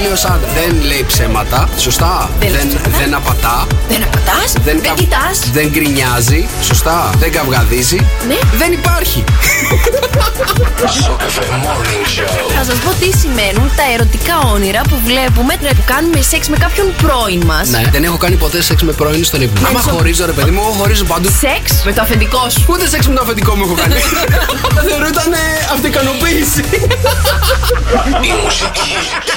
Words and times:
τέλειος 0.00 0.24
άντρα. 0.24 0.48
Δεν 0.54 0.82
λέει 0.86 1.04
ψέματα. 1.06 1.68
Σωστά. 1.76 2.30
Δεν 2.40 2.48
λέει 2.50 2.58
Δεν, 2.60 2.68
ψέματα. 2.68 2.98
δεν 2.98 3.14
απατά. 3.14 3.66
Δεν 3.88 4.02
απατάς, 4.02 4.52
δεν, 4.64 4.80
κα- 4.82 4.92
κοιτάς. 4.94 5.38
δεν 5.52 5.68
γκρινιάζει. 5.70 6.48
Σωστά. 6.62 7.10
Δεν 7.18 7.32
καυγαδίζει. 7.32 7.96
Ναι. 8.28 8.38
Δεν 8.58 8.72
υπάρχει. 8.72 9.24
Σοκαφέ 11.04 11.42
Morning 11.64 12.06
Show. 12.14 12.52
Θα 12.56 12.64
σας 12.64 12.74
πω 12.84 12.90
τι 13.00 13.18
σημαίνουν 13.18 13.70
τα 13.76 13.82
ερωτικά 13.94 14.38
όνειρα 14.54 14.80
που 14.88 14.96
βλέπουμε 15.04 15.54
που 15.76 15.82
κάνουμε 15.86 16.20
σεξ 16.22 16.48
με 16.48 16.56
κάποιον 16.56 16.86
πρώην 17.02 17.42
μας. 17.46 17.68
ναι. 17.68 17.82
Δεν 17.92 18.04
έχω 18.04 18.16
κάνει 18.16 18.36
ποτέ 18.36 18.62
σεξ 18.62 18.82
με 18.82 18.92
πρώην 18.92 19.24
στον 19.24 19.40
ύπνο. 19.42 19.68
Άμα 19.68 19.80
σω- 19.80 19.90
χωρίζω, 19.90 20.26
ρε 20.26 20.32
παιδί 20.32 20.50
μου, 20.50 20.60
εγώ 20.64 20.70
χωρίζω 20.70 21.04
παντού. 21.04 21.28
Σεξ 21.40 21.82
με 21.84 21.92
το 21.92 22.02
αφεντικό 22.02 22.48
σου. 22.50 22.64
Ούτε 22.68 22.88
σεξ 22.88 23.06
με 23.08 23.14
το 23.14 23.22
αφεντικό 23.22 23.54
μου 23.56 23.62
έχω 23.64 23.74
κάνει. 23.74 23.94
Τα 24.76 24.82
θεωρώ 24.88 25.06
ήταν 25.06 25.32
ε, 25.32 25.36
αυτοικανοποίηση. 25.72 26.64
Η 28.28 28.32
μουσική 28.44 28.90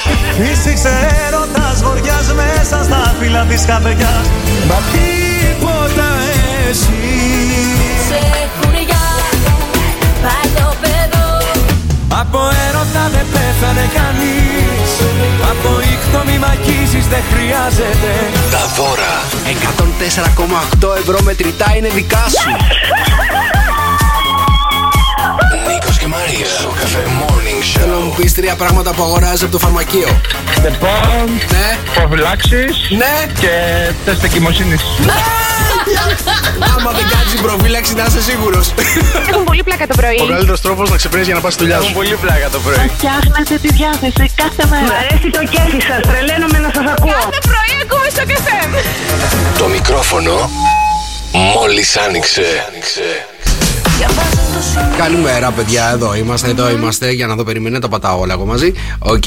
Φύσηξε 0.55 0.93
έρωτας 1.27 1.81
βοριάς 1.83 2.27
μέσα 2.39 2.83
στα 2.83 3.15
φύλλα 3.19 3.43
της 3.49 3.65
καρδιάς. 3.65 4.25
Μα 4.69 4.77
τίποτα 4.93 6.09
εσύ. 6.69 7.03
Σε 8.07 8.19
έχουν 8.43 8.75
για 8.89 9.05
παλιό 10.23 10.69
παιδό. 10.81 11.29
Από 12.21 12.39
έρωτα 12.67 13.03
δεν 13.13 13.25
πέθανε 13.33 13.85
κανείς. 13.97 14.91
Από 15.51 15.69
ήχτο 15.93 16.19
μη 16.27 16.37
μακίζεις 16.45 17.05
δεν 17.13 17.23
χρειάζεται. 17.31 18.11
Τα 18.51 18.63
δώρα. 18.75 19.13
104,8 20.81 20.95
ευρώ 21.01 21.19
μετρητά 21.21 21.67
είναι 21.77 21.89
δικά 21.89 22.25
σου. 22.39 22.51
Νίκος 26.03 26.07
και 26.07 26.07
Μαρία 26.07 26.45
Σοκαφέ 26.61 27.03
Morning 27.19 27.63
Θέλω 27.79 27.93
να 27.93 27.99
μου 28.05 28.13
Show 28.13 28.17
πεις 28.17 28.33
τρία 28.33 28.55
πράγματα 28.55 28.93
που 28.93 29.03
αγοράζεις 29.03 29.41
από 29.41 29.51
το 29.51 29.59
φαρμακείο. 29.59 30.21
Λοιπόν, 30.63 31.25
Ναι, 31.51 31.77
προφυλάξεις 31.93 32.71
ναι. 32.89 33.13
και 33.39 33.51
τεστ 34.05 34.23
εγκυμοσύνη. 34.23 34.75
Άμα 36.77 36.91
δεν 36.91 37.05
κάνεις 37.13 37.41
προφύλαξη, 37.41 37.93
να 37.93 38.05
είσαι 38.07 38.21
σίγουρος. 38.21 38.73
Έχουν 39.29 39.43
πολύ 39.43 39.63
πλάκα 39.63 39.87
το 39.87 39.95
πρωί. 39.95 40.17
Ο 40.21 40.25
καλύτερος 40.25 40.61
τρόπος 40.61 40.89
να 40.89 40.95
ξεπρέσει 40.95 41.25
για 41.25 41.33
να 41.33 41.41
πας 41.41 41.53
στη 41.53 41.63
δουλειά 41.63 41.81
σου. 41.81 41.93
πολύ 41.93 42.15
πλάκα 42.21 42.49
το 42.49 42.59
πρωί. 42.59 42.91
Φτιάχνετε 42.97 43.53
τη 43.63 43.69
διάθεση 43.79 44.25
κάθε 44.41 44.63
μέρα. 44.69 44.83
Μ' 44.83 44.95
αρέσει 45.01 45.29
το 45.37 45.41
κέφι 45.53 45.81
σας. 45.89 45.99
Τρελαίνομαι 46.09 46.59
να 46.65 46.69
σας 46.75 46.85
ακούω. 46.95 47.21
Κάθε 47.25 47.41
πρωί 47.49 47.73
ακούμε 47.83 48.07
στο 48.15 48.23
καφέ. 48.31 48.59
Το 49.57 49.67
μικρόφωνο 49.67 50.49
μόλις 51.53 51.97
άνοιξε 51.97 52.45
Καλημέρα, 54.97 55.51
παιδιά. 55.51 55.89
Εδώ 55.93 56.15
είμαστε, 56.15 56.49
εδώ 56.49 56.69
είμαστε. 56.71 57.11
Για 57.11 57.27
να 57.27 57.35
δω, 57.35 57.43
περιμένετε, 57.43 57.81
τα 57.81 57.87
πατάω 57.89 58.19
όλα 58.19 58.33
εγώ 58.33 58.45
μαζί. 58.45 58.73
Οκ. 58.99 59.23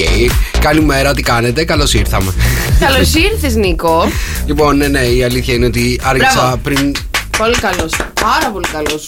Καλημέρα, 0.59 1.13
τι 1.13 1.21
κάνετε, 1.21 1.65
καλώς 1.65 1.93
ήρθαμε. 1.93 2.33
Καλώς 2.79 3.13
ήρθες, 3.31 3.55
Νίκο. 3.55 4.11
λοιπόν, 4.45 4.77
ναι, 4.77 4.87
ναι, 4.87 4.99
η 4.99 5.23
αλήθεια 5.23 5.53
είναι 5.53 5.65
ότι 5.65 5.99
άργησα 6.03 6.31
Μπράβο. 6.39 6.57
πριν. 6.63 6.95
Πολύ 7.37 7.55
καλός. 7.55 7.93
Πάρα 8.21 8.49
πολύ 8.53 8.67
καλός. 8.71 9.05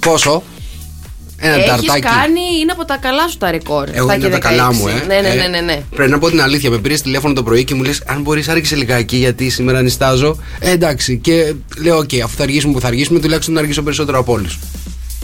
Πόσο; 0.00 0.42
Ένα 1.38 1.54
Έχεις 1.54 1.66
ταρτάκι. 1.68 2.00
κάνει, 2.00 2.40
είναι 2.62 2.72
από 2.72 2.84
τα 2.84 2.96
καλά 2.96 3.28
σου 3.28 3.36
τα 3.36 3.50
ρεκόρ. 3.50 3.88
Εγώ 3.92 4.08
7 4.08 4.14
είναι 4.14 4.24
και 4.24 4.30
τα 4.30 4.38
καλά 4.38 4.72
μου, 4.72 4.84
16. 4.86 4.88
ε. 4.88 5.06
Ναι, 5.06 5.20
ναι, 5.20 5.28
Ε, 5.28 5.34
ναι, 5.34 5.46
ναι, 5.46 5.60
ναι. 5.60 5.82
Πρέπει 5.94 6.10
να 6.10 6.18
πω 6.18 6.28
την 6.30 6.42
αλήθεια. 6.42 6.70
Με 6.70 6.78
πήρες 6.78 7.02
τηλέφωνο 7.02 7.34
το 7.34 7.42
πρωί 7.42 7.64
και 7.64 7.74
μου 7.74 7.82
λες: 7.82 8.02
Αν 8.06 8.20
μπορείς, 8.22 8.48
άργησε 8.48 8.76
λιγάκι 8.76 9.16
γιατί 9.16 9.50
σήμερα 9.50 9.82
νυστάζω. 9.82 10.36
Ε, 10.58 10.70
εντάξει. 10.70 11.18
Και 11.18 11.54
λέω: 11.82 11.96
Οκ, 11.98 12.10
αφού 12.24 12.36
θα 12.36 12.42
αργήσουμε 12.42 12.72
που 12.72 12.80
θα 12.80 12.86
αργήσουμε, 12.86 13.18
τουλάχιστον 13.20 13.54
να 13.54 13.60
αργήσω 13.60 13.82
περισσότερο 13.82 14.18
από 14.18 14.32
όλους. 14.32 14.58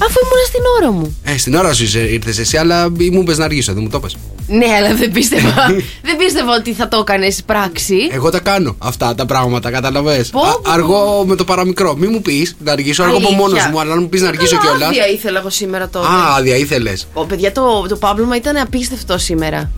Αφού 0.02 0.18
ήμουν 0.22 0.46
στην 0.46 0.60
ώρα 0.80 0.92
μου. 0.92 1.16
Ε, 1.24 1.38
στην 1.38 1.54
ώρα 1.54 1.72
σου 1.74 1.84
ήρθες 2.10 2.38
εσύ, 2.38 2.56
αλλά 2.56 2.90
μου 2.90 3.20
είπε 3.20 3.36
να 3.36 3.44
αργήσω, 3.44 3.72
δεν 3.72 3.82
μου 3.82 3.88
το 3.88 4.00
πες. 4.00 4.16
Ναι, 4.46 4.66
αλλά 4.78 4.94
δεν 4.94 5.10
πίστευα. 5.12 5.66
δεν 6.06 6.16
πίστευα 6.16 6.54
ότι 6.54 6.72
θα 6.72 6.88
το 6.88 6.98
έκανες 6.98 7.42
πράξη. 7.46 7.96
Εγώ 8.10 8.30
τα 8.30 8.40
κάνω 8.40 8.74
αυτά 8.78 9.14
τα 9.14 9.26
πράγματα, 9.26 9.70
κατάλαβες 9.70 10.30
Πω, 10.30 10.40
πω, 10.40 10.60
πω. 10.62 10.70
Αργώ 10.70 11.24
με 11.26 11.36
το 11.36 11.44
παραμικρό. 11.44 11.96
Μη 11.96 12.06
μου 12.06 12.22
πεις 12.22 12.56
να 12.64 12.72
αργήσω, 12.72 13.02
αργώ 13.02 13.16
από 13.16 13.26
Αλήθεια. 13.26 13.46
μόνο 13.46 13.70
μου, 13.70 13.80
αλλά 13.80 13.92
αν 13.92 13.98
μου 14.02 14.08
πεις 14.08 14.20
να 14.22 14.28
αργήσω 14.28 14.56
Καλά, 14.56 14.70
κιόλα. 14.70 14.86
Άδεια 14.86 15.08
ήθελα 15.08 15.38
εγώ 15.38 15.50
σήμερα 15.50 15.88
τότε. 15.88 16.06
Α, 16.06 16.34
άδεια 16.36 16.56
ήθελες. 16.56 17.06
Ω, 17.12 17.24
παιδιά, 17.24 17.52
το, 17.52 17.86
το 17.88 17.96
πάπλωμα 17.96 18.36
ήταν 18.36 18.56
απίστευτο 18.56 19.18
σήμερα. 19.18 19.70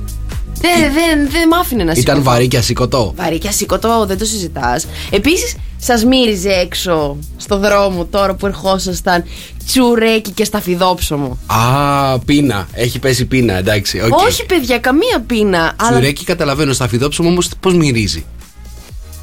Δεν, 0.60 0.93
δεν, 0.93 1.31
δεν 1.31 1.49
μ' 1.49 1.54
άφηνε 1.54 1.84
να 1.84 1.94
σηκωθώ. 1.94 2.12
Ήταν 2.12 2.22
βαρύ 2.22 2.49
και 2.49 2.56
ασηκωτό. 2.56 3.12
Βαρύ 3.16 3.39
και 3.39 3.49
ασηκωτό, 3.49 4.04
δεν 4.09 4.19
το 4.19 4.25
συζητάς. 4.25 4.87
Επίσης, 5.10 5.54
σας 5.84 6.04
μύριζε 6.04 6.50
έξω 6.50 7.16
στο 7.37 7.59
δρόμο 7.59 8.04
τώρα 8.04 8.34
που 8.34 8.47
ερχόσασταν 8.47 9.25
τσουρέκι 9.66 10.31
και 10.31 10.44
σταφιδόψωμο. 10.44 11.38
Α, 11.47 12.19
πείνα. 12.19 12.69
Έχει 12.72 12.98
πέσει 12.98 13.25
πείνα, 13.25 13.54
εντάξει. 13.54 14.00
οκ. 14.00 14.19
Όχι, 14.19 14.47
παιδιά, 14.47 14.78
καμία 14.78 15.21
πείνα. 15.26 15.72
Αλλά 15.76 15.91
Τσουρέκι 15.91 16.25
καταλαβαίνω, 16.25 16.72
σταφιδόψωμο 16.72 17.28
όμως 17.28 17.48
πώς 17.60 17.75
μυρίζει; 17.75 18.25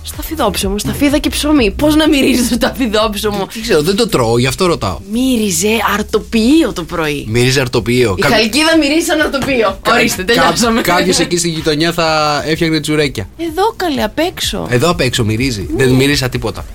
Σταφιδόψωμο, 0.04 0.78
σταφίδα 0.78 1.18
και 1.18 1.30
ψωμί. 1.30 1.72
Πώς 1.72 1.96
να 1.96 2.10
μυρίζει 2.10 2.50
το 2.50 2.54
σταφιδόψωμο. 2.56 3.48
Δεν 3.54 3.62
ξέρω, 3.62 3.82
δεν 3.82 3.96
το 3.96 4.08
τρώω, 4.08 4.38
γι' 4.38 4.48
αυτό 4.48 4.66
ρωτάω. 4.66 5.00
Μύριζε 5.12 5.70
αρτοποιείο 5.94 6.74
το 6.74 6.84
πρωί. 6.84 7.26
Μυρίζει 7.28 7.60
αρτοποιείο. 7.60 8.16
Η 8.18 8.22
Χαλκίδα 8.22 8.78
μυρίζει 8.78 9.06
σαν 9.06 9.22
αρτοπείο. 9.22 9.80
Ορίστε, 9.88 10.24
τελειώσαμε. 10.24 10.82
Κάποιος 10.82 11.20
εκεί 11.20 11.38
στη 11.38 11.50
γειτονιά 11.50 11.92
θα 11.92 12.42
έφτιαχνε 12.46 12.80
τσουρέκια. 12.80 13.30
Εδώ 13.38 13.74
καλέ, 13.76 14.04
απ' 14.04 14.20
έξω. 14.20 14.68
Εδώ 14.70 14.90
απ' 14.90 15.00
έξω 15.00 15.26
μυρίζει. 15.26 15.70
Δεν 15.76 15.90
μύρισα 15.90 16.30
τίποτα. 16.30 16.66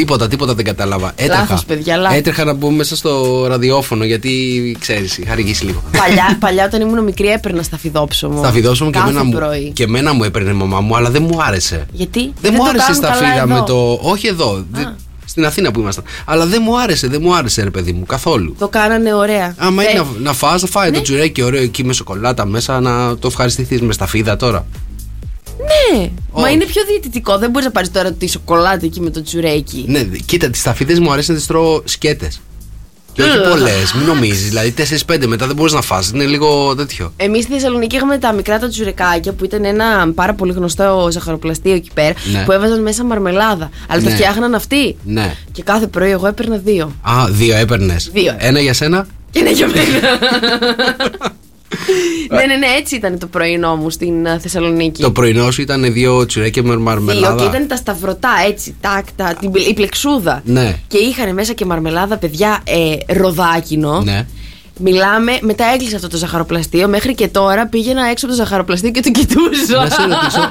Τίποτα, 0.00 0.28
τίποτα 0.28 0.54
δεν 0.54 0.64
κατάλαβα. 0.64 1.12
Έτρεχα. 1.16 1.40
Λάθος, 1.40 1.64
παιδιά, 1.64 1.96
λάθος. 1.96 2.18
Έτρεχα 2.18 2.44
να 2.44 2.52
μπω 2.52 2.70
μέσα 2.70 2.96
στο 2.96 3.44
ραδιόφωνο 3.46 4.04
γιατί 4.04 4.30
ξέρεις, 4.80 5.18
είχα 5.18 5.32
αργήσει 5.32 5.64
λίγο. 5.64 5.82
παλιά, 5.98 6.36
παλιά, 6.40 6.64
όταν 6.64 6.80
ήμουν 6.80 7.04
μικρή, 7.04 7.26
έπαιρνα 7.28 7.62
σταφιδόψωμο. 7.62 8.38
Στα 8.38 8.50
φιδόσωμα 8.50 8.90
και 8.90 8.98
Κάθε 8.98 9.10
εμένα, 9.10 9.24
μου, 9.24 9.32
πρωί. 9.32 9.70
και 9.74 9.82
εμένα 9.82 10.12
μου 10.12 10.24
έπαιρνε 10.24 10.50
η 10.50 10.54
μαμά 10.54 10.80
μου, 10.80 10.96
αλλά 10.96 11.10
δεν 11.10 11.22
μου 11.22 11.42
άρεσε. 11.42 11.86
Γιατί; 11.92 12.32
Δεν, 12.40 12.52
μου 12.56 12.62
το 12.62 12.68
άρεσε 12.68 12.84
κάνουν 12.86 12.94
στα 13.02 13.08
καλά 13.08 13.18
φίδα 13.30 13.42
εδώ; 13.42 13.54
με 13.54 13.62
το. 13.66 13.98
Όχι 14.10 14.26
εδώ. 14.26 14.64
δεν- 14.72 14.96
Στην 15.24 15.44
Αθήνα 15.46 15.70
που 15.70 15.80
ήμασταν. 15.80 16.04
Αλλά 16.24 16.46
δεν 16.46 16.60
μου 16.64 16.80
άρεσε, 16.80 17.06
δεν 17.08 17.20
μου 17.22 17.34
άρεσε, 17.34 17.62
ρε 17.64 17.70
παιδί 17.70 17.92
μου, 17.92 18.06
καθόλου. 18.06 18.56
Το 18.58 18.68
κάνανε 18.68 19.14
ωραία. 19.14 19.54
Άμα 19.58 19.82
Ε, 19.82 19.90
είναι 19.90 19.98
να, 20.00 20.06
να 20.22 20.32
φας, 20.32 20.62
να 20.62 20.68
φάει 20.68 20.90
Ναι. 20.90 20.96
το 20.96 21.02
τσουρέκι 21.02 21.42
ωραίο 21.42 21.62
εκεί 21.62 21.84
με 21.84 21.92
σοκολάτα 21.92 22.46
μέσα 22.46 22.80
να 22.80 23.16
το 23.18 23.26
ευχαριστηθείς 23.26 23.80
με 23.80 23.92
σταφίδα 23.92 24.36
τώρα. 24.36 24.66
Ναι, 25.66 26.10
μα 26.32 26.42
Όχι. 26.42 26.52
είναι 26.54 26.64
πιο 26.64 26.82
διαιτητικό. 26.88 27.38
Δεν 27.38 27.50
μπορείς 27.50 27.66
να 27.66 27.72
πάρεις 27.72 27.90
τώρα 27.92 28.12
τη 28.12 28.28
σοκολάτα 28.28 28.80
εκεί 28.86 29.00
με 29.00 29.10
το 29.10 29.22
τσουρέκι. 29.22 29.84
Ναι, 29.88 30.04
δε- 30.04 30.16
κοίτα, 30.26 30.50
τις 30.50 30.60
σταφίδε 30.60 31.00
μου 31.00 31.12
αρέσει 31.12 31.30
να 31.30 31.36
τις 31.36 31.46
τρώω 31.46 31.82
σκέτες. 31.84 32.40
Και 33.12 33.22
όχι 33.22 33.38
Ugh. 33.44 33.48
πολλές, 33.50 33.92
μην 33.94 34.06
νομίζεις. 34.06 34.48
Δηλαδή 34.48 34.70
4-5 34.70 35.26
μετά 35.26 35.46
δεν 35.46 35.56
μπορείς 35.56 35.72
να 35.72 35.80
φας 35.80 36.10
Είναι 36.14 36.24
λίγο 36.24 36.74
τέτοιο. 36.74 37.12
Εμείς 37.16 37.44
στη 37.44 37.52
Θεσσαλονίκη 37.52 37.96
είχαμε 37.96 38.18
τα 38.18 38.32
μικρά 38.32 38.58
τα 38.58 38.68
τσουρεκάκια 38.68 39.32
που 39.32 39.44
ήταν 39.44 39.64
ένα 39.64 40.12
πάρα 40.14 40.34
πολύ 40.34 40.52
γνωστό 40.52 41.08
ζαχαροπλαστείο 41.12 41.74
εκεί 41.74 41.90
πέρα 41.94 42.14
Ναι. 42.32 42.42
που 42.44 42.52
έβαζαν 42.52 42.82
μέσα 42.82 43.04
μαρμελάδα. 43.04 43.70
Αλλά 43.88 44.02
το 44.02 44.08
Ναι. 44.08 44.14
φτιάχναν 44.14 44.54
αυτοί. 44.54 44.96
Ναι. 45.04 45.34
Και 45.52 45.62
κάθε 45.62 45.86
πρωί 45.86 46.10
εγώ 46.10 46.26
έπαιρνα 46.26 46.56
δύο. 46.56 46.92
Α, 47.02 47.12
δύο 47.30 47.56
έπαιρνες. 47.56 48.10
Δύο. 48.12 48.34
Ένα 48.38 48.60
για 48.60 48.74
σένα. 48.74 49.06
Και 49.30 49.38
είναι 49.38 49.52
για 49.52 49.66
μένα. 49.66 50.18
ναι, 52.30 52.44
ναι, 52.44 52.54
ναι, 52.54 52.66
έτσι 52.78 52.94
ήταν 52.94 53.18
το 53.18 53.26
πρωινό 53.26 53.76
μου 53.76 53.90
στην 53.90 54.28
α, 54.28 54.38
Θεσσαλονίκη. 54.40 55.02
Το 55.02 55.10
πρωινό 55.12 55.50
σου 55.50 55.60
ήταν 55.62 55.92
δύο 55.92 56.26
τσουρέκια 56.26 56.62
με 56.62 56.68
Δύο 56.70 56.80
μαρμελάδα. 56.80 57.42
και 57.42 57.48
ήταν 57.48 57.66
τα 57.66 57.76
σταυρωτά 57.76 58.30
έτσι, 58.48 58.74
τάκ, 58.80 59.04
τα, 59.16 59.34
την, 59.40 59.50
η 59.68 59.74
πλεξούδα. 59.74 60.42
Ναι. 60.44 60.76
Και 60.86 60.98
είχαν 60.98 61.34
μέσα 61.34 61.52
και 61.52 61.64
μαρμελάδα, 61.64 62.16
παιδιά, 62.16 62.60
ε, 62.64 63.14
ροδάκινο. 63.14 64.00
Ναι. 64.02 64.26
Μιλάμε, 64.82 65.38
μετά 65.40 65.64
έκλεισε 65.74 65.96
αυτό 65.96 66.08
το 66.08 66.16
ζαχαροπλαστείο. 66.16 66.88
Μέχρι 66.88 67.14
και 67.14 67.28
τώρα 67.28 67.66
πήγαινα 67.66 68.06
έξω 68.10 68.26
από 68.26 68.34
το 68.34 68.42
ζαχαροπλαστείο 68.42 68.90
και 68.90 69.00
το 69.00 69.10
κοιτούσα. 69.10 69.76
Να 69.76 69.90
σε 69.90 70.02
ρωτήσω. 70.02 70.50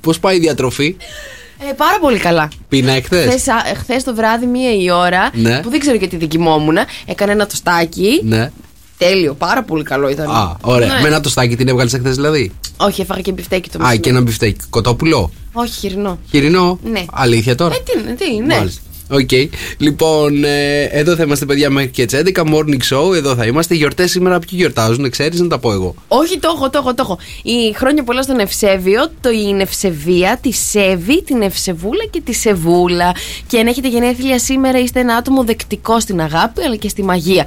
Πώς 0.00 0.18
πάει 0.18 0.36
η 0.36 0.38
διατροφή, 0.38 0.96
Ε, 1.70 1.72
πάρα 1.76 1.98
πολύ 2.00 2.18
καλά. 2.18 2.48
πείνα 2.68 2.92
εχθές; 2.92 3.44
Χθες 3.78 4.04
το 4.04 4.14
βράδυ, 4.14 4.46
μία 4.46 4.74
η 4.74 4.90
ώρα, 4.90 5.30
Ναι. 5.32 5.60
που 5.60 5.70
δεν 5.70 5.80
ξέρω 5.80 5.96
γιατί 5.96 6.16
δεν 6.16 6.30
κοιμόμουν, 6.30 6.76
έκανα 7.06 7.32
ένα 7.32 7.46
τοστάκι. 7.46 8.20
Ναι. 8.24 8.50
Τέλειο, 8.98 9.34
πάρα 9.34 9.62
πολύ 9.62 9.82
καλό 9.82 10.08
ήταν. 10.08 10.30
Α, 10.30 10.56
ωραία. 10.60 10.88
Ναι. 10.94 11.00
Με 11.00 11.06
ένα 11.08 11.20
τοστάκι 11.20 11.56
την 11.56 11.68
έβγαλες 11.68 11.94
εχθές 11.94 12.14
δηλαδή; 12.14 12.52
Όχι, 12.76 13.00
έφαγα 13.00 13.20
και 13.20 13.32
μπιφτέκι 13.32 13.68
το 13.70 13.74
Α, 13.78 13.80
μεσημέρι. 13.80 14.00
και 14.02 14.10
ένα 14.10 14.20
μπιφτέκι. 14.20 14.60
Κοτόπουλο; 14.70 15.30
Όχι, 15.52 15.72
χοιρινό. 15.72 16.18
Χοιρινό; 16.30 16.78
Ναι. 16.90 17.04
Αλήθεια 17.12 17.54
τώρα; 17.54 17.74
Ε, 17.74 17.78
τι, 17.84 18.00
είναι, 18.00 18.14
τι, 18.14 18.36
ναι. 18.46 18.56
Μάλιστα. 18.56 18.80
Οκ. 19.10 19.30
Λοιπόν, 19.78 20.44
ε, 20.44 20.82
εδώ 20.82 21.14
θα 21.16 21.22
είμαστε 21.22 21.44
παιδιά 21.46 21.70
μέχρι 21.70 21.90
και 21.90 22.04
τις 22.04 22.20
11. 22.34 22.42
Morning 22.44 22.94
show, 23.10 23.14
εδώ 23.14 23.34
θα 23.34 23.44
είμαστε. 23.46 23.74
Γιορτές 23.74 24.10
σήμερα 24.10 24.38
ποιοι 24.38 24.48
γιορτάζουν, 24.52 25.10
ξέρεις 25.10 25.40
να 25.40 25.48
τα 25.48 25.58
πω 25.58 25.72
εγώ. 25.72 25.94
Όχι, 26.08 26.38
το 26.38 26.52
έχω, 26.56 26.70
το 26.70 26.78
έχω, 26.78 26.94
το 26.94 27.02
έχω. 27.02 27.18
Η 27.42 27.72
χρόνια 27.74 28.04
πολλά 28.04 28.22
στον 28.22 28.38
Ευσέβιο, 28.38 29.10
την 29.20 29.62
Ευσεβία, 29.62 30.38
τη 30.42 30.52
Σέβη, 30.52 31.22
την 31.22 31.42
Ευσεβούλα 31.42 32.04
και 32.10 32.20
τη 32.24 32.32
Σεβούλα. 32.34 33.14
Και 33.46 33.58
αν 33.58 33.66
έχετε 33.66 33.88
γενέθλια 33.88 34.38
σήμερα, 34.38 34.78
είστε 34.78 35.00
ένα 35.00 35.14
άτομο 35.14 35.44
δεκτικό 35.44 36.00
στην 36.00 36.20
αγάπη 36.20 36.62
αλλά 36.62 36.76
και 36.76 36.88
στη 36.88 37.02
μαγεία. 37.02 37.46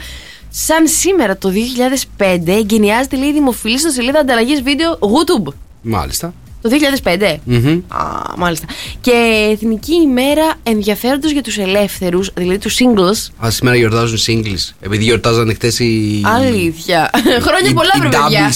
Σαν 0.50 0.88
σήμερα 0.88 1.38
το 1.38 1.52
2005 2.18 2.48
εγκαινιάζεται 2.48 3.18
λέει 3.18 3.34
δημοφιλή 3.34 3.80
στο 3.80 3.90
σελίδα 3.90 4.20
ανταλλαγής 4.20 4.62
βίντεο 4.62 5.00
YouTube. 5.02 5.54
Μάλιστα. 5.82 6.34
Το 6.62 6.70
2005. 7.04 7.36
Μμμ. 7.44 7.82
Α, 7.88 8.04
μάλιστα. 8.38 8.66
Και 9.02 9.48
Εθνική 9.52 9.94
ημέρα 9.94 10.54
ενδιαφέροντος 10.64 11.32
για 11.32 11.42
τους 11.44 11.58
ελεύθερους, 11.58 12.32
δηλαδή 12.36 12.58
τους 12.58 12.78
singles. 12.80 13.46
Α, 13.46 13.50
σήμερα 13.50 13.76
γιορτάζουν 13.76 14.18
singles. 14.18 14.74
Επειδή 14.82 15.04
γιορτάζανε 15.04 15.54
χτε 15.54 15.68
οι. 15.84 16.22
Αλήθεια. 16.26 17.10
Χρόνια 17.42 17.70
οι- 17.70 17.74
πολλά, 17.74 17.92
οι 17.96 18.00
βρε 18.00 18.10
παιδιά. 18.10 18.54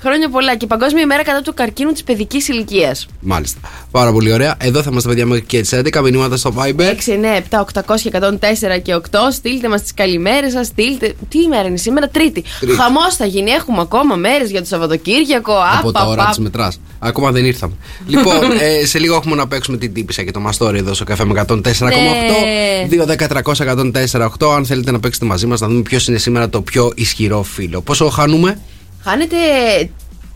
Doubles. 0.00 0.10
Χρόνια 0.10 0.28
πολλά 0.28 0.56
και 0.56 0.66
Παγκόσμια 0.66 1.02
ημέρα 1.02 1.24
κατά 1.24 1.42
του 1.42 1.54
καρκίνου 1.54 1.92
της 1.92 2.02
παιδικής 2.02 2.48
ηλικίας. 2.48 3.06
Μάλιστα. 3.20 3.58
Πάρα 3.90 4.12
πολύ 4.12 4.32
ωραία. 4.32 4.56
Εδώ 4.60 4.82
θα 4.82 4.88
είμαστε 4.90 5.08
παιδιά 5.08 5.26
μέχρι 5.26 5.44
και 5.44 5.60
τις 5.60 5.72
11 5.74 6.00
μηνύματα 6.02 6.36
στο 6.36 6.54
Viber. 6.56 6.80
6, 6.80 7.12
9, 7.12 7.36
7, 7.50 7.60
800 7.60 8.00
και 8.02 8.08
104 8.08 8.80
και 8.82 8.94
8. 8.94 9.32
Στείλτε 9.32 9.68
μας 9.68 9.82
τις 9.82 9.94
καλημέρες 9.94 10.52
σας. 10.52 10.66
Στείλτε. 10.66 11.14
Τι 11.28 11.38
ημέρα 11.38 11.68
είναι 11.68 11.76
σήμερα, 11.76 12.08
Τρίτη. 12.08 12.44
Τρίτη. 12.60 12.76
Χαμός 12.76 13.16
θα 13.16 13.26
γίνει. 13.26 13.50
Έχουμε 13.50 13.80
ακόμα 13.80 14.14
μέρες 14.16 14.50
για 14.50 14.60
το 14.60 14.66
Σαββατοκύριακο. 14.66 15.52
Από 15.78 15.88
Απ, 15.88 15.94
τα 15.94 16.00
απ, 16.00 16.08
ώρα 16.08 16.22
απ. 16.22 16.28
της 16.28 16.38
μετράς. 16.38 16.80
Ακόμα 16.98 17.30
δεν 17.30 17.44
ήρθαμε. 17.44 17.74
λοιπόν, 18.12 18.34
ε, 18.60 18.86
σε 18.86 18.98
λίγο 18.98 19.14
έχουμε 19.14 19.34
να 19.34 19.48
παίξουμε 19.48 19.76
την 19.76 19.92
τύπησα 19.92 20.22
και 20.22 20.30
το 20.30 20.40
μαστόρι 20.40 20.78
εδώ 20.78 20.94
στο 20.94 21.04
καφέ 21.04 21.24
με 21.24 21.44
104,8. 21.46 21.58
Ναι. 22.88 23.04
2-10-300-104,8. 23.40 24.54
Αν 24.56 24.66
θέλετε 24.66 24.90
να 24.90 25.00
παίξετε 25.00 25.26
μαζί 25.26 25.46
μας, 25.46 25.60
να 25.60 25.68
δούμε 25.68 25.82
ποιος 25.82 26.08
είναι 26.08 26.18
σήμερα 26.18 26.48
το 26.48 26.62
πιο 26.62 26.92
ισχυρό 26.94 27.42
φίλο. 27.42 27.80
Πόσο 27.80 28.08
χάνουμε, 28.08 28.58
Χάνετε 29.02 29.36
3, 29.36 29.90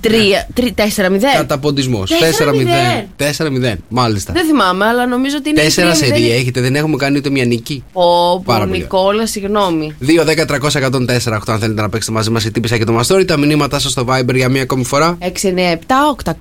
4-0. 0.04 1.36
Καταποντισμός. 1.36 2.10
4-0. 2.10 3.06
4-0. 3.16 3.74
Μάλιστα. 3.88 4.32
Δεν 4.32 4.46
θυμάμαι, 4.46 4.84
αλλά 4.84 5.06
νομίζω 5.06 5.36
ότι 5.38 5.48
είναι. 5.48 5.62
4 5.62 5.90
3-0. 5.92 5.94
σερί 5.94 6.30
έχετε, 6.30 6.60
δεν 6.60 6.74
έχουμε 6.74 6.96
κάνει 6.96 7.16
ούτε 7.16 7.30
μια 7.30 7.44
νική. 7.44 7.84
Ω, 7.92 8.40
Πάρα 8.40 8.58
πω, 8.60 8.66
πολύ. 8.68 8.80
Νικόλα, 8.80 9.26
συγγνώμη. 9.26 9.96
2-10-300-104,8 10.00 11.38
αν 11.46 11.58
θέλετε 11.58 11.80
να 11.80 11.88
παίξετε 11.88 12.12
μαζί 12.12 12.30
μας 12.30 12.44
η 12.44 12.50
τύπησα 12.50 12.78
και 12.78 12.84
το 12.84 12.92
μαστόρι. 12.92 13.24
Τα 13.24 13.36
μηνύματά 13.36 13.78
σας 13.78 13.90
στο 13.90 14.04
Viber 14.08 14.34
για 14.34 14.48
μία 14.48 14.62
ακόμη 14.62 14.84
φορά. 14.84 15.18
6, 15.20 15.48
9, 15.48 15.72
7, 15.72 15.74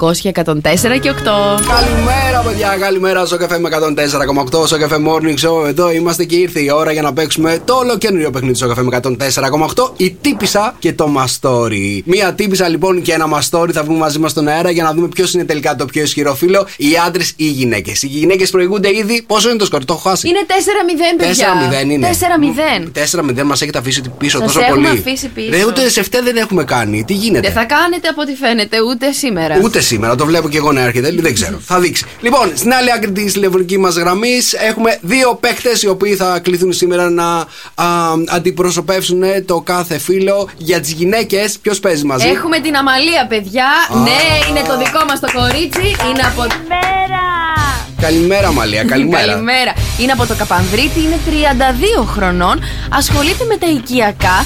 800 0.08 0.18
και 0.18 0.32
104 0.46 1.00
και 1.02 1.10
8. 1.10 1.60
Καλημέρα, 1.68 2.40
παιδιά. 2.46 2.78
Καλημέρα 2.80 3.26
στο 3.26 3.38
καφέ 3.38 3.60
με 3.60 3.70
104,8 4.52 4.68
στο 4.68 4.78
καφέ 4.78 4.96
Morning 5.08 5.48
Show. 5.48 5.68
Εδώ 5.68 5.92
είμαστε 5.92 6.24
και 6.24 6.36
ήρθε 6.36 6.60
η 6.60 6.70
ώρα 6.74 6.92
για 6.92 7.02
να 7.02 7.14
παίξουμε 7.14 7.60
το 7.66 7.74
ολοκένουργιο 7.74 8.30
παιχνίδι 8.32 8.56
στο 8.56 8.68
καφέ 8.68 8.82
με 8.82 9.00
104,8. 9.04 9.92
Η 9.98 10.18
τύπησα 10.22 10.76
και 10.80 10.94
το 10.94 11.08
μαστόρι. 11.08 12.04
Μία 12.06 12.34
τύπησα 12.34 12.68
λοιπόν 12.68 13.02
και 13.02 13.14
ένα 13.14 13.28
μαστόρι 13.28 13.52
θα 13.74 13.84
βγούμε 13.84 13.98
μαζί 13.98 14.20
μας 14.20 14.32
στον 14.32 14.48
αέρα 14.48 14.72
για 14.72 14.84
να 14.84 14.94
δούμε 14.94 15.08
ποιος 15.08 15.34
είναι 15.34 15.46
τελικά 15.46 15.76
το 15.76 15.86
πιο 15.86 16.04
ισχυρό 16.04 16.36
φίλο, 16.36 16.68
οι 16.78 16.88
άντρες 17.06 17.30
ή 17.30 17.34
οι 17.38 17.44
γυναίκες. 17.46 18.04
Οι 18.04 18.08
γυναίκες 18.08 18.50
προηγούνται 18.50 18.96
ήδη. 18.96 19.24
Πόσο 19.28 19.50
είναι 19.50 19.58
το 19.58 19.66
σκορ, 19.66 19.86
το 19.86 19.94
έχω 19.94 20.10
χάσει; 20.10 20.28
Είναι 20.28 20.40
4-0, 20.48 20.54
παιδιά. 21.18 21.48
4-0 21.88 21.92
είναι. 21.92 22.10
4-0. 22.82 22.92
4-0 23.42 23.44
μας 23.44 23.62
έχετε 23.62 23.78
αφήσει 23.78 24.02
πίσω 24.18 24.38
Σας 24.38 24.48
τόσο 24.54 24.66
έχουμε 24.66 24.88
πολύ. 24.88 25.00
αφήσει 25.00 25.28
πίσω. 25.28 25.50
Ρε, 25.50 25.66
ούτε 25.66 25.90
σε 25.90 26.04
φταί 26.04 26.22
δεν 26.22 26.36
έχουμε 26.38 26.64
κάνει. 26.64 27.04
Τι 27.04 27.14
γίνεται; 27.14 27.42
Δεν 27.42 27.52
θα 27.52 27.64
κάνετε 27.64 28.08
από 28.08 28.22
ό,τι 28.22 28.34
φαίνεται 28.36 28.78
ούτε 28.82 29.12
σήμερα. 29.12 29.60
Ούτε 29.64 29.82
σήμερα, 29.82 30.16
το 30.16 30.26
βλέπω 30.26 30.50
και 30.50 30.58
εγώ 30.58 30.72
να 30.72 30.82
έρχεται. 30.82 31.12
Δεν 31.12 31.34
ξέρω. 31.34 31.60
θα 31.66 31.80
δείξει. 31.80 32.06
Λοιπόν, 32.22 32.52
στην 32.56 32.74
άλλη 32.74 32.92
άκρη 32.92 33.12
της 33.12 33.34
τηλεφωνικής 33.34 33.78
μας 33.78 33.96
γραμμής 33.96 34.54
έχουμε 34.54 34.98
δύο 35.02 35.36
παίχτε 35.36 35.70
οι 35.82 35.88
οποίοι 35.88 36.16
θα 36.16 36.40
κληθούν 36.40 36.74
σήμερα 36.74 37.10
να 37.10 37.26
α, 37.36 37.46
αντιπροσωπεύσουν 38.28 39.24
το 39.46 39.62
κάθε 39.62 39.98
φίλο. 39.98 40.50
Για 40.58 40.80
τις 40.80 40.92
γυναίκες, 40.92 41.58
ποιος 41.62 41.80
παίζει 41.80 42.06
μαζί; 42.06 42.28
Έχουμε 42.28 42.60
την 42.60 42.76
Αμαλία, 42.76 43.28
παιδιά. 43.34 43.70
Ναι, 44.08 44.22
είναι 44.50 44.62
το 44.68 44.78
δικό 44.78 45.02
μας 45.08 45.20
το 45.20 45.30
κορίτσι. 45.40 45.88
Είναι 46.10 46.24
από. 46.32 46.42
Μέρα! 46.74 47.26
Καλημέρα, 48.02 48.52
Μαλία. 48.52 48.84
Καλημέρα. 48.84 49.26
Καλημέρα. 49.26 49.74
Είναι 50.00 50.12
από 50.12 50.26
το 50.26 50.36
Καπανδρίτη, 50.36 51.00
είναι 51.00 51.20
32 51.26 52.06
χρονών. 52.06 52.60
Ασχολείται 52.90 53.44
με 53.44 53.58
τα 53.58 53.68
οικιακά. 53.68 54.46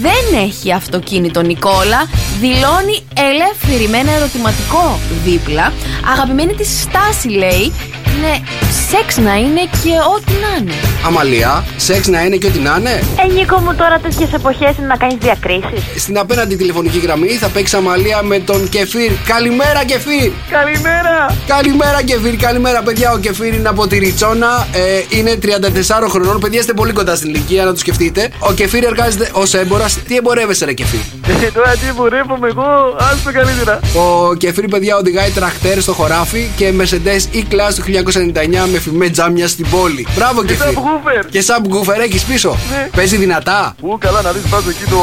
Δεν 0.00 0.40
έχει 0.44 0.72
αυτοκίνητο 0.72 1.40
Νικόλα. 1.42 2.00
Δηλώνει 2.40 3.06
ελεύθερη 3.14 3.88
με 3.88 3.98
ένα 3.98 4.12
ερωτηματικό 4.12 4.98
δίπλα. 5.24 5.72
Αγαπημένη 6.12 6.54
της 6.54 6.80
στάση 6.80 7.28
λέει. 7.28 7.72
Είναι 8.16 8.42
σεξ 8.90 9.16
να 9.16 9.34
είναι 9.36 9.60
και 9.60 9.90
ό,τι 10.16 10.32
να 10.32 10.56
είναι. 10.60 10.72
Αμαλία, 11.06 11.64
σεξ 11.76 12.06
να 12.06 12.24
είναι 12.24 12.36
και 12.36 12.46
ό,τι 12.46 12.58
να 12.58 12.76
είναι. 12.78 13.02
Ε, 13.28 13.32
Νίκο 13.32 13.58
μου, 13.58 13.74
τώρα 13.74 13.98
τέτοιες 13.98 14.32
εποχές 14.32 14.76
είναι 14.78 14.86
να 14.86 14.96
κάνεις 14.96 15.16
διακρίσεις. 15.20 15.82
Στην 16.02 16.18
απέναντι 16.18 16.56
τηλεφωνική 16.56 16.98
γραμμή 16.98 17.28
θα 17.28 17.48
παίξει 17.48 17.76
Αμαλία 17.76 18.22
με 18.22 18.38
τον 18.38 18.68
Κεφίρ. 18.68 19.10
Καλημέρα, 19.26 19.84
Κεφίρ! 19.84 20.30
Καλημέρα! 20.50 21.36
Καλημέρα, 21.46 22.02
Κεφίρ. 22.02 22.36
Καλημέρα, 22.36 22.82
παιδιά. 22.82 23.12
Ο 23.12 23.18
Κεφίρ 23.18 23.54
είναι 23.54 23.68
από 23.68 23.86
τη 23.86 23.98
Ριτσόνα. 23.98 24.66
Ε, 24.72 25.16
είναι 25.18 25.38
34 25.42 26.08
χρονών. 26.08 26.40
Παιδιά, 26.40 26.60
είστε 26.60 26.72
πολύ 26.72 26.92
κοντά 26.92 27.16
στην 27.16 27.28
ηλικία, 27.28 27.64
να 27.64 27.72
του 27.72 27.78
σκεφτείτε. 27.78 28.28
Ο 28.38 28.52
Κεφίρ 28.52 28.84
εργάζεται 28.84 29.28
ως 29.32 29.54
έμπορας. 29.54 29.98
Τι 30.08 30.16
εμπορεύεσαι, 30.16 30.64
ρε 30.64 30.72
Κεφίρ; 30.72 31.00
Ε, 31.28 31.50
τώρα 31.50 31.70
τι 31.70 31.86
εμπορεύομαι 31.88 32.48
εγώ, 32.48 32.96
άστο 32.98 33.32
καλύτερα. 33.32 33.80
Ο 33.94 34.34
Κεφίρ, 34.34 34.68
παιδιά, 34.68 34.96
οδηγάει 34.96 35.30
τραχτέρ 35.30 35.80
στο 35.80 35.92
χωράφι 35.92 36.50
και 36.56 36.72
Mercedes 36.80 37.36
E-Class 37.36 37.72
του 37.74 37.82
1999 37.82 38.68
με 38.72 38.78
φημέ 38.78 39.08
τζάμια 39.08 39.48
στην 39.48 39.66
πόλη. 39.70 40.06
Μπράβο, 40.14 40.44
Και 40.44 40.54
Κεφίρ. 40.54 40.68
subwoofer. 40.74 41.24
Και 41.30 41.44
subwoofer 41.46 41.98
έχεις 42.00 42.22
πίσω. 42.24 42.56
Ναι. 42.70 42.88
Παίζει 42.96 43.16
δυνατά. 43.16 43.74
Ου, 43.80 43.98
καλά 43.98 44.22
να 44.22 44.32
δεις 44.32 44.48
βάζω 44.48 44.68
εκεί 44.68 44.84
το, 44.90 45.00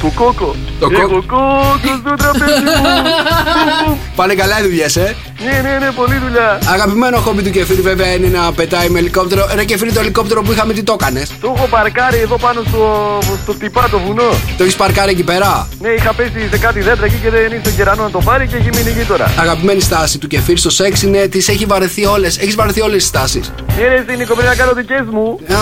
το 0.00 0.12
κόκο. 0.14 0.54
Το 0.80 0.88
Έχω 0.92 1.02
κόκο. 1.08 1.22
κόκος 1.26 1.98
στο 2.00 2.14
τραπέζι 2.16 2.60
μου. 2.62 3.98
Πάνε 4.16 4.34
καλά 4.34 4.58
οι 4.58 4.62
δουλειές, 4.62 4.96
ε. 4.96 5.16
Ναι, 5.44 5.70
ναι, 5.70 5.78
ναι, 5.78 5.90
πολλή 5.90 6.16
δουλειά. 6.24 6.58
Αγαπημένο 6.72 7.16
χόμπι 7.18 7.42
του 7.42 7.50
Κεφίρ, 7.50 7.80
βέβαια, 7.80 8.12
είναι 8.12 8.28
να 8.28 8.52
πετάει 8.52 8.88
με 8.88 8.98
ελικόπτερο. 8.98 9.46
Ρε 9.54 9.64
Κεφίρ, 9.64 9.92
το 9.92 10.00
ελικόπτερο 10.00 10.42
που 10.42 10.52
είχαμε, 10.52 10.72
τι 10.72 10.82
το 10.82 10.96
έκανες; 11.00 11.30
Το 11.40 11.54
έχω 11.56 11.66
παρκάρει 11.66 12.18
εδώ 12.18 12.36
πάνω 12.38 12.62
στο, 12.68 13.18
στο 13.42 13.52
χτυπά 13.52 13.88
το 13.90 13.98
βουνό. 13.98 14.30
Το 14.56 14.62
έχεις 14.62 14.76
παρκάρει 14.76 15.10
εκεί 15.10 15.22
πέρα; 15.22 15.68
Ναι, 15.80 15.88
είχα 15.88 16.14
πέσει 16.14 16.48
σε 16.50 16.58
κάτι 16.58 16.80
δέντρα 16.80 17.04
εκεί 17.04 17.18
και 17.22 17.30
δεν 17.30 17.52
ήρθε 17.52 17.68
ο 17.68 17.72
κερανό 17.76 18.02
να 18.02 18.10
το 18.10 18.18
πάρει 18.18 18.46
και 18.46 18.56
έχει 18.56 18.68
μείνει 18.74 18.90
εκεί 18.90 19.06
τώρα. 19.08 19.30
Αγαπημένη 19.38 19.80
στάση 19.80 20.18
του 20.18 20.26
Κεφίρ 20.26 20.58
στο 20.58 20.70
σεξ 20.70 21.02
είναι 21.02 21.26
τις 21.26 21.48
έχει 21.48 21.64
βαρεθεί 21.64 22.04
όλες. 22.04 22.38
Έχεις 22.38 22.54
βαρεθεί 22.54 22.80
όλες 22.80 22.96
τις 22.96 23.06
στάσεις; 23.06 23.52
Ναι, 23.76 23.88
ρε, 23.88 24.02
στην 24.02 24.16
Νίκο, 24.18 24.34
πρέπει 24.34 24.48
να 24.48 24.54
κάνω 24.54 24.72
δικές 24.72 25.06
μου. 25.10 25.38
Α, 25.54 25.58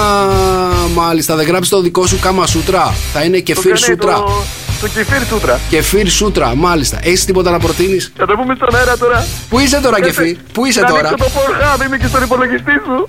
μάλιστα, 0.94 1.37
δεν 1.37 1.46
γράψεις 1.46 1.70
το 1.70 1.81
δικό 1.81 2.06
σου 2.06 2.19
κάμα 2.20 2.46
σούτρα. 2.46 2.94
Θα 3.12 3.23
είναι 3.23 3.37
Το 3.37 3.43
κεφίρ 3.43 3.73
κάνει 3.73 3.78
σούτρα. 3.78 4.14
Το, 4.14 4.43
το 4.81 4.88
κεφίρ 4.88 5.26
σούτρα. 5.26 5.61
Κεφίρ 5.69 6.08
σούτρα, 6.11 6.55
μάλιστα. 6.56 6.99
Έχεις 7.02 7.25
τίποτα 7.25 7.50
να 7.50 7.58
προτείνεις; 7.58 8.12
Θα 8.17 8.26
το 8.26 8.35
πούμε 8.37 8.55
στον 8.55 8.75
αέρα 8.75 8.96
τώρα. 8.96 9.26
Πού 9.49 9.58
είσαι 9.58 9.71
τώρα, 9.80 10.00
Κεφίρ, 10.00 10.36
πού 10.52 10.64
είσαι 10.64 10.80
να 10.80 10.86
τώρα; 10.86 11.08
ανοίξω 11.08 11.24
το 11.24 11.30
Pornhub, 11.34 11.86
είμαι 11.86 11.98
και 11.98 12.06
στον 12.06 12.22
υπολογιστή 12.22 12.72
σου. 12.72 13.04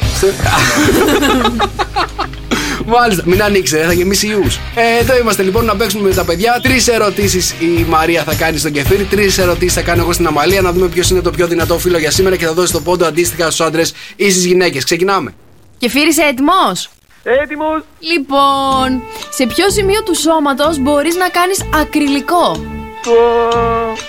Μάλιστα, 2.86 3.24
μην 3.25 3.44
ανοίξει, 3.44 3.77
ρε, 3.77 3.83
θα 3.86 3.94
γεμίσει 3.94 4.27
ιούς. 4.27 4.60
Ε, 4.75 4.98
εδώ 5.01 5.18
είμαστε 5.18 5.44
λοιπόν 5.44 5.65
να 5.65 5.75
παίξουμε 5.75 6.07
με 6.07 6.13
τα 6.13 6.24
παιδιά. 6.24 6.60
Τρεις 6.63 6.88
ερωτήσεις 6.88 7.51
η 7.60 7.86
Μαρία 7.89 8.24
θα 8.24 8.33
κάνει 8.33 8.57
στον 8.57 8.71
Κεφίρ. 8.71 9.06
Τρεις 9.06 9.38
ερωτήσεις 9.38 9.74
θα 9.74 9.81
κάνω 9.81 10.01
εγώ 10.01 10.13
στην 10.13 10.27
Αμαλία 10.27 10.62
να 10.62 10.71
δούμε 10.71 10.88
ποιος 10.88 11.10
είναι 11.10 11.21
το 11.21 11.31
πιο 11.31 11.48
δυνατό 11.48 11.80
φίλο 11.80 11.98
για 11.98 12.12
σήμερα 12.12 12.36
και 12.36 12.45
θα 12.45 12.54
δώσει 12.54 12.71
το 12.71 12.81
πόντο 12.81 13.06
αντίστοιχα 13.06 13.45
στους 13.45 13.62
άντρες 13.62 13.94
ή 14.16 14.31
στις 14.31 14.45
γυναίκες. 14.45 14.83
Ξεκινάμε. 14.83 15.33
Και 15.77 15.89
φύρι 15.89 16.13
έτοιμος; 16.30 16.89
Έτοιμος. 17.24 17.83
Λοιπόν, 18.00 19.04
σε 19.30 19.45
ποιο 19.45 19.69
σημείο 19.69 20.04
του 20.04 20.16
σώματος 20.16 20.78
μπορείς 20.80 21.16
να 21.16 21.30
κάνεις 21.30 21.64
ακριλικό; 21.73 22.66
Το 23.04 23.16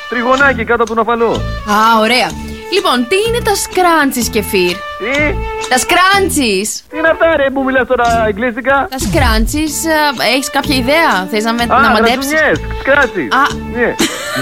τριγωνάκι 0.09 0.65
κάτω 0.65 0.83
από 0.83 0.95
τον 0.95 0.99
αφαλό. 0.99 1.33
Α, 1.77 1.99
ωραία. 2.01 2.31
Λοιπόν, 2.73 3.07
τι 3.09 3.17
είναι 3.29 3.41
τα 3.45 3.55
σκράντσι, 3.55 4.31
Κεφίρ; 4.31 4.73
Τι, 4.73 5.35
Τα 5.69 5.79
σκράντσι. 5.79 6.69
τι 6.89 6.99
είναι 6.99 7.09
αυτά 7.09 7.37
ρε 7.37 7.51
που 7.51 7.65
μιλάς 7.65 7.87
τώρα 7.87 8.25
εγγλέζικα. 8.29 8.89
Τα 8.91 8.99
σκράντσι, 8.99 9.65
έχεις 10.35 10.51
κάποια 10.51 10.77
ιδέα; 10.77 11.27
Θες 11.31 11.45
να, 11.45 11.53
με, 11.53 11.63
Α, 11.63 11.67
να 11.81 11.91
μαντέψεις; 11.91 12.33
ρατζουνιές, 12.33 12.61
σκράτσι. 12.81 13.29
Α. 13.33 13.45
Ναι. 13.75 13.95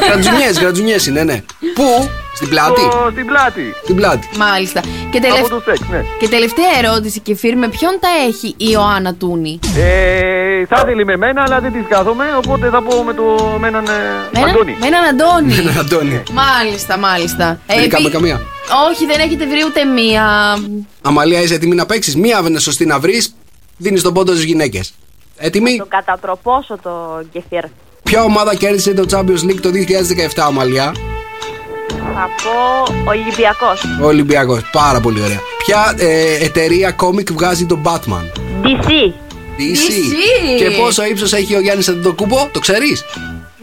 Γρατζουνιές, 0.06 0.58
γρατζουνιές 0.58 1.06
είναι, 1.06 1.22
ναι. 1.22 1.42
Πού; 1.74 2.10
Στην 2.34 2.48
πλάτη; 2.48 2.80
Το- 2.80 3.08
Στην 3.12 3.26
πλάτη. 3.26 3.74
Στην 3.82 3.96
πλάτη. 3.96 4.28
Μάλιστα. 4.36 4.80
Και, 4.80 5.18
Από 5.18 5.26
τελευ... 5.26 5.48
το 5.48 5.62
σεξ, 5.64 5.80
ναι. 5.90 6.04
και 6.18 6.28
τελευταία 6.28 6.72
ερώτηση, 6.82 7.20
Κεφίρ, 7.20 7.56
με 7.56 7.68
ποιον 7.68 7.96
τα 8.00 8.08
έχει 8.28 8.46
η 8.46 8.66
Ιωάννα 8.72 9.14
Τούνη; 9.14 9.58
Ε, 9.76 10.66
θα 10.66 10.82
ήθελε 10.84 11.04
με 11.04 11.16
μένα, 11.16 11.42
αλλά 11.46 11.60
δεν 11.60 11.72
τις 11.72 11.84
κάθομαι, 11.88 12.24
οπότε 12.36 12.68
θα 12.68 12.82
πω 12.82 13.02
με, 13.02 13.14
το, 13.14 13.56
με 13.60 13.68
έναν 13.68 13.84
ε, 13.84 13.88
Με 14.32 14.38
έναν- 14.40 14.48
Αντώνη. 14.50 14.76
Με 14.80 14.86
έναν 14.86 15.04
Αντώνη. 15.04 15.54
Έναν 15.58 15.78
Αντώνη. 15.78 16.22
μάλιστα, 16.32 16.98
μάλιστα. 16.98 17.60
Δεν 17.66 17.78
επί- 17.78 17.92
είχαμε 17.92 18.08
καμία. 18.08 18.40
Όχι, 18.90 19.06
δεν 19.06 19.20
έχετε 19.20 19.46
βρει 19.46 19.64
ούτε 19.66 19.84
μία. 19.84 20.24
Αμαλία, 21.02 21.40
είσαι 21.42 21.54
έτοιμη 21.54 21.74
να 21.74 21.86
παίξεις; 21.86 22.16
Μία 22.16 22.42
είναι 22.48 22.58
σωστή 22.58 22.86
να 22.86 22.98
βρεις. 22.98 23.34
Δίνεις 23.76 24.02
τον 24.02 24.14
πόντο 24.14 24.34
στι 24.34 24.44
γυναίκες. 24.46 24.94
Έτοιμη; 25.36 25.76
Το 25.76 25.86
κατατροπώσω 25.88 26.78
το 26.82 27.22
κεφίρ. 27.32 27.64
Ποια 28.02 28.22
ομάδα 28.22 28.54
κέρδισε 28.54 28.94
το 28.94 29.04
Champions 29.10 29.50
League 29.50 29.60
το 29.62 29.70
2017, 29.70 30.46
Αμαλία; 30.46 30.92
Θα 32.14 32.28
πω 32.42 32.92
Ολυμπιακός. 33.10 33.82
Ο 34.02 34.06
Ολυμπιακός. 34.06 34.60
Πάρα 34.72 35.00
πολύ 35.00 35.20
ωραία. 35.22 35.40
Ποια 35.66 35.94
ε, 35.98 36.44
εταιρεία 36.44 36.90
κόμικ 36.92 37.32
βγάζει 37.32 37.64
τον 37.66 37.82
Batman; 37.84 38.24
DC. 38.64 38.88
DC. 39.58 39.58
DC. 39.58 40.58
Και 40.58 40.70
πόσο 40.80 41.04
ύψος 41.04 41.32
έχει 41.32 41.54
ο 41.54 41.60
Γιάννης 41.60 41.88
Αντετοκούμπο, 41.88 42.48
το 42.52 42.58
ξέρεις; 42.58 43.04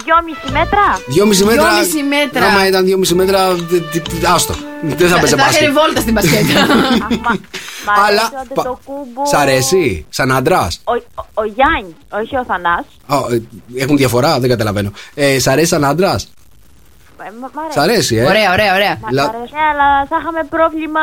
Δυόμιση 0.04 0.52
μέτρα. 0.52 1.00
Δυόμιση 1.08 1.44
μέτρα. 1.44 1.64
Δυόμιση 1.70 2.04
μέτρα. 2.04 2.46
Άμα 2.46 2.68
ήταν 2.68 2.86
δυόμιση 2.86 3.16
μέτρα, 3.16 3.54
δ- 3.56 3.74
δ- 4.20 4.26
άστο. 4.34 4.54
Δεν 4.82 5.08
θα 5.10 5.16
παίζει 5.20 5.36
Θα 5.36 5.42
έκανε 5.42 5.42
μπάσκετ. 5.44 5.72
βόλτα 5.72 6.02
στην 6.02 6.14
μπασκέτα. 6.14 6.44
Μ' 7.86 7.90
Αλλά. 8.08 8.08
αρέσει 8.08 8.26
ο 8.50 8.54
πα- 8.54 8.62
Αντετοκούμπο. 8.62 9.26
Σ' 9.26 9.34
αρέσει, 9.34 10.06
σαν 10.10 10.32
άντρας; 10.32 10.82
Ο, 10.84 10.94
ο, 10.94 11.26
ο 11.34 11.44
Γιάννη, 11.46 11.96
όχι 12.10 12.36
ο 12.38 12.46
Θανάς. 12.48 12.86
Έχουν 13.76 13.98
διαφορά, 13.98 14.40
δεν 14.40 14.50
καταλαβαίνω. 14.50 14.92
Ε, 15.14 15.40
σ' 15.40 15.48
αρέσει 15.48 15.68
σαν 15.68 15.86
άντρας; 15.86 16.28
Ε, 17.28 17.32
μ- 17.40 17.54
μ' 17.56 17.60
αρέσει. 17.60 17.80
Σ' 17.80 17.82
αρέσει, 17.82 18.16
ε; 18.16 18.26
ωραία, 18.26 18.52
ωραία, 18.52 18.74
ωραία. 18.74 18.98
Μ' 19.02 19.08
Λα- 19.12 19.24
αρέσει, 19.24 19.54
Ναι, 19.54 19.60
αλλά 19.72 20.06
θα 20.10 20.18
είχαμε 20.22 20.44
πρόβλημα 20.50 21.00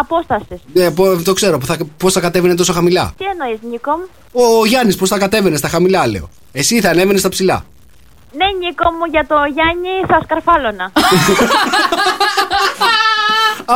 απόστασης. 0.00 0.60
Ε, 0.74 0.88
πο- 0.90 1.22
το 1.22 1.32
ξέρω, 1.32 1.58
πώς 1.96 2.12
θα 2.12 2.20
κατέβαινε 2.20 2.54
τόσο 2.54 2.72
χαμηλά. 2.72 3.12
Τι 3.18 3.24
εννοείς 3.24 3.58
Νίκο 3.70 3.90
μου; 3.90 4.06
Ο 4.60 4.64
Γιάννης 4.66 4.96
πώς 4.96 5.08
θα 5.08 5.18
κατέβαινε 5.18 5.56
στα 5.56 5.68
χαμηλά, 5.68 6.06
λέω. 6.06 6.28
Εσύ 6.52 6.80
θα 6.80 6.90
ανέβαινες 6.90 7.20
στα 7.20 7.28
ψηλά. 7.28 7.64
Ναι, 8.32 8.44
Νίκο 8.66 8.90
μου, 8.90 9.04
για 9.10 9.24
το 9.28 9.34
Γιάννη 9.54 9.88
θα 10.08 10.20
σκαρφάλωνα. 10.24 10.92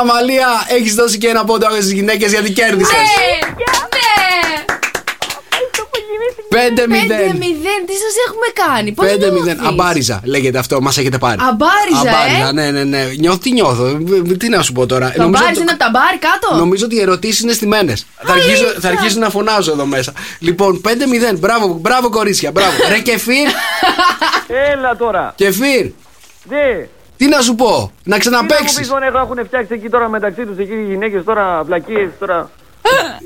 Αμαλία, 0.01 0.49
έχεις 0.69 0.95
δώσει 0.95 1.19
και 1.19 1.29
ένα 1.29 1.45
πόντο 1.45 1.67
στις 1.71 1.93
γυναίκες 1.93 2.31
γιατί 2.33 2.53
κέρδισες. 2.53 2.93
Ναι, 2.97 3.03
5-0. 6.53 6.55
5-0, 6.55 7.85
τι 7.87 7.93
σας 8.05 8.15
έχουμε 8.27 8.47
κάνει, 8.67 8.93
πώς 8.93 9.07
5-0. 9.07 9.67
Αμπάριζα 9.69 10.21
λέγεται 10.25 10.59
αυτό, 10.59 10.81
μας 10.81 10.99
έχετε 10.99 11.19
πάρει. 11.19 11.39
Αμπάριζα, 11.51 12.17
Αμπάριζα, 12.17 12.49
ε. 12.49 12.53
ναι, 12.53 12.71
ναι, 12.71 12.85
ναι. 12.85 13.05
Νιώθω, 13.19 13.39
τι 13.39 13.53
νιώθω. 13.53 13.85
Τι 14.39 14.49
να 14.49 14.63
σου 14.63 14.73
πω 14.73 14.87
τώρα. 14.87 15.13
Το 15.17 15.23
Νομίζω 15.23 15.43
μπάρι 15.43 15.53
ότι- 15.55 15.63
είναι 15.63 15.71
από 15.71 15.81
τα 15.81 15.91
μπάρ 15.93 16.19
κάτω; 16.19 16.57
Νομίζω 16.57 16.85
ότι 16.85 16.97
οι 16.97 17.01
ερωτήσεις 17.01 17.41
είναι 17.41 17.53
στημένε. 17.53 17.95
Θα, 18.27 18.33
αρχίσω, 18.33 18.65
θα 18.81 18.89
αρχίσω 18.89 19.19
να 19.19 19.31
φωνάζω 19.31 19.73
εδώ 19.73 19.87
μέσα. 19.87 20.13
Λοιπόν, 20.39 20.81
5-0. 20.81 21.39
Μπράβο, 21.39 21.67
μπράβο 21.81 22.11
κορίτσια. 22.11 22.51
Μπράβο. 22.51 22.73
Ρε 22.89 22.99
Κεφίρ, 22.99 23.49
Έλα 24.73 24.97
τώρα. 24.97 25.35
Κεφίr, 25.37 25.91
Ναι. 26.49 26.87
τι 27.17 27.27
να 27.29 27.41
σου 27.41 27.55
πω. 27.55 27.93
Να 28.05 28.19
Τι 28.19 28.29
να 28.31 28.41
μου 28.41 28.47
ξαναπέξει. 28.47 28.79
πεις 28.79 28.91
μόνο 28.91 29.05
έχουν 29.07 29.45
φτιάξει 29.47 29.75
εκεί 29.75 29.89
τώρα 29.89 30.09
μεταξύ 30.09 30.47
τους 30.47 30.59
εκεί 30.59 30.73
οι 30.73 30.85
γυναίκες 30.89 31.25
τώρα 31.25 31.63
βλακίες 31.65 32.11
τώρα. 32.19 32.51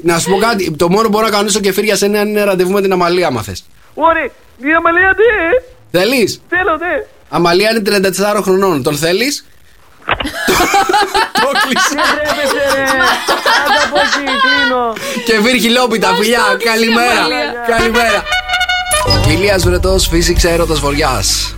Να 0.02 0.18
σου 0.18 0.30
πω 0.30 0.36
κάτι. 0.36 0.70
Το 0.76 0.88
μόνο 0.88 1.02
που 1.02 1.08
μπορώ 1.08 1.24
να 1.24 1.30
κάνω 1.30 1.48
στο 1.48 1.60
Κεφίr 1.60 1.82
για 1.82 1.96
σένα 1.96 2.20
είναι 2.20 2.44
ραντεβού 2.44 2.72
με 2.72 2.80
την 2.80 2.92
Αμαλία, 2.92 3.26
άμα 3.26 3.42
θες. 3.42 3.64
Ωραία, 3.94 4.24
η 4.56 4.74
Αμαλία 4.76 5.14
τι, 5.16 5.22
Θέλεις; 5.98 6.40
θέλω 6.48 6.76
ναι. 6.76 7.06
Αμαλία 7.28 7.70
είναι 7.70 7.82
34 8.36 8.40
χρονών. 8.42 8.82
Τον 8.82 8.96
θέλεις; 8.96 9.46
Το 11.32 11.50
κλείσα. 11.62 12.02
Τρέπεσαι 12.14 12.74
ρε, 12.74 12.82
άντα 12.82 13.82
από 13.84 13.96
εκεί, 13.98 14.24
κλείνω. 14.44 14.92
Κεφίρ 15.24 15.60
χιλόπιτα, 15.60 16.14
φιλιά. 16.14 16.40
Καλημέρα. 16.64 17.26
Καλημέρα. 17.68 18.22
Ηλίας 19.28 19.62
Βρετός, 19.62 20.08
φύσηξε 20.08 20.50
έρωτας 20.50 20.80
βοριάς. 20.80 21.54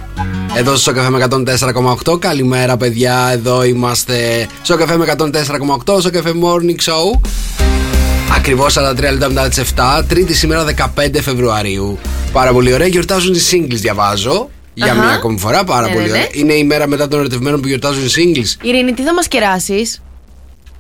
Εδώ 0.57 0.77
στο 0.77 0.93
καφέ 0.93 1.11
με 1.11 1.27
104,8. 1.31 2.21
Καλημέρα, 2.21 2.77
παιδιά. 2.77 3.29
Εδώ 3.33 3.63
είμαστε 3.63 4.47
στο 4.63 4.77
καφέ 4.77 4.97
με 4.97 5.15
104,8. 5.19 6.01
Στο 6.01 6.11
καφέ 6.11 6.33
Morning 6.43 6.91
Show. 6.91 7.21
Ακριβώς 8.37 8.75
43 8.79 9.01
λεπτά 9.01 9.29
μετά 9.29 9.49
τις 9.49 9.59
7. 9.77 10.03
Τρίτη 10.09 10.35
σήμερα 10.35 10.65
15 10.97 11.21
Φεβρουαρίου. 11.21 11.99
Πάρα 12.33 12.53
πολύ 12.53 12.73
ωραία. 12.73 12.87
Γιορτάζουν 12.87 13.35
οι 13.35 13.39
singles, 13.51 13.75
διαβάζω. 13.77 14.51
Για 14.75 14.93
Αχα. 14.93 14.95
μια 15.05 15.09
ακόμη 15.13 15.39
φορά. 15.39 15.65
Πάρα 15.65 15.87
Ναι, 15.87 15.93
πολύ 15.93 16.05
ναι, 16.05 16.11
ωραία. 16.11 16.23
ναι. 16.23 16.29
Είναι 16.33 16.53
η 16.55 16.65
μέρα 16.65 16.87
μετά 16.87 17.09
των 17.09 17.19
ερωτευμένων 17.19 17.61
που 17.61 17.69
γιορτάζουν 17.69 18.05
οι 18.05 18.09
singles. 18.17 18.65
Ειρήνη, 18.67 18.93
τι 18.93 19.03
θα 19.03 19.15
μας 19.15 19.29
κεράσεις; 19.29 20.03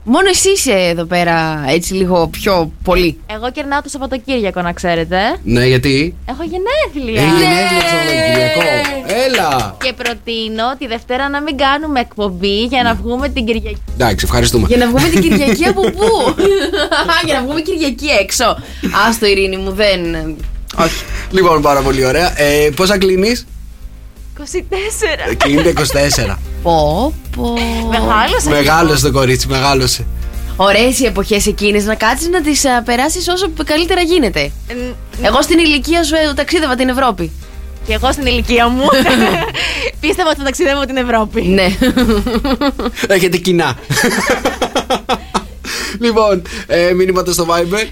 Μόνο 0.05 0.29
εσύ 0.29 0.51
είσαι 0.51 0.73
εδώ 0.73 1.05
πέρα 1.05 1.65
έτσι 1.69 1.95
λίγο 1.95 2.29
πιο 2.29 2.73
πολύ. 2.85 3.21
Εγώ 3.27 3.51
κερνάω 3.51 3.83
το 3.83 3.89
Σαββατοκύριακο, 3.89 4.63
να 4.63 4.73
ξέρετε. 4.73 5.17
Ναι, 5.45 5.67
γιατί; 5.67 6.15
Έχω 6.29 6.43
γενέθλια. 6.43 7.23
Έχει 7.23 7.31
γενέθλια 7.31 7.81
το 7.81 7.87
Σαββατοκυριακό. 7.89 8.61
Έλα. 9.25 9.77
Και 9.85 9.93
προτείνω 9.93 10.77
τη 10.79 10.87
Δευτέρα 10.87 11.29
να 11.29 11.43
μην 11.43 11.57
κάνουμε 11.57 12.01
εκπομπή 12.01 12.65
για 12.65 12.83
να 12.83 12.95
βγούμε 12.95 13.29
την 13.29 13.45
Κυριακή. 13.47 13.83
Εντάξει, 13.95 14.25
ευχαριστούμε. 14.25 14.67
Για 14.69 14.77
να 14.77 14.87
βγούμε 14.87 15.09
την 15.09 15.21
Κυριακή 15.21 15.65
από 15.65 15.81
πού; 15.97 16.35
Για 17.27 17.35
να 17.35 17.43
βγούμε 17.43 17.61
Κυριακή 17.61 18.07
έξω. 18.07 18.57
Άστο, 19.09 19.27
Ειρήνη 19.27 19.57
μου, 19.57 19.71
δεν. 19.73 20.01
Όχι. 20.77 21.05
Λοιπόν, 21.31 21.63
πάρα 21.63 21.81
πολύ 21.81 22.05
ωραία. 22.05 22.41
Ε, 22.41 22.71
πόσα 22.77 22.99
κλείνεις, 22.99 23.47
24. 24.39 24.43
Κλείνεται 25.37 25.73
24. 26.29 26.37
Πω, 26.63 27.13
πω. 27.43 27.55
Μεγάλωσα. 27.91 28.51
Μεγάλωσε 28.51 29.05
το 29.05 29.13
κορίτσι, 29.13 29.49
μεγάλωσε. 29.49 30.07
Ωραίες 30.57 31.01
οι 31.01 31.05
εποχές 31.05 31.47
εκείνες 31.47 31.85
να 31.85 31.95
κάτσεις 31.95 32.29
να 32.29 32.41
τις 32.41 32.65
περάσεις 32.85 33.29
όσο 33.29 33.51
καλύτερα 33.65 34.01
γίνεται. 34.01 34.51
Εγώ 35.23 35.43
στην 35.43 35.59
ηλικία 35.59 36.03
σου 36.05 36.15
ε, 36.15 36.35
ταξίδευα 36.35 36.75
την 36.75 36.89
Ευρώπη. 36.89 37.31
Και 37.87 37.95
εγώ 37.95 38.13
στην 38.13 38.27
ηλικία 38.27 38.69
μου 38.69 38.85
πίστευα 40.01 40.29
ότι 40.29 40.39
θα 40.39 40.45
ταξιδεύω 40.45 40.85
την 40.85 40.97
Ευρώπη. 40.97 41.43
Ναι. 41.43 41.77
Έχετε 43.09 43.37
κοινά. 43.37 43.77
λοιπόν, 46.05 46.43
ε, 46.67 46.93
μήνυματα 46.93 47.33
στο 47.33 47.47
Viber. 47.49 47.87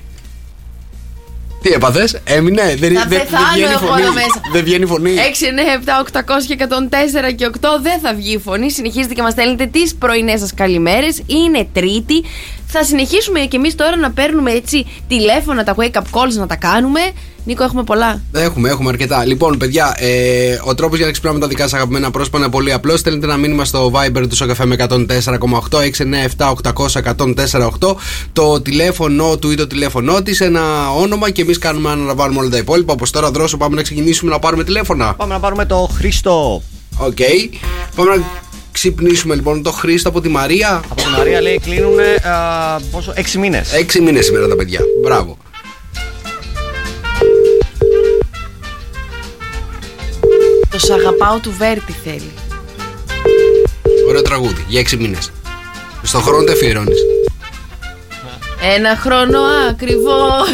Τι 1.67 1.73
έπαθες, 1.73 2.17
έμεινε, 2.25 2.63
δεν, 2.63 2.79
δεν, 2.79 2.95
Θα 2.95 3.07
δεν 3.07 3.19
πεθάνω 3.19 3.47
βγαίνει 3.53 3.73
εγώ 3.73 3.87
φωνή; 3.87 4.03
εδώ 4.03 4.13
μέσα. 4.13 4.41
Δεν 4.53 4.65
βγαίνει 4.65 4.87
φωνή; 4.87 5.15
6, 5.17 6.19
9, 6.19 6.21
7, 6.21 6.21
800 6.21 6.43
και 6.47 6.57
104 7.31 7.35
και 7.35 7.51
8 7.61 7.67
δεν 7.83 8.01
θα 8.01 8.15
βγει 8.15 8.33
η 8.33 8.39
φωνή. 8.39 8.71
Συνεχίζετε 8.71 9.15
και 9.15 9.23
μας 9.23 9.33
στέλνετε 9.33 9.67
τις 9.67 9.95
πρωινές 9.95 10.41
σας 10.41 10.55
καλημέρες. 10.55 11.23
Είναι 11.27 11.69
Τρίτη. 11.73 12.25
Θα 12.67 12.85
συνεχίσουμε 12.85 13.41
και 13.41 13.57
εμείς 13.57 13.75
τώρα 13.75 13.97
να 13.97 14.11
παίρνουμε 14.11 14.51
έτσι 14.51 14.87
τηλέφωνα, 15.09 15.65
τα 15.65 15.75
wake 15.79 15.97
up 15.97 16.01
calls 16.01 16.33
να 16.39 16.47
τα 16.47 16.57
κάνουμε. 16.57 17.01
Νίκο, 17.45 17.65
έχουμε 17.65 17.83
πολλά. 17.83 18.23
Έχουμε, 18.33 18.69
έχουμε 18.69 18.89
αρκετά. 18.89 19.25
Λοιπόν, 19.25 19.59
παιδιά, 19.59 19.95
ε, 19.99 20.59
ο 20.65 20.75
τρόπος 20.75 20.97
για 20.97 21.07
να 21.07 21.13
ξυπνάμε 21.13 21.39
τα 21.39 21.47
δικά 21.47 21.63
σας 21.63 21.73
αγαπημένα 21.73 22.11
πρόσωπα 22.11 22.39
είναι 22.39 22.49
πολύ 22.49 22.73
απλός. 22.73 23.01
Στέλνετε 23.01 23.27
ένα 23.27 23.37
μήνυμα 23.37 23.65
στο 23.65 23.93
Viber 23.95 24.29
του 24.29 24.37
Σοκαφέ 24.37 24.65
με 24.65 24.77
104,8 24.79 25.81
697 25.81 26.53
800 26.63 27.03
1048 27.81 27.97
το 28.33 28.61
τηλέφωνο 28.61 29.37
του 29.37 29.51
ή 29.51 29.55
το 29.55 29.67
τηλέφωνό 29.67 30.23
της, 30.23 30.41
ένα 30.41 30.91
όνομα 30.91 31.31
και 31.31 31.43
εμείς 31.43 31.59
κάνουμε 31.59 31.91
αναλαμβάνουμε 31.91 32.41
όλα 32.41 32.49
τα 32.49 32.57
υπόλοιπα. 32.57 32.93
Όπως 32.93 33.11
τώρα, 33.11 33.31
δρόσο, 33.31 33.57
πάμε 33.57 33.77
να 33.77 33.83
ξεκινήσουμε 33.83 34.31
να 34.31 34.39
πάρουμε 34.39 34.65
τηλέφωνα. 34.65 35.15
Πάμε 35.15 35.35
να 35.35 35.41
πάρουμε 35.41 35.65
το 35.65 35.91
Χρήστο. 35.97 36.63
Οκ. 36.99 37.17
Πάμε 37.95 38.17
να 38.17 38.23
ξυπνήσουμε 38.77 39.35
λοιπόν 39.35 39.63
το 39.63 39.71
Χρήστο 39.73 40.09
από 40.09 40.21
τη 40.21 40.29
Μαρία. 40.29 40.83
Από 40.89 41.03
τη 41.03 41.09
Μαρία 41.17 41.41
λέει 41.41 41.61
κλείνουν 41.65 41.99
πόσο, 42.91 43.13
6 43.17 43.33
μήνες. 43.39 43.73
Έξι 43.73 44.01
μήνες 44.01 44.25
σήμερα 44.25 44.49
τα 44.49 44.57
παιδιά. 44.57 44.81
Μπράβο. 45.03 45.39
Το 50.71 50.79
σ' 50.79 50.91
αγαπάω 50.91 51.39
του 51.39 51.55
Βέρτη 51.59 51.95
θέλει. 52.05 52.31
Ωραίο 54.09 54.23
τραγούδι 54.23 54.65
για 54.69 54.81
έξι 54.81 54.97
μήνες. 54.97 55.33
Στον 56.03 56.23
χρόνο 56.23 56.45
το 56.45 56.53
αφιερώνεις. 56.53 56.99
Ένα 58.75 58.97
χρόνο 58.97 59.39
ακριβώς 59.71 60.49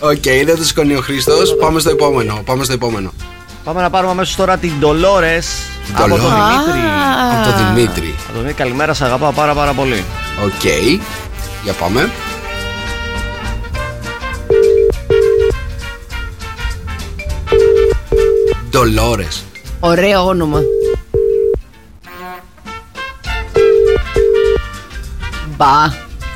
Οκ, 0.00 0.22
δεν 0.44 0.56
το 0.56 0.64
σηκώνει 0.64 0.94
ο 0.94 1.00
Χρήστος. 1.00 1.56
Πάμε 1.56 1.80
στο 1.80 1.90
επόμενο. 1.90 2.42
Πάμε 2.44 2.64
στο 2.64 2.72
επόμενο. 2.72 3.12
Πάμε 3.64 3.80
να 3.80 3.90
πάρουμε 3.90 4.12
αμέσως 4.12 4.36
τώρα 4.36 4.56
την 4.56 4.72
Ντολόρε 4.78 5.38
από 5.94 6.08
τον 6.08 6.18
Dolores. 6.18 6.22
Δημήτρη. 6.22 6.80
Από 7.32 7.50
το 7.50 7.56
Δημήτρη. 7.56 8.14
Από 8.22 8.32
τον 8.32 8.40
Δημήτρη, 8.42 8.52
καλημέρα, 8.54 8.94
σε 8.94 9.04
αγαπάω 9.04 9.32
πάρα 9.32 9.54
πάρα 9.54 9.72
πολύ. 9.72 10.04
Οκ. 10.44 10.64
Για 11.64 11.72
πάμε. 11.72 12.10
Ντολόρες. 18.70 19.44
Ωραίο 19.80 20.26
όνομα. 20.26 20.60
Μπα. 25.56 25.66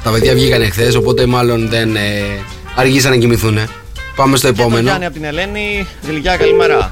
Τα 0.04 0.10
παιδιά 0.10 0.32
βγήκαν 0.34 0.70
χθε, 0.70 0.96
οπότε 0.96 1.26
μάλλον 1.26 1.68
δεν 1.68 1.96
ε, 1.96 2.00
αργήσαν 2.76 3.10
να 3.10 3.16
κοιμηθούν. 3.16 3.58
Πάμε 4.16 4.36
στο 4.36 4.48
Και 4.48 4.52
τον 4.54 4.64
επόμενο. 4.64 4.86
Γιάννη 4.88 5.04
από 5.04 5.14
την 5.14 5.24
Ελένη, 5.24 5.86
γλυκιά 6.08 6.36
καλημέρα. 6.36 6.90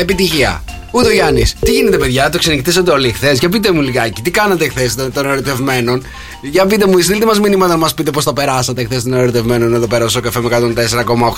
Επιτυχία. 0.00 0.62
Ούτε 0.90 1.06
ο 1.08 1.12
Γιάννης. 1.12 1.54
Τι 1.60 1.70
γίνεται, 1.72 1.96
παιδιά, 1.96 2.30
το 2.30 2.38
ξενυχτήσατε 2.38 2.90
όλοι 2.90 3.12
χθες; 3.12 3.38
Για 3.38 3.48
πείτε 3.48 3.72
μου 3.72 3.80
λιγάκι, 3.82 4.22
τι 4.22 4.30
κάνατε 4.30 4.68
χθες 4.68 4.94
των, 4.94 5.12
των 5.12 5.26
ερωτευμένων; 5.26 6.02
Για 6.42 6.66
πείτε 6.66 6.86
μου, 6.86 7.00
στείλτε 7.00 7.24
μας 7.26 7.40
μηνύματα 7.40 7.72
να 7.72 7.78
μας 7.78 7.94
πείτε 7.94 8.10
πώς 8.10 8.24
τα 8.24 8.32
περάσατε 8.32 8.84
χθες 8.84 9.02
των 9.02 9.12
ερωτευμένων 9.14 9.74
εδώ 9.74 9.86
πέρα 9.86 10.08
στο 10.08 10.20
καφέ 10.20 10.40
με 10.40 10.48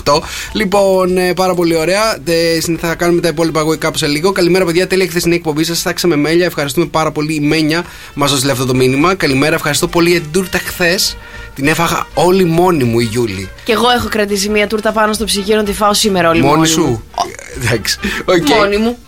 104,8. 0.05 0.23
Λοιπόν, 0.53 1.17
ε, 1.19 1.33
πάρα 1.35 1.55
πολύ 1.55 1.77
ωραία. 1.77 2.17
Ε, 2.25 2.61
συν- 2.61 2.81
θα 2.81 2.95
κάνουμε 2.95 3.21
τα 3.21 3.29
υπόλοιπα 3.29 3.61
εγώ 3.61 3.79
κάπου 3.79 3.99
σε 3.99 4.07
λίγο. 4.07 4.33
Καλημέρα, 4.33 4.65
παιδιά. 4.65 4.87
Τέλεια 4.87 5.07
χθεσινή 5.07 5.35
εκπομπή 5.35 5.65
σας. 5.65 5.79
Στάξαμε 5.79 6.17
μέλια. 6.17 6.47
Ευχαριστούμε 6.47 6.87
πάρα 6.87 7.11
πολύ. 7.11 7.35
Η 7.35 7.41
Μένια 7.41 7.85
μας 8.15 8.33
έστειλε 8.33 8.53
αυτό 8.53 8.67
το 8.67 8.75
μήνυμα. 8.75 9.15
Καλημέρα, 9.15 9.55
ευχαριστώ 9.55 9.89
πολύ 9.89 10.11
για 10.11 10.21
την 10.21 10.31
τούρτα 10.33 10.59
χθες. 10.59 11.17
Την 11.55 11.67
έφαγα 11.69 12.07
όλη 12.15 12.45
μόνη 12.45 12.85
μου 12.85 13.01
η 13.01 13.05
Γιούλη. 13.05 13.49
Και 13.65 13.73
εγώ 13.73 13.91
έχω 13.97 14.09
κρατήσει 14.09 14.49
μια 14.49 14.67
τούρτα 14.67 14.93
πάνω 14.93 15.13
στο 15.13 15.25
ψυγείο 15.25 15.57
να 15.57 15.63
τη 15.63 15.73
φάω 15.73 15.95
σήμερα 15.95 16.29
όλη 16.29 16.41
Μόνη 16.41 16.55
μόνη 16.57 16.69
σου; 16.69 16.81
μου. 16.81 17.03
Εντάξει. 17.57 17.99
Οκ. 18.25 18.49
Μόνη 18.49 18.77
μου. 18.77 18.99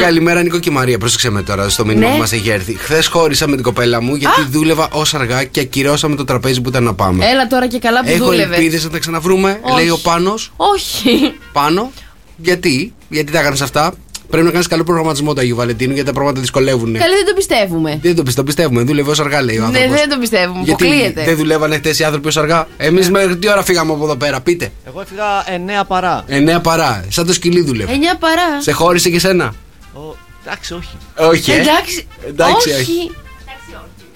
Καλημέρα, 0.00 0.42
Νίκο 0.42 0.58
και 0.58 0.70
Μαρία. 0.70 0.98
Πρόσεξε 0.98 1.30
με 1.30 1.42
τώρα 1.42 1.68
στο 1.68 1.84
μήνυμα 1.84 2.06
Ναι. 2.06 2.12
που 2.12 2.18
μας 2.18 2.32
έχει 2.32 2.48
έρθει. 2.48 2.74
Χθες 2.78 3.06
χώρισα 3.06 3.48
με 3.48 3.54
την 3.54 3.64
κοπέλα 3.64 4.00
μου 4.02 4.14
γιατί 4.14 4.46
δούλευα 4.50 4.88
ως 4.92 5.14
αργά 5.14 5.44
και 5.44 5.60
ακυρώσαμε 5.60 6.16
το 6.16 6.24
τραπέζι 6.24 6.60
που 6.60 6.68
ήταν 6.68 6.82
να 6.84 6.94
πάμε. 6.94 7.26
Έλα 7.26 7.46
τώρα 7.46 7.66
και 7.66 7.78
καλά 7.78 8.00
που 8.02 8.08
Έχω 8.10 8.24
δούλευες. 8.24 8.56
ελπίδες 8.58 8.84
να 8.84 8.90
τα 8.90 8.98
ξαναβρούμε, 8.98 9.58
Όχι. 9.62 9.74
λέει 9.74 9.88
ο 9.88 9.98
Πάνος. 9.98 10.52
Όχι. 10.56 11.32
Πάνω. 11.52 11.92
Γιατί, 12.36 12.94
γιατί 13.08 13.32
τα 13.32 13.38
έκανες 13.40 13.60
αυτά; 13.60 13.94
Πρέπει 14.30 14.44
να 14.46 14.50
κάνεις 14.52 14.66
καλό 14.66 14.84
προγραμματισμό 14.84 15.34
του 15.34 15.40
Αγίου 15.40 15.56
Βαλεντίνου 15.56 15.92
γιατί 15.92 16.06
τα 16.08 16.14
πράγματα 16.14 16.40
δυσκολεύουν. 16.40 16.92
Καλή 16.98 17.14
δεν 17.14 17.26
το 17.26 17.32
πιστεύουμε. 17.36 17.98
Δεν 18.02 18.14
το, 18.16 18.22
πιστε- 18.22 18.36
το 18.40 18.44
πιστεύουμε, 18.44 18.82
δούλευε 18.82 19.10
ως 19.10 19.20
αργά, 19.20 19.42
λέει 19.42 19.56
ο 19.56 19.60
Ναι, 19.60 19.66
άνθρωπος. 19.66 19.98
δεν 20.00 20.08
το 20.08 20.18
πιστεύουμε. 20.18 20.62
γιατί 20.64 20.84
Αποκλείεται. 20.84 21.24
δεν 21.24 21.36
δουλεύανε 21.36 21.76
χτες 21.76 21.98
οι 21.98 22.04
άνθρωποι 22.04 22.28
ως 22.28 22.36
αργά. 22.36 22.66
Εμείς 22.76 23.10
μέχρι 23.10 23.36
τι 23.36 23.48
ώρα 23.50 23.62
φύγαμε 23.62 23.92
από 23.92 24.04
εδώ 24.04 24.16
πέρα, 24.16 24.40
πείτε. 24.40 24.70
Εγώ 24.86 25.00
έφυγα 25.00 25.44
9 25.82 25.84
παρά. 25.86 26.24
Εννέα 26.26 26.60
παρά. 26.60 27.04
Σαν 27.08 27.26
το 27.26 27.32
σκυλί 27.32 27.60
δούλευε. 27.62 27.92
9 27.92 28.16
παρά. 28.18 28.60
Σε 28.62 28.72
χώρισε 28.72 29.10
και 29.10 29.18
σένα. 29.18 29.54
Ο- 29.94 30.16
Εντάξει, 30.46 30.74
όχι. 30.74 30.96
Όχι. 31.30 31.50
ε. 31.50 31.54
Εντάξει. 31.60 32.06
Εντάξει, 32.28 32.70
όχι. 32.70 32.80
όχι. 32.80 33.10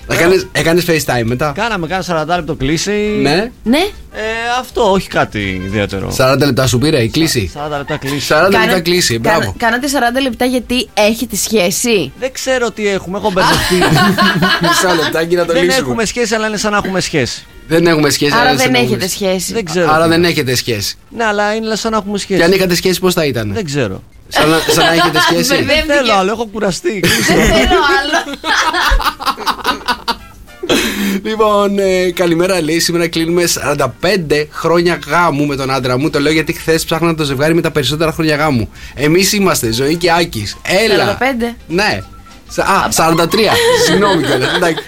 Έκανες, 0.09 0.47
έκανες 0.53 0.85
FaceTime 0.89 1.23
μετά; 1.25 1.53
Κάναμε 1.57 1.87
κάνα 1.87 2.25
40 2.33 2.37
λεπτό 2.37 2.55
κλίση. 2.55 2.91
Ναι. 3.23 3.51
Ναι. 3.63 3.79
Ε, 4.15 4.21
αυτό, 4.61 4.91
όχι 4.91 5.09
κάτι 5.09 5.61
ιδιαίτερο. 5.65 6.15
40 6.19 6.37
λεπτά 6.39 6.67
σου 6.67 6.79
πήρε 6.79 7.03
η 7.03 7.09
κλίση; 7.09 7.53
40 7.55 7.77
λεπτά 7.77 7.97
κλίση. 7.97 8.27
40 8.35 8.43
λεπτά 8.43 8.59
Κάνα- 8.67 8.81
κλίση. 8.81 9.19
κάνα- 9.21 9.37
Μπράβο. 9.39 9.55
Κάνατε 9.59 9.87
40 9.89 10.21
λεπτά 10.23 10.45
γιατί 10.45 10.89
έχετε 10.95 11.37
σχέση; 11.37 12.13
Δεν 12.21 12.33
ξέρω 12.33 12.71
τι 12.71 12.89
έχουμε, 12.89 13.19
έχω 13.19 13.31
μπερδευτεί. 13.31 13.75
Μισό 14.63 14.95
λεπτάκι 15.03 15.35
να 15.35 15.45
το 15.45 15.53
Δεν 15.53 15.63
λύσουμε. 15.63 15.83
έχουμε 15.87 16.05
σχέση, 16.05 16.35
αλλά 16.35 16.47
είναι 16.47 16.57
σαν 16.57 16.71
να 16.73 16.77
έχουμε 16.77 17.01
σχέση. 17.01 17.45
Δεν 17.69 17.87
έχουμε 17.87 18.11
σχέση. 18.11 18.33
Άρα 18.35 18.41
αλλά 18.49 18.55
δεν 18.57 18.75
σε 18.75 18.81
έχετε 18.83 19.05
έχουμε. 19.05 19.07
σχέση. 19.09 19.53
Δεν 19.53 19.65
ξέρω. 19.65 19.93
Άρα 19.93 20.03
τι. 20.05 20.09
δεν 20.09 20.25
έχετε 20.25 20.55
σχέση. 20.55 20.97
Ναι, 21.17 21.25
αλλά 21.25 21.55
είναι 21.55 21.75
σαν 21.77 21.91
να 21.91 21.97
έχουμε 21.97 22.19
σχέση. 22.19 22.39
Και 22.39 22.45
αν 22.45 22.53
είχατε 22.53 22.75
σχέση, 22.75 23.01
πώς 23.01 23.15
θα 23.15 23.25
ήταν; 23.25 23.53
Δεν 23.53 23.65
ξέρω. 23.65 24.03
Σαν 24.29 24.49
να, 24.49 24.59
σαν 24.59 24.85
να 24.87 24.93
έχετε 24.93 25.19
σχέση; 25.31 25.49
Μπερδεύτηκε. 25.49 25.85
Δεν 25.87 25.97
θέλω 25.97 26.13
άλλο, 26.13 26.31
έχω 26.33 26.47
κουραστεί. 26.53 27.01
Δεν 27.01 27.11
θέλω 27.37 27.81
άλλο. 28.01 28.39
Λοιπόν, 31.23 31.79
ε, 31.79 32.11
καλημέρα 32.11 32.63
λέει. 32.63 32.81
Σήμερα 32.81 33.09
κλείνουμε 33.09 33.45
45 33.47 34.47
χρόνια 34.51 34.99
γάμου 35.09 35.47
με 35.47 35.57
τον 35.57 35.71
άντρα 35.71 35.99
μου. 35.99 36.11
Το 36.11 36.21
λέω 36.21 36.33
γιατί 36.33 36.53
χθες 36.53 36.85
ψάχνα 36.85 37.15
το 37.15 37.25
ζευγάρι 37.25 37.55
με 37.55 37.61
τα 37.61 37.71
περισσότερα 37.71 38.13
χρόνια 38.13 38.37
γάμου. 38.37 38.69
Εμείς 38.95 39.33
είμαστε 39.33 39.73
Ζωή 39.73 39.97
και 39.97 40.13
Άκης. 40.13 40.57
Έλα. 40.85 41.19
45. 41.21 41.55
Ναι. 41.69 42.01
Σα- 42.49 42.63
Α, 42.63 42.89
43. 42.91 43.53
Συγγνώμη 43.87 44.23
κιόλας. 44.23 44.55
Εντάξει. 44.57 44.85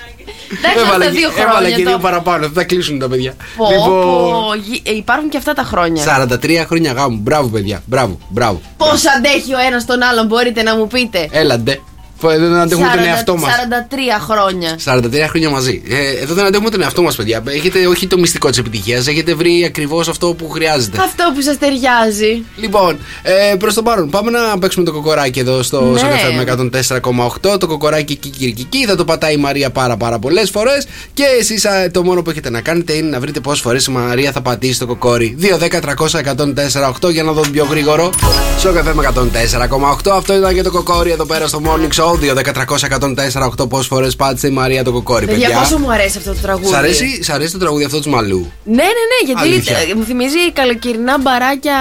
Εντάξει, 0.58 0.78
Έβαλα 0.78 0.92
αυτά 0.94 1.04
και- 1.04 1.10
δύο 1.18 1.28
Έβαλα 1.36 1.50
χρόνια 1.58 1.70
και 1.76 1.82
δύο 1.82 1.92
το- 1.92 1.98
παραπάνω. 1.98 2.48
Θα 2.54 2.64
κλείσουν 2.64 2.98
τα 2.98 3.08
παιδιά. 3.08 3.34
Πω, 3.56 3.70
Λοιπόν, 3.70 3.90
πω, 3.90 4.54
γι- 4.62 4.82
ε, 4.84 4.94
υπάρχουν 4.94 5.28
και 5.28 5.36
αυτά 5.36 5.52
τα 5.54 5.62
χρόνια. 5.62 6.04
43 6.04 6.64
χρόνια 6.66 6.92
γάμου. 6.92 7.18
Μπράβο, 7.22 7.48
παιδιά. 7.48 7.82
Μπράβο, 7.86 8.18
μπράβο. 8.28 8.60
Πώς 8.76 9.02
αντέχει 9.16 9.54
ο 9.54 9.58
ένας 9.66 9.84
τον 9.86 10.02
άλλον, 10.02 10.26
μπορείτε 10.26 10.62
να 10.62 10.76
μου 10.76 10.86
πείτε. 10.86 11.28
Έλα 11.30 11.58
ντε. 11.58 11.72
Φο- 11.72 11.82
Δεν 12.20 12.54
αντέχουμε 12.54 12.88
τον 12.94 13.02
40 13.02 13.06
εαυτό 13.06 13.36
μας. 13.36 13.52
43 13.52 14.20
χρόνια. 14.28 14.78
43 14.84 15.28
χρόνια 15.28 15.50
μαζί. 15.50 15.82
Ε, 15.88 16.22
εδώ 16.22 16.34
δεν 16.34 16.44
αντέχουμε 16.44 16.70
τον 16.70 16.82
εαυτό 16.82 17.02
μας, 17.02 17.16
παιδιά. 17.16 17.42
Έχετε 17.46 17.86
όχι 17.86 18.06
το 18.06 18.18
μυστικό 18.18 18.48
της 18.48 18.58
επιτυχίας, 18.58 19.06
έχετε 19.06 19.34
βρει 19.34 19.64
ακριβώς 19.64 20.08
αυτό 20.08 20.34
που 20.34 20.50
χρειάζεται. 20.50 20.98
Αυτό 21.00 21.24
που 21.34 21.40
σας 21.42 21.58
ταιριάζει. 21.58 22.42
Λοιπόν, 22.56 22.98
ε, 23.22 23.54
προς 23.56 23.74
το 23.74 23.82
παρόν, 23.82 24.10
πάμε 24.10 24.30
να 24.30 24.58
παίξουμε 24.58 24.84
το 24.84 24.92
κοκοράκι 24.92 25.38
εδώ 25.38 25.62
στο 25.62 25.80
Ναι. 25.80 26.02
ναι. 26.02 26.36
με 26.36 26.42
104,8. 26.42 27.58
Το 27.58 27.66
κοκοράκι 27.66 28.14
κικυρικική. 28.16 28.84
Θα 28.86 28.94
το 28.96 29.04
πατάει 29.04 29.34
η 29.34 29.36
Μαρία 29.36 29.70
πάρα 29.70 29.96
πάρα 29.96 30.18
πολλές 30.18 30.50
φορές. 30.50 30.86
Και 31.14 31.24
εσείς 31.40 31.66
το 31.92 32.02
μόνο 32.02 32.22
που 32.22 32.30
έχετε 32.30 32.50
να 32.50 32.60
κάνετε 32.60 32.92
είναι 32.92 33.08
να 33.08 33.20
βρείτε 33.20 33.40
πόσες 33.40 33.60
φορές 33.60 33.86
η 33.86 33.90
Μαρία 33.90 34.32
θα 34.32 34.40
πατήσει 34.40 34.78
το 34.78 34.86
κοκόρι. 34.86 35.36
2-10-300-104,8 35.40 37.10
για 37.12 37.22
να 37.22 37.32
δω 37.32 37.40
πιο 37.52 37.66
γρήγορο. 37.70 38.10
Στο 38.58 38.72
καφέ 38.72 38.94
με 38.94 39.02
104,8. 39.02 40.10
Αυτό 40.16 40.34
ήταν 40.36 40.54
και 40.54 40.62
το 40.62 40.70
κοκόρι 40.70 41.10
εδώ 41.10 41.24
πέρα 41.26 41.46
στο 41.46 41.60
morning 41.64 42.00
show. 42.00 42.03
2-10-300-104,8 42.12 43.68
πόσε 43.68 43.88
φορές 43.88 44.16
πάτησε 44.16 44.46
η 44.46 44.50
Μαρία 44.50 44.84
το 44.84 44.92
κοκόρι, 44.92 45.26
Παιδιά, 45.26 45.46
παιδιά. 45.46 45.60
πόσο 45.62 45.78
μου 45.78 45.92
αρέσει 45.92 46.18
αυτό 46.18 46.32
το 46.32 46.38
τραγούδι. 46.42 46.68
Σ' 46.68 46.72
αρέσει, 46.74 47.22
σ' 47.22 47.30
αρέσει 47.30 47.52
το 47.52 47.58
τραγούδι 47.58 47.84
αυτό 47.84 48.00
του 48.00 48.10
Μαλού. 48.10 48.52
Ναι, 48.64 48.74
ναι, 48.74 48.82
ναι, 48.82 49.18
γιατί 49.26 49.40
Αλήθεια. 49.42 49.76
ε, 49.78 49.94
μου 49.94 50.04
θυμίζει 50.04 50.52
καλοκαιρινά 50.52 51.18
μπαράκια 51.18 51.76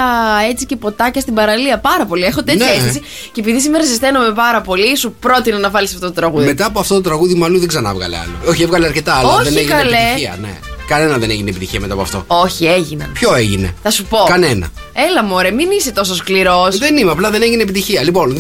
έτσι 0.49 0.65
και 0.65 0.75
ποτάκια 0.75 1.21
στην 1.21 1.33
παραλία. 1.33 1.79
Πάρα 1.79 2.05
πολύ. 2.05 2.23
Έχω 2.23 2.43
τέτοια 2.43 2.65
Ναι. 2.65 2.71
αίσθηση. 2.71 3.01
Και 3.31 3.41
επειδή 3.41 3.59
σήμερα 3.61 3.83
ζεσταίνομαι 3.83 4.31
πάρα 4.33 4.61
πολύ, 4.61 4.97
σου 4.97 5.15
πρότεινα 5.19 5.57
να 5.57 5.69
βάλεις 5.69 5.93
αυτό 5.93 6.05
το 6.07 6.13
τραγούδι. 6.13 6.45
Μετά 6.45 6.65
από 6.65 6.79
αυτό 6.79 6.93
το 6.95 7.01
τραγούδι, 7.01 7.33
Μαλού 7.33 7.59
δεν 7.59 7.67
ξανά 7.67 7.93
βγάλε 7.93 8.17
άλλο. 8.17 8.33
Όχι, 8.49 8.63
έβγαλε 8.63 8.85
αρκετά, 8.85 9.13
αλλά 9.15 9.33
Όχι, 9.33 9.43
δεν 9.43 9.57
έγινε 9.57 9.71
καλέ. 9.73 9.95
επιτυχία. 9.97 10.37
Ναι. 10.41 10.57
Κανένα 10.87 11.17
δεν 11.17 11.29
έγινε 11.29 11.49
επιτυχία 11.49 11.79
μετά 11.79 11.93
από 11.93 12.01
αυτό. 12.01 12.23
Όχι, 12.27 12.65
έγιναν. 12.65 13.11
Ποιο 13.13 13.35
έγινε; 13.35 13.73
Θα 13.83 13.91
σου 13.91 14.05
πω. 14.05 14.17
Κανένα. 14.27 14.69
Έλα, 14.93 15.23
μωρέ, 15.23 15.51
μην 15.51 15.71
είσαι 15.71 15.91
τόσο 15.91 16.15
σκληρός. 16.15 16.77
Δεν 16.77 16.97
είμαι, 16.97 17.11
απλά 17.11 17.29
δεν 17.29 17.41
έγινε 17.41 17.61
επιτυχία. 17.61 18.03
Λοιπόν, 18.03 18.35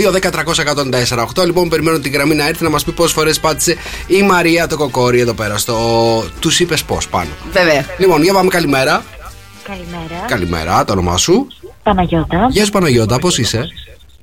2-10-300-104-8. 1.35 1.45
Λοιπόν, 1.45 1.69
περιμένω 1.69 1.99
την 1.99 2.11
γραμμή 2.11 2.35
να 2.35 2.47
έρθει 2.47 2.63
να 2.63 2.69
μας 2.69 2.83
πει 2.83 2.91
πόσες 2.91 3.11
φορές 3.11 3.39
πάτησε 3.39 3.77
η 4.07 4.21
Μαρία 4.21 4.67
το 4.67 4.77
κοκόρι 4.77 5.19
εδώ 5.19 5.33
πέρα 5.33 5.57
στο. 5.57 5.77
Τους 6.39 6.59
είπες 6.59 6.83
πώς 6.83 7.07
πάνω. 7.07 7.29
Βέβαια. 7.51 7.85
Λοιπόν, 7.97 8.23
για 8.23 8.33
πάμε 8.33 8.49
καλημέρα. 8.49 9.03
Καλημέρα. 9.63 10.25
Καλημέρα, 10.27 10.85
το 10.85 10.91
όνομά 10.93 11.17
σου. 11.17 11.47
Παναγιώτα. 11.83 12.47
Γεια 12.49 12.65
σου 12.65 12.71
Παναγιώτα, 12.71 13.19
πώς 13.19 13.37
είσαι; 13.37 13.67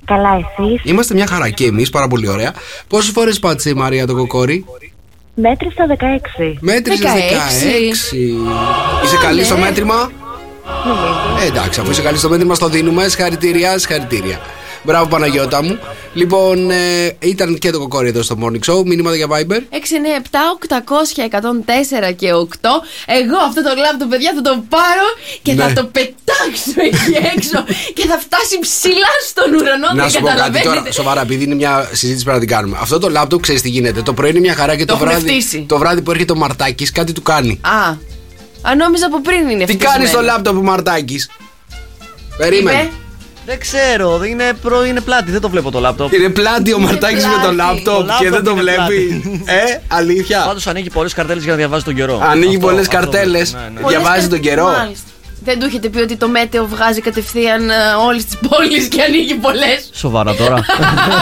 Καλά 0.05 0.29
εσείς; 0.29 0.81
Είμαστε 0.83 1.13
μια 1.13 1.27
χαρά 1.27 1.49
και 1.49 1.65
εμείς, 1.65 1.89
πάρα 1.89 2.07
πολύ 2.07 2.27
ωραία. 2.27 2.53
Πόσες 2.87 3.11
φορές 3.11 3.39
πάτησε 3.39 3.69
η 3.69 3.73
Μαρία 3.73 4.07
το 4.07 4.15
κοκόρι; 4.15 4.65
Μέτρησα 5.35 5.85
16. 6.39 6.57
Μέτρησες 6.59 7.05
16. 7.05 7.13
16. 9.01 9.05
Είσαι 9.05 9.17
καλή 9.21 9.43
στο 9.43 9.55
ναι. 9.55 9.61
μέτρημα. 9.61 10.11
Ε, 11.43 11.45
εντάξει, 11.47 11.79
αφού 11.79 11.91
είσαι 11.91 12.01
καλή 12.01 12.17
στο 12.17 12.29
μέτρημα, 12.29 12.55
στο 12.55 12.67
δίνουμε. 12.67 13.07
Συγχαρητήρια, 13.07 13.77
συγχαρητήρια. 13.77 14.39
Μπράβο 14.83 15.07
Παναγιώτα 15.07 15.63
μου. 15.63 15.79
Λοιπόν, 16.13 16.71
ε, 16.71 17.15
ήταν 17.19 17.57
και 17.57 17.71
το 17.71 17.79
κοκόρι 17.79 18.07
εδώ 18.07 18.21
στο 18.21 18.37
morning 18.41 18.71
show. 18.73 18.83
Μήνυματα 18.85 19.15
για 19.15 19.27
Viber. 19.29 19.59
697 19.69 19.77
800 20.59 21.23
104 22.09 22.13
και 22.15 22.33
8. 22.33 22.37
Εγώ 23.05 23.37
αυτό 23.47 23.63
το 23.63 23.69
λάπτο, 23.77 24.05
παιδιά, 24.07 24.31
θα 24.35 24.41
το 24.41 24.63
πάρω 24.69 25.05
και 25.41 25.53
θα 25.53 25.65
Ναι. 25.67 25.73
το 25.73 25.83
πετάξω 25.85 26.71
εκεί 26.75 27.17
έξω 27.35 27.63
και 27.93 28.07
θα 28.07 28.17
φτάσει 28.19 28.59
ψηλά 28.61 29.11
στον 29.29 29.53
ουρανό. 29.53 29.87
Να 29.95 30.01
δεν 30.01 30.09
σου 30.11 30.19
πω 30.19 30.25
κάτι 30.25 30.37
καταλαβαίνετε. 30.37 30.79
τώρα, 30.79 30.91
σοβαρά, 30.91 31.21
επειδή 31.21 31.43
είναι 31.43 31.55
μια 31.55 31.89
συζήτηση 31.91 32.23
που 32.25 32.31
πρέπει 32.31 32.39
να 32.39 32.45
την 32.45 32.55
κάνουμε. 32.55 32.77
Αυτό 32.81 32.99
το 32.99 33.09
laptop 33.21 33.41
ξέρεις 33.41 33.61
τι 33.61 33.69
γίνεται. 33.69 34.01
Το 34.01 34.13
πρωί 34.13 34.29
είναι 34.29 34.39
μια 34.39 34.55
χαρά 34.55 34.75
και 34.75 34.85
το, 34.85 34.93
Το 34.97 35.03
έχουν 35.03 35.07
βράδυ, 35.07 35.29
φτύσει. 35.29 35.65
το 35.67 35.77
βράδυ 35.77 36.01
που 36.01 36.11
έρχεται 36.11 36.31
ο 36.31 36.35
Μαρτάκης 36.35 36.91
κάτι 36.91 37.11
του 37.11 37.21
κάνει. 37.21 37.59
Α, 37.61 37.89
α, 38.69 38.75
νόμιζα 38.75 39.05
από 39.05 39.21
πριν 39.21 39.49
είναι 39.49 39.65
Τι 39.65 39.71
ευτυχισμένο. 39.73 39.91
κάνεις 39.93 40.09
στο 40.09 40.19
laptop 40.51 40.55
ο 40.57 40.61
Μαρτάκης; 40.61 41.29
Περίμενε. 42.37 42.77
Είπε, 42.81 42.91
Δεν 43.45 43.59
ξέρω, 43.59 44.17
δεν 44.17 44.29
είναι, 44.29 44.53
προ, 44.61 44.85
είναι 44.85 45.01
πλάτη, 45.01 45.31
δεν 45.31 45.41
το 45.41 45.49
βλέπω 45.49 45.71
το 45.71 45.79
λάπτοπ. 45.79 46.13
Είναι 46.13 46.29
πλάτη 46.29 46.73
ο 46.73 46.79
Μαρτάκης 46.79 47.25
με 47.25 47.31
το 47.43 47.49
πλάτη. 47.53 47.81
laptop 47.85 48.05
Το 48.07 48.15
και 48.19 48.29
δεν 48.29 48.39
laptop 48.39 48.43
το 48.43 48.51
είναι 48.51 48.61
βλέπει. 48.61 49.21
Ε, 49.45 49.79
αλήθεια. 49.87 50.43
Πάντως 50.47 50.67
ανοίγει 50.67 50.89
πολλές 50.89 51.13
καρτέλες 51.13 51.43
για 51.43 51.51
να 51.51 51.57
διαβάζει 51.57 51.83
τον 51.83 51.95
καιρό. 51.95 52.19
Ανοίγει 52.23 52.55
Αυτό- 52.55 52.67
πολλές 52.67 52.85
αυτό 52.87 52.95
καρτέλες. 52.99 53.49
βλέπω, 53.51 53.63
ναι, 53.63 53.73
ναι. 53.73 53.79
πολλές 53.79 53.97
Διαβάζει 53.99 54.21
κα- 54.23 54.29
τον 54.29 54.39
καιρό. 54.39 54.63
Μάλιστα. 54.65 55.05
Δεν 55.43 55.59
του 55.59 55.65
έχετε 55.65 55.89
πει 55.89 55.99
ότι 55.99 56.15
το 56.15 56.27
μέτεο 56.27 56.65
βγάζει 56.67 57.01
κατευθείαν 57.01 57.61
όλες 58.07 58.25
τις 58.25 58.37
πόλεις 58.49 58.87
και 58.87 59.01
ανοίγει 59.01 59.33
πολλές. 59.33 59.89
Σοβαρά 59.93 60.35
τώρα. 60.35 60.65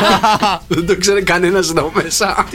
Δεν 0.68 0.86
το 0.88 0.98
ξέρει 0.98 1.24
κανένας 1.24 1.70
εδώ 1.70 1.92
μέσα. 1.94 2.46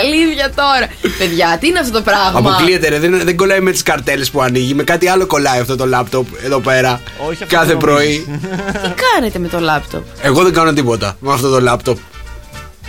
Αλήθεια 0.00 0.50
τώρα. 0.54 0.88
Παιδιά, 1.18 1.56
τι 1.60 1.66
είναι 1.66 1.78
αυτό 1.78 1.92
το 1.92 2.02
πράγμα; 2.02 2.38
Αποκλείεται, 2.38 2.88
ρε. 2.88 2.98
Δεν, 2.98 3.20
δεν 3.24 3.36
κολλάει 3.36 3.60
με 3.60 3.70
τις 3.70 3.82
καρτέλες 3.82 4.30
που 4.30 4.40
ανοίγει. 4.42 4.74
Με 4.74 4.82
κάτι 4.84 5.08
άλλο 5.08 5.26
κολλάει 5.26 5.60
αυτό 5.60 5.76
το 5.76 5.86
λάπτοπ 5.86 6.26
εδώ 6.44 6.60
πέρα. 6.60 7.00
Όχι, 7.28 7.42
αυτό 7.42 7.54
Κάθε 7.54 7.66
δεν 7.66 7.76
πρωί. 7.76 8.38
Τι 8.82 8.88
κάνετε 9.12 9.38
με 9.38 9.48
το 9.48 9.60
λάπτοπ; 9.60 10.02
Εγώ 10.22 10.42
δεν 10.42 10.52
κάνω 10.52 10.72
τίποτα 10.72 11.16
με 11.20 11.32
αυτό 11.32 11.50
το 11.50 11.60
λάπτοπ. 11.60 11.98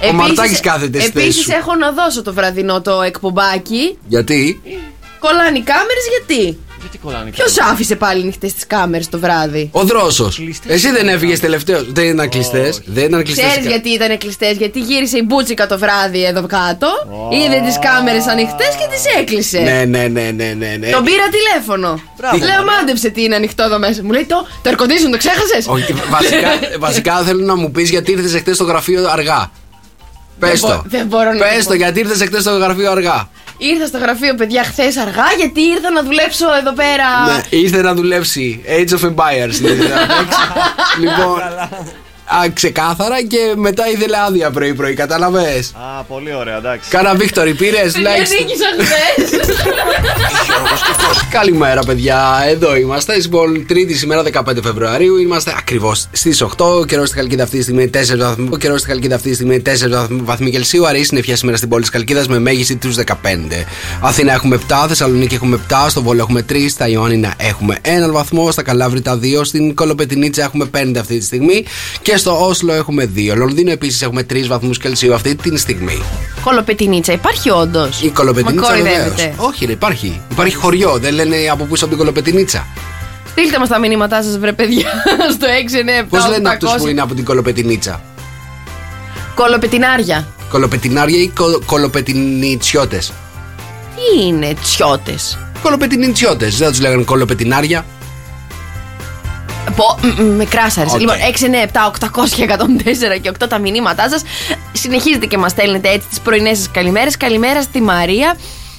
Ο 0.10 0.14
Μαρτάκης 0.14 0.60
κάθεται 0.60 1.00
στη 1.00 1.12
θέση 1.12 1.26
Επίσης 1.26 1.44
σου. 1.44 1.52
έχω 1.52 1.76
να 1.76 1.92
δώσω 1.92 2.22
το 2.22 2.34
βραδινό 2.34 2.82
το 2.82 3.02
εκπομπάκι. 3.02 3.98
Γιατί; 4.08 4.62
Κολλάνε 5.20 5.58
οι 5.58 5.62
κάμερες 5.62 6.06
γιατί; 6.18 6.60
Γιατί 6.82 6.98
κολλάνε 6.98 7.30
Ποιος 7.30 7.60
άφησε 7.60 7.96
πάλι 7.96 8.22
ανοιχτέ 8.22 8.48
τις 8.48 8.68
κάμερες 8.68 9.10
το 9.10 9.20
βράδυ; 9.20 9.70
Ο 9.72 9.84
δρόσος. 9.84 10.36
Κλειστές 10.36 10.74
Εσύ 10.74 10.92
δεν 10.92 11.04
ήταν. 11.04 11.08
έφυγες 11.16 11.40
τελευταίο. 11.40 11.84
Δεν 11.90 12.06
ήταν 12.06 12.30
κλειστές. 12.30 12.82
Δεν 12.86 13.06
ήταν 13.06 13.24
κλειστές. 13.24 13.46
Ξέρεις 13.46 13.68
γιατί 13.68 13.90
ήταν 13.90 14.18
κλειστές, 14.18 14.58
γιατί 14.58 14.80
γύρισε 14.80 15.18
η 15.18 15.24
μπούτσικα 15.26 15.68
το 15.68 15.78
βράδυ 15.78 16.26
εδώ 16.26 16.46
κάτω, 16.48 16.88
είδε 17.32 17.62
τις 17.66 17.80
κάμερες 17.80 18.28
ανοιχτές 18.28 18.68
και 18.68 18.88
τις 18.94 19.04
έκλεισε. 19.20 19.60
Ναι, 19.60 19.84
ναι, 19.86 20.08
ναι, 20.08 20.32
ναι, 20.36 20.54
ναι. 20.58 20.76
ναι. 20.80 20.90
Τον 20.90 21.04
πήρα 21.04 21.26
τηλέφωνο. 21.38 22.02
Μπράβο, 22.18 22.38
Λέω, 22.38 22.64
μάντεψε 22.66 23.10
τι 23.10 23.24
είναι 23.24 23.36
ανοιχτό 23.36 23.64
εδώ 23.64 23.80
μέσα. 23.80 24.04
Μου 24.04 24.12
λέει 24.12 24.26
το, 24.26 24.48
το 24.62 24.70
air 24.70 24.82
condition 24.82 25.10
το 25.12 25.18
ξέχασες; 25.18 25.68
Όχι, 25.68 25.94
βασικά, 26.10 26.50
βασικά 26.88 27.18
θέλω 27.18 27.46
να 27.46 27.56
μου 27.56 27.72
πεις 27.72 27.90
γιατί 27.90 28.12
ήρθες 28.12 28.34
εχθές 28.34 28.56
στο 28.56 28.64
γραφείο 28.64 29.10
αργά. 29.10 29.52
Πες 30.40 30.60
Δεν 30.60 30.70
το. 30.70 30.76
μπο- 30.76 30.84
δεν 30.86 31.06
μπορώ 31.06 31.32
να 31.32 31.38
Πες 31.38 31.58
το 31.58 31.64
το, 31.64 31.70
πω. 31.70 31.74
γιατί 31.76 32.00
ήρθες 32.00 32.22
εχθέ 32.22 32.40
στο 32.40 32.52
γραφείο 32.58 32.92
αργά; 32.92 33.30
Ήρθα 33.58 33.86
στο 33.86 33.98
γραφείο, 33.98 34.36
παιδιά, 34.36 34.64
χθες 34.64 34.98
αργά, 34.98 35.26
γιατί 35.38 35.62
ήρθα 35.62 35.92
να 35.92 36.04
δουλέψω 36.04 36.46
εδώ 36.60 36.74
πέρα. 36.74 37.06
Ναι, 37.36 37.42
ήρθε 37.50 37.82
να 37.82 37.94
δουλέψει 37.94 38.62
Age 38.68 38.94
of 39.00 39.06
Empires. 39.10 39.50
δηλαδή, 39.50 39.82
να 39.82 39.98
παίξει. 39.98 40.40
λοιπόν, 41.00 41.42
α, 42.36 42.50
ξεκάθαρα 42.54 43.24
και 43.24 43.38
μετά 43.56 43.90
ήθελε 43.90 44.18
άδεια 44.28 44.52
πρωί-πρωί, 44.52 44.94
κατάλαβες; 44.94 45.72
Α, 46.00 46.04
πολύ 46.04 46.34
ωραία, 46.36 46.58
εντάξει. 46.58 46.90
Κάνα 46.90 47.16
Βίκτορ, 47.16 47.50
πήρες 47.54 47.92
Παιδιά, 47.92 48.12
like. 48.12 48.40
νίκησα 48.40 48.66
χθες. 48.80 49.40
Καλημέρα, 51.32 51.84
παιδιά. 51.84 52.44
Εδώ 52.50 52.76
είμαστε. 52.76 53.16
Λοιπόν, 53.16 53.66
Τρίτη 53.68 53.94
σήμερα 53.98 54.24
15 54.24 54.62
Φεβρουαρίου. 54.64 55.18
Είμαστε 55.18 55.54
ακριβώς 55.58 56.08
στις 56.12 56.42
8. 56.42 56.66
Ο 56.80 56.86
καιρό 56.86 57.06
στη 57.06 57.16
Χαλκίδα 57.16 57.44
αυτή 57.44 57.58
τη 57.58 57.64
στιγμή 57.64 57.90
4 57.90 58.18
βαθμοί. 58.18 58.50
Ο 58.52 58.58
καιρό 58.58 58.78
στη 58.78 58.88
Χαλκίδα 58.88 59.16
αυτή 59.16 59.30
τη 59.30 59.36
στιγμή 59.36 59.60
4 59.60 59.90
βαθμοί- 60.00 60.26
βαθμοί 60.26 60.52
Κελσίου. 60.52 60.88
Αρέσει 60.88 61.04
συννεφιά 61.06 61.36
σήμερα 61.36 61.58
στην 61.58 61.70
πόλη 61.70 61.82
της 61.82 61.92
Χαλκίδας 61.92 62.28
με 62.28 62.40
μέγιστη 62.40 62.76
τους 62.76 62.96
15. 62.96 63.66
Αθήνα 64.02 64.34
έχουμε 64.34 64.56
7, 64.56 64.86
Θεσσαλονίκη 64.88 65.36
έχουμε 65.36 65.56
7, 65.56 65.90
στο 65.90 66.02
Βόλο 66.02 66.20
έχουμε 66.22 66.42
3, 66.42 66.70
στα 66.70 66.88
Ιωάννινα 66.88 67.34
έχουμε 67.38 67.78
1 67.82 68.12
βαθμό, 68.12 68.52
στα 68.52 68.62
Καλάβρητα 68.64 69.20
2, 69.22 69.44
στην 69.44 69.76
Κολοπετινίτσα 69.76 70.44
έχουμε 70.44 70.66
5 70.66 71.00
αυτή 71.00 71.18
τη 71.18 71.26
στιγμή 71.26 71.66
και 72.02 72.17
στο 72.18 72.46
Όσλο 72.48 72.74
έχουμε 72.74 73.10
2. 73.16 73.34
Λονδίνο 73.36 73.72
επίσης 73.72 74.02
έχουμε 74.02 74.26
3 74.30 74.48
βαθμούς 74.48 74.78
Κελσίου 74.78 75.14
αυτή 75.14 75.36
τη 75.36 75.58
στιγμή. 75.58 76.02
Κολοπετινίτσα, 76.44 77.14
υπάρχει 77.14 77.50
όντως; 77.50 78.02
Η 78.02 78.10
Κολοπετινίτσα 78.10 78.70
Μα 78.70 78.76
βεβαίως. 78.76 78.94
κοροϊδεύετε. 78.96 79.34
Όχι, 79.38 79.66
ρε, 79.66 79.72
υπάρχει. 79.72 80.22
Υπάρχει 80.32 80.56
χωριό. 80.56 80.98
Δεν 80.98 81.14
λένε 81.14 81.36
από 81.52 81.64
πίσω 81.64 81.84
από 81.86 81.94
την 81.94 81.98
Κολοπετινίτσα. 82.04 82.68
Στείλτε 83.32 83.60
μας 83.60 83.70
τα 83.70 83.80
μηνύματά 83.80 84.24
σας, 84.24 84.38
βρε 84.38 84.54
παιδιά, 84.54 84.88
στο 85.36 85.46
6, 85.48 85.76
9, 86.02 86.04
7, 86.04 86.06
Πώς 86.10 86.28
λένε 86.30 86.50
800. 86.50 86.52
αυτούς 86.54 86.74
που 86.82 86.88
είναι 86.88 87.02
από 87.02 87.14
την 87.16 87.26
Κολοπετινίτσα; 87.26 88.02
Κολοπετινάρια. 89.36 90.28
Κολοπετινάρια 90.50 91.22
ή 91.22 91.28
κο, 91.28 91.60
κολοπετινιτσιώτες; 91.66 93.12
Τι 93.96 94.26
είναι 94.28 94.54
τσιώτες; 94.64 95.38
Κολοπετινιτσιώτες. 95.64 96.58
Δεν 96.58 96.70
τους 96.70 96.80
λέγανε 96.80 97.04
κολοπετινάρια. 97.04 97.86
Πω, 99.76 100.00
μ, 100.02 100.24
μ, 100.24 100.36
με 100.36 100.46
κράσαρες. 100.46 100.94
Οκ. 100.94 101.00
Λοιπόν, 101.00 101.16
6, 101.16 101.46
9, 101.46 101.62
7, 101.62 101.86
800 101.86 102.30
και 102.36 102.44
104 102.44 103.18
και 103.22 103.30
8 103.30 103.48
τα 103.48 103.58
μηνύματά 103.58 104.10
σας. 104.10 104.22
Συνεχίζετε 104.72 105.26
και 105.26 105.38
μας 105.38 105.52
στέλνετε 105.52 105.90
έτσι 105.90 106.08
τις 106.08 106.20
πρωινές 106.20 106.58
σας 106.58 106.72
καλημέρες. 106.72 107.18
Καλημέρα 107.18 107.62
στη 107.62 107.82
Μαρία. 107.82 108.30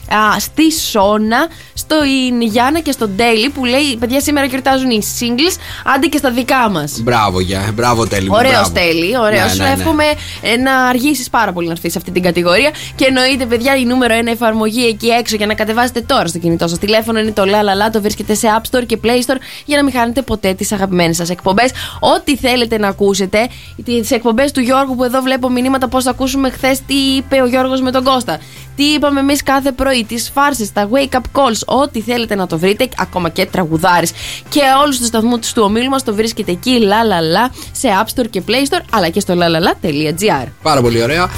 Α, 0.08 0.40
στη 0.40 0.72
Σόνα, 0.72 1.48
στο 1.88 1.96
Γιάννα 2.40 2.80
και 2.80 2.92
στον 2.92 3.16
Τέλη 3.16 3.48
που 3.48 3.64
λέει: 3.64 3.96
Παιδιά, 4.00 4.20
σήμερα 4.20 4.46
γιορτάζουν 4.46 4.90
οι 4.90 5.02
singles, 5.18 5.56
άντε 5.94 6.06
και 6.06 6.18
στα 6.18 6.30
δικά 6.30 6.68
μας. 6.70 7.00
Μπράβο, 7.00 7.40
για, 7.40 7.70
μπράβο 7.74 8.06
τέλειο. 8.06 8.32
Ωραίος 8.34 8.72
τέλει, 8.72 9.18
ωραίος. 9.18 9.44
Ναι, 9.44 9.50
Σου 9.52 9.62
ναι, 9.62 9.64
ναι. 9.64 9.72
εύχομαι 9.72 10.04
ε, 10.40 10.56
να 10.56 10.76
αργήσεις 10.76 11.30
πάρα 11.30 11.52
πολύ 11.52 11.66
να 11.66 11.72
έρθεις 11.72 11.92
σε 11.92 11.98
αυτή 11.98 12.10
την 12.10 12.22
κατηγορία. 12.22 12.70
Και 12.94 13.04
εννοείται, 13.04 13.44
παιδιά, 13.46 13.76
η 13.76 13.84
νούμερο 13.84 14.14
ένα 14.14 14.30
εφαρμογή 14.30 14.86
εκεί 14.86 15.06
έξω 15.08 15.36
για 15.36 15.46
να 15.46 15.54
κατεβάσετε 15.54 16.00
τώρα 16.00 16.26
στο 16.26 16.38
κινητό 16.38 16.68
σας 16.68 16.78
τηλέφωνο 16.78 17.18
είναι 17.18 17.30
το 17.30 17.42
La 17.42 17.86
La 17.86 17.86
La. 17.86 17.92
Το 17.92 18.00
βρίσκεται 18.00 18.34
σε 18.34 18.46
App 18.58 18.76
Store 18.76 18.86
και 18.86 18.98
Play 19.04 19.30
Store 19.30 19.38
για 19.64 19.76
να 19.76 19.84
μην 19.84 19.92
χάνετε 19.92 20.22
ποτέ 20.22 20.54
τις 20.54 20.72
αγαπημένες 20.72 21.16
σας 21.16 21.30
εκπομπές. 21.30 21.70
Ό,τι 22.00 22.36
θέλετε 22.36 22.78
να 22.78 22.88
ακούσετε. 22.88 23.48
Τις 23.84 24.10
εκπομπές 24.10 24.52
του 24.52 24.60
Γιώργου 24.60 24.96
που 24.96 25.04
εδώ 25.04 25.20
βλέπω 25.20 25.50
μηνύματα 25.50 25.88
πώς 25.88 26.04
θα 26.04 26.10
ακούσουμε 26.10 26.50
χθες 26.50 26.80
τι 26.86 26.94
είπε 26.94 27.40
ο 27.42 27.46
Γιώργος 27.46 27.80
με 27.80 27.90
τον 27.90 28.04
Κώστα. 28.04 28.38
Τι 28.78 28.84
είπαμε 28.84 29.20
εμείς 29.20 29.42
κάθε 29.42 29.72
πρωί, 29.72 30.04
τις 30.04 30.30
φάρσες, 30.34 30.72
τα 30.72 30.88
wake 30.92 31.16
up 31.16 31.20
calls, 31.32 31.77
ό,τι 31.80 32.00
θέλετε 32.00 32.34
να 32.34 32.46
το 32.46 32.58
βρείτε, 32.58 32.88
ακόμα 32.96 33.28
και 33.28 33.46
τραγουδάρε. 33.46 34.06
Και 34.48 34.60
όλους 34.82 34.98
τους 34.98 35.06
σταθμούς 35.06 35.52
του 35.52 35.62
ομίλου 35.64 35.88
μας 35.88 36.04
το 36.04 36.14
βρίσκεται 36.14 36.50
εκεί, 36.50 36.78
La 36.82 36.86
La 37.10 37.48
La, 37.48 37.54
σε 37.72 37.88
App 38.02 38.20
Store 38.20 38.26
και 38.30 38.42
Play 38.48 38.74
Store, 38.74 38.82
αλλά 38.90 39.08
και 39.08 39.20
στο 39.20 39.34
lalala.gr. 39.34 40.46
Πάρα 40.62 40.80
πολύ 40.80 41.02
ωραία. 41.02 41.30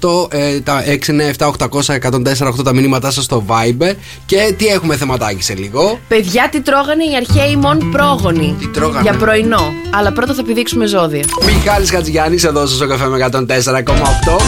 6978 0.00 0.32
ε, 0.32 0.60
τα 0.60 0.82
6978 1.38 2.50
104 2.58 2.64
τα 2.64 2.74
μηνύματά 2.74 3.10
σας 3.10 3.24
στο 3.24 3.44
Viber. 3.48 3.92
Και 4.26 4.54
τι 4.58 4.66
έχουμε 4.66 4.96
θεματάκι 4.96 5.42
σε 5.42 5.54
λίγο; 5.54 5.98
Παιδιά, 6.08 6.48
τι 6.50 6.60
τρώγανε 6.60 7.04
οι 7.04 7.16
αρχαίοι 7.16 7.56
μόν 7.56 7.90
πρόγονοι; 7.90 8.56
Τι 8.58 8.68
τρώγανε; 8.68 9.00
Για 9.02 9.18
πρωινό. 9.18 9.72
Αλλά 9.90 10.12
πρώτα 10.12 10.34
θα 10.34 10.42
πηδήξουμε 10.42 10.86
ζώδια. 10.86 11.22
Μιχάλης 11.44 11.90
Χατζηγιάννης 11.90 12.44
εδώ 12.44 12.66
στο 12.66 12.86
καφέ 12.86 13.06
με 13.06 13.28
104,8. 13.32 13.38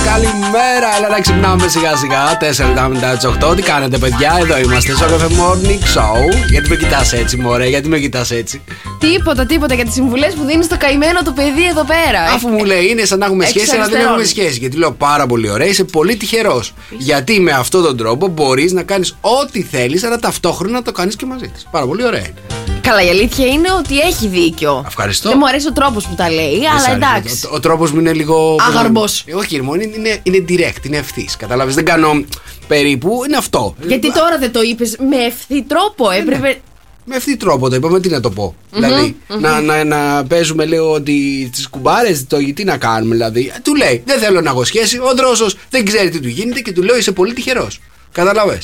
Καλημέρα, 0.04 0.88
έλα 0.98 1.08
να 1.10 1.20
ξυπνάμε 1.20 1.68
σιγά 1.68 1.96
σιγά. 1.96 2.36
4 2.62 2.66
λεπτά 2.66 2.88
μετά 2.88 3.16
τι 3.16 3.28
8. 3.50 3.56
Τι 3.56 3.62
κάνετε, 3.62 3.98
παιδιά, 3.98 4.36
εδώ 4.40 4.58
είμαστε 4.58 4.79
στο 4.80 5.06
καφέ 5.06 5.26
Morning 5.26 5.98
Show. 5.98 6.48
Γιατί 6.50 6.68
με 6.68 6.76
κοιτάς 6.76 7.12
έτσι, 7.12 7.36
μωρέ, 7.36 7.66
γιατί 7.68 7.88
με 7.88 7.98
κοιτάς 7.98 8.30
έτσι; 8.30 8.62
Τίποτα, 8.98 9.46
τίποτα 9.46 9.74
για 9.74 9.84
τις 9.84 9.92
συμβουλές 9.94 10.34
που 10.34 10.44
δίνεις 10.44 10.64
στο 10.64 10.76
καημένο 10.76 11.22
το 11.22 11.32
παιδί 11.32 11.66
εδώ 11.68 11.84
πέρα. 11.84 12.22
Αφού 12.34 12.48
μου 12.48 12.64
λέει 12.64 12.86
είναι 12.86 13.04
σαν 13.04 13.18
να 13.18 13.26
έχουμε 13.26 13.44
Έχεις 13.44 13.56
σχέση, 13.56 13.74
αλλά 13.76 13.84
δεν 13.84 13.94
αριστερόν. 13.94 14.20
έχουμε 14.20 14.42
σχέση. 14.42 14.58
Γιατί 14.58 14.76
λέω 14.76 14.92
πάρα 14.92 15.26
πολύ 15.26 15.50
ωραία, 15.50 15.66
είσαι 15.66 15.84
πολύ 15.84 16.16
τυχερός. 16.16 16.74
Γιατί 16.98 17.40
με 17.40 17.50
αυτόν 17.52 17.82
τον 17.82 17.96
τρόπο 17.96 18.26
μπορείς 18.28 18.72
να 18.72 18.82
κάνεις 18.82 19.16
ό,τι 19.20 19.62
θέλεις, 19.62 20.04
αλλά 20.04 20.18
ταυτόχρονα 20.18 20.72
να 20.72 20.82
το 20.82 20.92
κάνεις 20.92 21.16
και 21.16 21.26
μαζί 21.26 21.48
της. 21.48 21.66
Πάρα 21.70 21.86
πολύ 21.86 22.04
ωραία 22.04 22.20
είναι. 22.20 22.59
Καλά, 22.90 23.04
η 23.04 23.08
αλήθεια 23.08 23.46
είναι 23.46 23.72
ότι 23.72 23.98
έχει 23.98 24.26
δίκιο. 24.26 24.84
Ευχαριστώ. 24.86 25.28
Δεν 25.28 25.38
μου 25.40 25.48
αρέσει 25.48 25.68
ο 25.68 25.72
τρόπος 25.72 26.06
που 26.06 26.14
τα 26.14 26.30
λέει, 26.30 26.58
Δεν 26.58 26.62
σ' 26.62 26.66
αλλά 26.66 26.82
αρέσει. 26.82 27.18
εντάξει. 27.20 27.46
Ο, 27.46 27.54
ο 27.54 27.60
τρόπος 27.60 27.92
μου 27.92 27.98
είναι 28.00 28.12
λίγο. 28.12 28.56
Άγαρμπος. 28.68 29.24
Ε, 29.26 29.34
όχι, 29.34 29.62
μόνο 29.62 29.82
είναι, 29.82 29.96
είναι, 29.96 30.20
είναι 30.22 30.44
direct, 30.48 30.84
είναι 30.86 30.96
ευθύς. 30.96 31.36
Κατάλαβε, 31.36 31.72
δεν 31.72 31.84
κάνω 31.84 32.24
περίπου, 32.66 33.22
είναι 33.26 33.36
αυτό. 33.36 33.74
Γιατί 33.86 34.12
τώρα 34.12 34.38
δεν 34.38 34.52
το 34.52 34.60
είπες 34.62 34.96
με 35.10 35.16
ευθύ 35.16 35.62
τρόπο, 35.62 36.10
έπρεπε. 36.10 36.60
Με 37.04 37.16
ευθύ 37.16 37.36
τρόπο 37.36 37.68
το 37.68 37.74
είπαμε, 37.74 38.00
τι 38.00 38.08
να 38.08 38.20
το 38.20 38.30
πω. 38.30 38.54
δηλαδη 38.72 39.16
Να, 39.40 39.60
να, 39.60 39.84
να 39.84 40.24
παίζουμε, 40.24 40.66
λέω, 40.66 40.92
ότι 40.92 41.48
τις 41.52 41.68
κουμπάρες, 41.68 42.26
το 42.26 42.36
τι 42.54 42.64
να 42.64 42.76
κάνουμε, 42.76 43.14
δηλαδή. 43.14 43.52
Του 43.62 43.74
λέει, 43.74 44.02
Δεν 44.06 44.18
θέλω 44.18 44.40
να 44.40 44.50
έχω 44.50 44.64
σχέση. 44.64 44.98
Ο 44.98 45.14
δρόσος 45.16 45.56
δεν 45.70 45.84
ξέρει 45.84 46.08
τι 46.08 46.20
του 46.20 46.28
γίνεται 46.28 46.60
και 46.60 46.72
του 46.72 46.82
λέω, 46.82 46.96
Είσαι 46.96 47.12
πολύ 47.12 47.32
τυχερός. 47.32 47.80
Κατάλαβε. 48.12 48.58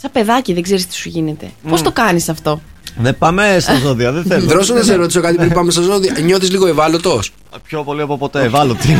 Σαν 0.00 0.10
παιδάκι 0.12 0.52
δεν 0.52 0.62
ξέρεις 0.62 0.86
τι 0.86 0.94
σου 0.94 1.08
γίνεται. 1.08 1.50
Πώς 1.68 1.82
το 1.82 1.92
κάνεις 1.92 2.28
αυτό; 2.28 2.60
Δεν 2.98 3.18
πάμε 3.18 3.56
στα 3.60 3.74
ζώδια, 3.74 4.12
δεν 4.12 4.24
θέλω. 4.24 4.46
Δρόσο 4.46 4.74
να 4.74 4.82
σε 4.82 4.94
ρωτήσω 4.94 5.20
κάτι 5.20 5.36
πριν 5.36 5.52
πάμε 5.52 5.70
στα 5.70 5.82
ζώδια. 5.82 6.16
Νιώθεις 6.24 6.50
λίγο 6.50 6.66
ευάλωτος; 6.66 7.32
Πιο 7.62 7.82
πολύ 7.82 8.02
από 8.02 8.18
ποτέ, 8.18 8.42
ευάλωτη. 8.42 8.88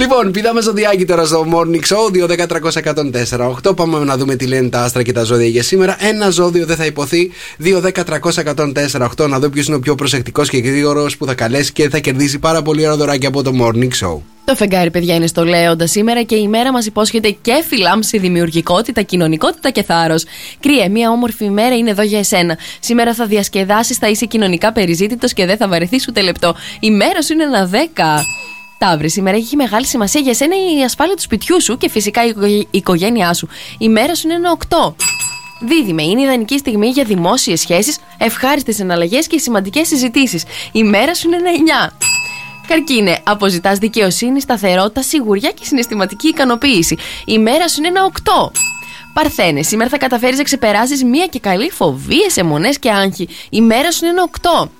λοιπόν, 0.00 0.30
πηδάμε 0.30 0.60
στο 0.60 0.72
διάκι 0.72 1.04
τώρα 1.04 1.24
στο 1.24 1.46
Morning 1.52 1.94
Show 1.94 2.10
2-10-300-104-8. 3.64 3.76
Πάμε 3.76 3.98
να 3.98 4.16
δούμε 4.16 4.36
τι 4.36 4.46
λένε 4.46 4.68
τα 4.68 4.82
άστρα 4.82 5.02
και 5.02 5.12
τα 5.12 5.22
ζώδια 5.22 5.48
για 5.48 5.62
σήμερα. 5.62 5.96
Ένα 5.98 6.30
ζώδιο 6.30 6.66
δεν 6.66 6.76
θα 6.76 6.84
υποθεί. 6.84 7.32
2-10-300-104-8. 7.64 9.28
Να 9.28 9.38
δω 9.38 9.48
ποιος 9.48 9.66
είναι 9.66 9.76
ο 9.76 9.80
πιο 9.80 9.94
προσεκτικός 9.94 10.48
και 10.48 10.58
γρήγορος 10.58 11.16
που 11.16 11.26
θα 11.26 11.34
καλέσει 11.34 11.72
και 11.72 11.88
θα 11.88 11.98
κερδίσει 11.98 12.38
πάρα 12.38 12.62
πολύ 12.62 12.82
ωραία 12.82 12.96
δωράκια 12.96 13.28
από 13.28 13.42
το 13.42 13.52
Morning 13.60 14.06
Show. 14.06 14.20
Το 14.46 14.54
φεγγάρι, 14.54 14.90
παιδιά, 14.90 15.14
είναι 15.14 15.26
στο 15.26 15.44
Λέοντα 15.44 15.86
σήμερα 15.86 16.22
και 16.22 16.36
η 16.36 16.48
μέρα 16.48 16.72
μας 16.72 16.86
υπόσχεται 16.86 17.36
και 17.42 17.64
φιλάμψη, 17.68 18.18
δημιουργικότητα, 18.18 19.02
κοινωνικότητα 19.02 19.70
και 19.70 19.82
θάρρος. 19.82 20.24
Κρύε, 20.60 20.88
μια 20.88 21.10
όμορφη 21.10 21.44
ημέρα 21.44 21.76
είναι 21.76 21.90
εδώ 21.90 22.02
για 22.02 22.18
εσένα. 22.18 22.58
Σήμερα 22.80 23.14
θα 23.14 23.26
διασκεδάσεις, 23.26 23.96
θα 23.96 24.08
είσαι 24.08 24.26
κοινωνικά 24.26 24.72
περιζήτητος 24.72 25.32
και 25.32 25.46
δεν 25.46 25.56
θα 25.56 25.65
βαρεθεί 25.68 25.96
ούτε 26.08 26.20
λεπτό. 26.20 26.54
Η 26.80 26.90
μέρα 26.90 27.22
σου 27.22 27.32
είναι 27.32 27.44
ένα 27.44 27.70
10. 27.72 27.76
Ταύρη, 28.78 29.10
σήμερα 29.10 29.36
έχει 29.36 29.56
μεγάλη 29.56 29.86
σημασία 29.86 30.20
για 30.20 30.34
σένα 30.34 30.54
η 30.78 30.84
ασφάλεια 30.84 31.14
του 31.14 31.22
σπιτιού 31.22 31.62
σου 31.62 31.76
και 31.76 31.88
φυσικά 31.88 32.24
η 32.24 32.28
οικογέ- 32.28 32.62
η 32.62 32.68
οικογένειά 32.70 33.34
σου. 33.34 33.48
Η 33.78 33.88
μέρα 33.88 34.14
σου 34.14 34.26
είναι 34.26 34.36
ένα 34.36 34.50
8. 34.50 34.94
Δίδυμε, 35.60 36.02
είναι 36.02 36.22
ιδανική 36.22 36.58
στιγμή 36.58 36.88
για 36.88 37.04
δημόσιες 37.04 37.60
σχέσεις, 37.60 37.98
ευχάριστες 38.18 38.80
εναλλαγές 38.80 39.26
και 39.26 39.38
σημαντικές 39.38 39.86
συζητήσεις. 39.86 40.44
Η 40.72 40.82
μέρα 40.82 41.14
σου 41.14 41.26
είναι 41.26 41.36
ένα 41.36 41.50
9. 41.50 41.96
Καρκίνε, 42.66 43.18
αποζητάς 43.24 43.78
δικαιοσύνη, 43.78 44.40
σταθερότητα, 44.40 45.02
σιγουριά 45.02 45.50
και 45.50 45.64
συναισθηματική 45.64 46.28
ικανοποίηση. 46.28 46.96
Η 47.24 47.38
μέρα 47.38 47.68
σου 47.68 47.74
είναι 47.78 47.88
ένα 47.88 48.04
8. 48.04 48.50
Παρθένε, 49.12 49.62
σήμερα 49.62 49.90
θα 49.90 49.98
καταφέρεις 49.98 50.36
να 50.38 50.42
ξεπεράσεις 50.42 51.04
μία 51.04 51.26
και 51.26 51.38
καλή 51.38 51.70
φοβίε, 51.70 52.26
αιμονέ 52.34 52.70
και 52.80 52.90
άγχη. 52.90 53.28
Η 53.50 53.60
μέρα 53.60 53.92
σου 53.92 54.04
είναι 54.04 54.14
ένα 54.14 54.22
8. 54.22 54.70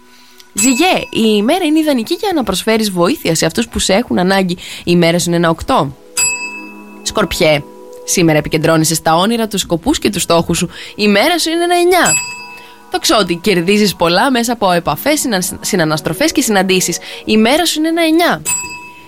Ζυγέ, 0.60 0.98
η 1.10 1.34
ημέρα 1.36 1.64
είναι 1.64 1.78
ιδανική 1.78 2.14
για 2.14 2.32
να 2.34 2.42
προσφέρεις 2.42 2.90
βοήθεια 2.90 3.34
σε 3.34 3.46
αυτούς 3.46 3.68
που 3.68 3.78
σε 3.78 3.92
έχουν 3.92 4.18
ανάγκη. 4.18 4.56
Η 4.84 4.96
μέρα 4.96 5.18
σου 5.18 5.28
είναι 5.28 5.36
ένα 5.36 5.54
8. 5.66 5.88
Σκορπιέ, 7.02 7.62
σήμερα 8.04 8.38
επικεντρώνεσαι 8.38 8.94
στα 8.94 9.16
όνειρα, 9.16 9.48
τους 9.48 9.60
σκοπούς 9.60 9.98
και 9.98 10.10
τους 10.10 10.22
στόχους 10.22 10.58
σου. 10.58 10.68
Η 10.96 11.08
μέρα 11.08 11.38
σου 11.38 11.50
είναι 11.50 11.64
ένα 11.64 11.74
9. 11.74 12.14
Το 12.90 12.98
ξότι 12.98 13.36
κερδίζεις 13.36 13.94
πολλά 13.96 14.30
μέσα 14.30 14.52
από 14.52 14.72
επαφές, 14.72 15.22
συναναστροφές 15.60 16.32
και 16.32 16.40
συναντήσεις. 16.40 16.98
Η 17.24 17.36
μέρα 17.36 17.66
σου 17.66 17.78
είναι 17.78 17.88
ένα 17.88 18.02
9. 18.02 18.42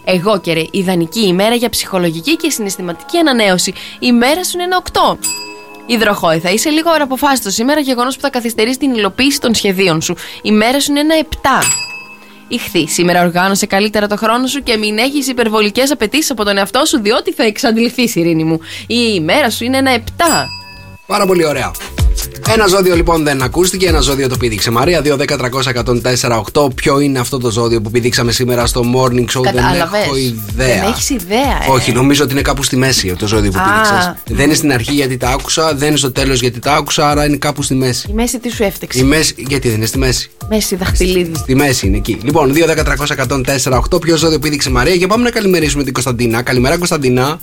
Εγώ 0.04 0.40
καιρε, 0.40 0.64
ιδανική 0.70 1.26
ημέρα 1.26 1.54
για 1.54 1.68
ψυχολογική 1.68 2.36
και 2.36 2.50
συναισθηματική 2.50 3.18
ανανέωση. 3.18 3.72
Η 3.98 4.12
μέρα 4.12 4.44
σου 4.44 4.50
είναι 4.54 4.62
ένα 4.62 4.76
8. 4.76 5.18
Υδροχόη, 5.90 6.38
θα 6.38 6.50
είσαι 6.50 6.70
λίγο 6.70 6.90
αποφάσιστος 7.02 7.54
σήμερα, 7.54 7.80
γεγονός 7.80 8.14
που 8.14 8.20
θα 8.20 8.30
καθυστερήσει 8.30 8.78
την 8.78 8.94
υλοποίηση 8.94 9.40
των 9.40 9.54
σχεδίων 9.54 10.02
σου. 10.02 10.14
Η 10.42 10.52
μέρα 10.52 10.80
σου 10.80 10.90
είναι 10.90 11.00
ένα 11.00 11.14
7. 11.14 11.62
Ηχθή, 12.48 12.88
σήμερα 12.88 13.22
οργάνωσε 13.22 13.66
καλύτερα 13.66 14.06
το 14.06 14.16
χρόνο 14.16 14.46
σου 14.46 14.62
και 14.62 14.76
μην 14.76 14.98
έχεις 14.98 15.28
υπερβολικές 15.28 15.90
απαιτήσεις 15.90 16.30
από 16.30 16.44
τον 16.44 16.56
εαυτό 16.56 16.84
σου, 16.84 17.00
διότι 17.00 17.32
θα 17.32 17.44
εξαντληθεί, 17.44 18.10
ειρήνη 18.14 18.44
μου. 18.44 18.60
Η 18.86 19.12
ημέρα 19.14 19.50
σου 19.50 19.64
είναι 19.64 19.76
ένα 19.76 19.90
7. 19.90 20.00
Πάρα 21.06 21.26
πολύ 21.26 21.46
ωραία. 21.46 21.70
Ένα 22.48 22.66
ζώδιο 22.66 22.94
λοιπόν 22.94 23.24
δεν 23.24 23.42
ακούστηκε, 23.42 23.86
ένα 23.86 24.00
ζώδιο 24.00 24.28
το 24.28 24.36
πήδηξε. 24.36 24.70
Μαρία, 24.70 25.02
2-10-300-104-8. 26.52 26.74
Ποιο 26.74 27.00
είναι 27.00 27.18
αυτό 27.18 27.38
το 27.38 27.50
ζώδιο 27.50 27.80
που 27.80 27.90
πήδηξαμε 27.90 28.32
σήμερα 28.32 28.66
στο 28.66 28.80
morning 28.94 29.24
show, 29.24 29.42
δεν 29.42 29.54
Κατάλαβες. 29.54 30.02
έχω 30.04 30.16
ιδέα. 30.16 30.66
Δεν 30.66 30.82
έχεις 30.82 31.10
ιδέα, 31.10 31.38
ε. 31.38 31.70
Όχι, 31.70 31.92
νομίζω 31.92 32.24
ότι 32.24 32.32
είναι 32.32 32.42
κάπου 32.42 32.62
στη 32.62 32.76
μέση 32.76 33.14
το 33.18 33.26
ζώδιο 33.26 33.50
που 33.50 33.58
Α. 33.58 33.62
πήδηξες. 33.62 34.14
Δεν 34.26 34.44
είναι 34.44 34.54
στην 34.54 34.72
αρχή 34.72 34.92
γιατί 34.92 35.16
τα 35.16 35.28
άκουσα, 35.28 35.74
δεν 35.74 35.88
είναι 35.88 35.96
στο 35.96 36.12
τέλος 36.12 36.40
γιατί 36.40 36.58
τα 36.58 36.74
άκουσα, 36.74 37.10
άρα 37.10 37.24
είναι 37.26 37.36
κάπου 37.36 37.62
στη 37.62 37.74
μέση. 37.74 38.06
Η 38.10 38.12
μέση 38.12 38.38
τι 38.38 38.50
σου 38.50 38.62
έφτεξε. 38.62 38.98
Η 38.98 39.02
μέση, 39.02 39.34
γιατί 39.36 39.68
δεν 39.68 39.76
είναι 39.76 39.86
στη 39.86 39.98
μέση; 39.98 40.30
Μέση 40.48 40.76
δαχτυλίδι. 40.76 41.34
Στη 41.34 41.54
μέση 41.54 41.86
είναι 41.86 41.96
εκεί. 41.96 42.18
Λοιπόν, 42.22 42.52
2-10-300-104-8. 43.92 44.00
Ποιο 44.00 44.16
ζώδιο 44.16 44.38
πήδηξε 44.38 44.70
Μαρία; 44.70 44.96
Και 44.96 45.06
πάμε 45.06 45.24
να 45.24 45.30
καλημερίσουμε 45.30 45.84
την 45.84 45.92
Κωνσταντίνα. 45.92 46.42
Καλημέρα, 46.42 46.76
Κωνσταντίνα. 46.76 47.40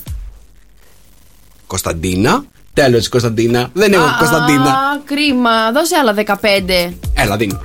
Κωνσταντίνα. 1.67 2.45
Τέλος 2.75 2.99
της 2.99 3.09
Κωνσταντίνα. 3.09 3.69
Δεν 3.73 3.93
έχω 3.93 4.05
Κωνσταντίνα. 4.19 4.69
Α, 4.69 4.99
κρίμα. 5.05 5.71
Δώσε 5.73 5.95
άλλα 6.01 6.13
15. 6.13 6.93
Έλα, 7.13 7.37
δίνω. 7.37 7.61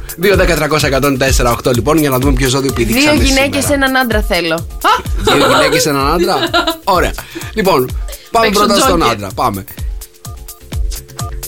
2-10-300-104-8 1.66 1.72
λοιπόν 1.74 1.98
για 1.98 2.10
να 2.10 2.18
δούμε 2.18 2.32
ποιο 2.32 2.48
ζώδιο 2.48 2.72
πήδηξαμε. 2.72 3.16
Δύο 3.18 3.26
γυναίκες, 3.26 3.64
σήμερα. 3.64 3.84
έναν 3.84 3.96
άντρα 3.96 4.22
θέλω. 4.22 4.54
Α! 4.54 5.02
Δύο 5.18 5.46
γυναίκες, 5.52 5.86
έναν 5.86 6.12
άντρα; 6.12 6.34
Ωραία. 6.84 7.12
Λοιπόν, 7.54 7.90
πάμε 8.30 8.46
Παίξω 8.46 8.64
πρώτα 8.64 8.80
στον 8.80 8.98
τζόκερ. 8.98 9.14
άντρα. 9.14 9.28
Πάμε. 9.34 9.64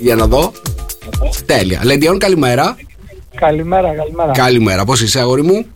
Για 0.00 0.14
να 0.14 0.26
δω. 0.26 0.52
Τέλεια. 1.46 1.80
Λεντιόν, 1.82 2.18
καλημέρα. 2.18 2.76
Καλημέρα, 3.34 3.94
καλημέρα. 3.94 4.32
Καλημέρα. 4.32 4.84
Πώς 4.84 5.00
είσαι, 5.00 5.20
αγόρι 5.20 5.42
μου; 5.42 5.66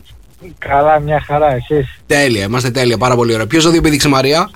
Καλά, 0.59 0.99
μια 1.01 1.25
χαρά, 1.27 1.55
εσείς. 1.55 1.87
Τέλεια. 2.07 2.45
Είμαστε 2.45 2.71
τέλεια. 2.71 2.99
Πάρα 2.99 3.15
πολύ 3.15 3.35
ωραία. 3.35 3.47
Ποιο 3.47 3.61
ζώδιο 3.61 3.81
πήδηξε 3.81 4.09
Μαρία; 4.09 4.51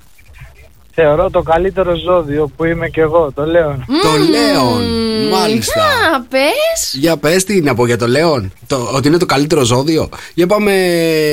Θεωρώ 1.02 1.30
το 1.30 1.42
καλύτερο 1.42 1.94
ζώδιο 1.96 2.50
που 2.56 2.64
είμαι 2.64 2.88
και 2.88 3.00
εγώ, 3.00 3.32
το 3.34 3.46
λέω. 3.46 3.84
Το 4.02 4.10
Λέον. 4.30 4.82
Μάλιστα. 5.30 5.80
Α, 5.82 6.20
πες. 6.28 6.92
Για 6.92 7.16
πες 7.16 7.44
τι 7.44 7.60
να 7.60 7.74
πω 7.74 7.86
για 7.86 7.98
το 7.98 8.06
Λέον. 8.06 8.52
Το, 8.66 8.88
ότι 8.94 9.08
είναι 9.08 9.16
το 9.16 9.26
καλύτερο 9.26 9.62
ζώδιο. 9.62 10.08
Για 10.34 10.46
πάμε 10.46 10.72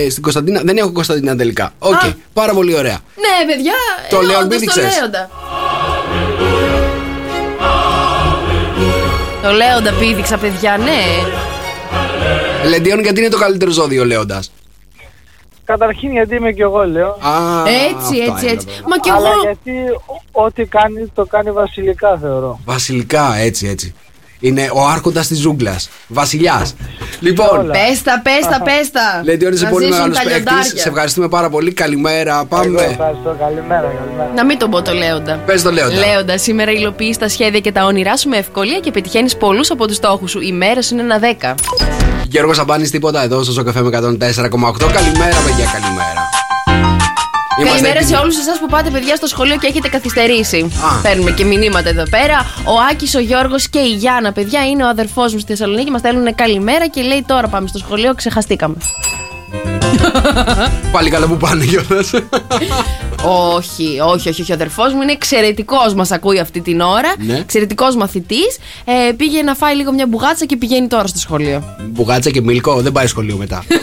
στην 0.09 0.21
Κωνσταντίνα. 0.23 0.61
Δεν 0.63 0.77
έχω 0.77 0.91
Κωνσταντίνα 0.91 1.35
τελικά. 1.35 1.73
Οκ. 1.79 1.93
Α. 1.93 2.13
Πάρα 2.33 2.53
πολύ 2.53 2.75
ωραία. 2.75 2.99
Ναι, 3.15 3.53
παιδιά. 3.53 3.73
Το 4.09 4.19
ε, 4.19 4.25
Λέον 4.25 4.43
όντως 4.43 4.59
πήδηξες. 4.59 4.83
Το 4.83 4.99
Λέοντα. 4.99 5.29
Το 9.41 9.51
Λέοντα 9.51 9.91
πήδηξα, 9.99 10.37
παιδιά, 10.37 10.77
ναι. 10.77 11.01
Λεντιόν, 12.69 12.99
γιατί 12.99 13.19
είναι 13.19 13.29
το 13.29 13.37
καλύτερο 13.37 13.71
ζώδιο, 13.71 14.05
Λέοντας. 14.05 14.51
Καταρχήν 15.71 16.11
γιατί 16.11 16.35
είμαι 16.35 16.51
και 16.51 16.61
εγώ, 16.61 16.87
λέω. 16.87 17.09
Α, 17.09 17.63
Έτσι, 17.69 18.21
αυτά 18.21 18.33
έτσι, 18.33 18.45
είναι 18.45 18.51
έτσι. 18.53 18.65
τα 18.65 18.71
πράγματα. 18.71 18.87
Μα 18.89 18.97
κι 18.97 19.09
Αλλά 19.09 19.29
εγώ. 19.29 19.41
γιατί 19.41 19.71
ό- 20.05 20.43
ό,τι 20.43 20.65
κάνεις 20.65 21.09
το 21.13 21.25
κάνει 21.25 21.51
βασιλικά, 21.51 22.17
θεωρώ. 22.21 22.59
Βασιλικά, 22.65 23.35
έτσι, 23.35 23.67
έτσι. 23.67 23.93
Είναι 24.39 24.69
ο 24.73 24.87
άρχοντας 24.87 25.27
της 25.27 25.39
ζούγκλας. 25.39 25.89
Βασιλιάς. 26.07 26.75
Λοιπόν, 27.19 27.71
Πέστα, 27.71 28.21
πέστα, 28.23 28.61
πέστα. 28.63 29.21
Λεντιόν, 29.23 29.53
είσαι 29.53 29.63
Να 29.63 29.69
πολύ 29.69 29.85
ζήσουν 29.85 29.97
μεγάλος 29.99 30.17
τα 30.17 30.23
παίκτης. 30.23 30.43
λιοντάρια. 30.45 30.81
Σε 30.81 30.89
ευχαριστούμε 30.89 31.27
πάρα 31.27 31.49
πολύ. 31.49 31.73
Καλημέρα. 31.73 32.33
Εγώ 32.35 32.45
Πάμε. 32.45 32.81
ευχαριστώ. 32.81 33.35
Καλημέρα, 33.39 33.81
καλημέρα. 33.99 34.31
Να 34.35 34.45
μην 34.45 34.57
τον 34.57 34.69
πω 34.69 34.81
το 34.81 34.93
Λέοντα. 34.93 35.35
Πες 35.45 35.61
το 35.61 35.71
Λέοντα. 35.71 35.95
Λέοντα, 35.95 36.37
σήμερα 36.37 36.71
υλοποιείς 36.71 37.17
τα 37.17 37.29
σχέδια 37.29 37.59
και 37.59 37.71
τα 37.71 37.85
όνειρά 37.85 38.17
σου 38.17 38.29
με 38.29 38.37
ευκολία 38.37 38.79
και 38.79 38.91
πετυχαίνεις 38.91 39.35
πολλούς 39.37 39.71
από 39.71 39.87
τους 39.87 39.95
στόχους 39.95 40.31
σου. 40.31 40.39
Η 40.41 40.51
μέρα 40.51 40.81
σου 40.81 40.93
είναι 40.93 41.03
ένα 41.03 41.19
10. 41.19 41.55
Γιώργος 42.29 42.55
Σαμπάνης, 42.55 42.91
τίποτα 42.91 43.23
εδώ 43.23 43.43
στο 43.43 43.51
Σοκαφέ 43.51 43.81
με 43.81 43.87
104,8. 43.87 44.91
Καλημέρα, 44.91 45.35
παιδιά, 45.45 45.65
καλημέρα. 45.73 46.29
Καλημέρα 47.65 47.87
έτοιμοι. 47.87 48.11
σε 48.11 48.15
όλους 48.15 48.37
εσάς 48.37 48.59
που 48.59 48.65
πάτε, 48.67 48.89
παιδιά, 48.89 49.15
στο 49.15 49.27
σχολείο 49.27 49.57
και 49.57 49.67
έχετε 49.67 49.87
καθυστερήσει. 49.87 50.57
Α. 50.57 51.01
Παίρνουμε 51.01 51.31
και 51.31 51.45
μηνύματα 51.45 51.89
εδώ 51.89 52.03
πέρα. 52.09 52.45
Ο 52.65 52.73
Άκης, 52.91 53.15
ο 53.15 53.19
Γιώργος 53.19 53.69
και 53.69 53.79
η 53.79 53.93
Γιάννα, 53.93 54.31
παιδιά, 54.31 54.67
είναι 54.67 54.83
ο 54.83 54.87
αδερφός 54.87 55.33
μου 55.33 55.39
στη 55.39 55.49
Θεσσαλονίκη. 55.51 55.91
Μας 55.91 55.99
στέλνουν 55.99 56.35
καλημέρα 56.35 56.87
και 56.87 57.01
λέει 57.01 57.23
τώρα 57.27 57.47
πάμε 57.47 57.67
στο 57.67 57.77
σχολείο, 57.77 58.13
ξεχαστήκαμε. 58.15 58.75
Πάλι 60.91 61.09
καλά 61.09 61.27
που 61.27 61.37
πάνε 61.37 61.65
κιόλας. 61.65 62.11
όχι, 63.55 63.99
όχι, 64.13 64.29
όχι, 64.29 64.41
όχι. 64.41 64.51
Ο 64.51 64.53
αδερφός 64.53 64.93
μου 64.93 65.01
είναι 65.01 65.11
εξαιρετικός. 65.11 65.93
Μας 65.93 66.11
ακούει 66.11 66.39
αυτή 66.39 66.61
την 66.61 66.81
ώρα. 66.81 67.13
Ναι. 67.17 67.37
Εξαιρετικός 67.37 67.95
μαθητής. 67.95 68.57
Ε, 68.85 69.11
πήγε 69.11 69.41
να 69.41 69.55
φάει 69.55 69.75
λίγο 69.75 69.93
μια 69.93 70.07
μπουγάτσα 70.07 70.45
και 70.45 70.57
πηγαίνει 70.57 70.87
τώρα 70.87 71.07
στο 71.07 71.19
σχολείο. 71.19 71.75
Μπουγάτσα 71.89 72.29
και 72.29 72.41
Μίλκο, 72.41 72.81
δεν 72.81 72.91
πάει 72.91 73.07
σχολείο 73.07 73.37
μετά. 73.37 73.63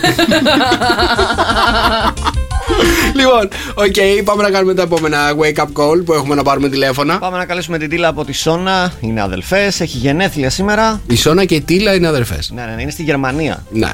λοιπόν, 3.19 3.49
οκ, 3.75 4.25
πάμε 4.25 4.43
να 4.43 4.51
κάνουμε 4.51 4.75
τα 4.75 4.83
επόμενα 4.83 5.19
wake 5.39 5.63
up 5.63 5.67
call 5.83 6.05
που 6.05 6.13
έχουμε 6.13 6.35
να 6.35 6.43
πάρουμε 6.43 6.69
τηλέφωνα. 6.69 7.19
Πάμε 7.19 7.37
να 7.37 7.45
καλέσουμε 7.45 7.79
την 7.79 7.89
Τίλα 7.89 8.09
από 8.09 8.25
τη 8.25 8.33
Σόνα. 8.33 8.93
Είναι 9.01 9.21
αδελφές, 9.23 9.81
έχει 9.81 9.99
γενέθλια 9.99 10.51
σήμερα. 10.51 11.01
Η 11.07 11.17
Σόνα 11.17 11.45
και 11.45 11.55
η 11.55 11.61
Τίλα 11.61 11.95
είναι 11.95 12.07
αδερφές. 12.07 12.51
Ναι, 12.55 12.63
ναι, 12.63 12.75
ναι, 12.75 12.83
είναι 12.83 12.91
στη 12.91 13.03
Γερμανία. 13.03 13.65
Ναι. 13.71 13.93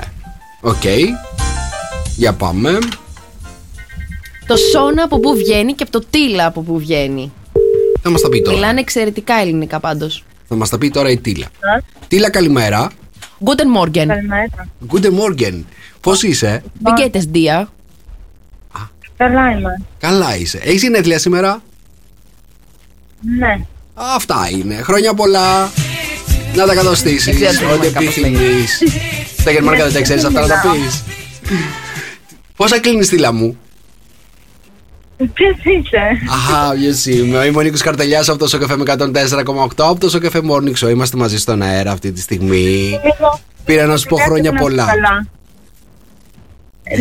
Οκ. 0.60 0.84
Για 2.20 2.32
πάμε. 2.32 2.78
Το 4.46 4.56
Σόνα 4.56 5.02
από 5.02 5.20
πού 5.20 5.36
βγαίνει 5.36 5.72
και 5.72 5.82
από 5.82 5.92
το 5.92 6.06
Τίλα 6.10 6.46
από 6.46 6.60
πού 6.62 6.78
βγαίνει. 6.78 7.32
Θα 8.02 8.10
μας 8.10 8.20
τα 8.20 8.28
πει 8.28 8.42
τώρα. 8.42 8.56
Μιλάνε 8.56 8.80
εξαιρετικά 8.80 9.34
ελληνικά 9.34 9.80
πάντως. 9.80 10.24
Θα 10.48 10.54
μας 10.54 10.68
τα 10.68 10.78
πει 10.78 10.90
τώρα 10.90 11.10
η 11.10 11.18
Τίλα. 11.18 11.46
Τίλα, 12.08 12.30
καλημέρα. 12.30 12.90
Guten 13.44 13.80
Morgen. 13.80 14.06
Καλημέρα. 14.06 14.68
Good 14.90 15.04
morning. 15.04 15.62
Πώς 16.00 16.22
είσαι, 16.22 16.62
Wie 16.84 17.02
geht 17.02 17.16
es 17.16 17.24
dir? 17.36 17.64
Καλά 19.16 19.50
είμαι. 19.50 19.82
Καλά 19.98 20.36
είσαι. 20.36 20.60
Έχεις 20.62 20.82
γενέθλια 20.82 21.18
σήμερα; 21.18 21.62
Ναι. 23.38 23.66
Αυτά 23.94 24.48
είναι. 24.50 24.74
Χρόνια 24.74 25.14
πολλά. 25.14 25.70
Να 26.54 26.66
τα 26.66 26.74
κατοστήσεις. 26.74 27.38
Δεν 27.38 27.50
ξέρω 27.50 27.74
Ό,τι 27.74 27.80
τι 27.80 27.86
γερμανικά 27.86 28.00
επιθυμείς. 28.00 28.82
Στα 29.38 29.50
γερμανικά 29.50 29.84
δεν 29.84 29.92
τα 29.92 30.00
ξέρεις 30.00 30.24
αυτά 30.24 30.40
να 30.40 30.46
τα 30.46 30.62
πεις. 30.72 31.02
Πόσα 32.60 32.80
κλείνεις 32.80 33.08
τη 33.08 33.32
μου. 33.32 33.58
Ποιος 35.16 35.56
είσαι; 35.64 36.02
Αχα, 36.30 36.74
ποιο 36.74 37.12
είμαι. 37.12 37.44
Είμαι 37.44 37.58
ο 37.58 37.60
Νίκος 37.60 37.82
Καρτελιάς 37.82 38.28
από 38.28 38.38
το 38.38 38.46
Σοκαφέ 38.46 38.76
με 38.76 38.82
104,8 38.86 39.68
από 39.76 40.00
το 40.00 40.08
Σοκαφέ 40.08 40.40
Morning 40.50 40.74
Show. 40.84 40.90
Είμαστε 40.90 41.16
μαζί 41.16 41.38
στον 41.38 41.62
αέρα 41.62 41.90
αυτή 41.90 42.12
τη 42.12 42.20
στιγμή. 42.20 42.56
Λίγο. 42.56 43.40
Πήρα 43.64 43.86
να 43.86 43.96
σου 43.96 44.06
πω 44.08 44.16
χρόνια 44.16 44.52
πολλά. 44.52 44.84
Καλά. 44.84 45.26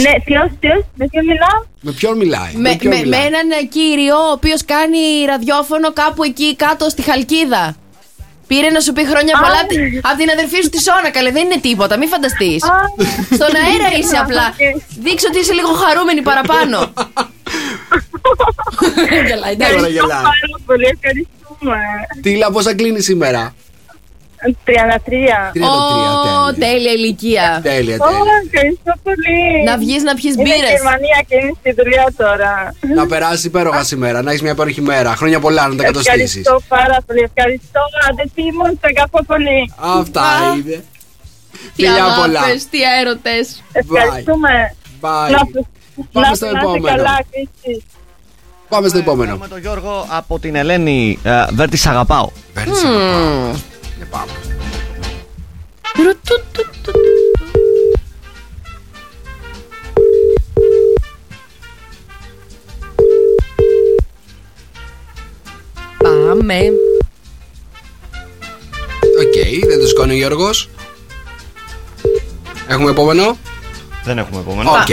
Ναι, 0.02 0.12
ποιος, 0.24 0.50
ποιος, 0.60 0.86
με 0.96 1.08
ποιον 1.08 1.26
μιλάω; 1.26 1.66
Με 1.82 1.92
ποιον 1.92 2.18
μιλάει, 2.18 2.54
Με, 2.56 2.76
ποιον 2.76 2.94
με, 2.94 3.00
με 3.00 3.06
μιλάει; 3.06 3.26
έναν 3.26 3.70
κύριο 3.70 4.16
ο 4.16 4.32
οποίος 4.32 4.66
κάνει 4.66 4.98
ραδιόφωνο 5.28 5.94
κάπου 5.94 6.24
εκεί 6.24 6.56
κάτω 6.56 6.90
στη 6.90 7.02
Χαλκίδα. 7.02 7.76
Πήρε 8.50 8.70
να 8.70 8.80
σου 8.80 8.94
πει 8.94 9.04
χρόνια 9.12 9.34
Α, 9.38 9.42
πολλά 9.44 9.62
ναι. 9.64 10.00
από 10.10 10.18
την 10.22 10.30
αδερφή 10.36 10.58
σου 10.64 10.70
τη 10.70 10.80
Σόνα, 10.82 11.10
καλέ. 11.18 11.32
Δεν 11.32 11.44
είναι 11.46 11.60
τίποτα, 11.68 11.98
μην 11.98 12.08
φανταστείς. 12.14 12.64
Α, 12.64 12.76
Στον 13.38 13.52
αέρα 13.64 13.88
είσαι 14.00 14.16
οκ. 14.18 14.22
απλά. 14.24 14.46
Δείξε 15.06 15.28
ότι 15.30 15.40
είσαι 15.40 15.54
λίγο 15.54 15.72
χαρούμενη 15.84 16.22
παραπάνω. 16.22 16.78
Γελάει, 19.28 19.52
εντάξει. 19.52 19.76
Τώρα 19.76 19.88
γελάει. 19.88 20.24
Πάρα 20.32 20.58
πολύ, 20.66 20.86
ευχαριστούμε. 20.96 21.78
Τίλα, 22.22 22.52
πόσα 22.52 22.76
κλείνεις 22.76 23.04
σήμερα; 23.04 23.54
33. 24.66 25.52
33, 25.54 25.62
Ω, 25.64 26.54
τέλεια. 26.54 26.68
τέλεια 26.74 26.92
ηλικία. 26.92 27.60
Τέλεια, 27.64 27.96
Ω, 28.00 28.06
τέλεια. 28.08 28.36
ευχαριστώ 28.52 28.94
πολύ. 29.04 29.40
Να 29.66 29.78
βγεις 29.78 30.04
να 30.04 30.14
πιεις 30.20 30.34
Είμαι 30.34 30.44
μπύρες. 30.44 30.58
στη 30.70 30.72
Γερμανία 30.76 31.20
και 31.28 31.36
είμαι 31.42 31.54
στη 31.60 31.72
δουλειά 31.80 32.06
τώρα. 32.18 32.54
Να 32.96 33.04
περάσει 33.08 33.48
υπέροχα 33.48 33.84
σήμερα, 33.84 34.22
να 34.22 34.30
έχεις 34.30 34.42
μια 34.42 34.52
υπέροχη 34.52 34.82
μέρα. 34.82 35.16
Χρόνια 35.16 35.40
πολλά 35.40 35.68
να 35.68 35.76
τα 35.76 35.84
κατοστήσεις. 35.84 36.36
Ευχαριστώ 36.36 36.62
πάρα 36.68 36.98
πολύ. 37.06 37.22
Ευχαριστώ, 37.36 37.82
αδερφή 38.12 38.42
μου, 38.58 38.66
σε 38.82 38.88
αγαπώ 38.96 39.20
πολύ. 39.32 39.60
Αυτά 40.02 40.22
Α. 40.22 40.54
είναι. 40.56 40.84
Τι 41.76 41.84
Φιλιά 41.86 42.06
πολλά. 42.22 42.40
αγάπες, 42.40 42.68
τι 42.72 42.78
έρωτες. 43.00 43.64
Ευχαριστούμε. 43.72 44.76
Bye. 45.02 45.32
Να, 45.36 45.40
Πάμε 46.12 46.28
να, 46.30 46.36
στο 46.36 46.46
να 46.46 46.52
είστε 46.52 46.60
επόμενο. 46.62 46.96
καλά, 46.96 47.18
και 47.32 47.48
εσείς. 47.64 47.84
Πάμε 48.70 48.88
στο 48.88 48.98
επόμενο. 48.98 49.32
Έχουμε 49.32 49.48
τον 49.48 49.60
Γιώργο 49.60 50.06
από 50.10 50.40
την 50.40 50.56
Ελένη. 50.56 51.20
Ε, 51.24 51.46
Βέρτη, 51.52 51.78
σ' 51.78 51.88
αγαπάω. 51.88 52.30
Παίρνει 52.54 52.72
αγαπάω. 52.86 53.52
Για 54.00 54.08
πάμε. 54.08 54.32
Ρουτουτουτουτου. 55.96 57.00
Πάμε. 65.98 66.60
Οκ, 69.20 69.66
δεν 69.68 69.80
το 69.80 69.88
σηκώνει 69.88 70.12
ο 70.12 70.16
Γιώργος. 70.16 70.70
Έχουμε 72.68 72.90
επόμενο; 72.90 73.38
Δεν 74.04 74.18
έχουμε 74.18 74.40
επόμενο. 74.40 74.70
Οκ. 74.72 74.88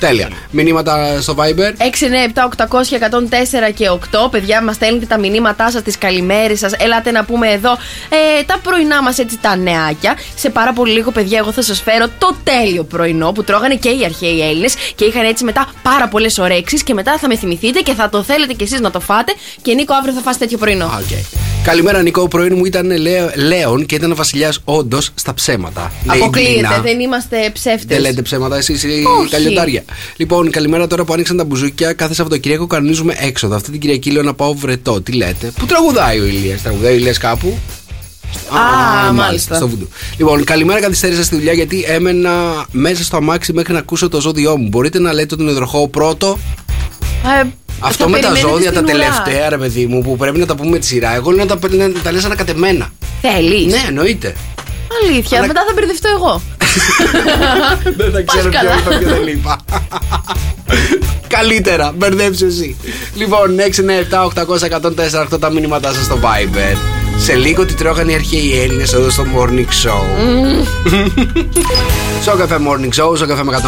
Τέλεια. 0.00 0.28
Μηνύματα 0.50 1.20
στο 1.20 1.34
Viber. 1.38 1.72
697-800-1004 2.58 3.72
και 3.74 3.88
8. 3.90 4.30
Παιδιά, 4.30 4.62
μας 4.62 4.74
στέλνετε 4.74 5.06
τα 5.06 5.18
μηνύματά 5.18 5.70
σας, 5.70 5.82
τις 5.82 5.98
καλημέρες 5.98 6.58
σας. 6.58 6.72
Ελάτε 6.78 7.10
να 7.10 7.24
πούμε 7.24 7.48
εδώ 7.48 7.72
ε, 8.08 8.42
τα 8.46 8.58
πρωινά 8.62 9.02
μας, 9.02 9.18
έτσι 9.18 9.38
τα 9.40 9.56
νεάκια. 9.56 10.18
Σε 10.34 10.50
πάρα 10.50 10.72
πολύ 10.72 10.92
λίγο, 10.92 11.10
παιδιά, 11.10 11.38
εγώ 11.38 11.52
θα 11.52 11.62
σας 11.62 11.80
φέρω 11.82 12.06
το 12.18 12.36
τέλειο 12.44 12.84
πρωινό 12.84 13.32
που 13.32 13.44
τρώγανε 13.44 13.74
και 13.74 13.88
οι 13.88 14.04
αρχαίοι 14.04 14.40
Έλληνες 14.48 14.74
και 14.94 15.04
είχαν 15.04 15.24
έτσι 15.24 15.44
μετά 15.44 15.68
πάρα 15.82 16.08
πολλές 16.08 16.38
ορέξεις. 16.38 16.82
Και 16.82 16.94
μετά 16.94 17.18
θα 17.18 17.28
με 17.28 17.36
θυμηθείτε 17.36 17.80
και 17.80 17.92
θα 17.94 18.08
το 18.08 18.22
θέλετε 18.22 18.52
κι 18.52 18.62
εσείς 18.64 18.80
να 18.80 18.90
το 18.90 19.00
φάτε. 19.00 19.32
Και 19.62 19.74
Νίκο, 19.74 19.94
αύριο 19.94 20.14
θα 20.14 20.20
φας 20.20 20.38
τέτοιο 20.38 20.58
πρωινό. 20.58 20.84
Α, 20.84 20.88
οκ. 21.00 21.18
Καλημέρα, 21.64 22.02
Νικό. 22.02 22.22
Ο 22.22 22.28
πρώην 22.28 22.48
μου 22.50 22.64
ήταν 22.64 22.90
Λέ- 23.00 23.36
Λέων 23.36 23.86
και 23.86 23.94
ήταν 23.94 24.14
βασιλιάς 24.14 24.60
όντως 24.64 25.10
στα 25.14 25.34
ψέματα. 25.34 25.92
Λέει 26.10 26.18
η 26.18 26.22
Αποκλείεται, 26.22 26.52
Ντίνα. 26.52 26.78
δεν 26.80 27.00
είμαστε 27.00 27.50
ψεύτες. 27.52 27.84
Δεν 27.86 28.00
λέτε 28.00 28.22
ψέματα 28.22 28.56
εσείς 28.56 28.82
οι 28.82 29.02
Όχι. 29.20 29.54
Καλλιοτάρια. 29.90 30.14
Λοιπόν, 30.16 30.50
καλημέρα 30.50 30.86
τώρα 30.86 31.04
που 31.04 31.12
άνοιξαν 31.12 31.36
τα 31.36 31.44
μπουζούκια. 31.44 31.92
Κάθε 31.92 32.14
Σαββατοκύριακο 32.14 32.66
κανονίζουμε 32.66 33.14
έξοδο. 33.18 33.54
Αυτή 33.54 33.70
την 33.70 33.80
Κυριακή 33.80 34.10
λέω 34.10 34.22
να 34.22 34.34
πάω 34.34 34.54
Βρεττό. 34.54 35.00
Τι 35.00 35.12
λέτε; 35.12 35.52
Πού 35.58 35.66
τραγουδάει 35.66 36.20
ο 36.20 36.24
Ηλίας; 36.26 36.62
Τραγουδάει 36.62 36.92
ο 36.92 36.96
Ηλίας 36.96 37.18
κάπου; 37.18 37.58
Α, 39.08 39.12
μάλιστα. 39.12 39.54
Στο 39.54 39.68
Voodoo. 39.68 39.88
Λοιπόν, 40.16 40.44
καλημέρα. 40.44 40.80
Καθυστέρησα 40.80 41.24
στη 41.24 41.34
δουλειά 41.36 41.52
γιατί 41.52 41.84
έμενα 41.88 42.30
μέσα 42.70 43.04
στο 43.04 43.16
αμάξι 43.16 43.52
μέχρι 43.52 43.72
να 43.72 43.78
ακούσω 43.78 44.08
το 44.08 44.20
ζώδιό 44.20 44.56
μου. 44.56 44.68
Μπορείτε 44.68 44.98
να 44.98 45.12
λέτε 45.12 45.36
τον 45.36 45.48
Υδροχόο 45.48 45.88
πρώτο; 45.88 46.38
Ε, 47.42 47.46
Αυτό 47.78 48.04
το 48.04 48.10
με 48.10 48.18
τα 48.18 48.28
περιμένετε 48.28 48.52
ζώδια 48.54 48.72
τα 48.72 48.78
στην 48.80 48.94
ουρά. 48.96 49.04
τελευταία, 49.04 49.48
ρε 49.48 49.56
παιδί 49.58 49.86
μου, 49.86 50.02
που 50.02 50.16
πρέπει 50.16 50.38
να 50.38 50.46
τα 50.46 50.54
πούμε 50.54 50.70
με 50.70 50.78
τη 50.78 50.86
σειρά. 50.86 51.14
Εγώ 51.14 51.30
λέω 51.30 51.44
να 51.44 51.56
τα, 51.58 51.68
να 51.76 51.92
τα 52.02 52.12
λες 52.12 52.24
ανακατεμένα. 52.24 52.92
Θέλεις; 53.20 53.72
Ναι, 53.72 53.82
εννοείται. 53.88 54.34
Αλήθεια, 55.04 55.38
Ανα- 55.38 55.46
μετά 55.46 55.60
θα 55.66 55.72
μπερδευτώ 55.74 56.08
εγώ. 56.16 56.42
Δεν 57.98 58.12
θα 58.12 58.22
ξέρω 58.22 58.48
ποιο 58.48 58.60
καλά. 58.60 58.74
είπα, 58.78 58.98
ποιο 58.98 59.08
δεν 59.08 59.26
είπα. 59.26 59.56
Καλύτερα, 61.28 61.92
μπερδέψου 61.96 62.46
εσύ. 62.46 62.76
Λοιπόν, 63.14 63.56
697-800-1048 65.34 65.40
τα 65.40 65.50
μηνύματά 65.50 65.92
σας 65.92 66.04
στο 66.04 66.18
Viber. 66.22 66.99
Σε 67.22 67.34
λίγο 67.34 67.64
τι 67.64 67.74
τρώγανε 67.74 68.12
οι 68.12 68.14
αρχαίοι 68.14 68.60
Έλληνες 68.62 68.92
εδώ 68.92 69.10
στο 69.10 69.24
Morning 69.36 69.86
Show. 69.86 70.00
Στο 72.22 72.36
καφέ 72.36 72.56
Morning 72.68 73.02
Show, 73.04 73.16
στο 73.16 73.26
καφέ 73.26 73.44
με 73.44 73.60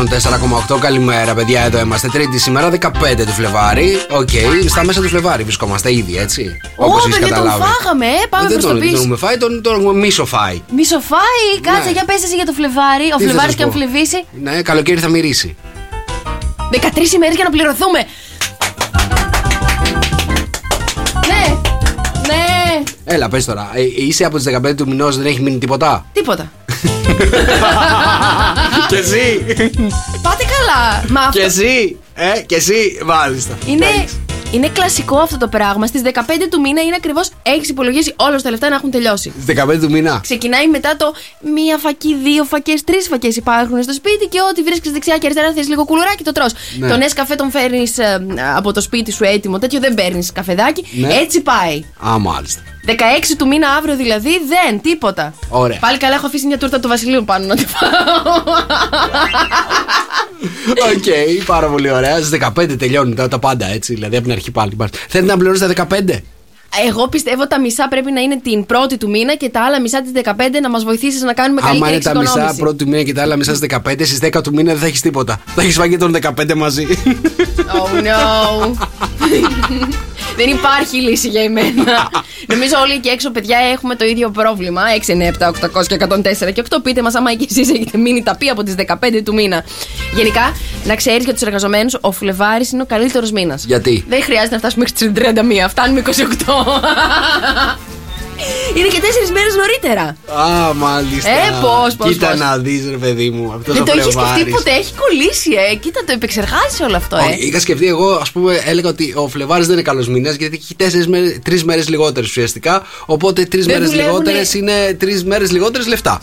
104,8. 0.69 0.79
Καλημέρα, 0.81 1.35
παιδιά. 1.35 1.61
Εδώ 1.65 1.79
είμαστε. 1.81 2.09
Τρίτη 2.09 2.39
σήμερα, 2.39 2.71
15 2.71 3.25
του 3.27 3.33
Φλεβάρι. 3.33 3.97
Οκ, 4.11 4.29
στα 4.69 4.85
μέσα 4.85 5.01
του 5.01 5.09
Φλεβάρι 5.09 5.43
βρισκόμαστε 5.43 5.95
ήδη, 5.95 6.17
έτσι. 6.19 6.57
Ω, 6.77 6.85
Όπως 6.85 7.05
έχεις 7.07 7.19
παιδιά, 7.19 7.35
τον 7.35 7.45
καταλάβει. 7.45 7.73
φάγαμε, 7.73 8.07
ε, 8.07 8.27
πάμε 8.31 8.49
δεν 8.49 8.53
προς 8.53 8.65
το 8.65 8.71
τον, 8.71 8.79
πίσω. 8.81 8.91
τον 8.93 9.01
έχουμε 9.01 9.17
φάει, 9.17 9.37
τον, 9.37 9.63
τον 9.63 9.75
έχουμε 9.81 9.93
μισοφάει. 9.99 10.63
Μισοφάει, 10.77 11.47
κάτσε 11.61 11.85
Ναι. 11.85 11.91
για 11.91 12.05
πες 12.05 12.23
εσύ 12.25 12.35
για 12.35 12.47
το 12.47 12.53
Φλεβάρι. 12.53 13.05
Ο 13.15 13.17
Τι 13.17 13.23
θα 13.25 13.29
Φλεβάρι 13.29 13.47
σας 13.47 13.55
και 13.57 13.63
αν 13.63 13.69
πω; 13.71 13.75
φλεβήσει. 13.77 14.25
Ναι, 14.43 14.63
καλοκαίρι 14.63 15.01
θα 15.01 15.09
μυρίσει. 15.09 15.57
13 16.71 17.13
ημέρες 17.19 17.35
για 17.35 17.45
να 17.45 17.51
πληρωθούμε. 17.51 18.01
Έλα, 23.13 23.29
πες 23.29 23.45
τώρα. 23.45 23.71
Ε, 23.75 23.81
είσαι 23.97 24.25
από 24.25 24.37
τις 24.37 24.47
15 24.47 24.77
του 24.77 24.89
μηνός, 24.89 25.17
δεν 25.17 25.27
έχει 25.27 25.41
μείνει 25.41 25.59
τίποτα; 25.59 26.07
τίποτα. 26.13 26.53
και 28.89 28.97
εσύ; 28.97 29.45
Πάτε 30.23 30.45
καλά. 30.45 31.05
Μα 31.09 31.21
αυτό 31.21 31.39
και 31.39 31.45
εσύ; 31.45 31.99
Ε, 32.15 32.41
και 32.47 32.55
εσύ, 32.55 32.99
μάλιστα. 33.05 33.59
είναι, 33.67 33.87
Εντάξει. 33.87 34.21
είναι 34.51 34.69
κλασικό 34.69 35.19
αυτό 35.19 35.37
το 35.37 35.49
πράγμα. 35.49 35.87
Στις 35.87 36.03
15 36.05 36.11
του 36.51 36.61
μήνα 36.61 36.81
είναι 36.83 36.95
ακριβώ 36.97 37.21
έχεις 37.43 37.69
υπολογίσει 37.69 38.15
όλα 38.17 38.41
τα 38.41 38.51
λεφτά 38.51 38.69
να 38.69 38.75
έχουν 38.75 38.91
τελειώσει. 38.91 39.33
Στις 39.43 39.55
15 39.65 39.79
του 39.81 39.91
μήνα. 39.91 40.19
Ξεκινάει 40.23 40.69
μετά 40.69 40.97
το 40.97 41.13
μία 41.55 41.79
φακή, 41.79 42.17
δύο 42.23 42.45
φακές, 42.45 42.85
τρεις 42.85 43.07
φακές 43.09 43.37
υπάρχουν 43.37 43.83
στο 43.83 43.93
σπίτι 43.93 44.27
και 44.27 44.39
ό,τι 44.51 44.63
βρίσκεις 44.63 44.91
δεξιά 44.91 45.19
και 45.19 45.27
αριστερά 45.27 45.53
θες 45.53 45.69
λίγο 45.69 45.85
κουλουράκι 45.85 46.25
το 46.25 46.33
τρως. 46.33 46.53
Ναι. 46.79 46.89
Το 46.89 46.97
νες 46.97 47.13
καφέ 47.13 47.35
τον 47.35 47.51
φέρνεις 47.51 47.93
από 48.57 48.73
το 48.73 48.81
σπίτι 48.81 49.13
σου 49.13 49.25
έτοιμο, 49.25 49.59
τέτοιο 49.59 49.81
δεν 49.81 49.95
παίρνεις 49.95 50.33
καφεδάκι. 50.33 50.85
Ναι. 50.93 51.15
Έτσι 51.15 51.41
πάει. 51.41 51.85
Α, 52.09 52.19
μάλιστα. 52.19 52.61
16 52.87 52.91
του 53.39 53.47
μήνα 53.47 53.69
αύριο 53.69 53.97
δηλαδή 53.97 54.31
δεν, 54.31 54.81
τίποτα. 54.81 55.35
Ωραία. 55.49 55.79
Πάλι 55.79 55.99
καλά 55.99 56.15
έχω 56.15 56.27
αφήσει 56.27 56.47
μια 56.47 56.59
τούρτα 56.59 56.81
του 56.81 56.89
Βασιλείου 56.89 57.25
πάνω 57.25 57.47
να 57.47 57.57
τη 57.57 57.67
φάω. 57.67 57.89
Οκ, 60.95 61.45
πάρα 61.47 61.67
πολύ 61.67 61.91
ωραία. 61.91 62.17
Στις 62.23 62.41
15 62.59 62.79
τελειώνουν 62.79 63.15
τα, 63.15 63.29
τα 63.29 63.39
πάντα 63.39 63.67
έτσι. 63.67 63.95
Δηλαδή 63.95 64.15
από 64.17 64.25
την 64.25 64.33
αρχή 64.33 64.51
πάλι. 64.51 64.77
Θέλετε 65.09 65.33
να 65.33 65.39
πληρώσετε 65.39 65.73
τα 65.73 65.87
15. 65.91 66.19
Εγώ 66.89 67.09
πιστεύω 67.09 67.47
τα 67.47 67.61
μισά 67.61 67.89
πρέπει 67.89 68.13
να 68.13 68.21
είναι 68.21 68.41
την 68.41 68.67
πρώτη 68.67 68.97
του 68.97 69.11
μήνα 69.11 69.35
και 69.35 69.49
τα 69.49 69.65
άλλα 69.65 69.81
μισά 69.81 70.03
τη 70.03 70.11
15 70.25 70.31
να 70.63 70.71
μας 70.71 70.85
βοηθήσεις 70.85 71.23
να 71.23 71.33
κάνουμε 71.33 71.61
Άμα 71.65 71.71
καλύτερη 71.71 71.95
είναι 71.95 72.03
τα 72.03 72.11
μισά 72.11 72.23
εξοικονόμηση. 72.23 72.61
πρώτου 72.61 72.77
του 72.77 72.89
μήνα 72.89 73.03
και 73.03 73.13
τα 73.13 73.23
άλλα 73.23 73.37
μισά 73.37 73.55
στις 73.55 73.69
15, 73.87 73.93
στις 74.05 74.19
10 74.23 74.43
του 74.43 74.53
μήνα 74.55 74.71
δεν 74.73 74.81
θα 74.81 74.87
έχεις 74.87 75.01
τίποτα. 75.01 75.41
Θα 75.55 75.63
έχεις 75.63 75.75
φάει 75.75 75.89
και 75.89 75.97
τον 75.97 76.17
15 76.23 76.55
μαζί. 76.55 76.87
Oh 77.57 78.03
no. 78.07 78.73
Δεν 80.37 80.49
υπάρχει 80.49 80.97
λύση 80.97 81.29
για 81.29 81.43
εμένα. 81.43 82.11
Νομίζω 82.47 82.75
όλοι 82.83 82.93
εκεί 82.93 83.09
έξω, 83.09 83.31
παιδιά, 83.31 83.59
έχουμε 83.73 83.95
το 83.95 84.05
ίδιο 84.05 84.31
πρόβλημα. 84.31 84.83
6, 85.07 85.13
9, 85.13 85.27
7, 85.27 85.49
800 85.49 85.87
και 85.87 85.95
104 85.95 86.53
και 86.53 86.63
8. 86.71 86.77
Πείτε 86.83 87.03
μας, 87.03 87.15
άμα 87.15 87.35
και 87.35 87.47
εσείς 87.51 87.71
έχετε 87.71 87.99
μείνει 87.99 88.23
ταπεί 88.23 88.49
από 88.49 88.63
τις 88.63 88.75
15 88.75 89.23
του 89.25 89.35
μήνα. 89.35 89.65
Γενικά, 90.15 90.57
να 90.85 90.95
ξέρεις 90.95 91.25
για 91.25 91.33
τους 91.33 91.43
εργαζομένους, 91.43 91.97
ο 92.01 92.13
Φλεβάρης 92.13 92.73
είναι 92.73 92.83
ο 92.83 92.87
καλύτερος 92.87 93.33
μήνας. 93.33 93.65
Γιατί; 93.65 94.05
Δεν 94.09 94.23
χρειάζεται 94.23 94.53
να 94.53 94.59
φτάσουμε 94.59 94.85
μέχρι 94.85 95.13
τις 95.13 95.23
31. 95.65 95.69
Φτάνουμε 95.69 96.01
28. 96.01 96.11
Είναι 98.77 98.89
και 98.89 99.01
τέσσερις 99.01 99.31
μέρες 99.31 99.55
νωρίτερα. 99.55 100.05
Α, 100.47 100.75
μάλιστα. 100.75 101.31
Ε, 101.31 101.35
πώς, 101.63 101.95
πώς, 101.97 102.09
Κοίτα 102.13 102.29
πώς. 102.31 102.39
να 102.39 102.57
δεις, 102.59 102.83
ρε 102.91 102.97
παιδί 102.97 103.31
μου. 103.31 103.53
Αυτό 103.57 103.73
Δεν 103.73 103.85
το 103.85 103.93
είχε 103.93 104.03
σκεφτεί 104.03 104.19
Φλεβάρης. 104.21 104.55
ποτέ. 104.55 104.71
Έχει 104.71 104.93
κολλήσει, 105.03 105.51
ε. 105.71 105.75
Κοίτα, 105.75 106.01
το 106.07 106.13
επεξεργάζεσαι 106.13 106.83
όλο 106.85 106.97
αυτό, 106.97 107.17
Όχι, 107.17 107.33
ε. 107.43 107.47
Είχα 107.47 107.61
σκεφτεί 107.61 107.87
εγώ, 107.87 108.11
ας 108.13 108.31
πούμε, 108.31 108.63
έλεγα 108.67 108.89
ότι 108.89 109.13
ο 109.17 109.29
Φλεβάρη 109.29 109.63
δεν 109.65 109.73
είναι 109.73 109.83
καλός 109.83 110.09
μήνας 110.09 110.35
γιατί 110.35 110.61
έχει 110.65 110.77
τρεις 111.43 111.65
μέρες 111.65 111.89
λιγότερες 111.89 112.29
ουσιαστικά. 112.29 112.83
Οπότε 113.07 113.45
τρεις 113.45 113.65
Δεν 113.67 113.75
μέρες 113.75 113.91
δουλεύουνε. 113.91 114.19
λιγότερες 114.19 114.55
είναι 114.55 114.97
τρεις 114.99 115.25
μέρες 115.25 115.51
λιγότερες 115.53 115.87
λεφτά. 115.87 116.21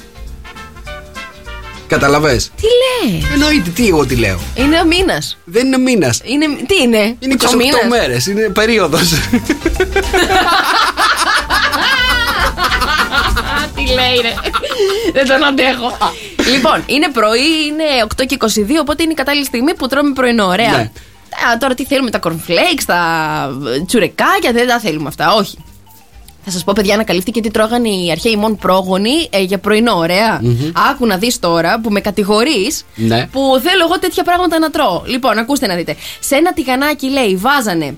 Καταλαβέ. 1.88 2.36
Τι 2.36 2.68
λέει. 3.10 3.26
Εννοείται, 3.34 3.70
τι 3.70 3.88
εγώ 3.88 4.06
τι 4.06 4.16
λέω. 4.16 4.40
Είναι 4.56 4.80
ο 4.80 4.86
μήνας. 4.86 5.38
Δεν 5.44 5.66
είναι 5.68 5.78
μήνας. 5.78 6.22
Είναι, 6.24 6.46
τι 6.68 6.76
είναι, 6.84 7.16
Είναι 7.20 7.36
28 7.40 7.48
ο 7.54 7.56
μήνας; 7.56 7.80
μέρες, 7.90 8.26
είναι 8.28 8.50
περίοδος. 8.50 9.12
Τι 13.90 13.96
λέει, 13.96 14.22
ρε. 14.22 14.34
Δεν 15.14 15.28
τον 15.28 15.44
αντέχω. 15.44 15.98
λοιπόν, 16.54 16.84
είναι 16.86 17.10
πρωί, 17.12 17.50
είναι 17.68 17.84
8 18.22 18.26
και 18.26 18.38
22, 18.40 18.46
οπότε 18.82 19.04
είναι 19.04 19.12
η 19.12 19.16
κατάλληλη 19.16 19.46
στιγμή 19.46 19.74
που 19.76 19.88
τρώμε 19.88 20.12
πρωινό. 20.14 20.46
Ωραία. 20.46 20.72
Ναι. 20.72 20.82
Α, 21.52 21.58
τώρα 21.60 21.74
τι 21.74 21.86
θέλουμε, 21.86 22.10
τα 22.10 22.20
cornflakes, 22.24 22.84
τα 22.86 23.00
τσουρεκάκια, 23.88 24.52
δεν 24.52 24.68
τα 24.68 24.80
θέλουμε 24.80 25.08
αυτά. 25.08 25.34
Όχι. 25.34 25.58
Θα 26.46 26.52
σας 26.52 26.64
πω, 26.64 26.74
παιδιά, 26.76 26.94
ανακαλύφθηκε 26.94 27.42
τι 27.42 27.52
τρώγανε 27.52 27.90
οι 27.90 28.12
αρχαίοι 28.12 28.36
μόν 28.36 28.56
πρόγονοι 28.58 29.28
ε, 29.30 29.42
για 29.42 29.58
πρωινό, 29.58 29.94
ωραία. 29.98 30.42
Άκου 30.92 31.06
να 31.06 31.18
δεις 31.18 31.40
τώρα 31.40 31.80
που 31.80 31.90
με 31.90 32.00
κατηγορείς 32.02 32.86
Ναι. 32.96 33.28
που 33.32 33.40
θέλω 33.64 33.84
εγώ 33.84 34.00
τέτοια 34.00 34.24
πράγματα 34.24 34.60
να 34.60 34.70
τρώω. 34.70 35.02
Λοιπόν, 35.06 35.38
ακούστε 35.38 35.68
να 35.68 35.76
δείτε. 35.76 35.96
Σε 36.20 36.36
ένα 36.36 36.54
τηγανάκι, 36.54 37.10
λέει, 37.10 37.36
βάζανε 37.36 37.96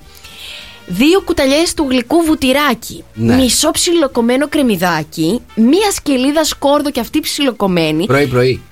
δύο 0.86 1.20
κουταλιές 1.20 1.74
του 1.74 1.86
γλυκού 1.90 2.22
βουτυράκι, 2.24 3.04
Ναι. 3.14 3.34
μισό 3.34 3.70
ψιλοκομμένο 3.70 4.48
κρεμμυδάκι, 4.48 5.40
μία 5.54 5.90
σκελίδα 5.90 6.44
σκόρδο 6.44 6.90
και 6.90 7.00
αυτή 7.00 7.20
ψιλοκομμένη. 7.20 8.06
Πρωί-πρωί. 8.06 8.62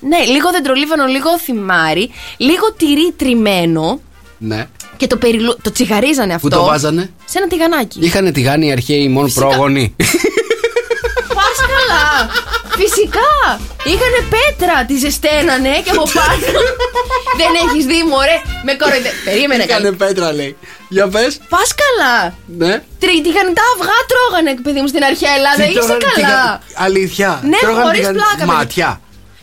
Ναι, 0.00 0.24
λίγο 0.24 0.50
δεντρολίβανο, 0.50 1.04
λίγο 1.06 1.38
θυμάρι, 1.38 2.10
λίγο 2.36 2.72
τυρί 2.76 3.12
τριμμένο 3.16 4.00
Ναι. 4.38 4.66
και 4.96 5.06
το, 5.06 5.16
περιλου... 5.16 5.56
το 5.62 5.72
τσιγαρίζανε 5.72 6.34
αυτό. 6.34 6.48
Πού 6.48 6.54
το 6.56 6.64
βάζανε; 6.64 7.10
Σε 7.24 7.38
ένα 7.38 7.46
τηγανάκι. 7.46 7.98
Είχαν 8.02 8.32
τηγάνι 8.32 8.66
οι 8.66 8.72
αρχαίοι 8.72 9.08
μόνο 9.08 9.26
Φυσικά. 9.26 9.46
πρόγονοι. 9.46 9.94
Πας 11.34 11.56
καλά! 11.74 12.30
Φυσικά! 12.80 13.30
Είχανε 13.90 14.20
πέτρα, 14.34 14.76
τη 14.88 14.94
ζεσταίνανε 15.04 15.72
και 15.84 15.90
από 15.90 16.02
πάνω. 16.16 16.36
Δεν 17.40 17.50
έχεις 17.64 17.84
δει, 17.90 17.98
μωρέ! 18.10 18.36
Με 18.66 18.72
κοροϊδε. 18.80 19.10
Περίμενε 19.24 19.62
Είχανε 19.64 19.82
καλή. 19.84 19.96
πέτρα, 19.96 20.32
λέει. 20.32 20.56
Για 20.88 21.06
πες. 21.08 21.38
Πας 21.48 21.70
καλά! 21.82 22.34
Ναι. 22.62 22.72
Τρι- 23.02 23.22
Τηγανιτά 23.26 23.62
αυγά 23.74 23.98
τρώγανε, 24.10 24.50
παιδί 24.64 24.80
μου, 24.80 24.86
στην 24.92 25.04
αρχαία 25.10 25.32
Ελλάδα. 25.38 25.62
Τι 25.62 25.68
Είσαι 25.70 25.78
τρώγανε 25.78 26.04
καλά. 26.04 26.14
τηγα- 26.16 26.60
Αλήθεια. 26.86 27.30
Ναι, 27.52 27.58
Τρώγανε 27.64 27.82
χωρίς 27.84 27.98
τηγανι- 27.98 28.18
πλάκα, 28.20 28.36
παιδί. 28.52 28.66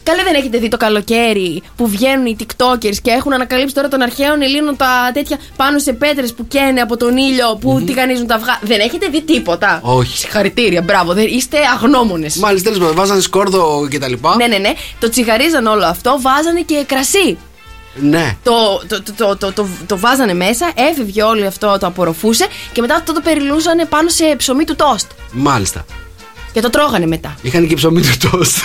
Μάτια. 0.04 0.14
Καλέ 0.14 0.24
δεν 0.24 0.36
έχετε 0.36 0.58
δει 0.58 0.68
το 0.68 0.78
καλοκαίρι 0.78 1.64
που 1.76 1.88
βγαίνουν 1.88 2.26
οι 2.26 2.36
TikTokers 2.40 2.96
και 3.02 3.12
έχουν 3.12 3.34
ανακαλύψει 3.34 3.74
τώρα 3.74 3.88
των 3.88 4.02
αρχαίων 4.02 4.42
Ελλήνων 4.42 4.76
τα 4.76 5.12
τέτοια 5.14 5.38
πάνω 5.56 5.80
σε 5.80 5.94
πέτρες 5.94 6.34
που 6.34 6.48
καίνε 6.48 6.82
από 6.82 6.98
τον 6.98 7.18
ήλιο 7.18 7.58
που 7.62 7.84
τηγανίζουν 7.86 8.28
τα 8.28 8.36
αυγά. 8.36 8.60
Δεν 8.62 8.80
έχετε 8.80 9.08
δει 9.08 9.22
τίποτα. 9.22 9.80
Όχι. 9.84 10.18
Συγχαρητήρια, 10.18 10.82
μπράβο. 10.82 11.14
Δεν, 11.14 11.28
είστε 11.28 11.58
αγνώμονες. 11.74 12.36
Μάλιστα, 12.36 12.70
τέλος 12.70 12.80
πάντων, 12.80 12.96
βάζανε 12.96 13.22
σκόρδο 13.22 13.88
και 13.90 14.00
τα 14.00 14.08
λοιπά. 14.08 14.36
Ναι, 14.36 14.48
ναι, 14.48 14.58
ναι. 14.58 14.74
Το 15.00 15.10
τσιγαρίζαν 15.10 15.66
όλο 15.66 15.86
αυτό, 15.86 16.18
βάζανε 16.22 16.62
και 16.62 16.84
κρασί. 16.88 17.38
Ναι. 17.96 18.38
Το, 18.44 18.82
το, 18.88 19.04
το, 19.04 19.14
το, 19.18 19.36
το, 19.36 19.52
το, 19.54 19.68
το 19.88 19.98
βάζανε 19.98 20.34
μέσα, 20.34 20.72
έφευγε 20.76 21.24
όλο 21.24 21.48
αυτό, 21.48 21.78
το 21.80 21.88
απορροφούσε 21.88 22.46
και 22.72 22.82
μετά 22.82 22.96
αυτό 22.96 23.14
το 23.14 23.22
περιλούσανε 23.22 23.86
πάνω 23.86 24.10
σε 24.10 24.36
ψωμί 24.38 24.64
του 24.64 24.76
τόστ. 24.76 25.12
Μάλιστα. 25.32 25.86
Και 26.54 26.62
το 26.62 26.70
τρώγανε 26.70 27.06
μετά. 27.06 27.36
Είχαν 27.42 27.68
και 27.68 27.76
ψωμί 27.76 28.02
του 28.02 28.30
τόστ. 28.30 28.58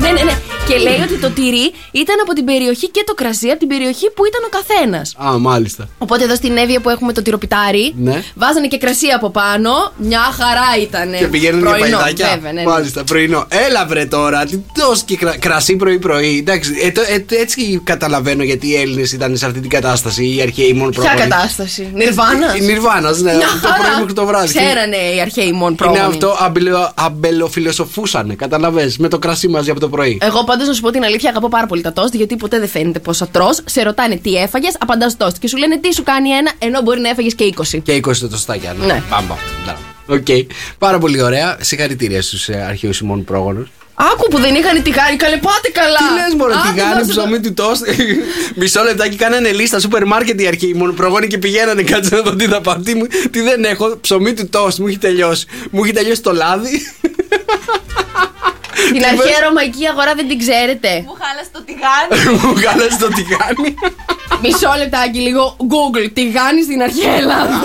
ναι, 0.00 0.10
ναι, 0.10 0.22
ναι. 0.22 0.49
Και 0.70 0.78
λέει 0.78 1.00
ότι 1.02 1.16
το 1.20 1.30
τυρί 1.30 1.72
ήταν 1.92 2.16
από 2.22 2.32
την 2.32 2.44
περιοχή 2.44 2.88
και 2.90 3.02
το 3.06 3.14
κρασί 3.14 3.48
από 3.48 3.58
την 3.58 3.68
περιοχή 3.68 4.10
που 4.10 4.22
ήταν 4.30 4.40
ο 4.44 4.48
καθένας. 4.58 5.14
Α, 5.26 5.38
μάλιστα. 5.38 5.88
Οπότε 5.98 6.24
εδώ 6.24 6.34
στην 6.34 6.56
Εύβοια 6.56 6.80
που 6.80 6.88
έχουμε 6.90 7.12
το 7.12 7.22
τυροπιτάρι, 7.22 7.94
Ναι. 7.96 8.22
βάζανε 8.34 8.66
και 8.66 8.78
κρασί 8.78 9.06
από 9.06 9.30
πάνω. 9.30 9.70
Μια 9.96 10.20
χαρά 10.20 10.68
ήταν. 10.82 11.16
Και 11.18 11.26
πηγαίνουν 11.26 11.60
για 11.60 11.70
Πρωινό, 11.70 11.96
παϊδάκια. 11.96 12.28
Βέβαια, 12.34 12.52
ναι, 12.52 12.60
ναι. 12.60 12.66
Μάλιστα, 12.66 13.04
πρωινό. 13.04 13.46
Έλα 13.66 13.86
βρε 13.86 14.04
τώρα. 14.04 14.44
Τι 14.44 14.58
τόσο 14.78 15.02
και 15.06 15.16
κρα- 15.16 15.38
κρασί 15.38 15.76
πρωί-πρωί. 15.76 16.38
Εντάξει, 16.38 16.70
ε, 16.82 16.90
το- 16.90 17.00
ε, 17.00 17.24
έτσι 17.40 17.80
καταλαβαίνω 17.84 18.42
γιατί 18.42 18.68
οι 18.68 18.76
Έλληνες 18.76 19.12
ήταν 19.12 19.36
σε 19.36 19.46
αυτή 19.46 19.60
την 19.60 19.70
κατάσταση. 19.70 20.34
Οι 20.36 20.40
αρχαίοι 20.42 20.72
μόνο 20.72 20.90
Ποια 20.90 21.00
πρόγονοι. 21.02 21.20
κατάσταση; 21.28 21.90
Νιρβάνας; 21.94 22.56
Η 22.58 22.60
Νιρβάνας, 22.60 23.20
ναι. 23.20 23.34
Μια 23.34 23.46
Το 23.46 23.58
πρωί 23.68 23.72
χαρά. 23.86 23.98
μέχρι 23.98 24.12
το 24.14 24.24
βράδυ. 24.26 24.46
Ξέρανε 24.58 24.96
οι 25.16 25.20
αρχαίοι 25.20 25.52
μόνο 25.52 25.66
Είναι 25.66 25.76
πρόγονοι. 25.76 26.00
αυτό 26.00 26.36
αμπελο, 26.40 26.92
αμπελοφιλοσοφούσανε. 26.94 28.34
Καταλαβες 28.34 28.96
με 28.98 29.08
το 29.08 29.18
κρασί 29.18 29.48
μαζί 29.48 29.70
από 29.70 29.80
το 29.80 29.88
πρωί. 29.88 30.18
Εγώ 30.22 30.44
πάντως 30.60 30.72
να 30.72 30.76
σου 30.76 30.82
πω 30.82 30.90
την 30.90 31.04
αλήθεια, 31.04 31.30
αγαπώ 31.30 31.48
πάρα 31.48 31.66
πολύ 31.66 31.82
τα 31.82 31.92
τοστ, 31.92 32.14
γιατί 32.14 32.36
ποτέ 32.36 32.58
δεν 32.58 32.68
φαίνεται 32.68 32.98
πόσα 32.98 33.28
τρώω. 33.28 33.48
Σε 33.64 33.82
ρωτάνε 33.82 34.16
τι 34.16 34.34
έφαγες, 34.34 34.74
απαντάς 34.78 35.16
τοστ. 35.16 35.36
Και 35.38 35.48
σου 35.48 35.56
λένε 35.56 35.78
τι 35.78 35.94
σου 35.94 36.02
κάνει 36.02 36.28
ένα, 36.30 36.50
ενώ 36.58 36.80
μπορεί 36.82 37.00
να 37.00 37.08
έφαγες 37.08 37.34
και 37.34 37.44
20. 37.44 37.78
Και 37.82 37.92
20 38.06 38.28
τοστάκια. 38.30 38.72
Ναι. 38.78 38.86
Ναι. 38.86 39.02
Πάμε, 39.10 39.26
πάμε. 39.66 39.78
Οκ. 40.06 40.26
Πάρα 40.78 40.98
πολύ 40.98 41.22
ωραία. 41.22 41.56
Συγχαρητήρια 41.60 42.22
στους 42.22 42.48
ε, 42.48 42.64
αρχαίους 42.68 42.98
ημών 43.00 43.24
πρόγονους. 43.24 43.68
Άκου 44.12 44.28
που 44.30 44.38
δεν 44.40 44.54
είχαν 44.54 44.82
τη 44.82 44.90
γάρη, 44.90 45.16
καλέ 45.16 45.36
πάτε 45.36 45.68
καλά. 45.72 45.98
Τι 45.98 46.14
λες, 46.14 46.34
Μωρέ, 46.38 46.52
Άντε, 46.54 46.68
τι 46.72 46.78
κάνει 46.80 46.94
να 46.94 47.00
σου 47.00 47.06
πω- 47.14 47.24
ψωμί 47.24 47.40
του 47.40 47.54
τόστ. 47.54 47.82
Μισό 48.60 48.82
λεπτάκι 48.82 49.16
κάνανε 49.16 49.50
λίστα 49.52 49.80
σούπερ 49.80 50.04
μάρκετ 50.06 50.40
οι 50.40 50.46
αρχαίοι 50.46 50.72
μόνο 50.74 50.92
πρόγονοι 50.92 51.26
και 51.26 51.38
πηγαίνανε 51.38 51.82
κάτσε 51.82 52.14
να 52.14 52.20
δω 52.22 52.36
τι 52.36 52.44
θα 52.46 52.60
πάω. 52.60 52.76
Τι, 52.78 52.94
μου- 52.94 53.06
τι 53.30 53.40
δεν 53.40 53.64
έχω, 53.64 53.96
ψωμί 54.00 54.32
του 54.34 54.48
τόστ 54.48 54.78
μου 54.78 54.86
έχει 54.86 54.98
τελειώσει. 54.98 55.46
Μου 55.70 55.84
έχει 55.84 55.92
τελειώσει 55.92 56.22
το 56.22 56.32
λάδι. 56.32 56.80
Την 58.96 59.04
αρχαία 59.12 59.38
ρωμαϊκή 59.46 59.86
αγορά 59.92 60.12
δεν 60.18 60.26
την 60.30 60.38
ξέρετε. 60.44 60.90
Μου 61.08 61.16
χάλασε 61.22 61.50
το 61.56 61.60
τηγάνι. 61.68 62.10
μου 62.40 62.52
γάλασε 62.62 62.98
το 63.04 63.08
τηγάνι. 63.16 63.70
Μισό 64.42 64.72
λεπτάκι 64.78 65.18
λίγο. 65.18 65.56
Google, 65.72 66.06
τηγάνι 66.12 66.62
στην 66.62 66.82
αρχαία 66.82 67.14
Ελλάδα. 67.22 67.56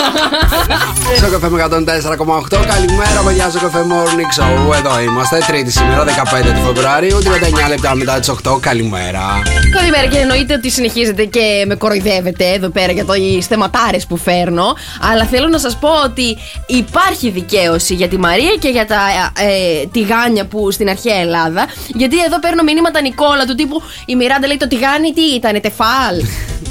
Στο 1.18 1.28
καφέ 1.34 1.50
με 1.50 1.58
104,8. 1.70 2.66
Καλημέρα, 2.74 3.20
παιδιά, 3.26 3.50
στο 3.50 3.60
καφέ 3.60 3.82
Morning 3.92 4.32
Show. 4.38 4.74
Εδώ 4.80 5.00
είμαστε. 5.00 5.38
Τρίτη 5.48 5.72
σήμερα, 5.72 6.04
15 6.04 6.54
του 6.56 6.62
Φεβρουαρίου, 6.66 7.18
39 7.66 7.70
λεπτά 7.70 7.96
μετά 7.96 8.20
τις 8.20 8.30
8. 8.30 8.60
Καλημέρα. 8.60 9.42
Καλημέρα 9.78 10.06
και 10.06 10.18
εννοείται 10.18 10.54
ότι 10.54 10.70
συνεχίζετε 10.70 11.26
και 11.26 11.64
με 11.68 11.76
κοροϊδεύετε 11.76 12.46
εδώ 12.46 12.70
πέρα 12.70 12.92
για 12.92 13.06
τι 13.06 13.42
θεματάρε 13.42 13.98
που 14.08 14.18
φέρνω. 14.18 14.76
Αλλά 15.12 15.26
θέλω 15.26 15.48
να 15.48 15.58
σας 15.58 15.78
πω 15.78 15.90
ότι 16.06 16.38
υπάρχει 16.68 17.30
δικαίωση 17.30 17.94
για 17.94 18.08
τη 18.08 18.18
Μαρία 18.18 18.56
και 18.60 18.70
για 18.70 18.86
τα 18.86 19.02
ε, 19.40 19.86
τηγάνια 19.92 20.46
που 20.46 20.72
στην 20.72 20.90
αρχαία 20.90 21.15
Ελλάδα. 21.16 21.68
Γιατί 21.88 22.24
εδώ 22.24 22.40
παίρνω 22.40 22.64
μηνύματα 22.64 23.02
Νικόλα 23.02 23.46
του 23.46 23.56
τύπου 23.56 23.82
Η 24.06 24.16
Μιράντα 24.16 24.48
λέει 24.48 24.58
το 24.58 24.68
τηγάνι 24.68 25.14
τι 25.14 25.22
ήταν, 25.22 25.62
τεφάλ. 25.62 26.22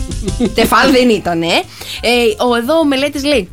τεφάλ 0.58 0.90
δεν 0.90 1.08
ήταν, 1.08 1.42
ε. 1.42 1.46
ε 2.00 2.44
ο 2.50 2.54
εδώ 2.54 2.78
ο 2.78 2.84
μελέτης 2.84 3.24
λέει 3.24 3.48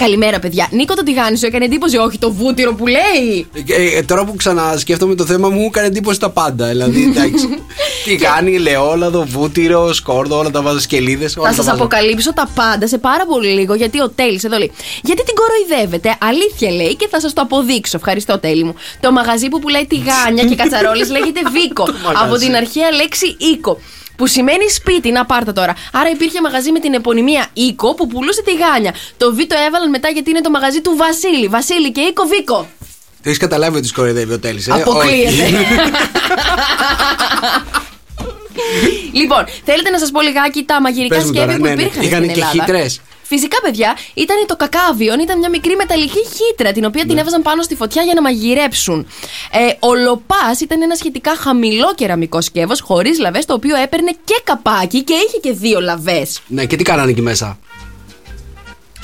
Καλημέρα, 0.00 0.38
παιδιά. 0.38 0.68
Νίκο 0.70 0.94
το 0.94 1.02
τηγάνι 1.02 1.36
σου 1.36 1.46
έκανε 1.46 1.64
εντύπωση, 1.64 1.96
όχι 1.96 2.18
το 2.18 2.32
βούτυρο 2.32 2.74
που 2.74 2.86
λέει. 2.86 3.46
Ε, 3.66 3.98
ε, 3.98 4.02
τώρα 4.02 4.24
που 4.24 4.34
ξανασκέφτομαι 4.36 5.14
το 5.14 5.24
θέμα 5.24 5.48
μου, 5.48 5.64
έκανε 5.64 5.86
εντύπωση 5.86 6.20
τα 6.20 6.30
πάντα. 6.30 6.66
Δηλαδή, 6.66 7.02
εντάξει. 7.02 7.48
τηγάνι, 8.04 8.54
ελαιόλαδο, 8.54 9.24
βούτυρο, 9.24 9.92
σκόρδο, 9.92 10.38
όλα 10.38 10.50
τα 10.50 10.62
βάζω 10.62 10.80
σκελίδες. 10.80 11.32
Θα 11.42 11.52
σας 11.52 11.68
αποκαλύψω 11.68 12.32
τα 12.32 12.50
πάντα 12.54 12.86
σε 12.86 12.98
πάρα 12.98 13.26
πολύ 13.26 13.48
λίγο, 13.48 13.74
γιατί 13.74 14.00
ο 14.00 14.08
Τέλης 14.10 14.44
εδώ 14.44 14.58
λέει. 14.58 14.72
Γιατί 15.02 15.22
την 15.24 15.34
κοροϊδεύετε, 15.34 16.16
αλήθεια 16.20 16.70
λέει 16.70 16.96
και 16.96 17.08
θα 17.10 17.20
σας 17.20 17.32
το 17.32 17.40
αποδείξω. 17.40 17.96
Ευχαριστώ, 17.96 18.38
Τέλη 18.38 18.64
μου. 18.64 18.74
Το 19.00 19.12
μαγαζί 19.12 19.48
που 19.48 19.58
πουλάει 19.58 19.86
τηγάνια 19.86 20.44
και 20.44 20.54
κατσαρόλες 20.54 21.10
λέγεται 21.14 21.40
Βίκο. 21.52 21.84
από 22.24 22.36
την 22.36 22.54
αρχαία 22.54 22.90
λέξη 22.90 23.36
οίκο 23.38 23.78
που 24.20 24.26
σημαίνει 24.26 24.70
σπίτι. 24.70 25.10
Να 25.10 25.24
πάρτε 25.24 25.52
τώρα. 25.52 25.74
Άρα 25.92 26.10
υπήρχε 26.10 26.40
μαγαζί 26.40 26.72
με 26.72 26.78
την 26.78 26.94
επωνυμία 26.94 27.46
Οίκο 27.52 27.94
που 27.94 28.06
πουλούσε 28.06 28.42
τη 28.42 28.52
γάνια. 28.54 28.94
Το 29.16 29.34
Β 29.34 29.38
το 29.38 29.56
έβαλαν 29.66 29.90
μετά 29.90 30.08
γιατί 30.08 30.30
είναι 30.30 30.40
το 30.40 30.50
μαγαζί 30.50 30.80
του 30.80 30.94
Βασίλη. 30.96 31.46
Βασίλη 31.46 31.92
και 31.92 32.00
Οίκο 32.00 32.24
Βίκο. 32.24 32.68
Το 33.22 33.28
έχεις 33.28 33.38
καταλάβει 33.38 33.76
ότι 33.76 33.86
σκορεδεύει 33.86 34.32
ο 34.32 34.38
Τέλης. 34.38 34.68
Ε; 34.68 34.72
Αποκλείεται. 34.72 35.42
λοιπόν, 39.20 39.44
θέλετε 39.64 39.90
να 39.90 39.98
σας 39.98 40.10
πω 40.10 40.20
λιγάκι 40.20 40.62
τα 40.62 40.80
μαγειρικά 40.80 41.20
σχέδια 41.20 41.56
που 41.56 41.62
ναι, 41.62 41.74
ναι. 41.74 41.82
υπήρχαν 41.82 42.02
Είχαν 42.02 42.32
και 42.32 42.44
χύτρες. 42.52 43.00
Φυσικά, 43.32 43.56
παιδιά, 43.62 43.96
ήταν 44.14 44.36
το 44.46 44.56
κακάβιον, 44.56 45.18
ήταν 45.20 45.38
μια 45.38 45.48
μικρή 45.48 45.76
μεταλλική 45.76 46.18
χύτρα 46.36 46.72
την 46.72 46.84
οποία 46.84 47.04
την 47.04 47.14
Ναι. 47.14 47.20
έβαζαν 47.20 47.42
πάνω 47.42 47.62
στη 47.62 47.74
φωτιά 47.74 48.02
για 48.02 48.14
να 48.14 48.22
μαγειρέψουν. 48.22 49.06
Ε, 49.52 49.86
ο 49.86 49.94
λοπάς 49.94 50.60
ήταν 50.60 50.82
ένα 50.82 50.94
σχετικά 50.94 51.36
χαμηλό 51.36 51.94
κεραμικό 51.94 52.40
σκεύος, 52.40 52.80
χωρίς 52.80 53.18
λαβές, 53.18 53.44
το 53.44 53.54
οποίο 53.54 53.76
έπαιρνε 53.76 54.10
και 54.24 54.40
καπάκι 54.44 55.02
και 55.02 55.14
είχε 55.14 55.38
και 55.42 55.52
δύο 55.52 55.80
λαβές. 55.80 56.40
Ναι, 56.46 56.64
και 56.64 56.76
τι 56.76 56.82
κάνανε 56.84 57.10
εκεί 57.10 57.20
μέσα; 57.22 57.58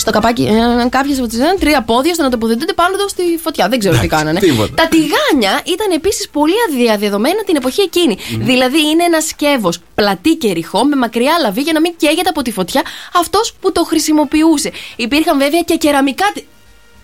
Στο 0.08 0.14
καπάκι, 0.14 0.42
ε, 0.42 0.88
κάποιες 0.88 1.18
ήταν 1.18 1.56
τρία 1.60 1.82
πόδια 1.82 2.10
ώστε 2.10 2.22
να 2.22 2.30
τοποθετούνται 2.30 2.72
πάνω 2.72 2.96
τους 2.96 3.10
στη 3.10 3.22
φωτιά. 3.42 3.68
Δεν 3.68 3.78
ξέρω 3.78 3.98
τι 3.98 4.06
κάνανε. 4.06 4.40
τίποτα. 4.40 4.74
Τα 4.74 4.88
τηγάνια 4.88 5.60
ήταν 5.64 5.90
επίσης 5.94 6.28
πολύ 6.28 6.52
αδιαδεδομένα 6.70 7.42
την 7.46 7.56
εποχή 7.56 7.80
εκείνη. 7.80 8.18
Δηλαδή 8.38 8.80
είναι 8.88 9.04
ένας 9.04 9.24
σκεύος 9.26 9.78
πλατή 9.94 10.34
και 10.34 10.52
ρηχό 10.52 10.84
με 10.84 10.96
μακριά 10.96 11.32
λαβή 11.42 11.60
για 11.60 11.72
να 11.72 11.80
μην 11.80 11.92
καίγεται 11.96 12.28
από 12.28 12.42
τη 12.42 12.52
φωτιά 12.52 12.82
αυτός 13.14 13.54
που 13.60 13.72
το 13.72 13.84
χρησιμοποιούσε. 13.84 14.70
Υπήρχαν 14.96 15.38
βέβαια 15.38 15.60
και 15.60 15.76
κεραμικά. 15.76 16.30
τι- 16.34 16.44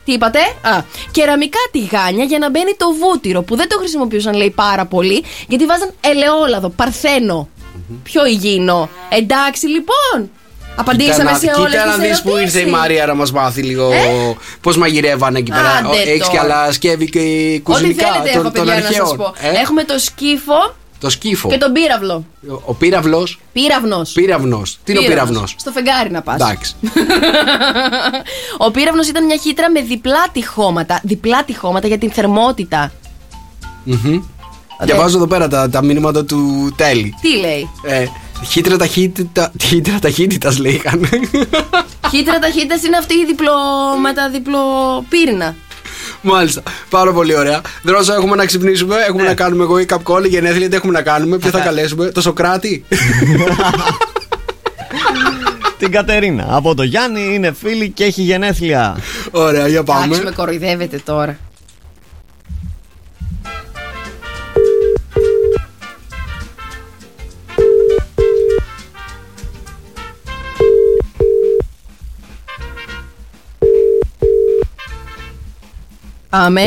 Τι 0.05 0.13
είπατε; 0.13 0.39
Α, 0.63 0.83
κεραμικά 1.11 1.59
τηγάνια 1.71 2.25
για 2.25 2.39
να 2.39 2.51
μπαίνει 2.51 2.75
το 2.77 2.87
βούτυρο 3.01 3.43
που 3.43 3.57
δεν 3.57 3.69
το 3.69 3.79
χρησιμοποιούσαν 3.79 4.35
λέει 4.35 4.51
πάρα 4.51 4.87
πολύ 4.87 5.25
γιατί 5.49 5.65
βάζαν 5.67 5.91
ελαιόλαδο, 6.01 6.69
παρθένο. 6.69 7.49
Πιο 8.03 8.27
υγιεινό. 8.27 8.89
Εντάξει 9.09 9.67
λοιπόν. 9.67 10.31
Απαντήσαμε 10.77 11.23
Κοίτα 11.23 11.39
σε 11.39 11.47
να- 11.47 11.59
όλες 11.59 11.71
Κοίτα 11.73 11.87
να 11.87 11.99
τις 11.99 12.09
δεις 12.09 12.23
που 12.23 12.29
ήρθε 12.29 12.41
η 12.59 12.61
ερωτήσεις. 12.61 12.71
Μαρία 12.71 13.07
να 13.07 13.15
μας 13.15 13.33
μάθει 13.33 13.63
λίγο 13.63 13.93
Ε; 13.93 14.35
πώς 14.61 14.77
μαγειρεύανε 14.77 15.39
εκεί 15.39 15.51
πέρα. 15.51 15.69
Άντε 15.71 16.11
Έχεις 16.11 16.29
και 16.29 16.37
τώρα. 16.37 16.55
άλλα 16.55 16.73
σκεύη 16.73 17.09
και 17.11 17.19
Ό,τι 17.19 17.61
κουζινικά 17.63 18.07
θέλετε 18.13 18.31
έχω 18.31 18.43
των, 18.43 18.53
των 18.53 18.65
παιδιά 18.65 18.75
να 18.75 18.81
σας 18.87 18.89
αρχαίων. 19.01 19.17
πω. 19.17 19.33
Ε; 19.41 19.61
Έχουμε 19.61 19.85
το 19.85 19.99
σκύφο 19.99 20.75
Το 21.01 21.11
σκύφο. 21.11 21.49
και 21.49 21.59
τον 21.59 21.73
πύραυλο. 21.73 22.25
Ο- 22.49 22.63
Ο 22.65 22.75
πύραυλος. 22.75 23.41
Πύραυνος. 23.53 24.13
Πύραυνος. 24.13 24.79
Τι 24.85 24.93
είναι 24.93 25.01
ο 25.01 25.05
πύραυνος. 25.09 25.55
Στο 25.59 25.71
φεγγάρι 25.71 26.11
να 26.11 26.23
πας. 26.23 26.35
Εντάξει. 26.35 26.75
Ο 28.67 28.71
πύραυνος 28.71 29.09
ήταν 29.09 29.25
μια 29.25 29.37
χύτρα 29.37 29.71
με 29.71 29.81
διπλά 29.81 30.25
τυχώματα. 30.33 31.01
Διπλά 31.03 31.45
τυχώματα 31.45 31.87
για 31.87 31.99
την 31.99 32.11
θερμότητα. 32.11 32.93
Μμμ. 33.85 34.21
Διαβάζω 34.81 35.17
εδώ 35.17 35.27
πέρα 35.27 35.49
τα, 35.49 35.71
τα 35.71 35.83
μηνύματα 35.85 36.25
του 36.25 36.73
Τέλη. 36.77 37.15
Τι 37.21 37.37
λέει; 37.37 37.71
Ε, 37.83 38.07
χύτρα 38.45 38.77
ταχύτητα. 38.77 39.53
Χύτρα 39.63 39.99
ταχύτητας 39.99 40.59
λέει 40.59 40.73
είχαν. 40.73 41.09
Χύτρα 42.11 42.39
ταχύτητας 42.39 42.83
είναι 42.83 42.97
αυτή 42.97 43.15
η 43.15 43.25
διπλο... 43.27 43.53
με 44.03 44.13
τα 44.13 44.29
διπλοπύρνα. 44.31 45.55
Μάλιστα. 46.23 46.63
Πάρα 46.91 47.13
πολύ 47.13 47.37
ωραία. 47.37 47.61
Δρόσα, 47.83 48.15
έχουμε 48.15 48.37
να 48.37 48.45
ξυπνήσουμε. 48.47 48.97
Ναι. 48.97 49.03
Έχουμε 49.03 49.23
να 49.23 49.35
κάνουμε 49.35 49.63
εγώ 49.63 49.79
ή 49.79 49.87
καπκόλ, 49.87 50.25
γενέθλια. 50.25 50.69
Τι 50.69 50.77
έχουμε 50.77 50.93
να 50.93 51.03
κάνουμε. 51.03 51.39
Ποιο 51.39 51.51
θα 51.51 51.61
καλέσουμε. 51.61 52.07
Το 52.07 52.21
Σοκράτη. 52.21 52.85
Την 55.79 55.91
Κατερίνα. 55.91 56.47
Από 56.51 56.75
το 56.75 56.83
Γιάννη 56.83 57.35
είναι 57.35 57.53
φίλη 57.53 57.91
και 57.91 58.05
έχει 58.05 58.23
γενέθλια. 58.23 58.97
ωραία, 59.31 59.69
για 59.69 59.79
Εντάξει, 59.79 60.09
με 60.09 60.17
πάμε. 60.17 60.31
κοροϊδεύετε 60.31 61.01
τώρα. 61.05 61.39
Πάμε. 76.33 76.63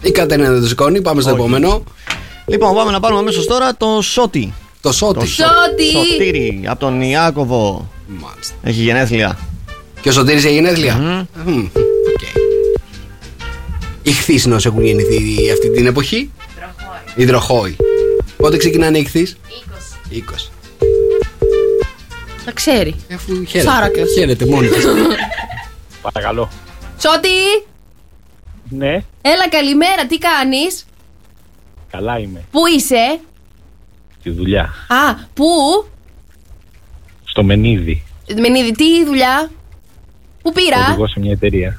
Η 0.00 0.10
Κατερίνα 0.10 0.50
δεν 0.50 0.60
το 0.60 0.66
σηκώνει. 0.66 1.00
Πάμε 1.00 1.20
στο 1.20 1.30
Όχι. 1.30 1.40
επόμενο. 1.40 1.82
Λοιπόν, 2.46 2.74
πάμε 2.74 2.90
να 2.90 3.00
πάρουμε 3.00 3.20
αμέσως 3.20 3.46
τώρα 3.46 3.76
το 3.76 3.98
Σότι. 4.02 4.52
Το 4.80 4.92
Σότι. 4.92 5.18
Το 5.18 5.26
Σότι. 5.26 5.90
Σωτήρι 5.90 6.62
από 6.66 6.80
τον 6.80 7.00
Ιάκωβο. 7.00 7.90
Μάλιστα. 8.06 8.54
Έχει 8.62 8.80
γενέθλια. 8.82 9.38
Και 10.00 10.08
ο 10.08 10.12
Σωτήρης 10.12 10.44
έχει 10.44 10.54
γενέθλια. 10.54 11.26
Μμμ, 11.46 11.58
οκ. 12.12 12.42
Οι 14.02 14.10
χθίσνος 14.12 14.66
έχουν 14.66 14.84
γεννηθεί 14.84 15.50
αυτή 15.52 15.70
την 15.70 15.86
εποχή; 15.86 16.30
Υδροχόη. 17.14 17.76
Πότε 18.36 18.56
ξεκινάνε 18.56 18.98
οι 18.98 19.04
χθείς; 19.04 19.36
20. 20.10 20.50
Τα 22.44 22.52
ξέρει. 22.52 22.94
Αφού 23.14 23.44
χαίρεται. 23.44 23.70
Σάρακας. 23.70 24.12
Χαίρεται 24.12 24.46
μόνη 24.46 24.68
της. 24.68 24.84
Παρακαλώ. 26.02 26.48
Σώτη! 27.00 27.28
Ναι, 28.76 28.92
Έλα 29.22 29.48
καλημέρα, 29.48 30.06
τι 30.06 30.18
κάνεις; 30.18 30.86
καλά 31.90 32.18
είμαι. 32.18 32.44
Πού 32.50 32.66
είσαι; 32.66 33.20
Στη 34.20 34.30
δουλειά. 34.30 34.62
Α, 34.88 35.14
πού; 35.34 35.44
Στο 37.24 37.42
Μενίδη. 37.42 38.04
Μενίδη, 38.40 38.72
τι 38.72 39.04
δουλειά; 39.04 39.50
Πού 40.42 40.52
πήρα; 40.52 40.86
Οδηγώ 40.88 41.06
σε 41.08 41.20
μια 41.20 41.32
εταιρεία. 41.32 41.78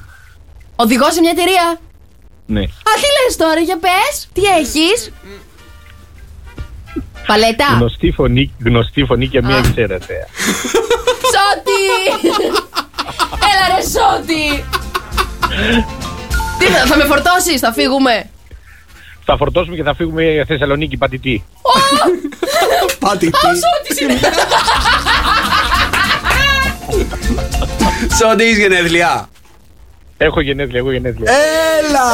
Οδηγός 0.76 1.14
σε 1.14 1.20
μια 1.20 1.30
εταιρεία; 1.30 1.80
Ναι. 2.46 2.60
Α, 2.62 2.92
τι 3.00 3.24
λες 3.26 3.36
τώρα, 3.36 3.60
για 3.60 3.78
πες. 3.78 4.28
Τι 4.32 4.42
έχεις; 4.42 5.12
Παλέτα. 7.26 7.66
Γνωστή 7.74 8.10
φωνή, 8.10 8.54
γνωστή 8.64 9.04
φωνή 9.04 9.28
και 9.28 9.42
μια 9.42 9.54
Α. 9.56 9.58
εξαίρετέα. 9.58 10.26
Σώτη! 11.32 11.84
Έλα 13.50 13.76
ρε 13.76 13.82
Σώτη! 13.82 14.64
Τι 16.58 16.64
θα, 16.66 16.86
θα 16.86 16.96
με 16.96 17.04
φορτώσεις, 17.04 17.60
θα 17.60 17.72
φύγουμε; 17.72 18.30
Θα 19.24 19.36
φορτώσουμε 19.36 19.76
και 19.76 19.82
θα 19.82 19.94
φύγουμε 19.94 20.22
για 20.22 20.44
Θεσσαλονίκη 20.44 20.96
πατητή. 20.96 21.44
Πάτη 22.98 23.30
τι. 23.30 23.36
Σώτης 23.38 24.00
είναι. 24.00 24.18
Σώτη 28.18 28.44
έχεις 28.44 28.58
γενέθλια; 28.58 29.28
Έχω 30.16 30.40
γενέθλια, 30.40 30.78
εγώ 30.78 30.92
γενέθλια. 30.92 31.32
Έλα. 31.78 32.04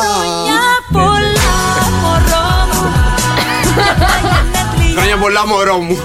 Χρόνια 4.94 5.16
πολλά 5.16 5.46
μωρό 5.46 5.76
μου. 5.78 5.98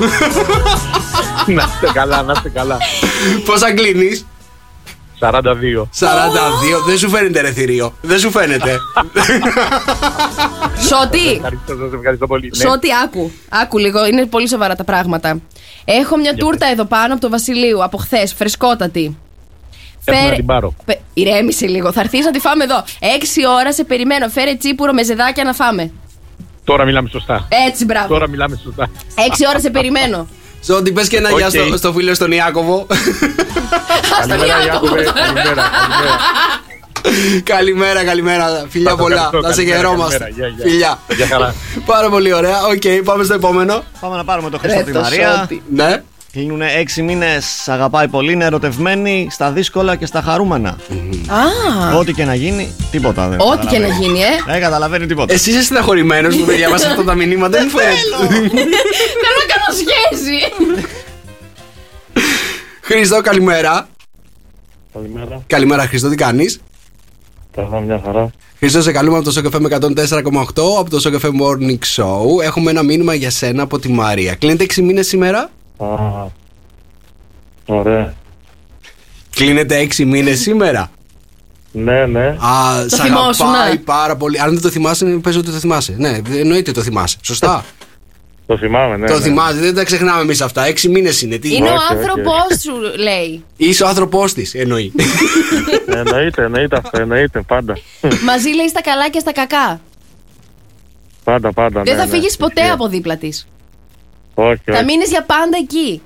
να 1.46 1.64
είστε 1.74 1.92
καλά, 1.94 2.22
να 2.22 2.34
είστε 2.36 2.50
καλά. 2.50 2.78
Πόσα 3.46 3.74
κλείνεις; 3.74 4.26
42. 5.20 5.89
42. 5.99 6.84
Δεν 6.88 6.97
σου 6.97 7.09
φαίνεται 7.09 7.41
ρε 7.41 7.51
θηρίο. 7.51 7.93
Δεν 8.01 8.20
σου 8.20 8.32
φαίνεται. 8.32 8.78
Σώτη! 10.89 11.30
Ευχαριστώ, 11.36 11.76
σας 11.76 11.93
ευχαριστώ 11.93 12.28
πολύ. 12.28 12.51
Ναι. 12.57 12.70
Σώτη, 12.70 12.88
άκου. 13.03 13.32
Άκου 13.49 13.78
λίγο, 13.78 14.05
είναι 14.05 14.26
πολύ 14.26 14.47
σοβαρά 14.49 14.76
τα 14.76 14.84
πράγματα. 14.84 15.39
Έχω 15.86 16.18
μια 16.18 16.36
τούρτα 16.36 16.65
εδώ 16.68 16.86
πάνω 16.86 17.13
από 17.13 17.22
το 17.22 17.30
Βασιλείου, 17.30 17.84
από 17.84 17.97
χθες, 17.97 18.34
φρεσκότατη. 18.34 19.18
Έρχομαι 20.05 20.30
να 20.30 20.36
την 20.36 20.45
πάρω. 20.45 20.74
Πε- 20.86 20.99
Ηρέμησε 21.13 21.68
λίγο, 21.68 21.91
θα 21.91 21.99
έρθεις 22.01 22.26
να 22.26 22.32
τη 22.32 22.39
φάμε 22.39 22.63
εδώ. 22.63 22.84
Έξι 23.15 23.47
ώρα 23.47 23.74
σε 23.74 23.84
περιμένω. 23.84 24.30
Φέρε 24.30 24.55
τσίπουρο 24.55 24.93
με 24.93 25.03
ζεδάκια 25.03 25.43
να 25.43 25.53
φάμε. 25.53 25.91
Τώρα 26.63 26.86
μιλάμε 26.86 27.09
σωστά. 27.09 27.47
Έτσι, 27.68 27.86
μπράβο. 27.86 28.07
Τώρα 28.07 28.30
μιλάμε 28.30 28.59
σωστά. 28.63 28.89
Έξι 29.28 29.47
ώρα 29.47 29.59
σε 29.59 29.70
περιμένω. 29.70 30.28
Ζώντι, 30.68 30.91
πες 30.91 31.07
και 31.07 31.18
ένα 31.18 31.30
Οκ. 31.32 31.38
γεια 31.38 31.49
στο, 31.49 31.78
στο 31.78 31.93
φίλο 31.93 32.13
στον 32.13 32.32
Ιάκωβο. 32.32 32.88
Καλημέρα, 34.20 34.63
Ιάκωβε. 34.65 35.03
Καλημέρα, 35.03 35.70
καλημέρα. 35.80 36.20
καλημέρα, 37.43 38.03
καλημέρα. 38.03 38.65
Φιλιά 38.70 38.89
Θα 38.89 38.95
το 38.95 39.01
πολλά. 39.03 39.15
ευχαριστώ. 39.15 39.47
Να 39.47 39.53
σε 39.53 39.55
Καλημέρα, 39.55 39.78
χαιρόμαστε. 39.80 40.18
καλημέρα. 40.18 40.47
Γεια, 40.47 40.55
γεια. 40.57 40.65
Φιλιά. 40.72 40.99
Γεια 41.15 41.28
χαρά. 41.28 41.55
Πάρα 41.86 42.09
πολύ 42.09 42.34
ωραία. 42.34 42.57
Οκ, 42.65 43.03
πάμε 43.05 43.24
στο 43.24 43.34
επόμενο. 43.34 43.84
Πάμε 43.99 44.15
να 44.15 44.24
πάρουμε 44.24 44.49
το 44.49 44.57
Χριστό 44.57 44.78
Ρε, 44.80 44.84
τη 44.84 44.91
το 44.91 44.99
Μαρία. 44.99 45.38
σώτη. 45.39 45.61
Ναι. 45.74 46.01
Κλείνουν 46.32 46.61
έξι 46.61 47.01
μήνες, 47.01 47.68
αγαπάει 47.68 48.07
πολύ, 48.07 48.32
είναι 48.32 48.45
ερωτευμένη 48.45 49.28
στα 49.32 49.51
δύσκολα 49.51 49.95
και 49.95 50.05
στα 50.05 50.22
χαρούμενα. 50.22 50.70
Α, 51.28 51.97
Ό,τι 51.97 52.13
και 52.13 52.26
να 52.26 52.36
γίνει, 52.36 52.76
τίποτα 52.91 53.28
δεν. 53.28 53.39
ό,τι 53.39 53.65
και 53.68 53.78
να 53.78 53.88
καταλαβαίνει. 53.88 54.05
γίνει, 54.05 54.20
ε. 54.20 54.51
Δεν 54.51 54.61
καταλαβαίνει 54.61 55.05
τίποτα. 55.05 55.34
Εσύ 55.34 55.49
είσαι 55.49 55.61
στεναχωρημένος 55.63 56.36
που 56.36 56.45
δεν 56.45 56.55
διάβασα 56.55 56.88
αυτά 56.89 57.03
τα 57.03 57.13
μηνύματα. 57.15 57.57
Δεν 57.57 57.70
μου 57.74 57.80
φαίνεται. 57.80 58.70
Θέλω 59.72 59.89
να 59.89 60.15
κάνω 60.15 60.18
σχέση. 60.18 60.39
Χριστό, 62.82 63.22
καλημέρα. 63.22 63.88
Καλημέρα. 64.93 65.41
Καλημέρα, 65.47 65.88
Χριστό, 65.88 66.09
τι 66.09 66.15
κάνεις; 66.15 66.59
Καλά, 67.55 67.80
μια 67.80 68.01
χαρά. 68.05 68.30
Χριστό, 68.57 68.82
σε 68.82 68.91
καλούμε 68.91 69.15
από 69.15 69.26
το 69.26 69.32
Σοκαφέ 69.32 69.59
με 69.59 69.78
104,8 69.82 70.80
από 70.80 70.89
το 70.89 70.99
Σοκαφέ 70.99 71.30
Morning 71.41 71.78
Show. 71.95 72.43
Έχουμε 72.43 72.72
ένα 72.72 72.84
μήνυμα 72.84 73.13
για 73.13 73.30
σένα 73.30 73.63
από 73.63 73.80
τη 73.80 73.89
Μαρία. 73.89 74.36
Κλείνετε 74.36 74.65
6 74.76 74.82
μήνες 74.82 75.07
σήμερα; 75.07 75.49
Α, 75.78 75.88
ωραία. 77.65 78.13
Κλείνετε 79.36 79.88
6 79.97 80.05
μήνες 80.05 80.39
σήμερα; 80.39 80.91
Ναι, 81.72 82.05
ναι. 82.05 82.26
Α, 82.28 82.88
σ' 82.88 82.99
θυμόσουν, 83.01 83.47
αγαπάει 83.47 83.72
ναι. 83.72 83.78
πάρα 83.78 84.15
πολύ. 84.15 84.39
Αν 84.39 84.53
δεν 84.53 84.61
το 84.61 84.70
θυμάσαι, 84.70 85.05
πες 85.05 85.36
ότι 85.36 85.51
το 85.51 85.57
θυμάσαι. 85.57 85.95
Ναι, 85.97 86.22
εννοείται 86.32 86.72
το 86.72 86.82
θυμάσαι. 86.82 87.18
Σωστά. 87.22 87.65
Το 88.48 88.58
θυμάμαι, 88.58 88.98
ναι. 88.98 89.08
το 89.08 89.14
ναι. 89.14 89.22
θυμάσαι, 89.22 89.58
δεν 89.60 89.76
τα 89.76 89.84
ξεχνάμε 89.84 90.22
εμείς 90.22 90.41
αυτά. 90.41 90.66
6 90.68 90.82
μήνες 90.82 91.22
είναι. 91.22 91.38
Τι; 91.38 91.56
Είναι 91.56 91.70
ο 91.70 91.74
όχι, 91.74 91.84
όχι, 91.84 91.93
άνθρωπός 91.93 92.62
σου, 92.62 93.02
λέει. 93.02 93.43
Είσαι 93.58 93.84
ο 93.84 93.88
άνθρωπός 93.88 94.34
της, 94.34 94.54
εννοεί. 94.54 94.93
Εννοείται, 96.00 96.43
εννοείται 96.43 96.78
αυτό, 96.78 97.02
εννοείται, 97.02 97.41
πάντα. 97.48 97.78
Μαζί 98.26 98.50
λέει 98.50 98.68
στα 98.68 98.82
καλά 98.82 99.10
και 99.10 99.20
στα 99.20 99.32
κακά. 99.32 99.82
Πάντα, 101.24 101.54
πάντα. 101.54 101.82
Δεν 101.82 101.93
ναι, 101.95 102.00
θα 102.00 102.06
ναι. 102.06 102.12
φύγεις 102.12 102.38
ποτέ 102.38 102.62
Ισχύει. 102.62 102.74
από 102.74 102.88
δίπλα 102.88 103.18
της. 103.18 103.48
Όχι, 104.34 104.62
Θα 104.66 104.74
όχι. 104.74 104.84
μείνεις 104.84 105.10
για 105.10 105.24
πάντα 105.24 105.58
εκεί. 105.62 106.02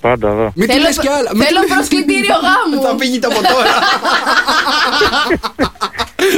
Πάντα 0.00 0.28
εδώ. 0.28 0.52
Μην 0.54 0.66
του 0.68 0.72
Θέλω- 0.72 0.86
λες 0.86 0.98
κι 0.98 1.08
άλλα. 1.08 1.30
Μην 1.34 1.42
θέλω 1.42 1.60
του 1.60 1.66
λες- 1.66 1.74
προσκλητήριο 1.76 2.34
γάμου. 2.34 2.82
Θα 2.86 2.96
φύγει 2.98 3.16
από 3.22 3.34
τώρα. 3.34 3.72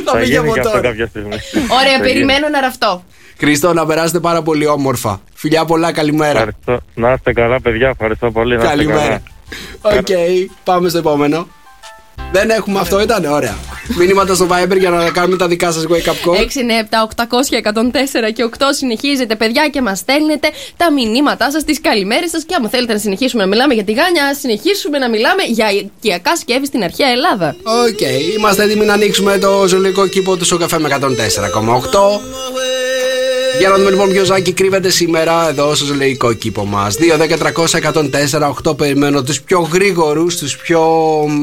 Θα 0.04 0.12
Θα 0.12 0.18
φύγει 0.18 0.24
γίνει 0.30 0.36
από 0.36 0.52
και 0.52 0.60
αυτό 0.60 0.70
τώρα. 0.72 0.88
κάποια 0.88 1.06
στιγμή. 1.06 1.36
Ωραία, 1.80 1.96
Θα 1.96 2.00
περιμένω 2.02 2.46
ένα 2.46 2.60
ραφτό. 2.60 3.04
Χριστό, 3.44 3.72
να 3.72 3.86
περάσετε 3.86 4.20
πάρα 4.20 4.42
πολύ 4.42 4.66
όμορφα. 4.66 5.20
Φιλιά 5.34 5.64
πολλά, 5.64 5.92
καλημέρα. 5.92 6.38
Ευχαριστώ. 6.38 6.78
Να 6.94 7.12
είστε 7.12 7.32
καλά, 7.32 7.60
παιδιά. 7.60 7.88
Ευχαριστώ 7.88 8.30
πολύ. 8.30 8.56
Να 8.56 8.62
είστε 8.62 8.74
Καλημέρα. 8.74 9.22
καλά. 9.82 9.98
Οκ, 9.98 10.06
πάμε 10.64 10.88
στο 10.88 10.98
επόμενο. 10.98 11.46
Δεν 12.32 12.50
έχουμε 12.50 12.78
αυτό, 12.80 13.00
ήταν 13.00 13.24
ωραία. 13.24 13.56
Μηνύματα 13.98 14.34
στο 14.34 14.46
Viber 14.50 14.78
για 14.78 14.90
να 14.90 15.10
κάνουμε 15.10 15.36
τα 15.36 15.48
δικά 15.48 15.72
σας 15.72 15.84
wake 15.88 16.08
up 16.08 16.30
call. 16.30 16.36
6, 16.36 16.60
9, 16.60 16.78
7, 16.80 17.02
800, 17.02 17.56
104 17.56 18.32
και 18.34 18.44
8 18.44 18.62
συνεχίζετε, 18.70 19.36
παιδιά, 19.36 19.68
και 19.68 19.82
μας 19.82 19.98
στέλνετε 19.98 20.48
τα 20.76 20.92
μηνύματά 20.92 21.50
σας, 21.50 21.64
τις 21.64 21.80
καλημέρες 21.80 22.30
σας. 22.30 22.44
Και 22.44 22.54
άμα 22.54 22.68
θέλετε 22.68 22.92
να 22.92 22.98
συνεχίσουμε 22.98 23.42
να 23.42 23.48
μιλάμε 23.48 23.74
για 23.74 23.84
τη 23.84 23.92
Γάνια, 23.92 24.24
ας 24.24 24.38
συνεχίσουμε 24.38 24.98
να 24.98 25.08
μιλάμε 25.08 25.42
για 25.42 25.70
οικιακά 25.70 26.36
σκεύη 26.36 26.66
στην 26.66 26.82
αρχαία 26.82 27.08
Ελλάδα. 27.08 27.56
Οκ, 27.62 28.00
είμαστε 28.36 28.62
έτοιμοι 28.62 28.84
να 28.84 28.92
ανοίξουμε 28.92 29.38
το 29.38 29.66
ζωολογικό 29.66 30.06
κήπο 30.06 30.36
του 30.36 30.44
Sok 30.44 30.78
FM 30.78 30.88
104,8. 30.88 31.02
Για 33.58 33.68
να 33.68 33.76
δούμε 33.76 33.90
λοιπόν 33.90 34.10
ποιο 34.10 34.26
ζωάκι 34.26 34.52
κρύβεται 34.52 34.90
σήμερα 34.90 35.48
εδώ 35.48 35.74
στο 35.74 35.84
ζωολογικό 35.84 36.32
κήπο 36.32 36.64
μας. 36.64 36.92
2, 36.92 37.18
10, 37.18 37.38
300, 37.38 37.80
104, 38.40 38.70
8. 38.70 38.76
Περιμένω 38.76 39.22
τους 39.22 39.40
πιο 39.40 39.68
γρήγορους, 39.72 40.36
τους 40.36 40.56
πιο 40.56 40.82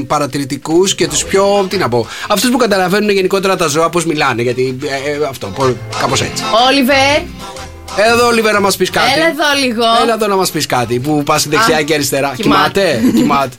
παρατηρητικούς 0.07 0.95
και 0.95 1.07
τους 1.07 1.23
πιο. 1.25 1.65
Τι 1.69 1.77
να 1.77 1.89
πω. 1.89 2.07
Αυτούς 2.27 2.49
που 2.49 2.57
καταλαβαίνουν 2.57 3.09
γενικότερα 3.09 3.55
τα 3.55 3.67
ζώα 3.67 3.89
πώς 3.89 4.05
μιλάνε. 4.05 4.41
Γιατί 4.41 4.77
ε, 4.83 5.11
ε, 5.11 5.25
αυτό, 5.29 5.51
κάπως 6.01 6.21
έτσι. 6.21 6.43
Όλιβερ, 6.69 7.21
Εδώ, 8.13 8.27
Όλιβερ, 8.27 8.53
να 8.53 8.59
μας 8.59 8.75
πεις 8.75 8.89
κάτι. 8.89 9.11
έλα 9.15 9.25
εδώ 9.27 9.65
λίγο. 9.67 9.83
Έλα 10.03 10.13
εδώ 10.13 10.27
να 10.27 10.35
μας 10.35 10.51
πεις 10.51 10.65
κάτι 10.65 10.99
που 10.99 11.23
πας 11.23 11.47
δεξιά 11.47 11.77
Α, 11.77 11.81
και 11.81 11.93
αριστερά. 11.93 12.33
κοιμάται. 12.35 12.81
Κοιμάται. 13.15 13.17
Κοιμάται. 13.19 13.55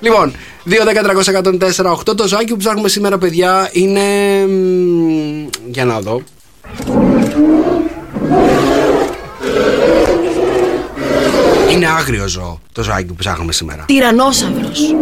λοιπόν, 0.00 0.34
2, 0.64 0.84
10, 0.84 1.02
300, 1.02 1.32
104, 1.32 1.92
8. 1.92 2.14
Το 2.16 2.26
ζάκι 2.28 2.44
που 2.50 2.56
ψάχνουμε 2.56 2.88
σήμερα, 2.88 3.18
παιδιά, 3.18 3.68
είναι. 3.72 4.00
μ, 4.46 5.48
Για 5.70 5.84
να 5.84 6.00
δω. 6.00 6.22
Είναι 11.72 11.86
άγριο 11.98 12.28
ζώο 12.28 12.60
το 12.72 12.82
ζάκι 12.82 13.04
που 13.04 13.14
ψάχνουμε 13.14 13.52
σήμερα. 13.52 13.84
Τυρανόσαυρος. 13.86 14.94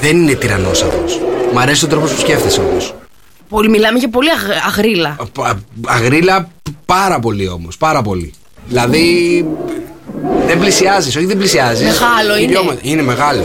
Δεν 0.00 0.16
είναι 0.16 0.32
τυρανόσαυρος. 0.34 1.20
Μ' 1.54 1.58
αρέσει 1.58 1.84
ο 1.84 1.88
τρόπος 1.88 2.12
που 2.12 2.20
σκέφτεσαι 2.20 2.60
όμως. 2.60 2.94
Πολύ, 3.48 3.68
μιλάμε 3.68 3.98
για 3.98 4.08
πολύ 4.10 4.28
αγ- 4.30 4.66
αγρίλα. 4.66 5.16
Αγρίλα 5.86 6.42
π- 6.62 6.68
πάρα 6.86 7.18
πολύ 7.18 7.48
όμως. 7.48 7.76
Πάρα 7.76 8.02
πολύ. 8.02 8.32
Δηλαδή. 8.68 9.46
Δεν 10.46 10.58
πλησιάζεις, 10.58 11.16
όχι 11.16 11.24
δεν 11.26 11.36
πλησιάζεις. 11.38 11.86
Μεγάλο 12.00 12.36
είναι. 12.36 12.78
Είναι 12.82 13.02
μεγάλο. 13.02 13.44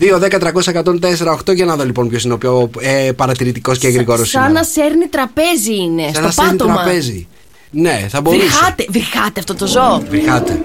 2, 0.00 0.18
10, 0.18 0.38
300, 0.40 0.72
104, 0.84 1.36
8 1.50 1.54
για 1.54 1.64
να 1.64 1.76
δω 1.76 1.84
λοιπόν 1.84 2.08
ποιος 2.08 2.24
είναι 2.24 2.32
ο 2.32 2.38
πιο 2.38 2.70
ε, 2.80 3.12
παρατηρητικός 3.16 3.78
και 3.78 3.88
γρήγορος 3.88 4.28
Σαν 4.30 4.52
να 4.52 4.62
σέρνει 4.62 5.06
τραπέζι 5.06 5.74
είναι. 5.76 6.02
Σαν 6.02 6.12
στο 6.14 6.22
να 6.22 6.30
στέλνει 6.30 6.50
πάτωμα. 6.56 6.74
τραπέζι. 6.74 7.26
Ναι, 7.70 8.06
θα 8.08 8.20
μπορούσε. 8.20 8.42
Βρυχάτε, 8.46 8.84
βρυχάτε 8.90 9.40
αυτό 9.40 9.54
το 9.54 9.66
ζώο. 9.66 10.02
Βρυχάτε. 10.08 10.60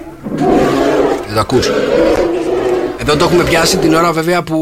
Δεν 1.25 1.33
το 1.33 1.39
ακούς. 1.39 1.69
Εδώ 2.97 3.15
το 3.15 3.25
έχουμε 3.25 3.43
πιάσει 3.43 3.77
την 3.77 3.93
ώρα 3.93 4.11
βέβαια 4.11 4.43
που 4.43 4.55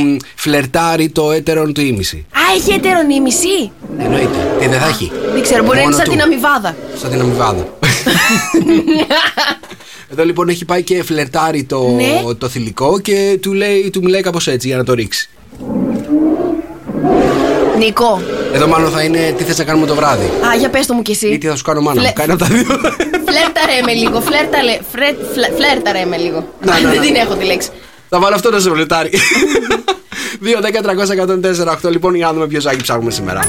μ, 0.00 0.16
φλερτάρει 0.34 1.08
το 1.08 1.30
έτερον 1.32 1.72
του 1.72 1.80
ήμιση. 1.80 2.26
Α, 2.32 2.40
έχει 2.56 2.72
ετερονίμηση. 2.72 3.70
Εννοείται. 3.98 4.56
Τι 4.60 4.66
δεν 4.66 4.80
θα 4.80 4.86
έχει. 4.86 5.10
Δεν 5.32 5.42
ξέρω, 5.42 5.62
μπορεί 5.64 5.76
να 5.76 5.82
είναι 5.82 5.90
Μόνο 5.90 5.96
σαν 5.96 6.04
του. 6.04 6.10
την 6.10 6.20
αμοιβάδα. 6.20 6.76
Σαν 7.00 7.10
την 7.10 7.20
αμοιβάδα. 7.20 7.66
Εδώ 10.12 10.24
λοιπόν 10.24 10.48
έχει 10.48 10.64
πάει 10.64 10.82
και 10.82 11.02
φλερτάρει 11.02 11.64
το, 11.64 11.88
Ναι. 11.96 12.22
το 12.38 12.48
θηλυκό 12.48 12.98
και 13.00 13.38
του, 13.42 13.52
λέει, 13.52 13.90
του 13.90 14.00
μιλάει 14.02 14.20
κάπως 14.20 14.46
έτσι 14.46 14.68
για 14.68 14.76
να 14.76 14.84
το 14.84 14.94
ρίξει. 14.94 15.28
Νικό. 17.78 18.22
Εδώ 18.52 18.66
μάλλον 18.66 18.90
θα 18.90 19.02
είναι 19.02 19.34
τι 19.36 19.44
θες 19.44 19.58
να 19.58 19.64
κάνουμε 19.64 19.86
το 19.86 19.94
βράδυ; 19.94 20.24
Α, 20.24 20.54
για 20.58 20.68
πες 20.70 20.86
το 20.86 20.94
μου 20.94 21.02
κι 21.02 21.10
εσύ. 21.10 21.26
Ή 21.28 21.38
τι 21.38 21.46
θα 21.46 21.56
σου 21.56 21.62
κάνω 21.64 21.80
μάνα 21.80 22.00
Φλε- 22.00 22.18
μου. 22.18 22.26
Κάνει 22.26 22.32
από 22.32 22.40
τα 22.40 22.46
δύο. 22.46 22.64
Φλέρταρε 23.26 23.80
με 23.84 23.92
λίγο. 23.92 24.20
Φλέρταρε, 24.20 24.78
φρε, 24.92 25.16
φλε- 25.32 25.52
φλέρταρε 25.56 26.04
με 26.04 26.16
λίγο. 26.16 26.48
Να, 26.64 26.72
να, 26.72 26.80
να. 26.80 26.90
Δεν 26.90 27.00
την 27.00 27.14
έχω 27.14 27.34
τη 27.34 27.44
λέξη. 27.44 27.68
θα 28.08 28.18
βάλω 28.20 28.34
αυτό 28.34 28.50
να 28.50 28.58
σε 28.58 28.70
φλερτάρει. 28.70 29.10
2, 30.44 30.60
10, 30.60 30.82
300, 30.82 31.76
104, 31.82 31.86
8 31.86 31.90
λοιπόν 31.90 32.14
για 32.14 32.26
να 32.26 32.32
δούμε 32.32 32.46
ποιος 32.46 32.62
ζάκι 32.62 32.82
ψάχνουμε 32.82 33.10
σήμερα. 33.10 33.40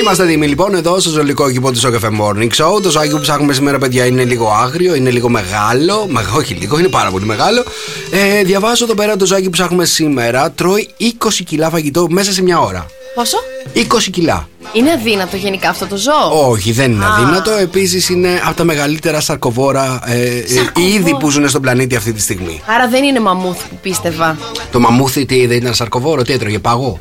Είμαστε 0.00 0.22
έτοιμοι 0.24 0.46
λοιπόν 0.46 0.74
εδώ 0.74 1.00
στο 1.00 1.10
ζωολογικό 1.10 1.50
κήπο 1.50 1.72
του 1.72 1.78
Σοκαφέ 1.78 2.08
Morning 2.20 2.48
Show. 2.56 2.82
Το 2.82 2.90
ζάκι 2.90 3.10
που 3.10 3.20
ψάχνουμε 3.20 3.52
σήμερα, 3.52 3.78
παιδιά, 3.78 4.06
είναι 4.06 4.24
λίγο 4.24 4.50
άγριο, 4.50 4.94
είναι 4.94 5.10
λίγο 5.10 5.28
μεγάλο. 5.28 6.06
Μα, 6.10 6.22
όχι 6.36 6.54
λίγο, 6.54 6.78
είναι 6.78 6.88
πάρα 6.88 7.10
πολύ 7.10 7.24
μεγάλο. 7.24 7.64
Ε, 8.10 8.42
διαβάζω 8.42 8.84
εδώ 8.84 8.94
πέρα 8.94 9.16
το 9.16 9.26
ζάκι 9.26 9.44
που 9.44 9.50
ψάχνουμε 9.50 9.84
σήμερα. 9.84 10.50
Τρώει 10.50 10.88
20 11.00 11.04
κιλά 11.46 11.70
φαγητό 11.70 12.06
μέσα 12.10 12.32
σε 12.32 12.42
μια 12.42 12.60
ώρα. 12.60 12.86
Πόσο; 13.14 13.36
20 13.74 13.80
κιλά. 14.12 14.48
Είναι 14.72 14.90
αδύνατο 14.92 15.36
γενικά 15.36 15.68
αυτό 15.68 15.86
το 15.86 15.96
ζώο; 15.96 16.48
Όχι, 16.50 16.72
δεν 16.72 16.92
είναι 16.92 17.04
Α. 17.04 17.14
αδύνατο. 17.14 17.50
Επίσης 17.50 18.08
είναι 18.08 18.40
από 18.46 18.56
τα 18.56 18.64
μεγαλύτερα 18.64 19.20
σαρκοβόρα 19.20 20.00
ε, 20.06 20.20
ε, 20.20 20.46
Σαρκοβόρα. 20.46 20.94
είδη 20.94 21.16
που 21.20 21.30
ζουν 21.30 21.48
στον 21.48 21.60
πλανήτη 21.62 21.96
αυτή 21.96 22.12
τη 22.12 22.20
στιγμή. 22.20 22.60
Άρα 22.66 22.88
δεν 22.88 23.04
είναι 23.04 23.20
μαμούθ 23.20 23.58
που 23.68 23.78
πίστευα. 23.82 24.36
Το 24.72 24.80
μαμούθι 24.80 25.26
τι 25.26 25.46
δεν 25.46 25.56
ήταν 25.56 25.74
σαρκοβόρο, 25.74 26.22
τι 26.22 26.32
έτρωγε, 26.32 26.58
παγό. 26.58 26.98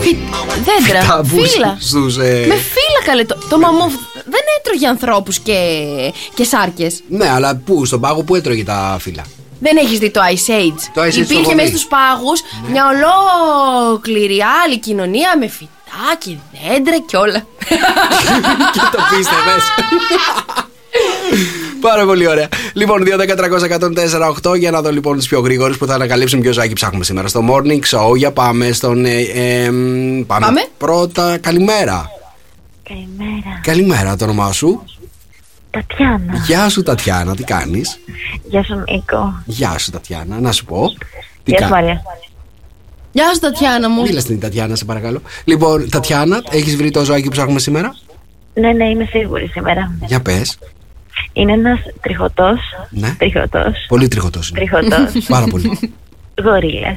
Φι... 0.00 0.16
Δέντρα. 0.64 1.06
Ταμπούς 1.06 1.50
Φύλλα. 1.52 1.76
στους, 1.80 2.16
ε, 2.16 2.44
Με 2.48 2.54
φύλλα 2.54 3.00
καλέ. 3.04 3.24
Το, 3.24 3.38
το 3.48 3.58
μαμούθ 3.58 3.94
δεν 4.24 4.40
έτρωγε 4.58 4.86
ανθρώπους 4.88 5.38
και, 5.38 5.58
και 6.34 6.44
σάρκες. 6.44 7.00
Ναι, 7.08 7.30
αλλά 7.30 7.56
πού, 7.64 7.84
στον 7.84 8.00
πάγο 8.00 8.22
που 8.22 8.34
έτρωγε 8.34 8.64
τα 8.64 8.96
φύλλα; 9.00 9.22
Δεν 9.58 9.76
έχεις 9.76 9.98
δει 9.98 10.10
το 10.10 10.20
Ice 10.20 10.50
Age. 10.50 10.80
Το 10.94 11.02
Ice 11.02 11.06
Age 11.06 11.12
το 11.12 11.20
Υπήρχε 11.20 11.40
έχω 11.42 11.54
μέσα 11.54 11.68
δει. 11.70 11.76
στους 11.76 11.86
πάγους 11.88 12.40
μια 12.70 12.84
ολόκληρη 12.88 14.38
άλλη 14.64 14.78
κοινωνία 14.78 15.36
με 15.38 15.48
φυτά 15.48 15.70
και 16.18 16.30
δέντρα 16.68 16.98
και 17.06 17.16
όλα. 17.16 17.38
και 18.74 18.80
το 18.92 18.98
πίστευες. 19.10 19.64
Πάρα 21.88 22.04
πολύ 22.04 22.26
ωραία. 22.28 22.48
Λοιπόν, 22.72 23.02
2, 23.04 23.16
10, 23.16 23.34
300, 23.36 23.68
104, 24.42 24.50
8 24.50 24.58
για 24.58 24.70
να 24.70 24.82
δω 24.82 24.90
λοιπόν 24.92 25.18
του 25.18 25.24
πιο 25.26 25.40
γρήγορου 25.40 25.74
που 25.74 25.86
θα 25.86 25.94
ανακαλύψουν 25.94 26.40
ποιο 26.40 26.52
ζάκι 26.52 26.72
ψάχνουμε 26.72 27.04
σήμερα 27.04 27.28
στο 27.28 27.40
morning 27.50 27.80
show. 27.98 28.16
Για 28.16 28.32
πάμε 28.32 28.72
στον. 28.72 29.04
Ε, 29.04 29.20
ε, 29.20 29.70
μ, 29.70 30.22
πάμε. 30.26 30.46
Πάμε. 30.46 30.60
Πρώτα, 30.78 31.38
καλημέρα. 31.38 32.10
Καλημέρα. 32.88 33.60
Καλημέρα, 33.62 34.16
το 34.16 34.24
όνομά 34.24 34.52
σου. 34.52 34.84
Τατιάνα. 35.70 36.34
Γεια 36.46 36.68
σου, 36.68 36.82
Τατιάνα, 36.82 37.34
τι 37.36 37.42
κάνεις; 37.44 37.98
Γεια 38.48 38.62
σου, 38.62 38.74
Νίκο. 38.90 39.42
Γεια 39.44 39.78
σου, 39.78 39.90
Τατιάνα, 39.90 40.40
να 40.40 40.52
σου 40.52 40.64
πω. 40.64 40.88
Τι 41.42 41.50
Γεια 41.50 41.58
σου, 41.58 41.64
κα- 41.64 41.74
Μαρία. 41.74 42.02
Γεια 43.12 43.32
σου, 43.34 43.40
Τατιάνα 43.40 43.88
μου. 43.90 44.02
Μίλα 44.02 44.20
στην 44.20 44.40
Τατιάνα, 44.40 44.74
σε 44.76 44.84
παρακαλώ. 44.84 45.20
Λοιπόν, 45.44 45.88
Τατιάνα, 45.90 46.42
έχεις 46.50 46.76
βρει 46.76 46.90
το 46.90 47.04
ζωάκι 47.04 47.24
που 47.24 47.30
ψάχνουμε 47.30 47.58
σήμερα; 47.58 47.94
Ναι, 48.54 48.72
ναι, 48.72 48.88
είμαι 48.88 49.04
σίγουρη 49.10 49.46
σήμερα. 49.46 49.94
Για 50.06 50.20
πες. 50.20 50.58
Είναι 51.32 51.52
ένας 51.52 51.78
τριχωτός. 52.00 52.58
Ναι. 52.90 53.14
Τριχωτός. 53.18 53.84
Πολύ 53.88 54.08
τριχωτός. 54.08 54.50
Τριχωτός. 54.50 55.24
Πάρα 55.28 55.46
πολύ. 55.46 55.92
Γορίλας. 56.44 56.96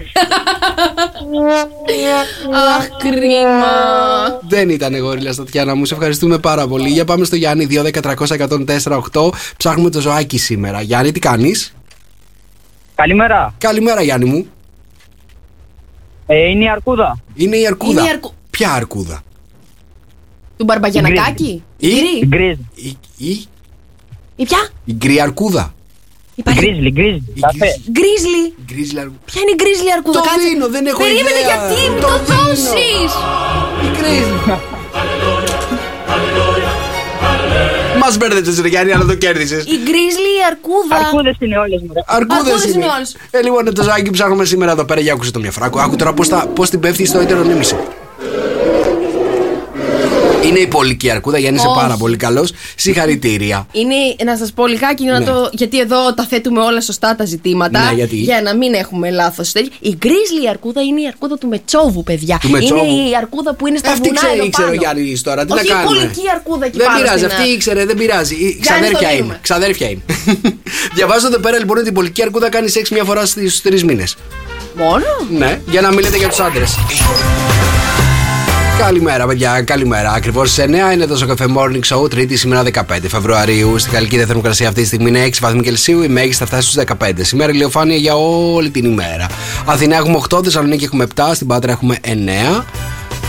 Αχ, 2.77 2.87
κρίμα. 2.97 4.39
Δεν 4.47 4.69
ήταν 4.69 4.97
γόριλα 4.97 5.35
Τατιάνα 5.35 5.75
μου. 5.75 5.85
Σε 5.85 5.93
ευχαριστούμε 5.93 6.37
πάρα 6.37 6.67
πολύ. 6.67 6.89
Για 6.89 7.05
πάμε 7.05 7.25
στο 7.25 7.35
Γιάννη 7.35 7.67
2-10-300-104-8. 7.71 9.29
Ψάχνουμε 9.57 9.89
το 9.89 9.99
ζωάκι 10.01 10.37
σήμερα. 10.37 10.81
Γιάννη, 10.81 11.11
τι 11.11 11.19
κάνεις; 11.19 11.73
Καλημέρα. 12.95 13.53
Καλημέρα, 13.57 14.01
Γιάννη 14.01 14.29
μου. 14.29 14.47
Ε, 16.27 16.49
είναι 16.49 16.63
η 16.63 16.69
Αρκούδα. 16.69 17.17
Είναι 17.35 17.57
η 17.57 17.67
Αρκούδα. 17.67 17.91
Είναι 18.01 18.09
η 18.09 18.11
Αρκου- 18.11 18.33
Ποια 18.49 18.71
Αρκούδα; 18.73 19.21
Του 20.57 20.63
Μπαρμπαγιανακάκη; 20.63 21.63
Η, 21.77 21.87
Γκρι. 22.25 22.59
Γκρίζ. 24.37 24.41
η, 24.41 24.43
η, 24.43 24.43
Η 24.43 24.45
ποια; 24.45 24.69
η 24.85 24.93
γκρι 24.93 25.21
Αρκούδα. 25.21 25.73
Υπάρχει. 26.35 26.59
Γκρίζλι, 26.61 26.91
γκρίζλι. 26.91 27.23
Η 27.33 27.39
Καφέ. 27.39 27.57
γκρι- 27.57 27.77
Γκρίζλι. 27.91 28.43
η 28.45 28.63
γκρίζλι 28.73 28.99
Αρκούδα. 28.99 29.19
Ποια 29.29 29.41
είναι 29.41 29.51
η 29.51 29.57
γκρίζλι 29.61 29.91
αρκούδα, 29.97 30.19
Το 30.19 30.25
κάτσε. 30.29 30.47
δίνω, 30.47 30.67
δεν 30.75 30.85
έχω 30.85 30.97
Περίμενε, 31.03 31.39
ιδέα. 31.43 31.55
γιατί 31.67 31.89
μου 31.91 31.99
Το 31.99 32.07
το 32.07 32.13
δίνω. 32.25 32.41
δώσεις. 32.43 33.11
Η 33.85 33.87
γκρίζλι. 33.95 34.39
Μας 38.01 38.17
μπέρδεψες, 38.17 38.59
ρε 38.61 38.67
Γιάννη, 38.67 38.91
αλλά 38.93 39.05
το 39.05 39.15
κέρδισες. 39.15 39.63
Η 39.63 39.77
γκρίζλι 39.83 40.33
αρκούδα. 40.49 40.95
Αρκούδες 40.95 41.35
είναι 41.39 41.57
όλες 41.57 41.81
μου. 41.81 41.91
ρε. 41.93 42.01
Αρκούδες 42.05 42.37
Αρκούδες 42.53 42.63
είναι. 42.73 42.83
είναι 42.85 42.93
όλες. 42.95 43.15
Ε, 43.31 43.41
λοιπόν, 43.41 43.73
το 43.73 43.83
ζωάκι 43.83 44.03
που 44.03 44.11
ψάχνουμε 44.11 44.45
σήμερα 44.45 44.71
εδώ 44.71 44.85
πέρα 44.85 44.99
για 45.01 45.13
άκουσε 45.13 45.31
το 45.31 45.39
μια 45.39 45.51
φορά. 45.51 45.65
Άκου 45.65 45.95
τώρα 45.95 46.13
πώς 46.13 46.27
πώς 46.53 46.69
την 46.69 46.79
πέφτει 46.79 47.05
στο 47.05 47.19
έτερο 47.19 47.43
νήμιση. 47.43 47.75
Είναι 50.43 50.59
η 50.59 50.67
πολική 50.67 51.09
αρκούδα, 51.09 51.37
Γιάννη, 51.37 51.57
είσαι 51.59 51.67
Όχι. 51.67 51.79
πάρα 51.79 51.95
πολύ 51.97 52.15
καλός. 52.17 52.51
Συγχαρητήρια. 52.75 53.67
Είναι, 53.71 53.95
να 54.25 54.37
σας 54.37 54.51
πω 54.51 54.67
λιγάκι, 54.67 55.03
για 55.03 55.11
να 55.11 55.19
Ναι. 55.19 55.25
το, 55.25 55.49
γιατί 55.53 55.79
εδώ 55.79 56.13
τα 56.13 56.25
θέτουμε 56.29 56.61
όλα 56.61 56.81
σωστά 56.81 57.15
τα 57.15 57.25
ζητήματα. 57.25 57.79
Ναι, 57.85 57.91
γιατί; 57.95 58.15
Για 58.15 58.41
να 58.41 58.55
μην 58.55 58.73
έχουμε 58.73 59.09
λάθος. 59.09 59.51
Η 59.79 59.89
γκρίζλι 59.97 60.49
αρκούδα 60.49 60.81
είναι 60.81 61.01
η 61.01 61.07
αρκούδα 61.07 61.37
του 61.37 61.47
Μετσόβου, 61.47 62.03
παιδιά. 62.03 62.37
Του 62.41 62.49
Μετσόβου. 62.49 62.85
Είναι 62.85 63.09
η 63.09 63.15
αρκούδα 63.21 63.53
που 63.53 63.67
είναι 63.67 63.77
στα 63.77 63.91
Αυτή 63.91 64.07
βουνά. 64.07 64.19
ξέρει, 64.19 64.33
εδώ 64.37 64.45
ήξερε 64.45 64.67
ο 64.67 64.69
πάνω. 64.69 64.81
Γιάννη 64.81 65.19
τώρα. 65.19 65.45
Τι 65.45 65.53
Όχι, 65.53 65.67
να 65.67 65.73
κάνουμε. 65.73 65.95
η 65.95 65.99
πολική 65.99 66.21
αρκούδα 66.35 66.65
εκεί 66.65 66.77
Δεν 66.77 66.87
πάνω 66.87 66.99
πειράζει, 67.01 67.17
στην- 67.23 67.31
αυτή 67.37 67.49
ήξερε, 67.49 67.85
δεν 67.85 67.97
πειράζει. 67.97 68.33
Η- 68.35 68.37
Γιάννη, 68.37 68.59
Ξαδέρφια 68.61 68.97
το 68.99 69.03
είναι. 69.05 69.15
δίνουμε. 69.15 69.39
Ξαδέρφια 69.41 69.89
είναι. 69.89 70.01
Διαβάζω 70.97 71.27
εδώ 71.27 71.39
πέρα 71.39 71.57
λοιπόν 71.57 71.77
ότι 71.77 71.89
η 71.89 71.91
πολική 71.91 72.21
αρκούδα 72.21 72.49
κάνει 72.49 72.69
σεξ 72.69 72.89
μια 72.89 73.03
φορά 73.03 73.25
στου 73.25 73.41
τρεις 73.63 73.83
μήνες. 73.83 74.15
Μόνο; 74.77 75.05
Ναι, 75.37 75.59
για 75.69 75.81
να 75.81 75.93
μιλείτε 75.93 76.17
για 76.17 76.27
τους 76.27 76.39
άντρες. 76.39 76.77
Καλημέρα, 78.77 79.27
παιδιά, 79.27 79.61
καλημέρα. 79.61 80.11
Ακριβώς 80.11 80.51
σε 80.51 80.63
9 80.63 80.93
είναι 80.93 81.05
το 81.05 81.17
Σοκαφέ 81.17 81.45
Morning 81.57 81.95
Show, 81.95 82.09
Τρίτη 82.09 82.35
σήμερα 82.35 82.63
15 82.73 82.81
Φεβρουαρίου. 83.07 83.77
Στη 83.77 83.89
Γαλλική 83.89 84.17
Θερμοκρασία 84.17 84.67
αυτή 84.67 84.81
τη 84.81 84.87
στιγμή 84.87 85.09
είναι 85.09 85.25
6 85.25 85.29
βαθμοί 85.41 85.61
Κελσίου, 85.61 86.01
η 86.01 86.07
μέγιστη 86.07 86.35
θα 86.35 86.45
φτάσει 86.45 86.71
στους 86.71 86.83
15. 86.99 87.11
Σήμερα 87.21 87.51
ηλιοφάνεια 87.51 87.95
για 87.95 88.15
όλη 88.15 88.69
την 88.69 88.85
ημέρα. 88.85 89.27
Αθηνά 89.65 89.95
έχουμε 89.95 90.21
8, 90.29 90.43
Θεσσαλονίκη 90.43 90.83
έχουμε 90.83 91.07
7, 91.15 91.23
στην 91.33 91.47
Πάτρα 91.47 91.71
έχουμε 91.71 91.97
9. 92.01 92.63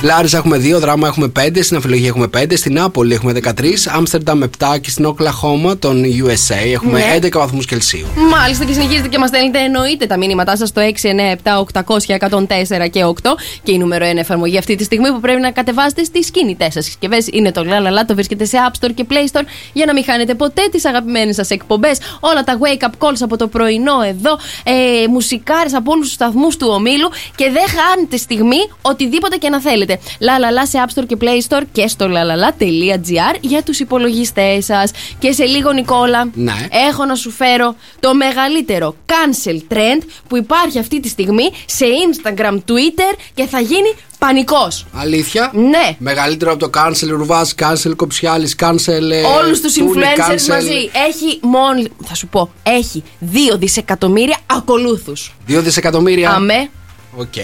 Λάρισα 0.02 0.36
έχουμε 0.36 0.56
2, 0.56 0.78
Δράμα 0.78 1.06
έχουμε 1.08 1.32
5, 1.38 1.62
στην 1.62 1.76
Αφιλογία 1.76 2.06
έχουμε 2.06 2.26
5, 2.36 2.56
στην 2.56 2.72
Νάπολη 2.72 3.14
έχουμε 3.14 3.32
13, 3.32 3.86
Άμστερνταμ 3.86 4.40
7 4.58 4.78
και 4.80 4.90
στην 4.90 5.04
Οκλαχώμα, 5.04 5.78
των 5.78 6.04
USA, 6.04 6.54
έχουμε 6.72 6.98
Ναι. 6.98 7.18
11 7.22 7.38
βαθμούς 7.38 7.66
Κελσίου. 7.66 8.06
Μάλιστα 8.30 8.64
και 8.64 8.72
συνεχίζετε 8.72 9.08
και 9.08 9.18
μας 9.18 9.28
στέλνετε 9.28 9.58
εννοείται 9.58 10.06
τα 10.06 10.16
μήνυματά 10.16 10.56
σας 10.56 10.68
στο 10.68 10.80
697-800-1004 10.80 12.88
και 12.90 13.04
8 13.04 13.36
και 13.62 13.72
η 13.72 13.78
νούμερο 13.78 14.06
1 14.06 14.16
εφαρμογή 14.16 14.58
αυτή 14.58 14.74
τη 14.76 14.84
στιγμή 14.84 15.12
που 15.12 15.20
πρέπει 15.20 15.40
να 15.40 15.50
κατεβάσετε 15.50 16.04
στις 16.04 16.30
κινητές 16.30 16.72
σας 16.72 16.84
συσκευές 16.84 17.26
είναι 17.32 17.52
το 17.52 17.64
Λαλαλά. 17.64 18.04
Το 18.04 18.14
βρίσκεται 18.14 18.44
σε 18.44 18.56
App 18.70 18.74
Store 18.84 18.90
και 18.94 19.04
Play 19.10 19.26
Store 19.32 19.42
για 19.72 19.86
να 19.86 19.92
μην 19.92 20.04
χάνετε 20.04 20.34
ποτέ 20.34 20.62
τις 20.70 20.84
αγαπημένες 20.84 21.34
σας 21.34 21.50
εκπομπές. 21.50 21.98
Όλα 22.20 22.44
τα 22.44 22.58
wake 22.58 22.84
up 22.86 22.90
calls 23.06 23.16
από 23.20 23.36
το 23.36 23.46
πρωινό 23.46 24.00
εδώ, 24.08 24.38
ε, 24.64 25.06
μουσικάρες 25.08 25.74
από 25.74 25.90
όλους 25.92 26.04
τους 26.06 26.14
σταθμούς 26.14 26.56
του 26.56 26.68
ομίλου 26.70 27.08
και 27.34 27.44
δεν 27.50 27.64
χάνετε 27.80 28.16
στιγμή 28.16 28.58
οτιδήποτε 28.82 29.36
και 29.36 29.48
να 29.48 29.60
θέλετε. 29.60 29.87
Λαλαλά 30.20 30.66
σε 30.66 30.78
App 30.86 30.98
Store 30.98 31.06
και 31.06 31.16
Play 31.20 31.48
Store 31.48 31.62
και 31.72 31.88
στο 31.88 32.06
lalala.gr 32.08 33.36
για 33.40 33.62
τους 33.62 33.80
υπολογιστές 33.80 34.64
σας. 34.64 34.90
Και 35.18 35.32
σε 35.32 35.44
λίγο, 35.44 35.72
Νικόλα, 35.72 36.28
Ναι. 36.34 36.54
έχω 36.90 37.04
να 37.04 37.14
σου 37.14 37.30
φέρω 37.30 37.74
το 38.00 38.14
μεγαλύτερο 38.14 38.94
cancel 39.06 39.72
trend 39.74 40.02
που 40.28 40.36
υπάρχει 40.36 40.78
αυτή 40.78 41.00
τη 41.00 41.08
στιγμή 41.08 41.50
σε 41.66 41.84
Instagram, 42.10 42.54
Twitter 42.54 43.18
και 43.34 43.46
θα 43.46 43.60
γίνει 43.60 43.94
πανικός. 44.18 44.86
Αλήθεια; 44.92 45.50
Ναι. 45.54 45.96
Μεγαλύτερο 45.98 46.52
από 46.52 46.68
το 46.68 46.80
cancel 46.80 47.08
Ρουβάς, 47.08 47.54
cancel 47.58 47.92
Κοψιάλης, 47.96 48.54
cancel. 48.60 49.10
ε, 49.10 49.22
Όλους 49.42 49.60
τους 49.60 49.72
Τούνη, 49.72 49.90
influencers 49.94 50.30
cancel. 50.32 50.48
μαζί. 50.48 50.90
Έχει 51.08 51.38
μόνο, 51.42 51.82
θα 52.04 52.14
σου 52.14 52.26
πω, 52.26 52.50
έχει 52.62 53.02
2 53.20 53.56
δισεκατομμύρια 53.58 54.38
ακολούθους. 54.46 55.34
Δύο 55.46 55.62
δισεκατομμύρια. 55.62 56.30
Αμέ, 56.30 56.70
Οκ. 57.16 57.34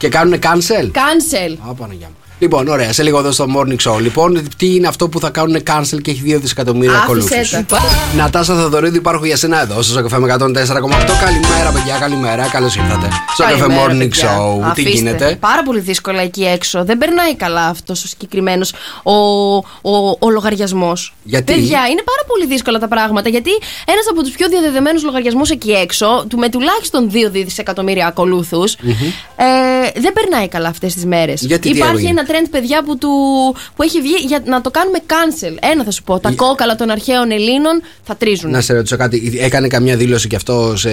Και 0.00 0.08
κάνουν 0.08 0.38
cancel. 0.42 0.90
cancel. 0.90 1.56
Α, 1.68 1.74
Παναγιά 1.74 2.06
μου. 2.06 2.14
Λοιπόν, 2.42 2.68
ωραία, 2.68 2.92
σε 2.92 3.02
λίγο 3.02 3.18
εδώ 3.18 3.30
στο 3.30 3.46
morning 3.56 3.90
show. 3.90 4.00
Λοιπόν, 4.00 4.48
τι 4.56 4.74
είναι 4.74 4.86
αυτό 4.86 5.08
που 5.08 5.20
θα 5.20 5.30
κάνουν 5.30 5.62
cancel 5.66 6.02
και 6.02 6.10
έχει 6.10 6.22
2 6.26 6.38
δισεκατομμύρια 6.40 6.90
Άφησέ 6.98 7.04
ακολούθους; 7.04 7.50
τα. 7.50 7.78
Νατάσα 8.16 8.54
Θεοδωρίδη, 8.54 8.96
υπάρχω 8.96 9.24
για 9.26 9.36
σένα 9.36 9.60
εδώ 9.62 9.82
στο 9.82 9.92
Σοκαφέ 9.92 10.18
με 10.18 10.36
104,8. 10.38 10.44
Καλημέρα, 10.46 11.70
παιδιά, 11.72 11.96
καλημέρα. 12.00 12.48
Καλώς 12.52 12.76
ήρθατε. 12.76 13.08
Στο 13.32 13.42
Σοκαφέ 13.42 13.58
Καλημέρα, 13.58 13.86
morning 13.92 13.98
παιδιά. 13.98 14.38
show. 14.38 14.58
Τι 14.60 14.68
Αφήστε. 14.70 14.90
γίνεται; 14.90 15.36
Πάρα 15.40 15.62
πολύ 15.62 15.80
δύσκολα 15.80 16.20
εκεί 16.20 16.44
έξω. 16.44 16.84
Δεν 16.84 16.98
περνάει 16.98 17.34
καλά 17.36 17.66
αυτός 17.66 18.04
ο 18.04 18.06
συγκεκριμένος 18.08 18.72
ο, 19.02 19.12
ο, 19.90 20.16
ο 20.18 20.30
λογαριασμός. 20.30 21.14
Γιατί; 21.22 21.52
Παιδιά, 21.52 21.80
είναι 21.90 22.02
πάρα 22.04 22.22
πολύ 22.26 22.46
δύσκολα 22.46 22.78
τα 22.78 22.88
πράγματα. 22.88 23.28
Γιατί 23.28 23.50
ένας 23.86 24.04
από 24.10 24.22
τους 24.22 24.32
πιο 24.32 24.48
διαδεδεμένους 24.48 25.02
λογαριασμούς 25.02 25.50
εκεί 25.50 25.70
έξω, 25.70 26.24
του 26.28 26.38
με 26.38 26.48
τουλάχιστον 26.48 27.10
2 27.12 27.30
δισεκατομμύρια 27.30 28.06
ακολούθους, 28.06 28.72
ε, 28.74 30.00
δεν 30.00 30.12
περνάει 30.12 30.48
καλά 30.48 30.68
αυτές 30.68 30.94
τις 30.94 31.04
μέρες. 31.04 31.40
Γιατί, 31.42 31.70
τι 31.70 31.76
Υπάρχει 31.76 31.94
έγινε; 31.94 32.10
ένα 32.10 32.24
trend, 32.30 32.46
παιδιά, 32.50 32.82
που, 32.82 32.98
του, 32.98 33.08
που 33.76 33.82
έχει 33.82 34.00
βγει 34.00 34.16
για 34.26 34.42
να 34.44 34.60
το 34.60 34.70
κάνουμε 34.70 34.98
cancel. 35.06 35.56
Ένα 35.72 35.84
θα 35.84 35.90
σου 35.90 36.02
πω. 36.02 36.18
Τα 36.18 36.32
κόκαλα 36.36 36.76
των 36.76 36.90
αρχαίων 36.90 37.30
Ελλήνων 37.30 37.82
θα 38.02 38.16
τρίζουν. 38.16 38.50
Να 38.50 38.60
σε 38.60 38.74
ρωτήσω 38.74 38.96
κάτι, 38.96 39.38
έκανε 39.40 39.68
καμιά 39.68 39.96
δήλωση 39.96 40.28
κι 40.28 40.36
αυτό 40.36 40.76
σε 40.76 40.90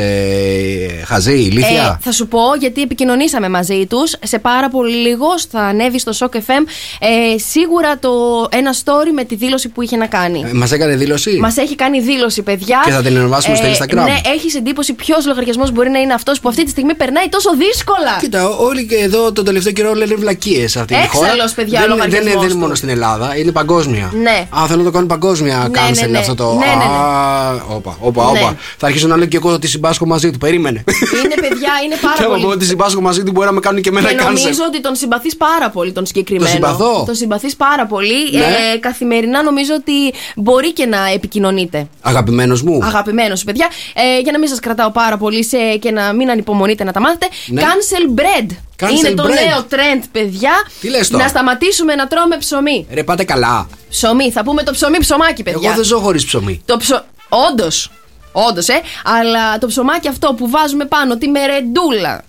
χαζή, 1.06 1.34
ηλίθια; 1.34 1.98
Ε, 2.00 2.04
θα 2.04 2.12
σου 2.12 2.28
πω 2.28 2.42
γιατί 2.60 2.82
επικοινωνήσαμε 2.82 3.50
μαζί 3.50 3.86
τους. 3.90 4.16
Σε 4.24 4.40
πάρα 4.40 4.70
πολύ 4.70 4.96
λίγο 4.96 5.28
θα 5.52 5.60
ανέβει 5.60 6.00
στο 6.00 6.12
Shock 6.20 6.36
FM 6.36 6.64
ε, 7.00 7.38
σίγουρα 7.38 8.00
το, 8.00 8.12
ένα 8.52 8.74
story 8.84 9.12
με 9.14 9.24
τη 9.24 9.36
δήλωση 9.36 9.70
που 9.70 9.82
είχε 9.82 9.98
να 9.98 10.08
κάνει. 10.08 10.44
Ε, 10.48 10.54
Μας 10.54 10.72
έκανε 10.72 10.96
δήλωση; 10.96 11.38
Μας 11.42 11.58
έχει 11.58 11.76
κάνει 11.76 12.02
δήλωση, 12.02 12.42
παιδιά. 12.42 12.82
Και 12.86 12.92
θα 12.92 13.02
την 13.02 13.18
ανεβάσουμε 13.18 13.56
στο 13.56 13.66
Instagram; 13.66 13.94
Ναι, 13.94 14.16
έχεις 14.36 14.56
εντύπωση 14.56 14.94
ποιος 14.94 15.26
λογαριασμός 15.26 15.72
μπορεί 15.72 15.90
να 15.90 16.00
είναι 16.00 16.14
αυτός 16.14 16.40
που 16.40 16.50
αυτή 16.50 16.64
τη 16.64 16.70
στιγμή 16.70 16.94
περνάει 16.94 17.30
τόσο 17.30 17.50
δύσκολα. 17.56 18.18
Κοίτα, 18.20 18.50
όλοι 18.50 18.86
και 18.86 18.96
εδώ 18.96 19.32
τον 19.32 19.46
τελευταίο 19.46 19.74
καιρό 19.74 19.94
λένε 19.94 20.16
βλακίες 20.16 20.72
σε 20.72 20.80
αυτή 20.80 20.96
τη 21.02 21.08
χώρα. 21.08 21.27
Έξαλλος, 21.28 21.54
παιδιά, 21.54 21.80
δεν, 21.80 21.90
λογαριασμός 21.90 22.20
δεν, 22.24 22.32
είναι, 22.32 22.40
δεν 22.40 22.44
είναι 22.50 22.54
του. 22.54 22.58
μόνο 22.64 22.76
στην 22.76 22.90
Ελλάδα, 22.90 23.38
είναι 23.38 23.52
παγκόσμια. 23.52 24.12
Ναι. 24.22 24.48
Α, 24.50 24.66
θέλω 24.68 24.80
να 24.80 24.86
το 24.86 24.92
κάνω 24.92 25.06
παγκόσμια 25.06 25.58
Ναι, 25.72 25.80
cancel 25.80 26.00
ναι, 26.02 26.08
ναι. 26.08 26.18
αυτό 26.18 26.36
το. 26.36 26.54
Ναι, 26.54 26.66
ναι, 26.66 26.74
ναι. 26.76 26.84
Α, 26.84 27.54
όπα, 27.76 27.98
όπα, 28.00 28.32
Ναι. 28.32 28.40
όπα. 28.40 28.56
Θα 28.78 28.88
αρχίσω 28.88 29.08
να 29.08 29.18
λέω 29.18 29.26
και 29.28 29.38
εγώ 29.38 29.50
ότι 29.50 29.68
συμπάσχω 29.68 30.06
μαζί 30.06 30.32
του. 30.32 30.38
Περίμενε. 30.38 30.84
Είναι 31.24 31.36
παιδιά, 31.36 31.72
είναι 31.86 31.96
πάρα 32.06 32.16
Και 32.18 32.24
άμα 32.24 32.34
πω 32.36 32.40
πολύ. 32.42 32.54
ότι 32.56 32.66
συμπάσχω 32.66 33.02
μαζί 33.02 33.24
του, 33.24 33.32
μπορεί 33.32 33.48
να 33.48 33.54
με 33.54 33.60
κάνουν 33.60 33.82
και 33.82 33.90
εμένα 33.90 34.10
Και 34.10 34.16
cancel. 34.20 34.24
νομίζω 34.26 34.64
ότι 34.68 34.82
τον 34.82 34.96
συμπαθείς 34.96 35.38
πάρα 35.38 35.70
πολύ 35.70 35.92
τον 35.92 36.06
συγκεκριμένο. 36.06 36.46
Τον 36.50 36.56
συμπαθώ. 36.56 37.04
Τον 37.06 37.16
συμπαθείς 37.16 37.56
πάρα 37.56 37.86
πολύ. 37.86 38.32
Ναι. 38.32 38.40
Ε, 38.74 38.78
καθημερινά 38.80 39.44
νομίζω 39.44 39.74
ότι 39.78 40.18
μπορεί 40.36 40.74
και 40.74 40.86
να 40.86 40.98
επικοινωνείτε. 41.14 41.88
Αγαπημένος 42.02 42.62
μου. 42.62 42.80
Αγαπημένος 42.84 43.40
σου, 43.40 43.46
παιδιά. 43.46 43.68
Ε, 43.94 44.20
για 44.20 44.32
να 44.32 44.40
μην 44.40 44.48
σας 44.50 44.60
κρατάω 44.60 44.92
πάρα 44.92 45.18
πολύ 45.18 45.44
σε, 45.44 45.58
και 45.80 45.92
να 45.92 46.14
μην 46.14 46.30
ανυπομονείτε 46.30 46.84
να 46.84 46.92
τα 46.92 47.00
μάθετε. 47.00 47.28
Ναι. 47.48 47.62
Cancel 47.62 48.20
bread. 48.20 48.46
Cancel 48.84 48.92
Είναι 48.92 49.12
το 49.12 49.24
bread. 49.24 49.28
νέο 49.28 49.66
trend, 49.70 50.04
παιδιά. 50.12 50.52
Τι 50.82 50.90
λες 50.90 51.08
τώρα; 51.08 51.24
Να 51.24 51.30
σταματήσουμε 51.30 51.96
να 51.96 52.08
τρώμε 52.08 52.38
ψωμί. 52.38 52.88
Ρε, 52.92 53.04
πάτε 53.04 53.24
καλά. 53.24 53.68
Ψωμί. 53.90 54.32
Θα 54.32 54.44
πούμε 54.44 54.64
το 54.64 54.72
ψωμί 54.72 54.98
ψωμάκι, 55.00 55.44
παιδιά. 55.44 55.68
Εγώ 55.68 55.76
δεν 55.76 55.86
ζω 55.86 56.00
χωρίς 56.00 56.26
ψωμί. 56.26 56.62
Το 56.66 56.78
ψω... 56.78 57.06
Όντως. 57.30 57.92
Όντως, 58.32 58.68
ε. 58.68 58.82
Αλλά 59.04 59.58
το 59.58 59.68
ψωμάκι 59.68 60.08
αυτό 60.08 60.34
που 60.34 60.50
βάζουμε 60.50 60.86
πάνω, 60.86 61.18
τη 61.18 61.28
μερεντούλα. 61.28 62.24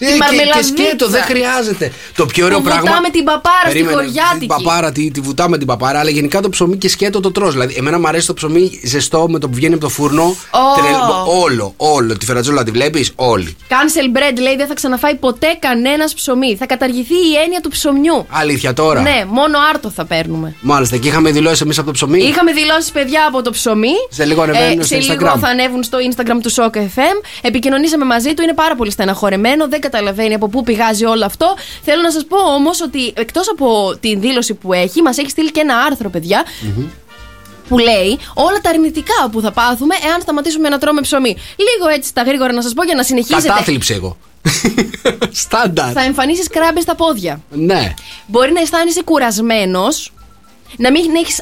Τι, 0.00 0.06
Τη 0.06 0.12
και, 0.12 0.18
και 0.18 0.24
μαρμελαδίτσα. 0.24 0.62
σκέτο, 0.84 1.08
δεν 1.08 1.22
χρειάζεται. 1.22 1.92
Το 2.16 2.26
πιο 2.26 2.44
ωραίο 2.44 2.58
Που 2.58 2.64
πράγμα. 2.64 2.80
βουτάμε 2.82 3.08
την 3.10 3.24
παπάρα 3.24 3.56
στη 3.64 3.68
Περίμενε, 3.72 3.94
χωριάτικη. 3.96 4.38
Την 4.38 4.48
παπάρα, 4.48 4.92
τη, 4.92 5.10
τη 5.10 5.20
βουτάμε 5.20 5.58
την 5.58 5.66
παπάρα, 5.66 5.98
αλλά 5.98 6.10
γενικά 6.10 6.40
το 6.40 6.48
ψωμί 6.48 6.76
και 6.76 6.88
σκέτο 6.88 7.20
το 7.20 7.30
τρως. 7.32 7.52
Δηλαδή, 7.52 7.74
εμένα 7.78 7.98
μου 7.98 8.08
αρέσει 8.08 8.26
το 8.26 8.34
ψωμί 8.34 8.80
ζεστό 8.84 9.26
με 9.28 9.38
το 9.38 9.48
που 9.48 9.54
βγαίνει 9.54 9.74
από 9.74 9.82
το 9.82 9.88
φούρνο. 9.88 10.22
Ω. 10.22 10.80
Τρελ- 10.80 11.42
όλο, 11.44 11.74
όλο. 11.76 12.16
Τη 12.16 12.24
φερατζόλα 12.24 12.62
τη 12.64 12.70
βλέπεις, 12.70 13.12
όλη. 13.14 13.56
Cancel 13.68 14.16
bread 14.16 14.38
λέει 14.40 14.56
δεν 14.56 14.66
θα 14.66 14.74
ξαναφάει 14.74 15.14
ποτέ 15.14 15.56
κανένας 15.58 16.14
ψωμί. 16.14 16.56
Θα 16.56 16.66
καταργηθεί 16.66 17.14
η 17.14 17.34
έννοια 17.44 17.60
του 17.60 17.68
ψωμιού. 17.68 18.26
Αλήθεια 18.30 18.72
τώρα; 18.72 19.00
Ναι, 19.00 19.24
μόνο 19.28 19.58
άρτο 19.72 19.90
θα 19.90 20.04
παίρνουμε. 20.04 20.54
Μάλιστα, 20.60 20.96
και 20.96 21.08
είχαμε 21.08 21.30
δηλώσει 21.30 21.62
εμείς 21.64 21.78
από 21.78 21.86
το 21.86 21.92
ψωμί; 21.92 22.18
Είχαμε 22.22 22.52
δηλώσει 22.52 22.92
παιδιά 22.92 23.20
από 23.28 23.42
το 23.42 23.50
ψωμί. 23.50 23.92
Σε 24.10 24.24
λίγο 24.24 24.42
ανεβαίνουν 24.42 24.80
Ε, 24.80 24.82
στο 24.84 24.94
σε 24.94 24.96
Instagram. 25.12 25.18
λίγο 25.18 25.38
θα 25.38 25.48
ανέβουν 25.48 25.82
στο 25.82 25.98
Instagram 26.10 26.38
του 26.42 26.52
Shock 26.54 26.76
FM. 26.76 27.16
Επικοινωνήσαμε 27.42 28.04
μαζί 28.04 28.34
του, 28.34 28.42
είναι 28.42 28.54
πάρα 28.54 28.74
πολύ 28.74 28.90
στεναχωρεμένο. 28.90 29.68
Δεν 29.68 29.80
καταλαβαίνει 29.90 30.34
από 30.34 30.48
πού 30.48 30.62
πηγάζει 30.62 31.04
όλο 31.04 31.24
αυτό. 31.24 31.54
Θέλω 31.82 32.02
να 32.02 32.10
σας 32.10 32.24
πω 32.28 32.36
όμως 32.54 32.80
ότι 32.80 33.12
εκτός 33.16 33.48
από 33.48 33.96
την 34.00 34.20
δήλωση 34.20 34.54
που 34.54 34.72
έχει, 34.72 35.02
μας 35.02 35.18
έχει 35.18 35.30
στείλει 35.30 35.50
και 35.50 35.60
ένα 35.60 35.76
άρθρο, 35.76 36.10
παιδιά, 36.10 36.44
που 37.68 37.78
λέει 37.78 38.18
όλα 38.34 38.60
τα 38.60 38.70
αρνητικά 38.70 39.28
που 39.32 39.40
θα 39.40 39.52
πάθουμε 39.52 39.94
εάν 40.08 40.20
σταματήσουμε 40.20 40.68
να 40.68 40.78
τρώμε 40.78 41.00
ψωμί. 41.00 41.36
Λίγο 41.56 41.88
έτσι 41.94 42.14
τα 42.14 42.22
γρήγορα 42.22 42.52
να 42.52 42.62
σας 42.62 42.72
πω 42.72 42.82
για 42.84 42.94
να 42.94 43.02
συνεχίσετε. 43.02 43.48
Κατάθλιψη 43.48 43.94
εγώ. 43.94 44.16
Στάνταρ. 45.44 45.92
Θα 45.92 46.02
εμφανίσεις 46.02 46.48
κράμπες 46.48 46.82
στα 46.82 46.94
πόδια. 46.94 47.40
Ναι. 47.50 47.94
Μπορεί 48.26 48.52
να 48.52 48.60
αισθάνεσαι 48.60 49.02
κουρασμένος. 49.02 50.12
Να 50.76 50.90
μην 50.90 51.14
έχεις 51.16 51.40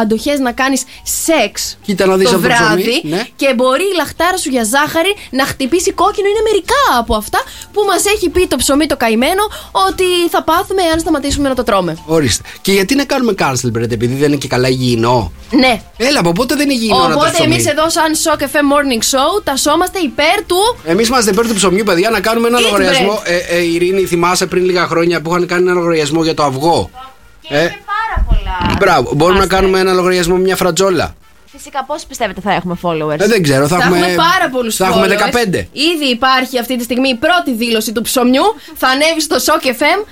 αντοχές 0.00 0.38
να 0.38 0.52
κάνεις 0.52 0.82
σεξ 1.02 1.78
Κοίτα 1.84 2.06
να 2.06 2.16
δεις 2.16 2.30
το 2.30 2.36
αυτό 2.36 2.48
το 2.48 2.54
ψωμί, 2.54 2.82
βράδυ 2.82 3.00
ναι. 3.04 3.26
και 3.36 3.54
μπορεί 3.54 3.82
η 3.82 3.96
λαχτάρα 3.96 4.36
σου 4.36 4.50
για 4.50 4.64
ζάχαρη 4.64 5.14
να 5.30 5.44
χτυπήσει 5.46 5.92
κόκκινο. 5.92 6.28
Είναι 6.28 6.42
μερικά 6.50 6.82
από 6.98 7.14
αυτά 7.14 7.40
που 7.72 7.82
μας 7.86 8.04
έχει 8.04 8.28
πει 8.28 8.46
το 8.46 8.56
ψωμί 8.56 8.86
το 8.86 8.96
καημένο 8.96 9.42
ότι 9.88 10.04
θα 10.30 10.42
πάθουμε 10.42 10.82
εάν 10.82 10.98
σταματήσουμε 10.98 11.48
να 11.48 11.54
το 11.54 11.62
τρώμε. 11.62 11.96
Ορίστε. 12.06 12.42
Και 12.60 12.72
γιατί 12.72 12.94
να 12.94 13.04
κάνουμε 13.04 13.34
cancel, 13.38 13.70
Μπρετ, 13.72 13.92
επειδή 13.92 14.14
δεν 14.14 14.28
είναι 14.28 14.36
και 14.36 14.48
καλά 14.48 14.68
υγιεινό; 14.68 15.32
Ναι. 15.50 15.82
Έλα, 15.96 16.18
από 16.20 16.32
πότε 16.32 16.54
δεν 16.54 16.64
είναι 16.64 16.74
υγιεινό 16.74 16.98
να 16.98 17.06
το 17.06 17.12
Οπότε 17.12 17.30
ψωμί; 17.30 17.54
εμεί 17.54 17.64
εδώ, 17.68 17.90
σαν 17.90 18.12
Shock 18.24 18.40
FM 18.40 18.44
Morning 18.44 19.02
Show, 19.16 19.42
τασόμαστε 19.44 19.98
υπέρ 19.98 20.44
του. 20.46 20.56
Εμείς 20.84 21.08
είμαστε 21.08 21.30
υπέρ 21.30 21.46
του 21.48 21.54
ψωμιού, 21.54 21.84
παιδιά, 21.84 22.10
να 22.10 22.20
κάνουμε 22.20 22.48
ένα 22.48 22.58
Eat 22.58 22.62
λογαριασμό. 22.62 23.22
Ε, 23.24 23.36
ε, 23.36 23.62
Ειρήνη, 23.62 24.04
θυμάσαι 24.04 24.46
πριν 24.46 24.64
λίγα 24.64 24.86
χρόνια 24.86 25.20
που 25.20 25.30
είχαν 25.30 25.46
κάνει 25.46 25.62
ένα 25.62 25.72
λογαριασμό 25.72 26.22
για 26.22 26.34
το 26.34 26.42
αυγό; 26.42 26.90
Ε, 27.48 27.56
Πάρα 27.58 28.26
πολλά. 28.28 28.76
μπράβο, 28.78 29.12
μπορούμε 29.14 29.38
να 29.38 29.46
κάνουμε 29.46 29.78
ένα 29.78 29.92
λογαριασμό 29.92 30.34
με 30.36 30.40
μια 30.42 30.56
φρατζόλα. 30.56 31.14
Φυσικά, 31.56 31.84
πώς 31.84 32.04
πιστεύετε 32.04 32.40
θα 32.40 32.52
έχουμε 32.52 32.76
followers; 32.82 33.20
Ε, 33.20 33.26
δεν 33.26 33.42
ξέρω, 33.42 33.66
θα, 33.66 33.76
Θα 33.78 33.84
έχουμε 33.84 34.06
πάρα 34.06 34.48
πολλούς 34.52 34.76
Θα 34.76 34.86
έχουμε 34.86 35.06
15. 35.08 35.68
Ήδη 35.72 36.04
υπάρχει 36.10 36.58
αυτή 36.58 36.76
τη 36.76 36.82
στιγμή 36.82 37.08
η 37.08 37.14
πρώτη 37.14 37.52
δήλωση 37.54 37.92
του 37.92 38.02
ψωμιού. 38.02 38.42
Θα 38.74 38.88
ανέβει 38.88 39.20
στο 39.20 39.36
Shock 39.36 39.66
FM. 39.66 40.04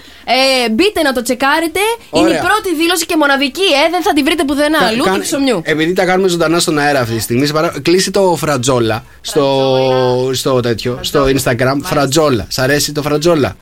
Ε, 0.64 0.70
μπείτε 0.70 1.02
να 1.02 1.12
το 1.12 1.22
τσεκάρετε. 1.22 1.80
Είναι 2.12 2.28
η 2.28 2.30
Ωραία. 2.30 2.40
πρώτη 2.42 2.74
δήλωση 2.76 3.06
και 3.06 3.16
μοναδική, 3.16 3.60
ε, 3.86 3.90
δεν 3.90 4.02
θα 4.02 4.12
τη 4.12 4.22
βρείτε 4.22 4.44
πουθενά 4.44 4.78
Κα- 4.78 4.86
αλλού 4.86 5.02
κάνε- 5.04 5.16
του 5.18 5.24
ψωμιού. 5.24 5.60
Επειδή 5.64 5.92
τα 5.92 6.04
κάνουμε 6.04 6.28
ζωντανά 6.28 6.58
στον 6.58 6.78
αέρα 6.78 7.00
αυτή 7.00 7.14
τη 7.14 7.20
στιγμή, 7.20 7.46
σε 7.46 7.52
παρα- 7.52 7.72
κλείσει 7.82 8.10
το 8.10 8.34
φρατζόλα 8.36 9.04
στο, 9.20 10.30
στο 10.32 10.60
τέτοιο, 10.60 10.98
στο 11.00 11.24
Instagram. 11.24 11.76
Φρατζόλα. 11.82 12.46
Σ' 12.48 12.58
αρέσει 12.58 12.92
το 12.92 13.02
φρατζόλα; 13.02 13.56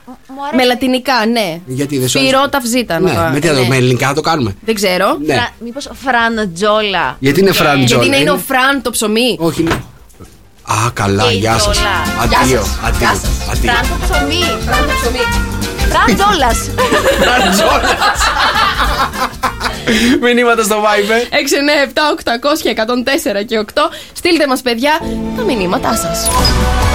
Με 0.56 0.64
λατινικά, 0.64 1.26
ναι. 1.32 1.60
Γιατί 1.66 1.98
δεν 1.98 2.08
σου 2.08 2.18
αρέσει; 2.18 2.34
Σπυρό 2.34 2.48
ταυζίτα. 2.48 3.00
Ναι, 3.00 3.12
να- 3.12 3.30
με 3.32 3.38
τι 3.40 3.48
άλλο, 3.48 3.64
με 3.64 3.76
ελληνικά 3.76 4.06
να 4.06 4.14
το 4.14 4.20
κάνουμε; 4.20 4.54
Δεν 4.64 4.74
ξέρω. 4.74 5.16
Ναι. 5.26 5.46
Μήπως 5.64 5.90
φραντζόλα. 6.04 7.16
Γιατί 7.18 7.40
είναι 7.40 7.52
φραντζόλα. 7.52 7.84
Γιατί 7.84 7.96
να 7.96 8.04
είναι 8.04 8.16
είναι- 8.16 8.30
ο 8.30 8.36
Φραν 8.46 8.82
το 8.82 8.90
ψωμί. 8.90 9.36
Όχι, 9.38 9.60
είναι. 9.60 9.82
Α, 10.62 10.90
καλά, 10.92 11.22
Και 11.28 11.34
η 11.34 11.36
γεια 11.38 11.58
σας. 11.58 11.70
τζόλα. 11.76 12.26
Γεια 12.28 12.38
Αντίο, 12.40 12.58
σας. 12.58 12.78
αντίο. 12.84 12.98
Γεια 12.98 13.08
σας. 13.08 13.48
αντίο. 13.50 13.72
Φραν 13.72 14.86
το 14.88 14.94
ψωμί. 15.02 15.57
Φραν 15.90 16.16
το 16.16 16.24
ψωμί. 16.24 16.74
Φραντζόλα. 17.20 17.96
Μηνύματα 20.22 20.62
στο 20.62 20.76
Viber. 20.82 21.22
6, 21.30 21.54
9, 21.54 21.84
7, 21.84 22.00
800 22.14 22.70
104 23.40 23.44
και 23.46 23.58
8. 23.58 23.90
Στείλτε 24.12 24.46
μας, 24.46 24.60
παιδιά, 24.60 25.00
τα 25.36 25.42
μηνύματά 25.42 25.94
σας. 25.96 26.28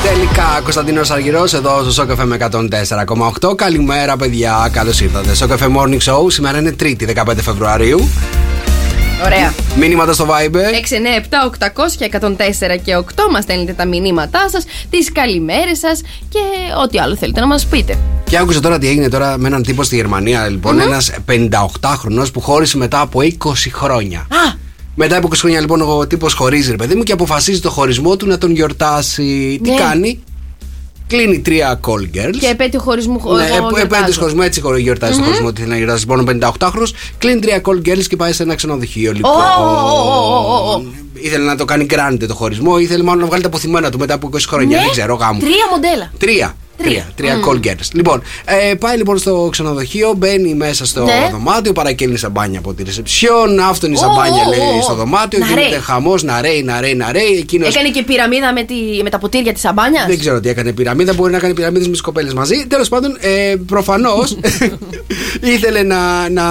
Τελικά, 0.03 0.59
Κωνσταντίνος 0.63 1.11
Αργυρός 1.11 1.53
εδώ 1.53 1.81
στο 1.81 1.91
Σοκαφέ 1.91 2.25
με 2.25 2.35
104,8. 2.35 3.55
Καλημέρα, 3.55 4.17
παιδιά. 4.17 4.69
Καλώς 4.71 5.01
ήρθατε. 5.01 5.35
Σοκαφέ 5.35 5.67
Morning 5.77 5.99
Show. 6.11 6.25
Σήμερα 6.31 6.57
είναι 6.57 6.75
3η 6.79 7.05
15 7.05 7.41
Φεβρουαρίου. 7.41 8.09
Ωραία. 9.23 9.53
Μηνύματα 9.77 10.13
στο 10.13 10.25
Viber. 10.29 10.55
6, 10.55 10.95
9, 10.95 11.17
7, 11.17 11.45
800 11.45 12.05
104 12.05 12.77
και 12.83 12.95
8. 12.97 13.01
Μας 13.31 13.43
στέλνετε 13.43 13.73
τα 13.73 13.85
μηνύματά 13.85 14.49
σας, 14.49 14.63
τις 14.89 15.11
καλημέρες 15.11 15.79
σας 15.79 16.01
και 16.29 16.39
ό,τι 16.83 16.99
άλλο 16.99 17.15
θέλετε 17.15 17.39
να 17.39 17.47
μας 17.47 17.65
πείτε. 17.65 17.97
Και 18.29 18.37
άκουσα 18.37 18.59
τώρα 18.59 18.77
τι 18.79 18.87
έγινε 18.87 19.09
τώρα 19.09 19.37
με 19.37 19.47
έναν 19.47 19.63
τύπο 19.63 19.83
στη 19.83 19.95
Γερμανία. 19.95 20.47
Λοιπόν, 20.49 20.79
ένας 20.79 21.11
58χρονο 21.31 22.25
που 22.33 22.39
χώρισε 22.41 22.77
μετά 22.77 22.99
από 22.99 23.19
20 23.21 23.69
χρόνια. 23.71 24.19
Α! 24.19 24.61
Μετά 24.95 25.17
από 25.17 25.27
20 25.27 25.35
χρόνια, 25.39 25.59
λοιπόν, 25.59 25.81
ο 25.81 26.07
τύπος 26.07 26.33
χωρίζει, 26.33 26.69
ρε 26.71 26.75
παιδί 26.75 26.95
μου, 26.95 27.03
και 27.03 27.11
αποφασίζει 27.11 27.59
το 27.59 27.69
χωρισμό 27.69 28.15
του 28.15 28.27
να 28.27 28.37
τον 28.37 28.51
γιορτάσει. 28.51 29.59
Τι 29.63 29.69
Ναι. 29.69 29.75
κάνει, 29.77 30.23
κλείνει 31.15 31.39
τρία 31.39 31.79
call 31.87 32.01
girls. 32.17 32.37
Και 32.39 32.47
επέτειο 32.47 32.79
χωρισμού 32.79 33.19
χω- 33.19 33.35
Ναι, 33.35 33.43
εγώ 33.43 33.53
επ- 33.53 33.59
γιορτάζω. 33.61 33.83
επέτειος 33.85 34.17
χωρισμό, 34.17 34.41
έτσι 34.43 34.61
χωρί- 34.61 34.81
γιορτάζει 34.81 35.17
το 35.17 35.23
χωρισμό. 35.23 35.53
Τι 35.53 35.61
να 35.61 35.75
γιορτάζει, 35.77 36.05
λοιπόν, 36.07 36.25
58χρονο. 36.25 36.87
Κλείνει 37.17 37.39
τρία 37.39 37.61
call 37.65 37.87
girls 37.87 38.03
και 38.09 38.15
πάει 38.15 38.31
σε 38.33 38.43
ένα 38.43 38.55
ξενοδοχείο. 38.55 39.11
Λοιπόν. 39.11 39.31
Ω, 39.31 39.63
ω, 39.63 39.93
ω, 39.93 40.53
ω, 40.53 40.73
ω. 40.73 40.83
Ήθελε 41.25 41.43
να 41.43 41.55
το 41.55 41.65
κάνει 41.65 41.85
grande 41.89 42.23
το 42.27 42.33
χωρισμό, 42.35 42.77
ήθελε 42.77 43.03
μάλλον 43.03 43.21
να 43.21 43.25
βγάλει 43.27 43.41
τα 43.41 43.47
αποθυμένα 43.47 43.89
του 43.89 43.97
μετά 43.99 44.13
από 44.13 44.29
20 44.33 44.37
χρόνια. 44.47 44.77
Ναι. 44.77 44.83
Δεν 44.83 44.91
ξέρω, 44.91 45.13
γάμο. 45.15 45.39
Τρία 45.39 45.67
μοντέλα. 45.71 46.11
Τρία. 46.17 46.55
Τρία, 46.77 47.07
τρία 47.15 47.39
call 47.47 47.65
girls. 47.67 47.87
Λοιπόν, 47.93 48.21
ε, 48.45 48.73
πάει 48.73 48.97
λοιπόν 48.97 49.17
στο 49.17 49.47
ξενοδοχείο, 49.51 50.13
μπαίνει 50.17 50.53
μέσα 50.53 50.85
στο 50.85 51.03
Ναι. 51.03 51.29
δωμάτιο, 51.31 51.73
παρακέλνει 51.73 52.17
σαμπάνια 52.17 52.59
από 52.59 52.73
τη 52.73 52.83
ρεσεψιόν. 52.83 53.59
Αυτόν 53.59 53.91
η 53.93 53.97
σαμπάνια 53.97 54.43
Ω, 54.45 54.47
ω, 54.47 54.49
λέει 54.49 54.77
ω. 54.79 54.81
στο 54.81 54.93
δωμάτιο, 54.95 55.39
Να 55.39 55.45
γίνεται 55.45 55.69
ρέει. 55.69 55.79
χαμός, 55.79 56.23
να 56.23 56.41
ρέει, 56.41 56.63
να 56.63 56.81
ρέει, 56.81 56.93
να 56.95 57.11
ρέει. 57.11 57.37
Εκείνος 57.39 57.67
Έκανε 57.75 57.89
και 57.89 58.03
πυραμίδα 58.03 58.53
με, 58.53 58.63
τη, 58.63 58.73
με 59.03 59.09
τα 59.09 59.17
ποτήρια 59.19 59.53
της 59.53 59.61
σαμπάνιας; 59.61 60.05
δεν 60.07 60.19
ξέρω 60.19 60.39
τι 60.39 60.49
έκανε 60.49 60.71
πυραμίδα. 60.71 61.13
Μπορεί 61.13 61.31
να 61.31 61.39
κάνει 61.39 61.53
πυραμίδες 61.53 61.85
με 61.85 61.91
τις 61.91 62.01
κοπέλες 62.01 62.33
μαζί. 62.33 62.65
Τέλος 62.67 62.89
πάντων, 62.89 63.17
ε, 63.19 63.55
προφανώς 63.67 64.37
ήθελε 65.55 65.83
να, 65.83 66.29
να, 66.29 66.43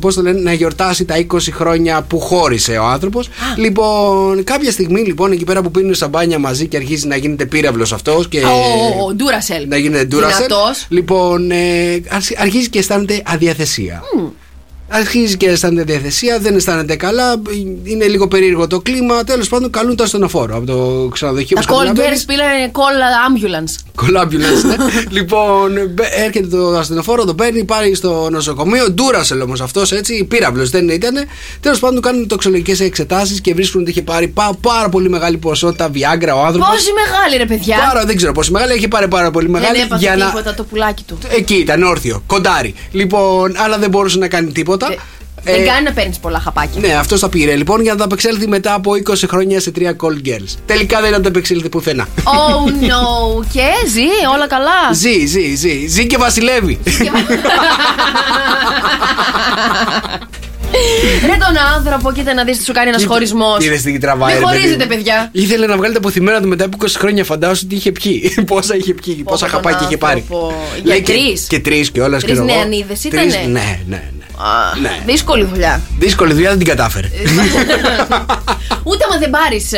πώς 0.00 0.14
το 0.14 0.22
λένε, 0.22 0.40
να 0.40 0.52
γιορτάσει 0.52 1.04
τα 1.04 1.14
20 1.32 1.36
χρόνια 1.52 2.02
που 2.08 2.20
χώρισε 2.20 2.72
ο 2.72 2.84
άνθρωπος. 2.84 3.28
Λοιπόν, 3.56 4.11
κάποια 4.44 4.70
στιγμή 4.70 5.00
λοιπόν 5.00 5.32
εκεί 5.32 5.44
πέρα 5.44 5.62
που 5.62 5.70
πίνουν 5.70 5.94
σαμπάνια 5.94 6.38
μαζί 6.38 6.66
και 6.66 6.76
αρχίζει 6.76 7.06
να 7.06 7.16
γίνεται 7.16 7.46
πύραυλος 7.46 7.92
αυτός. 7.92 8.28
Και... 8.28 8.40
Ο, 8.40 9.04
ο 9.06 9.14
Ντούρασελ. 9.14 9.68
να 9.68 9.76
γίνεται 9.76 10.04
ντούρασελ. 10.04 10.46
Δυνατός. 10.46 10.86
Λοιπόν, 10.88 11.50
ε, 11.50 12.00
αρχι- 12.08 12.40
αρχίζει 12.40 12.68
και 12.68 12.78
αισθάνεται 12.78 13.22
αδιαθεσία. 13.26 14.02
Αρχίζει 14.94 15.36
και 15.36 15.48
αισθάνεται 15.48 15.92
διαθεσία, 15.92 16.38
δεν 16.38 16.56
αισθάνεται 16.56 16.96
καλά, 16.96 17.34
είναι 17.84 18.06
λίγο 18.06 18.28
περίεργο 18.28 18.66
το 18.66 18.80
κλίμα. 18.80 19.24
Τέλος 19.24 19.48
πάντων, 19.48 19.70
καλούν 19.70 19.96
το 19.96 20.02
ασθενοφόρο 20.02 20.56
από 20.56 20.66
το 20.66 21.08
ξενοδοχείο 21.12 21.56
Τα 21.56 21.62
όπως 21.68 21.76
call 21.82 21.86
καταλαβαίνεις. 21.86 22.22
girls 22.22 22.26
πήραν 22.26 22.48
call 22.72 23.02
ambulance. 23.28 23.74
Κολάμπιουλες, 23.94 24.64
ναι. 24.64 24.74
λοιπόν, 25.16 25.72
μπε- 25.90 26.12
έρχεται 26.16 26.46
το 26.46 26.68
ασθενοφόρο, 26.68 27.24
το 27.24 27.34
παίρνει, 27.34 27.64
πάει 27.64 27.94
στο 27.94 28.28
νοσοκομείο. 28.30 28.90
Ντούρασελ 28.90 29.40
όμως 29.40 29.60
αυτός, 29.60 29.92
έτσι, 29.92 30.24
πύραυλος 30.24 30.70
δεν 30.70 30.88
ήταν. 30.88 31.14
Τέλος 31.60 31.78
πάντων, 31.78 32.00
κάνουν 32.00 32.28
τοξολογικές 32.28 32.80
εξετάσεις 32.80 33.40
και 33.40 33.54
βρίσκουν 33.54 33.80
ότι 33.80 33.90
είχε 33.90 34.02
πάρει 34.02 34.28
πά- 34.28 34.56
πάρα 34.60 34.88
πολύ 34.88 35.08
μεγάλη 35.08 35.36
ποσότητα 35.36 35.88
Viagra 35.94 36.34
ο 36.36 36.44
άνθρωπος. 36.44 36.70
Πόση 36.74 36.90
μεγάλη 37.06 37.36
ρε 37.36 37.46
παιδιά; 37.46 37.76
Πάρα, 37.92 38.04
δεν 38.04 38.16
ξέρω 38.16 38.32
πόση 38.32 38.50
μεγάλη, 38.50 38.72
έχει 38.72 38.88
πάρει 38.88 39.08
πάρα 39.08 39.30
πολύ 39.30 39.48
μεγάλη. 39.48 39.76
Δεν 39.76 39.86
έπαθε 39.86 40.04
για 40.06 40.16
να... 40.16 40.26
τίποτα 40.26 40.54
το 40.54 40.62
πουλάκι 40.64 41.02
του. 41.06 41.18
Εκεί 41.38 41.54
ήταν 41.54 41.82
όρθιο, 41.82 42.22
κοντάρι. 42.26 42.74
Λοιπόν, 42.92 43.54
αλλά 43.56 43.78
δεν 43.78 43.90
μπορούσε 43.90 44.18
να 44.18 44.28
κάνει 44.28 44.52
τίποτα. 44.52 44.81
Δεν 45.44 45.60
Ε, 45.62 45.64
κάνει 45.64 45.84
να 45.84 45.92
παίρνεις 45.92 46.18
πολλά 46.18 46.38
χαπάκια. 46.40 46.80
ναι, 46.80 46.94
αυτός 46.94 47.20
τα 47.20 47.28
πήρε 47.28 47.54
λοιπόν 47.54 47.82
για 47.82 47.92
να 47.92 47.98
τα 47.98 48.04
απεξέλθει 48.04 48.48
μετά 48.48 48.74
από 48.74 48.90
20 49.10 49.14
χρόνια 49.28 49.60
σε 49.60 49.70
τρία 49.70 49.96
call 50.00 50.28
girls. 50.28 50.56
Τελικά 50.66 51.00
δεν 51.00 51.22
τα 51.22 51.28
απεξέλθει 51.28 51.68
πουθενά. 51.68 52.08
Oh 52.24 52.68
no. 52.90 53.44
Και 53.52 53.66
ζει, 53.90 54.26
όλα 54.34 54.46
καλά. 54.46 54.92
ζει, 54.92 55.26
ζει, 55.26 55.54
ζει. 55.54 55.86
Ζει 55.86 56.06
και 56.06 56.16
βασιλεύει. 56.16 56.78
Ρε 61.22 61.36
τον 61.46 61.56
άνθρωπο, 61.76 62.12
κοίτα 62.12 62.34
να 62.34 62.44
δεις 62.44 62.58
τι 62.58 62.64
σου 62.64 62.72
κάνει 62.72 62.88
ένας 62.88 63.04
χωρισμός. 63.04 63.64
Είδες 63.64 63.82
τι 63.82 63.98
τραβάει. 63.98 64.32
Δεν 64.32 64.40
ρε 64.40 64.46
παιδί 64.46 64.58
χωρίζετε, 64.58 64.84
μου. 64.84 64.90
παιδιά. 64.90 65.28
Ήθελε 65.32 65.66
να 65.66 65.76
βγάλει 65.76 65.92
τα 65.92 65.98
αποθυμένα 65.98 66.40
του 66.40 66.48
μετά 66.48 66.64
από 66.64 66.76
20 66.80 66.86
χρόνια. 66.98 67.24
Φαντάσου 67.24 67.66
τι 67.66 67.74
είχε 67.74 67.92
πιει. 67.92 68.34
Πόσα 68.46 68.76
είχε 68.76 68.94
πιει, 68.94 69.14
πόσα 69.24 69.44
τον 69.46 69.54
χαπάκια 69.54 69.86
είχε 69.86 69.96
πάρει. 69.96 70.20
άνθρωπο. 70.20 70.54
Για 70.74 70.82
Λέει 70.84 71.02
και- 71.02 71.12
τρεις. 71.12 71.46
Και 71.46 71.60
τρεις 71.60 71.90
και 71.90 72.00
όλας 72.00 72.22
Τρεις 72.22 72.38
νεανίδες 72.40 73.04
ήτανε; 73.04 73.24
Ναι, 73.24 73.48
ναι, 73.48 73.80
ναι. 73.88 74.21
Α, 74.44 74.78
Ναι. 74.80 74.98
Δύσκολη 75.06 75.44
δουλειά. 75.44 75.80
Δύσκολη 75.98 76.32
δουλειά 76.32 76.48
δεν 76.48 76.58
την 76.58 76.66
κατάφερε. 76.66 77.08
Ούτε 78.88 79.04
άμα 79.10 79.18
δεν 79.18 79.30
πάρεις 79.30 79.70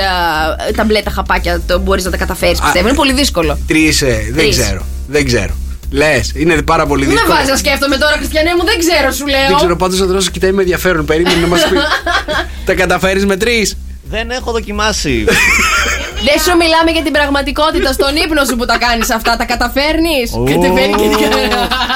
ταμπλέτα 0.77 1.11
χαπάκια, 1.11 1.63
μπορείς 1.81 2.05
να 2.05 2.11
τα 2.11 2.17
καταφέρεις. 2.17 2.61
Πιστεύω. 2.61 2.87
Είναι 2.89 2.97
πολύ 2.97 3.13
δύσκολο. 3.13 3.59
Τρεις, 3.67 3.99
δεν 3.99 4.35
Τρεις. 4.37 4.57
ξέρω. 4.59 4.85
Δεν 5.09 5.27
ξέρω. 5.27 5.55
Λες, 5.91 6.33
είναι 6.35 6.63
πάρα 6.63 6.87
πολύ 6.87 7.01
Μην 7.01 7.09
με 7.09 7.15
δύσκολο. 7.15 7.37
βάζεις 7.37 7.51
να 7.51 7.57
σκέφτομαι 7.57 7.97
τώρα, 7.97 8.17
Χριστιανέ 8.17 8.51
μου, 8.59 8.65
δεν 8.65 8.79
ξέρω, 8.79 9.13
σου 9.13 9.27
λέω. 9.27 9.47
Δεν 9.49 9.57
ξέρω, 9.57 9.77
πάντως 9.77 10.01
ο 10.01 10.07
Δρόσο 10.07 10.31
κοιτάει 10.31 10.53
με 10.53 10.61
ενδιαφέρον. 10.63 11.05
Περίμενε 11.05 11.37
να 11.41 11.47
μας 11.47 11.61
πει. 11.69 11.77
Τα 12.67 12.75
καταφέρεις 12.75 13.27
με 13.27 13.37
τρεις; 13.37 13.77
Δεν 14.11 14.31
έχω 14.31 14.53
δοκιμάσει. 14.53 15.25
Δεν 16.29 16.39
σου 16.45 16.57
μιλάμε 16.57 16.91
για 16.91 17.03
την 17.03 17.13
πραγματικότητα 17.13 17.93
στον 17.93 18.17
ύπνο 18.25 18.45
σου 18.45 18.57
που 18.57 18.65
τα 18.65 18.79
κάνεις 18.79 19.11
αυτά. 19.11 19.37
Τα 19.37 19.45
καταφέρνεις. 19.45 20.31
Κατεβαίνει 20.45 20.95
και 20.95 21.09
την 21.09 21.19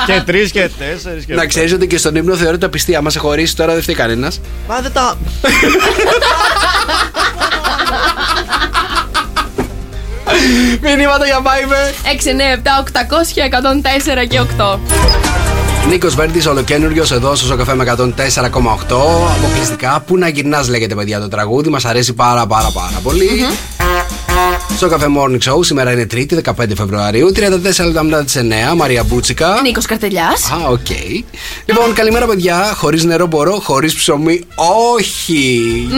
και 0.07 0.23
τρεις 0.27 0.51
και 0.51 0.71
τέσσερις 0.79 1.25
και. 1.25 1.35
Να 1.35 1.47
ξέρεις 1.47 1.73
ότι 1.73 1.87
και 1.87 1.99
στον 1.99 2.17
ύπνο 2.17 2.37
θεωρείται 2.37 2.67
απιστία. 2.67 2.99
Άμα 2.99 3.11
σε 3.11 3.19
χωρίσει 3.19 3.57
τώρα 3.57 3.73
δεν 3.73 3.83
φταίει 3.83 3.95
κανένας. 3.95 4.41
Μα 4.69 4.81
δεν 4.81 4.93
τα. 4.93 5.17
Μηνύματα 10.83 11.27
για 11.27 11.41
Viber. 11.43 11.87
6, 12.05 12.27
9, 12.27 12.59
7, 12.63 12.83
800 12.85 14.25
104 14.25 14.29
και 14.29 14.41
8. 14.59 14.79
Νίκος 15.89 16.15
Βέρτης, 16.15 16.47
ολοκαίνουργιος 16.47 17.11
εδώ 17.11 17.35
στο 17.35 17.47
Sok 17.47 17.75
FM 17.75 17.95
104,8. 17.97 18.11
Αποκλειστικά. 19.37 20.03
Πού 20.07 20.17
να 20.17 20.29
γυρνάς, 20.29 20.69
λέγεται 20.69 20.95
παιδιά 20.95 21.21
το 21.21 21.29
τραγούδι. 21.29 21.69
Μας 21.69 21.85
αρέσει 21.85 22.13
πάρα 22.13 22.47
πάρα 22.47 22.71
πάρα 22.71 22.99
πολύ. 23.03 23.47
Sok 24.77 24.89
FM 24.89 25.07
Morning 25.19 25.39
Show 25.53 25.65
σήμερα 25.65 25.93
είναι 25.93 26.07
Τρίτη, 26.07 26.41
15 26.45 26.53
Φεβρουαρίου, 26.77 27.33
34 27.37 27.85
λεπτά 27.85 28.03
μετά 28.03 28.25
τις 28.25 28.37
9. 28.37 28.75
Μαρία 28.77 29.03
Μπούτσικα. 29.05 29.61
Νίκος 29.63 29.87
Καρτελιάς. 29.87 30.51
Α, 30.51 30.69
οκ. 30.71 30.87
Λοιπόν, 31.65 31.93
καλημέρα, 31.95 32.27
παιδιά. 32.27 32.73
Χωρίς 32.77 33.05
νερό 33.05 33.27
μπορώ, 33.27 33.53
χωρίς 33.63 33.95
ψωμί, 33.95 34.41
όχι. 34.97 35.89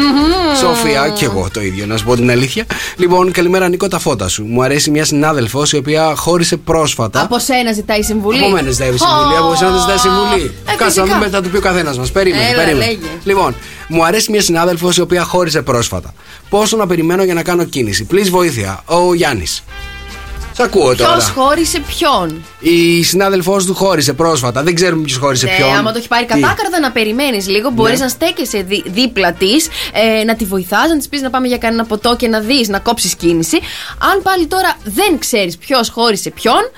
Σοφία, 0.59 1.09
και 1.09 1.25
εγώ 1.25 1.49
το 1.53 1.61
ίδιο, 1.61 1.87
να 1.87 1.97
σου 1.97 2.05
πω 2.05 2.14
την 2.14 2.31
αλήθεια. 2.31 2.64
Λοιπόν, 2.97 3.31
καλημέρα, 3.33 3.68
Νίκο, 3.68 3.89
τα 3.89 3.99
φώτα 3.99 4.29
σου. 4.29 4.45
Μου 4.47 4.62
αρέσει 4.62 4.91
μια 4.91 5.05
συνάδελφος 5.05 5.73
η 5.73 5.77
οποία 5.77 6.12
χώρισε 6.16 6.57
πρόσφατα. 6.57 7.21
Από 7.23 7.39
σένα 7.39 7.73
ζητάει 7.73 8.03
συμβουλή. 8.03 8.39
Από 8.45 8.51
μένα 8.51 8.71
ζητάει 8.71 8.89
συμβουλή, 8.97 9.37
από 9.39 9.53
εσένα 9.53 9.71
δεν 9.71 9.81
ζητάει 9.81 9.99
συμβουλή. 9.99 10.53
Ε, 10.66 10.71
Κάτσε 10.77 10.85
να 10.85 10.87
φυσικά. 10.87 11.05
δούμε 11.05 11.18
μετά 11.18 11.41
το 11.41 11.49
πει 11.49 11.57
ο 11.57 11.61
καθένας 11.61 11.99
μας. 11.99 12.11
Περίμενε, 12.11 12.45
Έλα, 12.49 12.57
περίμενε. 12.62 12.85
λέγε. 12.87 12.99
Λοιπόν, 13.25 13.55
μου 13.91 14.05
αρέσει 14.05 14.30
μια 14.30 14.43
συνάδελφος 14.43 14.97
η 14.97 15.01
οποία 15.01 15.22
χώρισε 15.22 15.62
πρόσφατα. 15.62 16.14
Πόσο 16.49 16.76
να 16.76 16.86
περιμένω 16.86 17.22
για 17.24 17.34
να 17.34 17.43
κάνω 17.43 17.64
κίνηση. 17.64 18.07
Please 18.12 18.28
βοήθεια. 18.30 18.82
Ο 18.86 19.14
Γιάννης. 19.14 19.62
Σ' 20.53 20.61
ακούω 20.61 20.97
τώρα. 20.97 21.12
Ποιος 21.12 21.28
χώρισε 21.28 21.80
ποιον; 21.80 22.45
Η 22.59 23.03
συνάδελφός 23.03 23.64
του 23.64 23.74
χώρισε 23.74 24.12
πρόσφατα. 24.12 24.62
Δεν 24.62 24.74
ξέρουμε 24.74 25.03
ποιος 25.03 25.18
χώρισε 25.18 25.47
Ναι, 25.47 25.57
ποιον. 25.57 25.74
άμα 25.76 25.93
το 25.93 25.99
έχει 25.99 26.09
πάρει 26.09 26.24
Τι; 26.26 26.41
κατάκαρδα 26.41 26.80
να 26.80 26.91
περιμένεις 26.91 27.49
λίγο, 27.49 27.70
μπορείς 27.70 27.99
Ναι. 27.99 28.05
να 28.05 28.11
στέκεσαι 28.11 28.62
δί- 28.62 28.84
δίπλα 28.93 29.32
της, 29.32 29.68
ε, 30.20 30.24
να 30.24 30.34
τη 30.36 30.45
βοηθάς, 30.45 30.88
να 30.88 30.97
της 30.99 31.09
πεις 31.09 31.20
να 31.20 31.30
πάμε 31.30 31.47
για 31.47 31.59
κανένα 31.59 31.84
ποτό 31.84 32.16
και 32.16 32.28
να 32.28 32.41
δεις, 32.41 32.68
να 32.68 32.78
κόψεις 32.78 33.14
κίνηση. 33.14 33.57
Αν 34.12 34.22
πάλι 34.22 34.47
τώρα 34.47 34.76
δεν 34.84 35.18
ξέρεις 35.18 35.57
ποιος 35.57 35.88
χώρισε 35.88 36.30
ποιον, 36.30 36.70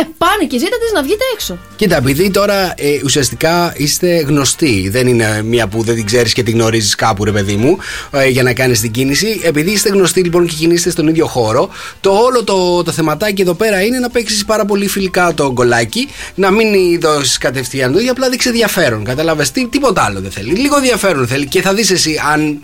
ε, 0.00 0.02
πάνε 0.18 0.44
και 0.48 0.58
ζήτα 0.58 0.76
τη 0.76 0.94
να 0.94 1.02
βγείτε 1.02 1.24
έξω. 1.34 1.58
Κοίτα, 1.76 1.96
επειδή 1.96 2.30
τώρα 2.30 2.74
ε, 2.76 3.00
ουσιαστικά 3.04 3.72
είστε 3.76 4.16
γνωστοί, 4.16 4.88
δεν 4.88 5.06
είναι 5.06 5.42
μία 5.42 5.66
που 5.66 5.82
δεν 5.82 5.94
την 5.94 6.04
ξέρεις 6.04 6.32
και 6.32 6.42
την 6.42 6.54
γνωρίζεις 6.54 6.94
κάπου, 6.94 7.24
ρε 7.24 7.32
παιδί 7.32 7.56
μου, 7.56 7.78
ε, 8.10 8.28
για 8.28 8.42
να 8.42 8.52
κάνεις 8.52 8.80
την 8.80 8.90
κίνηση. 8.90 9.40
Επειδή 9.44 9.70
είστε 9.70 9.88
γνωστοί 9.88 10.20
λοιπόν 10.20 10.46
και 10.46 10.54
κινείστε 10.54 10.90
στον 10.90 11.08
ίδιο 11.08 11.26
χώρο, 11.26 11.68
το 12.00 12.10
όλο 12.10 12.44
το, 12.44 12.82
το 12.82 12.92
θεματάκι 12.92 13.42
εδώ 13.42 13.54
πέρα 13.54 13.82
είναι 13.82 13.98
να 13.98 14.10
παίξεις 14.10 14.44
πάρα 14.44 14.64
πολύ 14.64 14.88
φιλικά 14.88 15.34
το 15.34 15.52
γκολάκι, 15.52 16.08
να 16.34 16.50
μην 16.50 17.00
δώσεις 17.00 17.38
κατευθείαν 17.38 17.92
το 17.92 17.98
ίδιο, 17.98 18.10
απλά 18.10 18.28
δείξει 18.28 18.48
ενδιαφέρον. 18.48 19.04
Κατάλαβε 19.04 19.46
τι, 19.52 19.66
τίποτα 19.66 20.02
άλλο 20.02 20.20
δεν 20.20 20.30
θέλει. 20.30 20.52
Λίγο 20.52 20.76
ενδιαφέρον 20.76 21.26
θέλει 21.26 21.46
και 21.46 21.62
θα 21.62 21.74
δεις 21.74 21.90
εσύ 21.90 22.20
αν. 22.32 22.62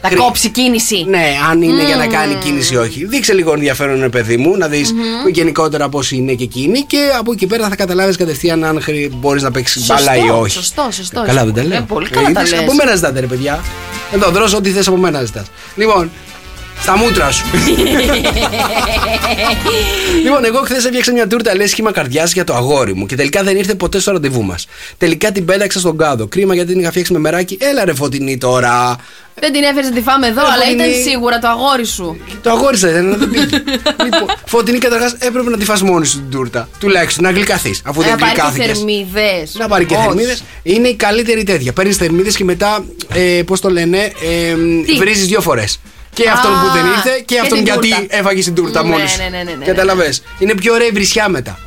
Θα 0.00 0.08
κρι- 0.08 0.20
κόψει 0.20 0.48
κίνηση. 0.48 1.04
Ναι, 1.08 1.24
αν 1.50 1.62
είναι 1.62 1.84
για 1.84 1.96
να 1.96 2.06
κάνει 2.06 2.34
κίνηση 2.34 2.74
ή 2.74 2.76
όχι. 2.76 3.04
Δείξε 3.06 3.32
λίγο 3.32 3.52
ενδιαφέρον, 3.52 4.00
ρε 4.00 4.08
παιδί 4.08 4.36
μου, 4.36 4.56
να 4.56 4.68
δεις 4.68 4.94
γενικότερα 5.32 5.88
πώς 5.88 6.10
είναι 6.12 6.32
και 6.32 6.44
εκείνη 6.44 6.80
και 6.82 6.98
από 7.18 7.32
εκεί 7.32 7.46
πέρα 7.46 7.68
θα 7.68 7.76
καταλάβεις 7.76 8.16
κατευθείαν 8.16 8.64
αν 8.64 8.82
μπορείς 9.10 9.42
να 9.42 9.50
παίξεις 9.50 9.84
Σωστό, 9.84 10.04
μπάλα 10.04 10.24
ή 10.26 10.30
όχι. 10.30 10.50
σωστό, 10.52 10.88
σωστό. 10.90 11.22
Καλά, 11.26 11.44
δεν 11.44 11.54
τα 11.54 11.60
Ε, 11.60 11.64
λέω. 11.64 11.82
πολύ 11.88 12.08
καλά 12.08 12.24
τα 12.32 12.40
είδες, 12.40 12.50
λες. 12.50 12.60
Από 12.60 12.74
μένα 12.74 12.94
ζητάτε, 12.94 13.20
ρε 13.20 13.26
παιδιά. 13.26 13.60
Εδώ, 14.14 14.30
δρόσο 14.30 14.56
ό,τι 14.56 14.70
θες 14.70 14.86
από 14.88 14.96
μένα 14.96 15.24
ζητάς. 15.24 15.46
Λοιπόν, 15.76 16.10
στα 16.82 16.96
μούτρα 16.96 17.30
σου. 17.30 17.44
λοιπόν, 20.24 20.44
εγώ 20.44 20.58
χθες 20.64 20.84
έφτιαξα 20.84 21.12
μια 21.12 21.26
τούρτα 21.26 21.54
λε 21.56 21.66
σχήμα 21.66 21.92
καρδιάς 21.92 22.32
για 22.32 22.44
το 22.44 22.54
αγόρι 22.54 22.94
μου 22.94 23.06
και 23.06 23.16
τελικά 23.16 23.42
δεν 23.42 23.56
ήρθε 23.56 23.74
ποτέ 23.74 24.00
στο 24.00 24.12
ραντεβού 24.12 24.42
μας. 24.44 24.66
Τελικά 24.98 25.32
την 25.32 25.44
πέταξα 25.44 25.78
στον 25.78 25.98
κάδο. 25.98 26.26
Κρίμα 26.26 26.54
γιατί 26.54 26.70
την 26.72 26.80
είχα 26.80 26.90
φτιάξει 26.90 27.12
με 27.12 27.18
μεράκι. 27.18 27.56
Έλα 27.60 27.84
ρε 27.84 27.94
φωτεινή 27.94 28.38
τώρα. 28.38 28.96
Δεν 29.40 29.52
την 29.52 29.62
έφερες 29.62 29.88
να 29.88 29.94
τη 29.96 30.00
φάμε 30.02 30.26
εδώ, 30.26 30.40
Ε, 30.40 30.44
αλλά 30.54 30.64
είναι- 30.64 30.82
ήταν 30.84 31.02
σίγουρα 31.02 31.38
το 31.38 31.48
αγόρι 31.48 31.84
σου. 31.86 32.20
Το 32.42 32.50
αγόρισα, 32.50 32.88
δεν 32.90 33.18
δεν 33.18 33.30
πήγε. 33.30 33.44
λοιπόν, 34.04 34.26
φωτεινή 34.46 34.78
καταρχάς 34.78 35.12
έπρεπε 35.18 35.50
να 35.50 35.56
τη 35.56 35.64
φας 35.64 35.82
μόνη 35.82 36.06
σου 36.06 36.16
την 36.16 36.30
τούρτα. 36.30 36.68
Τουλάχιστον 36.80 37.24
να 37.24 37.30
γλυκαθείς. 37.30 37.82
Αφού 37.84 38.00
δεν 38.02 38.10
Να 38.10 38.16
πάρει 38.16 38.32
και 38.32 38.40
γλυκάθηκες. 38.40 38.66
θερμίδες. 38.76 39.54
Να 39.58 39.68
πάρει 39.68 39.84
και 39.84 39.96
θερμίδες. 39.96 40.42
Είναι 40.62 40.88
η 40.88 40.94
καλύτερη 40.94 41.42
τέτοια. 41.42 41.72
Παίρνεις 41.72 41.96
θερμίδες 41.96 42.36
και 42.36 42.44
μετά, 42.44 42.84
ε, 43.14 43.42
πώς 43.46 43.60
το 43.60 43.70
λένε, 43.70 43.98
ε, 43.98 44.54
Τι; 44.86 44.92
βρίζεις 44.98 45.26
δύο 45.26 45.40
φορές. 45.40 45.80
Και 46.22 46.28
Α, 46.28 46.32
αυτόν 46.32 46.50
που 46.60 46.72
δεν 46.72 46.86
ήρθε 46.86 47.10
και, 47.16 47.34
και 47.34 47.40
αυτόν 47.40 47.56
την 47.58 47.66
γιατί 47.66 47.88
τούρτα. 47.88 48.16
έφαγε 48.16 48.42
την 48.42 48.54
τούρτα 48.54 48.82
Ναι, 48.82 48.88
μόλις 48.88 49.10
σου. 49.10 49.18
ναι, 49.18 49.28
ναι, 49.28 49.36
ναι, 49.36 49.42
ναι, 49.50 49.56
ναι. 49.56 49.64
Καταλαβες. 49.64 50.22
Είναι 50.38 50.54
πιο 50.54 50.74
ωραία 50.74 50.86
η 50.86 50.90
βρισιά 50.90 51.28
μετά. 51.28 51.58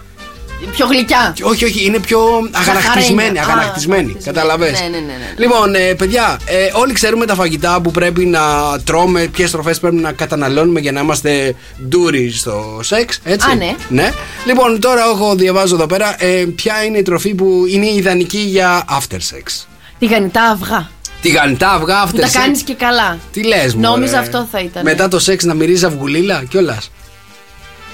Πιο 0.72 0.86
γλυκιά. 0.86 1.32
Και 1.36 1.44
Όχι, 1.44 1.66
όχι, 1.66 1.86
είναι 1.86 2.00
πιο 2.00 2.20
αγανακτισμένη. 2.52 2.60
Α, 2.60 2.62
αγανακτισμένη. 2.62 3.40
αγανακτισμένη. 3.40 4.16
Καταλαβες. 4.24 4.82
Ναι, 4.82 4.88
ναι, 4.88 4.98
ναι, 4.98 5.04
ναι. 5.06 5.34
Λοιπόν, 5.38 5.76
ε, 5.76 5.94
παιδιά, 5.94 6.40
ε, 6.46 6.70
όλοι 6.74 6.94
ξέρουμε 6.94 7.26
τα 7.26 7.36
φαγητά 7.36 7.82
που 7.82 7.92
πρέπει 7.92 8.26
να 8.26 8.42
τρώμε, 8.84 9.28
ποιες 9.28 9.52
τροφές 9.52 9.80
πρέπει 9.80 9.96
να 9.96 10.12
καταναλώνουμε 10.12 10.80
για 10.80 10.92
να 10.92 11.00
είμαστε 11.00 11.56
ντούροι 11.88 12.32
στο 12.32 12.80
σεξ. 12.84 13.20
Έτσι. 13.24 13.50
Α, 13.50 13.56
ναι. 13.56 13.76
ναι. 13.90 14.12
Λοιπόν, 14.46 14.80
τώρα 14.80 15.02
έχω 15.02 15.36
διαβάζω 15.36 15.76
εδώ 15.76 15.86
πέρα 15.86 16.16
ε, 16.24 16.46
ποια 16.56 16.84
είναι 16.84 16.98
η 16.98 17.02
τροφή 17.02 17.34
που 17.34 17.64
είναι 17.68 17.86
ιδανική 17.90 18.38
για 18.40 18.86
after 19.00 19.16
sex. 19.18 19.66
Τηγανιτά 20.00 20.44
αυγά. 20.44 20.90
Τηγανιτά 21.22 21.72
αυγά 21.72 22.04
after 22.06 22.10
Που 22.12 22.18
τα 22.18 22.28
sex. 22.28 22.32
κάνεις 22.34 22.62
και 22.62 22.74
καλά. 22.74 23.20
Τι 23.32 23.44
λες, 23.44 23.74
μου. 23.74 23.82
Νόμιζα 23.82 24.20
αυτό 24.20 24.48
θα 24.52 24.60
ήταν. 24.60 24.84
Μετά 24.84 25.08
το 25.08 25.20
σεξ 25.20 25.44
να 25.44 25.54
μυρίζεις 25.54 25.84
αυγουλίλα 25.84 26.44
κιόλα. 26.50 26.78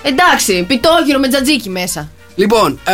Εντάξει, 0.04 0.64
πιτόγυρο 0.68 1.20
με 1.20 1.28
τζατζίκι 1.28 1.70
μέσα. 1.70 2.10
Λοιπόν, 2.36 2.80
α, 2.84 2.94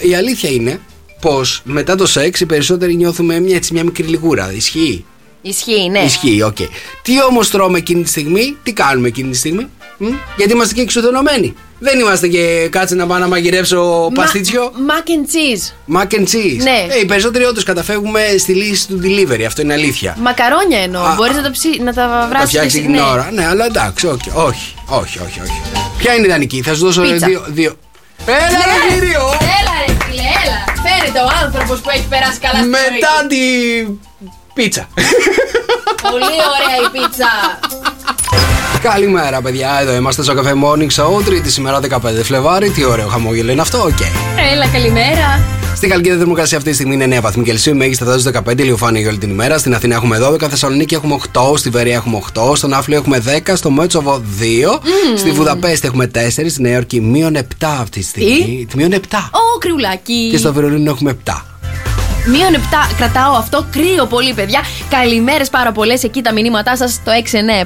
η 0.00 0.14
αλήθεια 0.14 0.50
είναι 0.50 0.80
πως 1.20 1.60
μετά 1.64 1.94
το 1.94 2.06
σεξ 2.06 2.40
οι 2.40 2.46
περισσότεροι 2.46 2.94
νιώθουμε 2.96 3.40
μια, 3.40 3.56
έτσι, 3.56 3.72
μια 3.72 3.84
μικρή 3.84 4.06
λιγούρα. 4.06 4.52
Ισχύει; 4.52 5.04
Ισχύει, 5.42 5.88
ναι. 5.90 5.98
Ισχύει, 5.98 6.42
οκ. 6.42 6.56
Τι 7.02 7.22
όμως 7.22 7.50
τρώμε 7.50 7.78
εκείνη 7.78 8.02
τη 8.02 8.08
στιγμή, 8.08 8.56
τι 8.62 8.72
κάνουμε 8.72 9.08
εκείνη 9.08 9.30
τη 9.30 9.36
στιγμή, 9.36 9.62
μ; 9.62 9.66
Γιατί 10.36 10.52
είμαστε 10.52 10.74
και 10.74 10.80
εξουδενωμένοι. 10.80 11.54
Δεν 11.82 11.98
είμαστε 11.98 12.28
και 12.28 12.68
κάτσε 12.70 12.94
να 12.94 13.06
πάω 13.06 13.18
να 13.18 13.28
μαγειρέψω 13.28 14.10
παστίτσιο. 14.14 14.72
Mac 14.88 15.08
and 15.08 15.24
cheese. 15.32 15.96
Mac 16.00 16.14
and 16.20 16.22
cheese. 16.24 16.62
Ναι. 16.62 16.86
Ε, 16.94 16.98
οι 17.00 17.04
περισσότεροι 17.04 17.44
όντως 17.44 17.62
καταφεύγουμε 17.64 18.20
στη 18.38 18.52
λύση 18.54 18.86
του 18.88 19.00
delivery. 19.02 19.42
Αυτό 19.46 19.62
είναι 19.62 19.72
αλήθεια. 19.72 20.16
Μακαρόνια 20.20 20.78
εννοώ. 20.82 21.02
Α, 21.02 21.14
Μπορείς 21.14 21.36
να 21.36 21.42
τα, 21.42 21.50
ψη... 21.50 21.68
να 21.82 21.92
τα 21.94 22.02
Τα 22.20 22.26
βράσει. 22.30 22.46
φτιάξει 22.46 22.80
την 22.80 22.96
ώρα. 22.98 23.30
Ναι, 23.32 23.46
αλλά 23.46 23.64
εντάξει, 23.64 24.06
όχι, 24.06 24.30
όχι, 24.34 24.74
όχι, 24.86 25.18
όχι, 25.18 25.40
όχι. 25.40 25.60
Ποια 25.98 26.12
είναι 26.14 26.22
η 26.26 26.28
ιδανική, 26.28 26.62
θα 26.62 26.74
σου 26.74 26.84
δώσω 26.84 27.02
Πίτσα. 27.02 27.26
δύο. 27.26 27.44
δύο. 27.48 27.72
Έλα, 28.26 28.38
ρε 28.48 28.94
κύριο! 28.94 29.20
Έλα, 29.58 29.74
ρε 29.86 29.92
φίλε, 30.04 30.22
έλα. 30.42 30.58
Φέρετε 30.88 31.18
ο 31.18 31.28
άνθρωπος 31.44 31.80
που 31.80 31.90
έχει 31.94 32.06
περάσει 32.08 32.38
καλά 32.38 32.54
στη 32.54 32.62
ζωή 32.64 32.70
Μετά 32.70 33.08
του. 33.20 33.26
την 33.28 33.98
πίτσα. 34.54 34.88
Πολύ 36.10 36.24
ωραία 36.50 36.76
η 36.86 36.88
πίτσα. 36.92 37.30
Καλημέρα, 38.82 39.40
παιδιά. 39.42 39.78
Εδώ 39.80 39.94
είμαστε 39.94 40.22
στο 40.22 40.34
καφέ 40.34 40.52
Morning 40.64 41.02
Show. 41.02 41.24
Τρίτη 41.24 41.50
σήμερα 41.50 41.80
15 41.88 41.98
Φλεβάρι. 42.22 42.70
Τι 42.70 42.84
ωραίο 42.84 43.06
χαμόγελο 43.08 43.52
είναι 43.52 43.60
αυτό, 43.60 43.78
οκ. 43.78 44.00
Έλα, 44.52 44.66
καλημέρα. 44.72 45.44
Στη 45.76 45.88
Χαλκίδα 45.88 46.16
θερμοκρασία 46.16 46.56
αυτή 46.56 46.70
τη 46.70 46.76
στιγμή 46.76 46.94
είναι 46.94 47.18
9 47.18 47.20
βαθμοί 47.22 47.44
Κελσίου, 47.44 47.76
μέγιστα 47.76 48.04
φτάσει 48.04 48.30
15 48.48 48.58
ηλιοφάνεια 48.58 49.00
για 49.00 49.10
όλη 49.10 49.18
την 49.18 49.30
ημέρα. 49.30 49.58
Στην 49.58 49.74
Αθήνα 49.74 49.94
έχουμε 49.94 50.18
12, 50.18 50.40
Θεσσαλονίκη 50.48 50.94
έχουμε 50.94 51.18
8, 51.32 51.56
στη 51.56 51.70
Βερία 51.70 51.94
έχουμε 51.94 52.22
8, 52.34 52.56
στον 52.56 52.72
Άφλιο 52.72 52.96
έχουμε 52.98 53.22
10, 53.46 53.52
στο 53.54 53.70
Μέτσοβο 53.70 54.22
2, 54.40 54.80
στη 55.16 55.30
Βουδαπέστη 55.30 55.86
έχουμε 55.86 56.10
4, 56.14 56.18
στη 56.28 56.62
Νέα 56.62 56.72
Υόρκη 56.72 57.00
μείον 57.00 57.36
7 57.36 57.42
αυτή 57.60 58.00
τη 58.00 58.04
στιγμή. 58.04 58.66
Μείον 58.76 58.92
7. 58.92 58.96
Ω, 59.16 59.58
κρυουλάκι. 59.58 60.28
Και 60.30 60.36
στο 60.36 60.52
Βερολίνο 60.52 60.90
έχουμε 60.90 61.16
7. 61.24 61.49
Μείον 62.26 62.54
7 62.54 62.58
κρατάω 62.96 63.32
αυτό 63.34 63.66
κρύο 63.70 64.06
πολύ, 64.06 64.34
παιδιά. 64.34 64.60
Καλημέρες 64.90 65.50
πάρα 65.50 65.72
πολλές 65.72 66.02
εκεί 66.02 66.22
τα 66.22 66.32
μηνύματά 66.32 66.76
σας 66.76 66.92
στο 66.92 67.12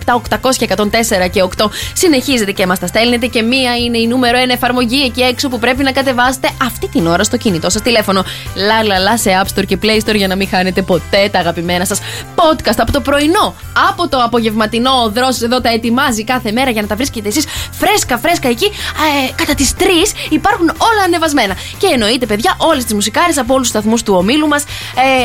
697 0.05 0.13
800 0.15 0.57
και 0.57 0.69
104 0.77 1.29
και 1.31 1.43
8. 1.57 1.71
Συνεχίζετε 1.93 2.53
και 2.53 2.67
μας 2.67 2.79
τα 2.79 2.87
στέλνετε. 2.87 3.27
Και 3.27 3.43
μία 3.43 3.77
είναι 3.77 3.99
η 3.99 4.07
νούμερο 4.07 4.39
1 4.47 4.51
εφαρμογή 4.51 5.03
εκεί 5.03 5.21
έξω 5.21 5.49
που 5.49 5.59
πρέπει 5.59 5.83
να 5.83 5.93
κατεβάσετε 5.93 6.49
αυτή 6.63 6.89
την 6.89 7.07
ώρα 7.07 7.25
στο 7.25 7.37
κινητό 7.37 7.71
σας 7.71 7.83
τηλέφωνο. 7.83 8.25
Λα 8.55 8.83
λα 8.83 8.99
λα 8.99 9.19
σε 9.19 9.31
App 9.43 9.59
Store 9.59 9.67
και 9.67 9.79
Play 9.83 10.09
Store 10.09 10.15
για 10.15 10.29
να 10.29 10.37
μην 10.37 10.49
χάνετε 10.49 10.83
ποτέ 10.83 11.29
τα 11.33 11.39
αγαπημένα 11.39 11.85
σας 11.85 11.99
podcast 12.35 12.77
από 12.77 12.93
το 12.93 13.01
πρωινό. 13.01 13.55
Από 13.91 14.09
το 14.09 14.23
απογευματινό 14.23 14.91
ο 15.05 15.11
Δρόσος 15.11 15.43
εδώ 15.43 15.61
τα 15.61 15.69
ετοιμάζει 15.69 16.25
κάθε 16.25 16.53
μέρα 16.53 16.71
για 16.71 16.83
να 16.83 16.89
τα 16.89 16.97
βρίσκετε 16.97 17.29
εσείς 17.29 17.45
φρέσκα 17.71 18.19
φρέσκα 18.19 18.49
εκεί. 18.49 18.67
Ε, 18.67 19.33
κατά 19.35 19.55
τις 19.55 19.75
3 19.79 19.83
υπάρχουν 20.29 20.69
όλα 20.69 21.03
ανεβασμένα. 21.05 21.55
Και 21.79 21.87
εννοείται, 21.93 22.27
παιδιά, 22.27 22.55
όλες 22.59 22.85
τις 22.85 22.95
μουσικάρες 22.95 23.39
από 23.39 23.55
όλους 23.55 23.71
τους 23.71 23.81
σταθμούς 23.81 24.03
του 24.03 24.15
ομίλου 24.17 24.44
μας. 24.47 24.65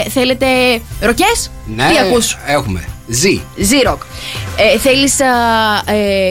Ε, 0.05 0.09
θέλετε 0.09 0.45
ροκέ; 1.01 1.31
Ναι, 1.75 1.87
Τι 1.89 1.97
ακούς; 1.97 2.37
έχουμε. 2.45 2.83
Ζή. 3.11 3.41
Z-Rock. 3.57 3.97
Ε, 4.73 4.77
Θέλεις 4.77 5.19
ε, 5.19 5.25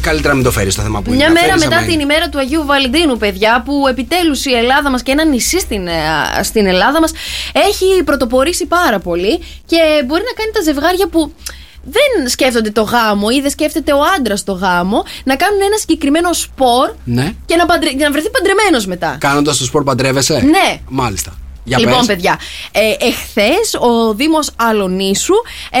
καλύτερα 0.00 0.28
να 0.28 0.34
μην 0.34 0.44
το 0.44 0.50
φέρεις 0.50 0.74
το 0.74 0.82
θέμα 0.82 1.00
που 1.02 1.08
είναι. 1.08 1.16
Μια 1.16 1.26
Να 1.26 1.32
μέρα 1.32 1.46
φέρεις 1.46 1.64
μετά 1.64 1.76
άμα 1.76 1.84
την 1.84 1.94
είναι. 1.94 2.02
ημέρα 2.02 2.28
του 2.28 2.38
Αγίου 2.38 2.62
Βαλεντίνου, 2.66 3.16
παιδιά, 3.16 3.62
που 3.64 3.72
επιτέλους 3.88 4.44
η 4.44 4.52
Ελλάδα 4.52 4.90
μας 4.90 5.02
και 5.02 5.10
ένα 5.12 5.24
νησί 5.24 5.58
στην, 5.60 5.86
ε, 5.86 5.92
στην 6.42 6.66
Ελλάδα 6.66 7.00
μας 7.00 7.12
έχει 7.68 8.02
πρωτοπορήσει 8.04 8.61
πάρα 8.66 8.98
πολύ 8.98 9.40
και 9.66 9.78
μπορεί 10.06 10.22
να 10.22 10.32
κάνει 10.42 10.50
τα 10.52 10.60
ζευγάρια 10.62 11.06
που 11.08 11.32
δεν 11.84 12.28
σκέφτονται 12.28 12.70
το 12.70 12.82
γάμο 12.82 13.26
ή 13.36 13.40
δεν 13.40 13.50
σκέφτεται 13.50 13.92
ο 13.92 13.98
άντρας 14.16 14.44
το 14.44 14.52
γάμο 14.52 15.04
να 15.24 15.36
κάνουν 15.36 15.60
ένα 15.60 15.76
συγκεκριμένο 15.76 16.32
σπορ 16.32 16.92
Ναι. 17.04 17.32
και 17.46 17.56
να, 17.56 17.66
παντρε... 17.66 17.88
και 17.90 18.04
να 18.04 18.10
βρεθεί 18.10 18.30
παντρεμένος 18.30 18.86
μετά. 18.86 19.16
Κάνοντας 19.20 19.56
το 19.58 19.64
σπορ 19.64 19.84
παντρεύεσαι; 19.84 20.34
Ναι. 20.40 20.80
Μάλιστα. 20.88 21.36
Για 21.64 21.78
λοιπόν, 21.78 21.96
πες. 21.96 22.06
παιδιά, 22.06 22.38
ε, 22.72 23.06
εχθές 23.06 23.74
ο 23.80 24.14
Δήμος 24.14 24.50
Αλονίσου 24.56 25.34
ε, 25.70 25.78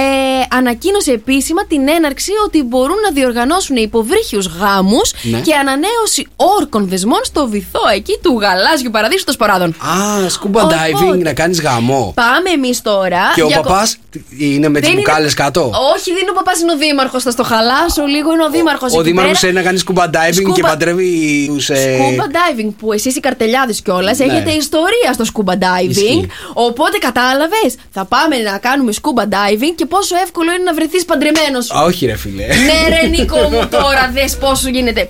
ανακοίνωσε 0.56 1.12
επίσημα 1.12 1.66
την 1.66 1.88
έναρξη 1.88 2.30
ότι 2.46 2.62
μπορούν 2.62 2.96
να 3.04 3.10
διοργανώσουν 3.12 3.76
υποβρύχιους 3.76 4.46
γάμους 4.46 5.12
Ναι. 5.22 5.40
και 5.40 5.54
ανανέωση 5.54 6.26
όρκων 6.36 6.88
δεσμών 6.88 7.20
στο 7.24 7.48
βυθό 7.48 7.80
εκεί 7.94 8.18
του 8.22 8.38
γαλάζιου 8.40 8.90
παραδείσου 8.90 9.24
των 9.24 9.34
Σποράδων. 9.34 9.68
Α, 9.68 10.28
σκούμπα 10.28 10.60
Οπότε. 10.62 10.76
diving 11.12 11.18
να 11.22 11.32
κάνεις 11.32 11.60
γαμό. 11.60 12.12
Πάμε 12.14 12.50
εμείς 12.54 12.82
τώρα. 12.82 13.20
Και 13.34 13.42
ο 13.42 13.46
για- 13.46 13.60
παπάς 13.60 13.96
είναι 14.38 14.68
με 14.68 14.78
τις 14.80 14.88
Δεν 14.88 14.98
είναι- 14.98 15.08
μπουκάλες 15.08 15.34
κάτω; 15.34 15.60
Όχι, 15.96 16.10
δεν 16.12 16.20
είναι 16.22 16.30
ο 16.30 16.34
παπάς, 16.34 16.60
είναι 16.60 16.72
ο 16.72 16.76
δήμαρχος. 16.76 17.22
Θα 17.22 17.30
στο 17.30 17.42
χαλάσω 17.42 18.04
λίγο, 18.06 18.32
είναι 18.32 18.44
ο 18.44 18.50
δήμαρχος. 18.50 18.94
Ο 18.94 19.02
δήμαρχος 19.02 19.42
είναι 19.42 19.52
να 19.52 19.62
κάνει 19.62 19.78
σκούμπα 19.78 20.04
diving 20.06 20.26
και 20.26 20.32
Σκούμπα- 20.32 20.68
παντρεύει 20.68 21.46
τους. 21.54 21.68
Scuba 21.70 22.26
diving 22.36 22.70
που 22.78 22.92
εσείς 22.92 23.16
οι 23.16 23.20
καρτελιάδες 23.20 23.82
κιόλας 23.82 24.18
Ναι. 24.18 24.24
έχετε 24.24 24.50
ιστορία 24.50 25.12
στο 25.12 25.24
scuba 25.34 25.52
diving. 25.52 25.71
Ισχύει. 25.80 26.26
Οπότε 26.52 26.98
κατάλαβες, 26.98 27.74
θα 27.90 28.04
πάμε 28.04 28.36
να 28.36 28.58
κάνουμε 28.58 28.92
scuba 29.02 29.22
diving 29.22 29.72
και 29.74 29.86
πόσο 29.86 30.16
εύκολο 30.22 30.52
είναι 30.52 30.62
να 30.62 30.74
βρεθείς 30.74 31.04
παντρεμένος. 31.04 31.70
Όχι, 31.86 32.06
ρε 32.06 32.16
φίλε. 32.16 32.46
ναι, 32.46 32.96
ρε 33.00 33.06
Νίκο 33.16 33.36
μου 33.36 33.66
τώρα, 33.70 34.10
δες 34.12 34.36
πόσο 34.36 34.68
γίνεται. 34.68 35.08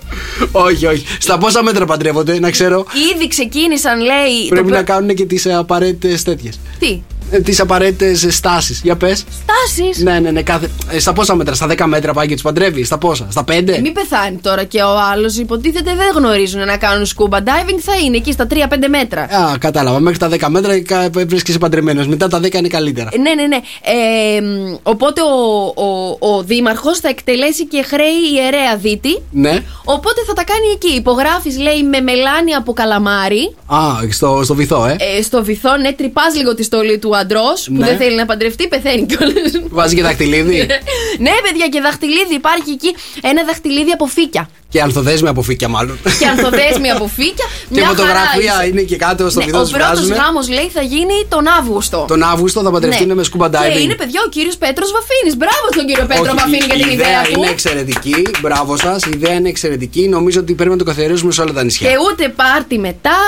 όχι, 0.52 0.86
όχι. 0.86 1.04
Στα 1.20 1.38
πόσα 1.38 1.62
μέτρα 1.62 1.84
παντρεύονται, 1.84 2.38
να 2.38 2.50
ξέρω. 2.50 2.86
Ήδη 3.14 3.28
ξεκίνησαν, 3.28 4.00
λέει. 4.00 4.46
Πρέπει 4.48 4.68
το 4.68 4.74
να 4.74 4.82
προ- 4.84 4.96
κάνουν 4.96 5.14
και 5.14 5.24
τις 5.26 5.46
απαραίτητες 5.46 6.22
τέτοιες. 6.22 6.60
Τι, 6.78 7.02
Τις 7.44 7.60
απαραίτητες 7.60 8.26
στάσεις. 8.30 8.80
Για 8.82 8.96
πες. 8.96 9.18
στάσεις; 9.42 10.02
Ναι, 10.02 10.18
ναι, 10.18 10.30
ναι. 10.30 10.42
Κάθε... 10.42 10.70
ε, 10.90 10.98
στα 10.98 11.12
πόσα 11.12 11.34
μέτρα, 11.34 11.54
στα 11.54 11.66
10 11.70 11.84
μέτρα 11.86 12.12
πάει 12.12 12.26
και 12.26 12.32
τους 12.32 12.42
παντρεύεις. 12.42 12.86
Στα 12.86 12.98
πόσα, 12.98 13.26
στα 13.30 13.44
5. 13.48 13.68
Ε, 13.68 13.80
Μην 13.80 13.92
πεθάνει 13.92 14.36
τώρα 14.42 14.64
και 14.64 14.82
ο 14.82 14.98
άλλος. 15.12 15.36
Υποτίθεται 15.36 15.94
δεν 15.94 16.06
γνωρίζουν 16.16 16.64
να 16.64 16.76
κάνουν 16.76 17.06
scuba 17.06 17.36
diving. 17.38 17.78
Θα 17.80 17.92
είναι 18.04 18.16
εκεί 18.16 18.32
στα 18.32 18.46
3-5 18.50 18.54
μέτρα. 18.88 19.22
Α, 19.22 19.58
κατάλαβα. 19.58 20.00
Μέχρι 20.00 20.18
τα 20.18 20.28
10 20.28 20.48
μέτρα 20.48 20.80
κα- 20.82 21.10
βρίσκεσαι 21.26 21.58
παντρεμένος. 21.58 22.06
Μετά 22.06 22.28
τα 22.28 22.38
10 22.42 22.54
είναι 22.54 22.68
καλύτερα. 22.68 23.08
Ε, 23.12 23.18
Ναι, 23.18 23.34
ναι, 23.34 23.46
ναι. 23.46 23.56
Ε, 23.82 24.40
μ, 24.40 24.74
οπότε 24.82 25.20
ο, 25.20 25.64
ο, 25.84 26.16
ο 26.36 26.42
δήμαρχος 26.42 26.98
θα 26.98 27.08
εκτελέσει 27.08 27.66
και 27.66 27.82
χρέη 27.82 28.18
ιερέα 28.34 28.76
δίτη. 28.76 29.22
Ναι. 29.30 29.62
Οπότε 29.84 30.20
θα 30.26 30.32
τα 30.32 30.44
κάνει 30.44 30.66
εκεί. 30.74 30.94
Υπογράφεις, 30.96 31.58
λέει, 31.58 31.82
με 31.82 32.00
μελάνι 32.00 32.54
από 32.54 32.72
καλαμάρι. 32.72 33.54
Α, 33.66 33.78
στο, 34.10 34.40
στο 34.44 34.54
βυθό, 34.54 34.86
ε. 34.86 34.96
Ε, 35.18 35.22
στο 35.22 35.44
βυθό, 35.44 35.76
ναι, 35.76 35.92
τρυπάς 35.92 36.36
λίγο 36.36 36.54
τη 36.54 36.62
στολή 36.62 36.98
του 36.98 37.16
αντρό 37.22 37.44
που 37.64 37.72
Ναι. 37.72 37.86
δεν 37.86 37.96
θέλει 37.96 38.16
να 38.16 38.26
παντρευτεί, 38.26 38.68
πεθαίνει 38.68 39.06
κιόλας. 39.06 39.52
Βάζει 39.70 39.94
και 39.94 40.02
δαχτυλίδι. 40.02 40.56
ναι, 41.26 41.30
παιδιά, 41.44 41.68
και 41.68 41.80
δαχτυλίδι. 41.80 42.34
Υπάρχει 42.34 42.70
εκεί 42.70 42.94
ένα 43.22 43.44
δαχτυλίδι 43.44 43.90
από 43.90 44.06
φύκια. 44.06 44.48
Και 44.72 44.80
ανθοδέσμη 44.86 45.28
από 45.28 45.42
φύκια, 45.42 45.68
μάλλον. 45.68 45.96
Και 46.18 46.26
ανθοδέσμη 46.32 46.88
από 46.90 47.06
φύκια. 47.16 47.46
και 47.74 47.80
Μια 47.80 47.86
φωτογραφία 47.88 48.50
χαρά 48.52 48.62
είσαι. 48.62 48.70
είναι 48.70 48.82
και 48.90 48.96
κάτω 49.04 49.30
στο 49.30 49.38
Ναι, 49.38 49.44
βυθό 49.46 49.60
ο 49.60 49.64
σου 49.64 49.72
πρώτος 49.78 49.90
βγάζουν. 50.06 50.16
γάμος, 50.24 50.48
λέει, 50.56 50.68
θα 50.76 50.82
γίνει 50.82 51.16
τον 51.28 51.44
Αύγουστο. 51.58 52.04
Τον 52.08 52.22
Αύγουστο 52.22 52.58
θα 52.66 52.70
παντρευτούν 52.70 53.06
Ναι. 53.06 53.14
με 53.14 53.22
σκούμπα 53.22 53.48
Και 53.48 53.56
diving. 53.58 53.80
είναι, 53.82 53.94
παιδιά, 53.94 54.20
ο 54.26 54.28
κύριος 54.28 54.56
Πέτρος 54.64 54.90
Βαφίνης. 54.96 55.34
Μπράβο 55.40 55.64
στον 55.74 55.84
κύριο 55.88 56.04
Πέτρο 56.12 56.22
Όχι, 56.32 56.36
Βαφίνη 56.40 56.64
για 56.70 56.76
η 56.76 56.80
την 56.82 56.90
ιδέα 56.98 57.20
του. 57.32 57.38
είναι 57.40 57.50
εξαιρετική. 57.56 58.16
Μπράβο 58.42 58.72
σας. 58.84 58.98
Η 59.04 59.10
ιδέα 59.18 59.34
είναι 59.38 59.48
εξαιρετική. 59.54 60.02
Νομίζω 60.16 60.38
ότι 60.44 60.52
πρέπει 60.58 60.70
να 60.76 60.80
το 60.82 60.86
καθιερώσουμε 60.90 61.32
σε 61.36 61.40
όλα 61.44 61.52
τα 61.58 61.62
νησιά. 61.66 61.84
Και 61.90 61.96
ούτε 62.06 62.24
πάρτι 62.40 62.76
μετά, 62.88 63.18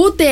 ούτε. 0.00 0.24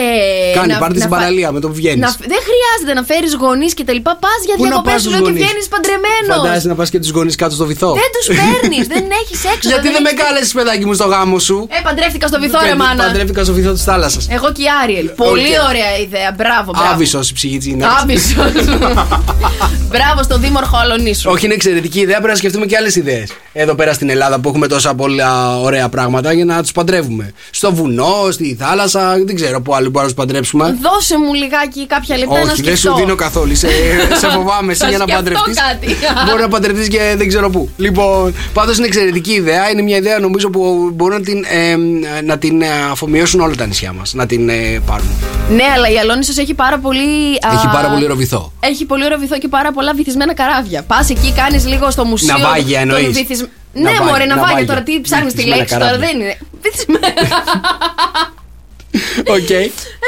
Κάνει 0.59 0.73
να- 0.73 0.79
πάρτι 0.83 0.95
να 0.95 1.01
στην 1.05 1.11
φα- 1.13 1.19
παραλία 1.19 1.49
με 1.53 1.61
το 1.61 1.67
που 1.69 1.75
βγαίνεις. 1.81 2.01
να- 2.07 2.17
Δεν 2.33 2.41
χρειάζεται 2.49 2.93
να 2.99 3.03
φέρεις 3.11 3.33
γονείς 3.43 3.73
και 3.79 3.85
τα 3.89 3.93
λοιπά. 3.99 4.13
Πας 4.25 4.41
για 4.49 4.55
Πού 4.57 4.63
να 4.63 4.69
διακοπές 4.69 4.93
πας 4.93 5.01
σου 5.03 5.09
στους 5.09 5.13
λέω 5.21 5.23
και 5.27 5.33
γονείς; 5.33 5.45
βγαίνεις 5.45 5.67
παντρεμένος. 5.75 6.37
Φαντάζεσαι 6.37 6.69
να 6.73 6.77
πας 6.81 6.89
και 6.93 6.99
τους 7.05 7.11
γονείς 7.17 7.35
κάτω 7.43 7.55
στο 7.59 7.67
βυθό. 7.71 7.91
Δεν 8.01 8.11
τους 8.17 8.27
παίρνεις, 8.39 8.85
δεν 8.95 9.05
έχεις 9.21 9.41
έξω. 9.53 9.67
Γιατί 9.73 9.89
δεν 9.95 10.03
με 10.09 10.13
κάλεσες, 10.23 10.53
παιδάκι 10.63 10.87
μου, 10.87 10.95
στο 10.95 11.05
γάμο 11.05 11.39
σου. 11.39 11.69
Ε, 11.71 11.81
παντρεύτηκα 11.83 12.27
στο 12.27 12.39
βυθό, 12.41 12.59
ρε 12.61 12.67
Παιδί, 12.67 12.79
μάνα. 12.79 13.05
Παντρεύτηκα 13.05 13.45
στο 13.45 13.53
βυθό 13.53 13.73
της 13.73 13.83
θάλασσας. 13.85 14.27
Εγώ 14.31 14.53
και 14.53 14.63
η 14.63 14.67
Άριελ. 14.83 15.09
Πολύ 15.09 15.41
Οκ. 15.41 15.69
ωραία 15.69 15.99
ιδέα. 16.05 16.35
Μπράβο, 16.37 16.73
μπράβο. 16.77 16.93
Άβυσσος 16.93 17.31
η 17.31 17.33
ψυχή 17.33 17.57
της 17.59 17.67
είναι. 17.67 17.87
Άβυσσος. 18.01 18.53
Μπράβο 19.93 20.23
στον 20.23 20.41
Δήμαρχο 20.41 20.77
Αλοννήσου. 20.77 21.31
Όχι, 21.31 21.45
είναι 21.45 21.55
εξαιρετική 21.55 22.01
ιδέα. 22.01 22.17
Πρέπει 22.17 22.31
να 22.33 22.35
σκεφτούμε 22.37 22.67
και 22.67 22.77
άλλες 22.77 22.97
ιδέες. 22.97 23.31
Εδώ 23.53 23.75
πέρα 23.75 23.93
στην 23.93 24.11
Ελλάδα 24.11 24.39
που 24.41 24.49
έχουμε 24.49 24.67
τόσα 24.67 24.95
πολλά 24.95 25.59
ωραία 25.61 25.89
πράγματα 25.89 26.33
για 26.33 26.45
να 26.45 26.63
τους 26.63 26.73
παντρεύουμε. 26.73 27.33
Στο 27.51 27.73
βουνό, 27.75 28.29
στη 28.31 28.57
θάλασσα, 28.61 29.15
δεν 29.27 29.35
ξέρω 29.35 29.61
πού 29.61 29.75
άλλο 29.75 29.85
μπορούμε 29.85 30.01
να 30.03 30.07
τους 30.07 30.15
παντρέψουμε. 30.15 30.77
Δώσε 30.83 31.19
μου 31.19 31.35
λιγάκι 31.35 31.87
κάποια 31.87 32.17
λεπτά 32.19 32.35
να 32.35 32.41
Όχι, 32.41 32.47
δεν 32.63 32.77
σκεφτώ. 32.77 32.91
σου 32.91 32.95
δίνω 32.97 33.15
καθόλου. 33.15 33.57
Σε, 33.57 33.69
σε 34.21 34.29
φοβάμαι 34.29 34.73
εσύ 34.73 34.81
Θα 34.81 34.89
για 34.89 34.99
να 34.99 35.05
σκεφτώ 35.05 35.23
παντρευτείς. 35.23 35.57
κάτι. 35.57 35.97
Μπορεί 36.27 36.41
να 36.43 36.49
παντρευτείς 36.49 36.89
και 36.89 37.15
δεν 37.17 37.29
ξέρω 37.29 37.51
πού. 37.51 37.69
Λοιπόν, 37.77 38.35
πάντως 38.53 38.77
είναι 38.79 38.87
εξαιρετική 38.87 39.33
ιδέα. 39.33 39.71
Είναι 39.71 39.83
μια 39.83 39.97
ιδέα 39.97 40.19
νομίζω 40.19 40.51
που 40.53 40.91
μπορούν 40.95 41.17
να 41.19 41.25
την, 41.25 41.45
ε, 41.51 41.77
να 42.23 42.39
την 42.39 42.63
ε, 42.63 42.67
αφομοιώσουν 42.91 43.41
όλα 43.41 43.55
τα 43.55 43.67
νησιά 43.67 43.93
μας. 43.93 44.15
Να 44.15 44.27
την 44.27 44.49
ε, 44.49 44.81
πάρουν. 44.87 45.07
Ναι, 45.51 45.65
αλλά 45.77 45.89
η 45.91 45.99
Αλόνισος 45.99 46.37
έχει 46.39 46.55
πάρα 46.55 46.79
πολύ. 46.79 47.01
α, 47.49 47.53
Έχει 47.55 47.67
πάρα 47.73 47.89
πολύ 47.89 48.07
ροβυθό. 48.07 48.53
Έχει 48.61 48.85
πολύ 48.85 49.05
ωραίο 49.05 49.19
βυθό 49.19 49.39
και 49.39 49.49
πάρα 49.49 49.73
πολλά 49.73 49.95
βυθισμένα 49.95 50.35
καράβια. 50.35 50.83
Πας 50.83 51.11
εκεί, 51.11 51.33
κάνεις 51.33 51.67
λίγο 51.67 51.91
στο 51.91 52.05
μουσείο. 52.05 52.39
Ναυάγια 52.39 52.79
των 52.81 52.89
εννοείς; 52.91 53.17
βυθισμ- 53.17 53.49
Ναυάγια, 53.73 54.01
Ναι, 54.01 54.11
μωρέ, 54.11 54.25
ναυάγια 54.25 54.43
ναυάγια. 54.45 54.67
τώρα. 54.67 54.83
Τι 54.83 55.01
ψάχνεις 55.01 55.33
τη 55.33 55.37
Βυθισμένα 55.43 55.57
λέξη 55.61 55.75
τώρα, 55.75 55.87
καράβια. 55.87 56.09
δεν 56.09 56.21
είναι. 56.21 56.37
Βυθισμένα. 56.63 57.09
Οκ. 59.37 59.51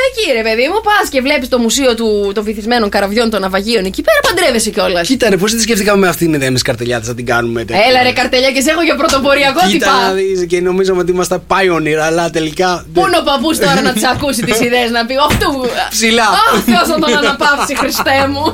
Εκεί 0.06 0.24
ρε 0.36 0.42
παιδί 0.42 0.66
μου, 0.72 0.78
πας 0.88 1.08
και 1.10 1.20
βλέπεις 1.20 1.48
το 1.48 1.58
μουσείο 1.58 1.94
του, 1.94 2.32
των 2.34 2.44
βυθισμένων 2.44 2.88
καραβιών 2.88 3.30
των 3.30 3.40
ναυαγίων 3.40 3.84
εκεί 3.84 4.02
πέρα, 4.02 4.18
παντρεύεσαι 4.28 4.70
κιόλας. 4.70 5.06
Κοίτα, 5.06 5.28
ρε, 5.30 5.36
πώς 5.36 5.50
δεν 5.52 5.60
σκέφτηκαμε 5.60 5.98
με 5.98 6.08
αυτήν 6.08 6.26
την 6.26 6.34
ιδέα 6.34 6.50
με 6.50 6.56
τι 6.56 6.62
καρτελιάτε 6.62 7.06
να 7.08 7.14
την 7.14 7.26
κάνουμε 7.26 7.64
τέτοια. 7.64 7.82
Έλα 7.88 8.02
ρε 8.02 8.12
καρτελιά 8.12 8.50
και 8.50 8.60
σε 8.60 8.70
έχω 8.70 8.82
για 8.82 8.96
πρωτοποριακό 8.96 9.60
τι 9.60 9.70
Κοίτα 9.70 9.86
να 9.86 10.08
πα. 10.08 10.12
δεις 10.14 10.46
και 10.48 10.60
νομίζαμε 10.60 11.00
ότι 11.00 11.10
είμαστε 11.12 11.38
pioneer, 11.48 12.00
αλλά 12.08 12.30
τελικά. 12.30 12.84
Πού 12.94 13.00
είναι 13.06 13.16
ο 13.20 13.22
παππούς 13.22 13.58
τώρα 13.58 13.80
να 13.82 13.92
τις 13.92 14.04
ακούσει 14.04 14.42
τις 14.42 14.60
ιδέες 14.60 14.90
να 14.90 15.06
πει 15.06 15.14
Αυτό. 15.30 15.48
Ψηλά. 15.90 16.22
Αχ, 16.22 16.62
Θεός 16.64 16.88
να 16.88 16.98
τον 17.06 17.16
αναπαύσει, 17.16 17.76
Χριστέ 17.76 18.18
μου. 18.32 18.44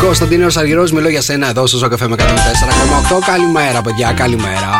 Κωνσταντίνος 0.00 0.56
Αργυρός, 0.56 0.92
μιλώ 0.92 1.08
για 1.08 1.20
σένα 1.20 1.48
εδώ 1.48 1.66
στο 1.66 1.76
Ζωκαφέ 1.78 2.08
με 2.08 2.14
104,8. 2.18 3.18
Καλημέρα, 3.26 3.82
παιδιά, 3.82 4.12
καλημέρα. 4.16 4.70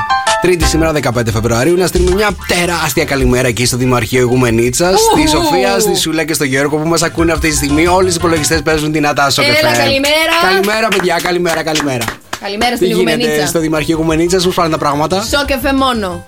Τρίτη 0.42 0.64
σήμερα 0.64 0.92
15 0.92 1.30
Φεβρουαρίου 1.32 1.76
να 1.76 1.86
στείλουμε 1.86 2.14
μια 2.14 2.30
τεράστια 2.48 3.04
καλημέρα 3.04 3.48
εκεί 3.48 3.66
στο 3.66 3.76
Δημαρχείο 3.76 4.20
Ιγουμενίτσα, 4.20 4.90
στη 5.12 5.22
Ου. 5.22 5.28
Σοφία, 5.28 5.78
στη 5.78 5.94
Σούλα 5.96 6.24
και 6.24 6.32
στο 6.34 6.44
Γιώργο 6.44 6.76
που 6.76 6.88
μας 6.88 7.02
ακούνε 7.02 7.32
αυτή 7.32 7.48
τη 7.48 7.56
στιγμή. 7.56 7.86
Όλοι 7.86 8.10
οι 8.10 8.14
υπολογιστές 8.16 8.62
παίζουν 8.62 8.92
δυνατά 8.92 9.30
στο 9.30 9.42
Έλα, 9.42 9.54
καφέ. 9.60 9.76
καλημέρα. 9.76 10.32
Καλημέρα, 10.42 10.88
παιδιά, 10.88 11.18
καλημέρα, 11.22 11.62
καλημέρα. 11.62 12.04
Καλημέρα 12.40 12.70
Τι 12.70 12.76
στην 12.76 12.86
γίνεται 12.96 13.10
Ιγουμενίτσα. 13.12 13.46
στο 13.46 13.58
Δημαρχείο 13.58 13.94
Ιγουμενίτσα, 13.96 14.38
πώ 14.44 14.52
πάνε 14.54 14.70
τα 14.70 14.78
πράγματα; 14.78 15.22
Σοκεφέ 15.22 15.72
μόνο. 15.74 16.24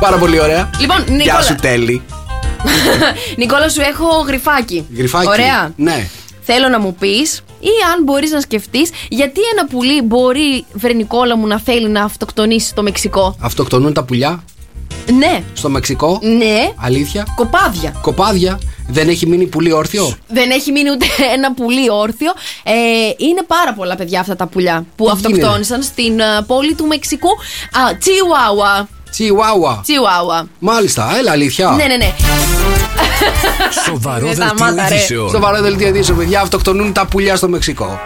Πάρα 0.00 0.16
πολύ 0.16 0.40
ωραία. 0.40 0.70
Λοιπόν, 0.80 1.04
Γεια 1.06 1.14
Νικόλα. 1.16 1.42
σου, 1.42 1.54
τέλει. 1.54 2.02
Νικόλα, 3.36 3.68
σου 3.68 3.80
έχω 3.80 4.06
γρυφάκι. 4.26 4.86
Γρυφάκι. 4.96 5.26
Ωραία. 5.28 5.72
Ναι. 5.76 6.06
Θέλω 6.42 6.68
να 6.68 6.80
μου 6.80 6.94
πεις 6.94 7.42
ή 7.60 7.68
αν 7.94 8.02
μπορείς 8.04 8.30
να 8.30 8.40
σκεφτείς 8.40 8.90
γιατί 9.08 9.40
ένα 9.52 9.66
πουλί 9.66 10.02
μπορεί, 10.02 10.64
βρε 10.72 10.92
Νικόλα 10.92 11.36
μου, 11.36 11.46
να 11.46 11.60
θέλει 11.60 11.88
να 11.88 12.02
αυτοκτονήσει 12.04 12.68
στο 12.68 12.82
Μεξικό; 12.82 13.36
Αυτοκτονούν 13.40 13.92
τα 13.92 14.04
πουλιά; 14.04 14.42
Ναι, 15.12 15.42
Στο 15.54 15.68
Μεξικό. 15.68 16.18
ναι, 16.22 16.72
Αλήθεια. 16.76 17.26
κοπάδια. 17.36 17.94
Κοπάδια. 18.02 18.58
Δεν 18.90 19.08
έχει 19.08 19.26
μείνει 19.26 19.46
πουλί 19.46 19.72
όρθιο; 19.72 20.12
Δεν 20.28 20.50
έχει 20.50 20.72
μείνει 20.72 20.90
ούτε 20.90 21.06
ένα 21.34 21.52
πουλί 21.54 21.90
όρθιο. 21.90 22.32
Ε, 22.62 22.72
είναι 23.16 23.42
πάρα 23.46 23.72
πολλά 23.74 23.96
παιδιά 23.96 24.20
αυτά 24.20 24.36
τα 24.36 24.46
πουλιά 24.46 24.84
που 24.96 25.04
Τι 25.04 25.10
αυτοκτόνησαν 25.10 25.82
στην 25.82 26.20
ε, 26.20 26.24
πόλη 26.46 26.74
του 26.74 26.86
Μεξικού. 26.86 27.28
Α, 27.72 27.96
Τσιουάουα. 27.98 28.88
Τσιουάουα. 29.10 29.80
Τσιουάουα. 29.82 30.48
Μάλιστα, 30.58 31.16
έλα, 31.18 31.30
αλήθεια. 31.32 31.70
Ναι, 31.70 31.84
ναι, 31.84 31.96
ναι. 31.96 32.12
Σοβαρό 33.86 34.26
Δεν 34.26 34.34
δελτίο 34.34 34.56
σταμάτα, 34.56 34.88
ρε. 34.88 34.94
ειδήσεων. 34.94 35.28
Σοβαρό 35.30 35.60
δελτίο 35.60 35.88
ειδήσεων, 35.88 36.18
παιδιά, 36.18 36.40
αυτοκτονούν 36.40 36.92
τα 36.92 37.06
πουλιά 37.06 37.36
στο 37.36 37.48
Μεξικό. 37.48 37.98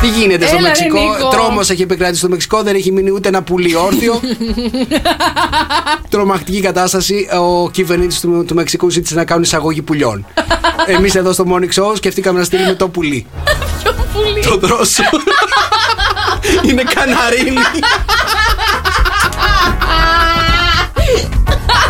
Τι 0.00 0.08
γίνεται 0.08 0.46
στο 0.46 0.56
Έλα, 0.56 0.62
ρε, 0.62 0.68
Μεξικό, 0.68 1.16
Νίκο. 1.16 1.28
τρόμος 1.28 1.70
έχει 1.70 1.82
επικράτησει 1.82 2.18
στο 2.18 2.28
Μεξικό, 2.28 2.62
δεν 2.62 2.74
έχει 2.74 2.92
μείνει 2.92 3.10
ούτε 3.10 3.28
ένα 3.28 3.42
πουλί 3.42 3.76
όρθιο. 3.76 4.20
Τρομακτική 6.10 6.60
κατάσταση. 6.60 7.28
Ο 7.40 7.70
κυβερνήτης 7.70 8.20
του, 8.20 8.44
του 8.46 8.54
Μεξικού 8.54 8.90
ζήτησε 8.90 9.14
να 9.14 9.24
κάνουν 9.24 9.42
εισαγωγή 9.42 9.82
πουλιών. 9.82 10.26
Εμείς 10.86 11.14
εδώ 11.14 11.32
στο 11.32 11.44
Morning 11.48 11.82
Show 11.82 11.96
σκεφτήκαμε 11.96 12.38
να 12.38 12.44
στείλουμε 12.44 12.74
το 12.74 12.88
πουλί. 12.88 13.26
Πουλί. 14.12 14.40
Το 14.42 14.56
δρόσο. 14.66 15.02
Είναι 16.68 16.82
καναρίνι. 16.94 17.56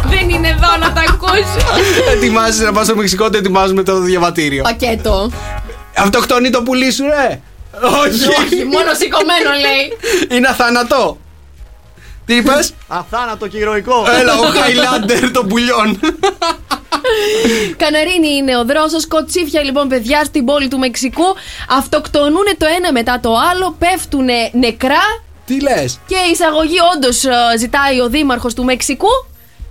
Δεν 0.08 0.28
είναι 0.28 0.48
εδώ 0.48 0.76
να 0.80 0.92
τα 0.92 1.00
ακούσω. 1.08 1.82
Ετοιμάζεσαι 2.14 2.64
να 2.64 2.72
πας 2.72 2.86
στο 2.86 2.96
Μεξικό, 2.96 3.30
το 3.30 3.38
ετοιμάζουμε 3.38 3.82
το 3.82 4.00
διαβατήριο. 4.00 4.62
Πακέτο. 4.62 5.30
Αυτοκτονεί 5.96 6.50
το 6.50 6.62
πουλί 6.62 6.90
σου, 6.92 7.04
ρε! 7.04 7.40
Όχι, 7.82 8.28
Όχι! 8.28 8.64
μόνο 8.64 8.94
σηκωμένο 8.94 9.50
λέει. 9.50 10.36
Είναι 10.36 10.48
αθάνατο! 10.48 11.18
Τι 12.26 12.34
είπες; 12.34 12.74
Αθάνατο 12.88 13.46
και 13.46 13.56
ηρωικό. 13.58 14.06
Έλα, 14.20 14.38
ο 14.38 14.42
Χάιλάντερ 14.42 15.30
των 15.30 15.46
πουλιών. 15.46 16.00
Καναρίνη 17.76 18.28
είναι 18.28 18.56
ο 18.56 18.64
δρόσος. 18.64 19.06
Κοτσίφια 19.06 19.62
λοιπόν 19.62 19.88
παιδιά 19.88 20.24
στην 20.24 20.44
πόλη 20.44 20.68
του 20.68 20.78
Μεξικού. 20.78 21.24
Αυτοκτονούν 21.68 22.44
το 22.58 22.66
ένα 22.76 22.92
μετά 22.92 23.20
το 23.22 23.34
άλλο. 23.50 23.76
Πέφτουν 23.78 24.26
νεκρά. 24.52 25.02
Τι 25.44 25.60
λες; 25.60 26.00
Και 26.06 26.14
η 26.28 26.30
εισαγωγή 26.32 26.76
όντως 26.94 27.24
ζητάει 27.58 28.00
ο 28.00 28.08
δήμαρχος 28.08 28.54
του 28.54 28.64
Μεξικού 28.64 29.26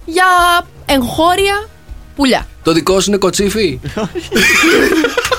για 0.05 0.25
εγχώρια 0.85 1.67
πουλιά. 2.15 2.47
Το 2.63 2.71
δικό 2.71 2.99
σου 2.99 3.09
είναι 3.09 3.17
κοτσίφι; 3.17 3.79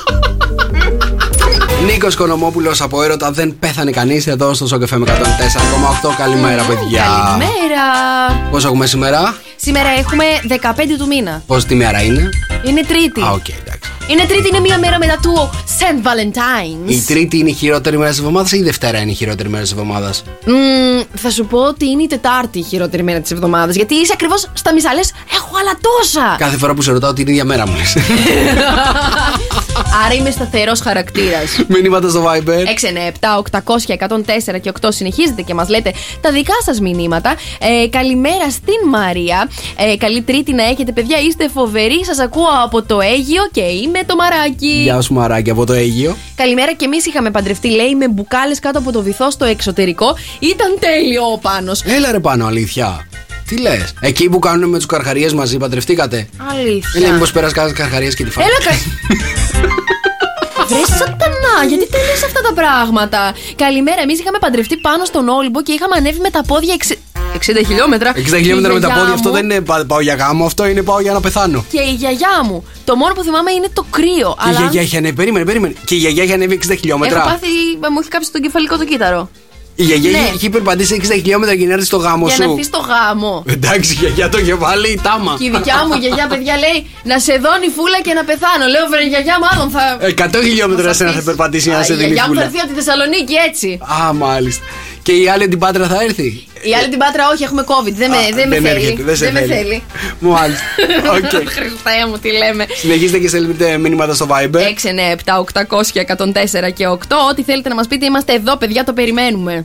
Νίκος 1.92 2.16
Κονομόπουλος 2.16 2.80
από 2.80 3.02
έρωτα 3.02 3.30
δεν 3.30 3.58
πέθανε 3.58 3.90
κανείς 3.90 4.26
εδώ 4.26 4.54
στο 4.54 4.66
Σοκ 4.66 4.98
FM 4.98 5.06
104,8 5.06 6.14
Καλημέρα 6.16 6.62
παιδιά 6.62 7.04
Καλημέρα. 7.24 8.50
Πώς 8.50 8.64
έχουμε 8.64 8.86
σήμερα; 8.86 9.36
Σήμερα 9.56 9.88
έχουμε 9.88 10.24
15 10.48 10.96
του 10.98 11.06
μήνα. 11.06 11.42
Πώς 11.46 11.64
τη 11.64 11.74
μέρα 11.74 12.02
είναι; 12.02 12.28
Είναι 12.64 12.80
Τρίτη. 12.82 13.20
Α, 13.20 13.30
οκ, 13.30 13.48
εντάξει 13.48 13.67
Είναι 14.10 14.24
Τρίτη, 14.24 14.48
είναι 14.48 14.60
μία 14.60 14.78
μέρα 14.78 14.98
μετά 14.98 15.18
του 15.22 15.50
St. 15.52 16.06
Valentine's. 16.06 16.90
Η 16.90 17.04
Τρίτη 17.06 17.38
είναι 17.38 17.50
η 17.50 17.52
χειρότερη 17.52 17.98
μέρα 17.98 18.10
της 18.10 18.18
εβδομάδας 18.18 18.52
ή 18.52 18.58
η 18.58 18.62
Δευτέρα 18.62 18.98
είναι 18.98 19.10
η 19.10 19.14
χειρότερη 19.14 19.48
μέρα 19.48 19.62
της 19.62 19.72
εβδομάδας; 19.72 20.22
Μμμ, 20.46 21.02
θα 21.14 21.30
σου 21.30 21.46
πω 21.46 21.58
ότι 21.58 21.86
είναι 21.86 22.02
η 22.02 22.06
Τετάρτη 22.06 22.58
η 22.58 22.62
χειρότερη 22.62 23.02
μέρα 23.02 23.20
της 23.20 23.30
εβδομάδας. 23.30 23.74
Γιατί 23.74 23.94
είσαι 23.94 24.12
ακριβώς 24.14 24.50
στα 24.52 24.72
μισά. 24.72 24.94
Λες, 24.94 25.12
έχω 25.34 25.50
άλλα 25.60 25.78
τόσα. 25.80 26.36
Κάθε 26.38 26.56
φορά 26.56 26.74
που 26.74 26.82
σε 26.82 26.92
ρωτάω 26.92 27.12
την 27.12 27.26
ίδια 27.26 27.44
μέρα 27.44 27.66
μου 27.68 27.76
λες 27.76 27.96
Άρα 30.04 30.14
είμαι 30.14 30.30
σταθερός 30.30 30.80
χαρακτήρας. 30.80 31.58
Μηνύματα 31.68 32.08
στο 32.08 32.24
Viber 32.24 32.64
697, 33.20 33.36
800, 33.36 33.92
104 33.92 34.60
και 34.60 34.72
8 34.80 34.88
συνεχίζετε 34.88 35.42
και 35.42 35.54
μας 35.54 35.68
λέτε 35.68 35.92
τα 36.20 36.30
δικά 36.32 36.54
σας 36.64 36.80
μηνύματα. 36.80 37.34
Ε, 37.58 37.88
καλημέρα 37.88 38.50
στην 38.50 38.88
Μαρία. 38.88 39.50
Ε, 39.76 39.96
καλή 39.96 40.22
Τρίτη 40.22 40.52
να 40.52 40.62
έχετε, 40.62 40.92
παιδιά. 40.92 41.18
Είστε 41.18 41.48
φοβεροί. 41.48 42.04
Σας 42.04 42.18
ακούω 42.18 42.48
από 42.64 42.82
το 42.82 43.00
Αίγιο 43.00 43.48
και 43.52 43.60
είμαι 43.60 43.97
το 44.06 44.16
μαράκι. 44.16 44.80
Γεια 44.82 45.00
σου 45.00 45.14
μαράκι 45.14 45.50
από 45.50 45.66
το 45.66 45.72
Αίγιο 45.72 46.16
Καλημέρα 46.34 46.72
και 46.72 46.84
εμείς 46.84 47.06
είχαμε 47.06 47.30
παντρευτεί, 47.30 47.70
λέει, 47.70 47.94
με 47.94 48.08
μπουκάλες 48.08 48.58
κάτω 48.58 48.78
από 48.78 48.92
το 48.92 49.02
βυθό 49.02 49.30
στο 49.30 49.44
εξωτερικό. 49.44 50.16
Ήταν 50.38 50.76
τέλειο 50.80 51.22
ο 51.32 51.38
πάνω. 51.38 51.72
Έλα 51.84 52.12
ρε 52.12 52.20
πάνω 52.20 52.46
αλήθεια 52.46 53.06
Τι 53.48 53.58
λες; 53.60 53.94
Εκεί 54.00 54.28
που 54.28 54.38
κάνουν 54.38 54.68
με 54.70 54.76
τους 54.76 54.86
καρχαρίες 54.86 55.32
μαζί 55.32 55.56
παντρευτήκατε; 55.56 56.28
Αλήθεια. 56.50 57.00
Έλα 57.02 57.12
μήπως 57.12 57.32
πέρας 57.32 57.52
κάθε 57.52 57.72
καρχαρίες 57.76 58.14
και 58.14 58.24
τη 58.24 58.30
φάμε 58.30 58.46
Έλα 58.46 58.70
κα... 58.70 58.76
Βρες 60.68 60.86
σατανά, 60.86 61.56
γιατί 61.68 61.88
τα 61.88 61.98
λες 61.98 62.22
αυτά 62.24 62.40
τα 62.40 62.52
πράγματα; 62.52 63.34
Καλημέρα, 63.56 64.00
εμείς 64.00 64.20
είχαμε 64.20 64.38
παντρευτεί 64.38 64.76
πάνω 64.76 65.04
στον 65.04 65.28
Όλυμπο 65.28 65.62
και 65.62 65.72
είχαμε 65.72 65.96
ανέβει 65.96 66.20
με 66.20 66.30
τα 66.30 66.42
πόδια 66.42 66.74
60, 66.86 66.92
60 66.92 66.94
χιλιόμετρα. 67.44 68.12
60 68.16 68.16
χιλιόμετρα 68.36 68.72
με 68.72 68.80
τα 68.80 68.86
Η 68.86 68.90
γιαγιά 68.90 68.98
πόδια, 69.00 69.14
αυτό 69.14 69.28
μου 69.28 69.34
δεν 69.34 69.44
είναι 69.44 69.60
πα- 69.60 69.84
πάω 69.86 70.00
για 70.00 70.14
γάμο, 70.14 70.44
αυτό 70.44 70.66
είναι 70.66 70.82
πάω 70.82 71.00
για 71.00 71.12
να 71.12 71.20
πεθάνω. 71.20 71.64
Και 71.72 71.80
η 71.80 71.92
γιαγιά 71.94 72.40
μου. 72.44 72.64
Το 72.84 72.96
μόνο 72.96 73.14
που 73.14 73.22
θυμάμαι 73.22 73.52
είναι 73.52 73.68
το 73.72 73.84
κρύο. 73.90 74.36
Και 74.42 74.48
η 74.48 74.50
αλλά 74.50 74.58
γιαγιά 74.60 74.80
έχει 74.80 74.96
ανέβει, 74.96 75.14
περίμενε, 75.14 75.44
περίμενε. 75.44 75.74
Και 75.84 75.94
η 75.94 75.98
γιαγιά 75.98 76.22
έχει 76.22 76.32
ανέβει 76.32 76.54
60 76.54 76.74
χιλιόμετρα. 76.80 77.18
έχω 77.18 77.28
πάθει. 77.28 77.46
Μου 77.92 77.98
έχει 78.00 78.08
κάψει 78.08 78.32
τον 78.32 78.40
κεφαλικό 78.40 78.76
το 78.78 78.84
κύτταρο. 78.84 79.30
Η 79.80 79.84
γιαγιά 79.84 80.10
Ναι. 80.10 80.18
έχει- 80.18 80.34
έχει 80.34 80.48
περπατήσει 80.50 80.94
60 80.94 81.14
χιλιόμετρα 81.14 81.54
για 81.54 81.66
να 81.66 81.72
έρθει 81.72 81.84
στο 81.86 81.96
γάμο 81.96 82.26
Για 82.26 82.36
να 82.38 82.44
σου. 82.44 82.50
έρθει 82.50 82.64
στο 82.64 82.78
γάμο. 82.90 83.44
Εντάξει, 83.46 83.92
η 83.92 83.96
γιαγιά 84.00 84.28
το 84.28 84.40
κεφάλι, 84.40 84.88
η 84.88 85.00
τάμα. 85.02 85.34
Και 85.38 85.44
η 85.44 85.50
δικιά 85.50 85.86
μου 85.86 85.94
γιαγιά, 86.02 86.26
παιδιά, 86.26 86.56
λέει 86.56 86.78
να 87.10 87.18
σε 87.18 87.32
δώνει 87.32 87.68
φούλα 87.76 87.98
και 88.06 88.12
να 88.18 88.24
πεθάνω. 88.24 88.64
Λέω, 88.74 88.84
βρε 88.92 89.02
γιαγιά, 89.12 89.36
μάλλον 89.46 89.66
θα. 89.70 89.82
100 90.24 90.42
χιλιόμετρα 90.42 90.92
σε 90.92 91.04
να 91.04 91.12
θα 91.12 91.22
περπατήσει 91.22 91.68
να 91.68 91.78
Α, 91.78 91.82
σε 91.82 91.92
Η 91.92 91.96
δίνει 91.96 92.06
γιαγιά 92.06 92.22
μου 92.28 92.34
θα 92.34 92.40
φούλα. 92.40 92.44
έρθει 92.46 92.58
από 92.64 92.68
τη 92.68 92.74
Θεσσαλονίκη 92.80 93.34
έτσι. 93.48 93.68
Α, 94.00 94.12
μάλιστα. 94.12 94.64
Και 95.08 95.14
η 95.14 95.28
άλλη 95.28 95.48
την 95.48 95.58
πάτρα 95.58 95.86
θα 95.86 96.02
έρθει; 96.02 96.22
Η 96.62 96.74
άλλη 96.78 96.88
την 96.88 96.98
πάτρα, 96.98 97.28
όχι, 97.32 97.42
έχουμε 97.42 97.64
COVID. 97.66 97.92
Δεν 97.92 98.10
με, 98.10 98.16
Α, 98.16 98.20
δεν 98.34 98.48
με 98.48 98.54
θέλει. 98.54 98.68
έρχεται, 98.68 99.02
δεν 99.02 99.16
σε 99.16 99.32
με 99.32 99.40
θέλει. 99.40 99.52
θέλει. 99.52 99.82
Μάλιστα. 100.18 100.64
Οκ. 101.16 101.30
Χριστέ 101.30 102.06
μου, 102.08 102.18
τι 102.22 102.30
λέμε. 102.32 102.66
Συνεχίστε 102.74 103.18
και 103.18 103.28
στέλνετε 103.28 103.78
μηνύματα 103.78 104.14
στο 104.14 104.26
Viber. 104.30 104.56
6, 104.56 104.58
9, 104.58 104.60
7, 105.24 105.38
800, 105.68 106.66
104 106.68 106.72
και 106.74 106.88
8. 106.88 106.94
Ό,τι 107.30 107.42
θέλετε 107.42 107.68
να 107.68 107.74
μας 107.74 107.86
πείτε, 107.86 108.06
είμαστε 108.06 108.32
εδώ, 108.32 108.56
παιδιά, 108.56 108.84
το 108.84 108.92
περιμένουμε. 108.92 109.62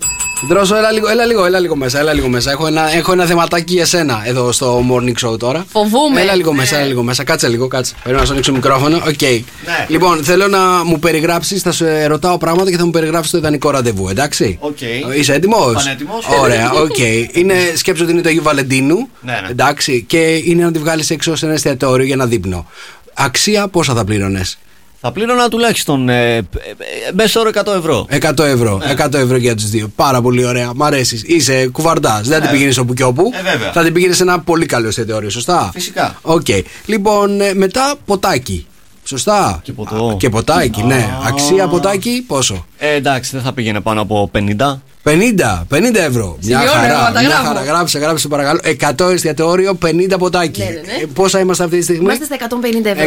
Δρόσο, 0.48 0.76
έλα 0.76 0.92
λίγο, 0.92 1.08
έλα 1.10 1.26
λίγο, 1.26 1.46
έλα 1.46 1.60
λίγο 1.60 1.76
μέσα, 1.76 2.00
έλα 2.00 2.14
λίγο 2.14 2.28
μέσα. 2.28 2.52
Έχω 2.52 2.68
ένα, 2.68 2.96
έχω 2.96 3.12
ένα 3.12 3.26
θεματάκι 3.26 3.74
για 3.74 3.86
σένα 3.86 4.22
εδώ 4.26 4.52
στο 4.52 4.84
morning 4.92 5.28
show 5.28 5.40
τώρα. 5.40 5.66
Φοβούμαι. 5.72 6.22
Έλα 6.22 6.36
λίγο 6.36 6.54
μέσα, 6.54 6.78
έλα 6.78 6.86
λίγο 6.88 7.04
μέσα. 7.04 7.24
Κάτσε 7.24 7.48
λίγο, 7.48 7.68
κάτσε. 7.68 7.94
Πρέπει 8.04 8.20
να 8.20 8.26
σου 8.26 8.32
ανοίξω 8.32 8.52
μικρόφωνο. 8.52 8.98
Οκ. 9.08 9.22
Λοιπόν, 9.88 10.24
θέλω 10.24 10.48
να 10.48 10.60
μου 10.86 11.00
περιγράψεις, 11.00 11.62
θα 11.62 11.72
σου 11.72 11.86
ε, 11.86 12.06
ρωτάω 12.06 12.38
πράγματα 12.38 12.70
και 12.72 12.78
θα 12.78 12.86
μου 12.86 12.92
περιγράψεις 12.92 13.32
το 13.32 13.38
ιδανικό 13.38 13.70
ραντεβού, 13.72 14.10
εντάξει; 14.10 14.58
Οκ. 14.60 14.78
Είσαι 15.18 15.33
έτοιμος. 15.34 15.72
Πανέτοιμος. 15.74 16.26
Ωραία, 16.42 16.72
οκ. 16.72 16.98
Είναι, 17.32 17.56
σκέψου 17.76 18.04
ότι 18.04 18.12
είναι 18.12 18.22
το 18.22 18.30
Αγίου 18.30 18.44
Βαλεντίνου. 18.44 18.96
Ναι, 19.22 19.32
ναι. 19.42 19.48
Εντάξει. 19.50 20.04
Και 20.08 20.36
είναι 20.36 20.64
να 20.64 20.72
τη 20.72 20.80
βγάλει 20.80 21.04
έξω 21.10 21.36
σε 21.36 21.46
ένα 21.46 21.54
εστιατόριο 21.54 22.06
για 22.06 22.14
ένα 22.14 22.26
δείπνο. 22.26 22.66
Αξία 23.14 23.68
πόσα 23.68 23.94
θα 23.94 24.04
πλήρωνε. 24.04 24.42
Θα 25.06 25.12
πλήρωνα 25.12 25.50
τουλάχιστον 25.50 26.10
ε, 26.10 26.36
ε, 26.36 26.38
ε, 26.38 26.44
μέσο 27.14 27.40
όρο 27.40 27.50
100 27.54 27.76
ευρώ. 27.78 28.08
100 28.10 28.40
ευρώ. 28.40 28.82
100 28.98 29.14
ευρώ 29.14 29.38
για 29.38 29.56
τους 29.56 29.64
δύο. 29.66 29.92
Πάρα 29.96 30.22
πολύ 30.22 30.46
ωραία. 30.46 30.74
Μ' 30.74 30.84
αρέσει. 30.84 31.22
Είσαι 31.26 31.68
κουβαρντάς. 31.68 32.22
Δεν 32.24 32.34
θα 32.34 32.40
την 32.40 32.50
πήγαινε 32.50 32.74
όπου 32.80 32.94
και 32.94 33.04
όπου. 33.04 33.32
Ε, 33.34 33.52
βέβαια. 33.52 33.72
Θα 33.72 33.84
την 33.84 33.94
πήγαινε 33.94 34.14
σε 34.14 34.24
ένα 34.24 34.40
πολύ 34.40 34.66
καλό 34.66 34.88
εστιατόριο. 34.88 35.30
Σωστά. 35.30 35.70
Φυσικά. 35.74 36.20
Οκ. 36.22 36.48
Λοιπόν, 36.86 37.42
ε, 37.42 37.54
μετά 37.54 37.96
ποτάκι. 38.06 38.68
Σωστά. 39.04 39.60
Και 39.64 39.72
ποτό. 39.72 40.08
Α, 40.08 40.16
και 40.18 40.30
ποτάκι, 40.30 40.84
ναι. 40.84 41.10
Αξία 41.28 41.68
ποτάκι 41.68 42.24
πόσο. 42.28 42.66
Ε, 42.78 42.94
εντάξει, 42.94 43.32
δεν 43.34 43.42
θα 43.42 43.54
πήγαινε 43.54 43.82
πάνω 43.82 44.02
από 44.02 44.32
50. 44.34 44.80
50, 45.04 45.10
50 45.70 45.96
ευρώ. 46.08 46.38
Μια 46.42 46.60
Σημειώνω, 46.60 46.72
χαρά. 46.72 46.94
εγώ 46.94 47.14
τα 47.14 47.20
Μια 47.20 47.30
γράφω. 47.30 47.46
χαρά. 47.48 47.64
Γράψε, 47.64 48.00
γράψε 48.00 48.28
παρακαλώ. 48.28 48.60
100 48.80 49.12
εστιατόριο, 49.12 49.78
50 49.86 50.18
ποτάκι. 50.18 50.60
Ναι, 50.60 50.66
ναι, 50.66 50.72
ναι. 50.72 51.02
Ε, 51.02 51.06
πόσα 51.14 51.40
είμαστε 51.40 51.64
αυτή 51.64 51.78
τη 51.78 51.84
στιγμή; 51.84 52.04
Είμαστε 52.04 52.26
στα 52.26 52.36
150 52.36 52.86
ευρώ. 52.86 53.04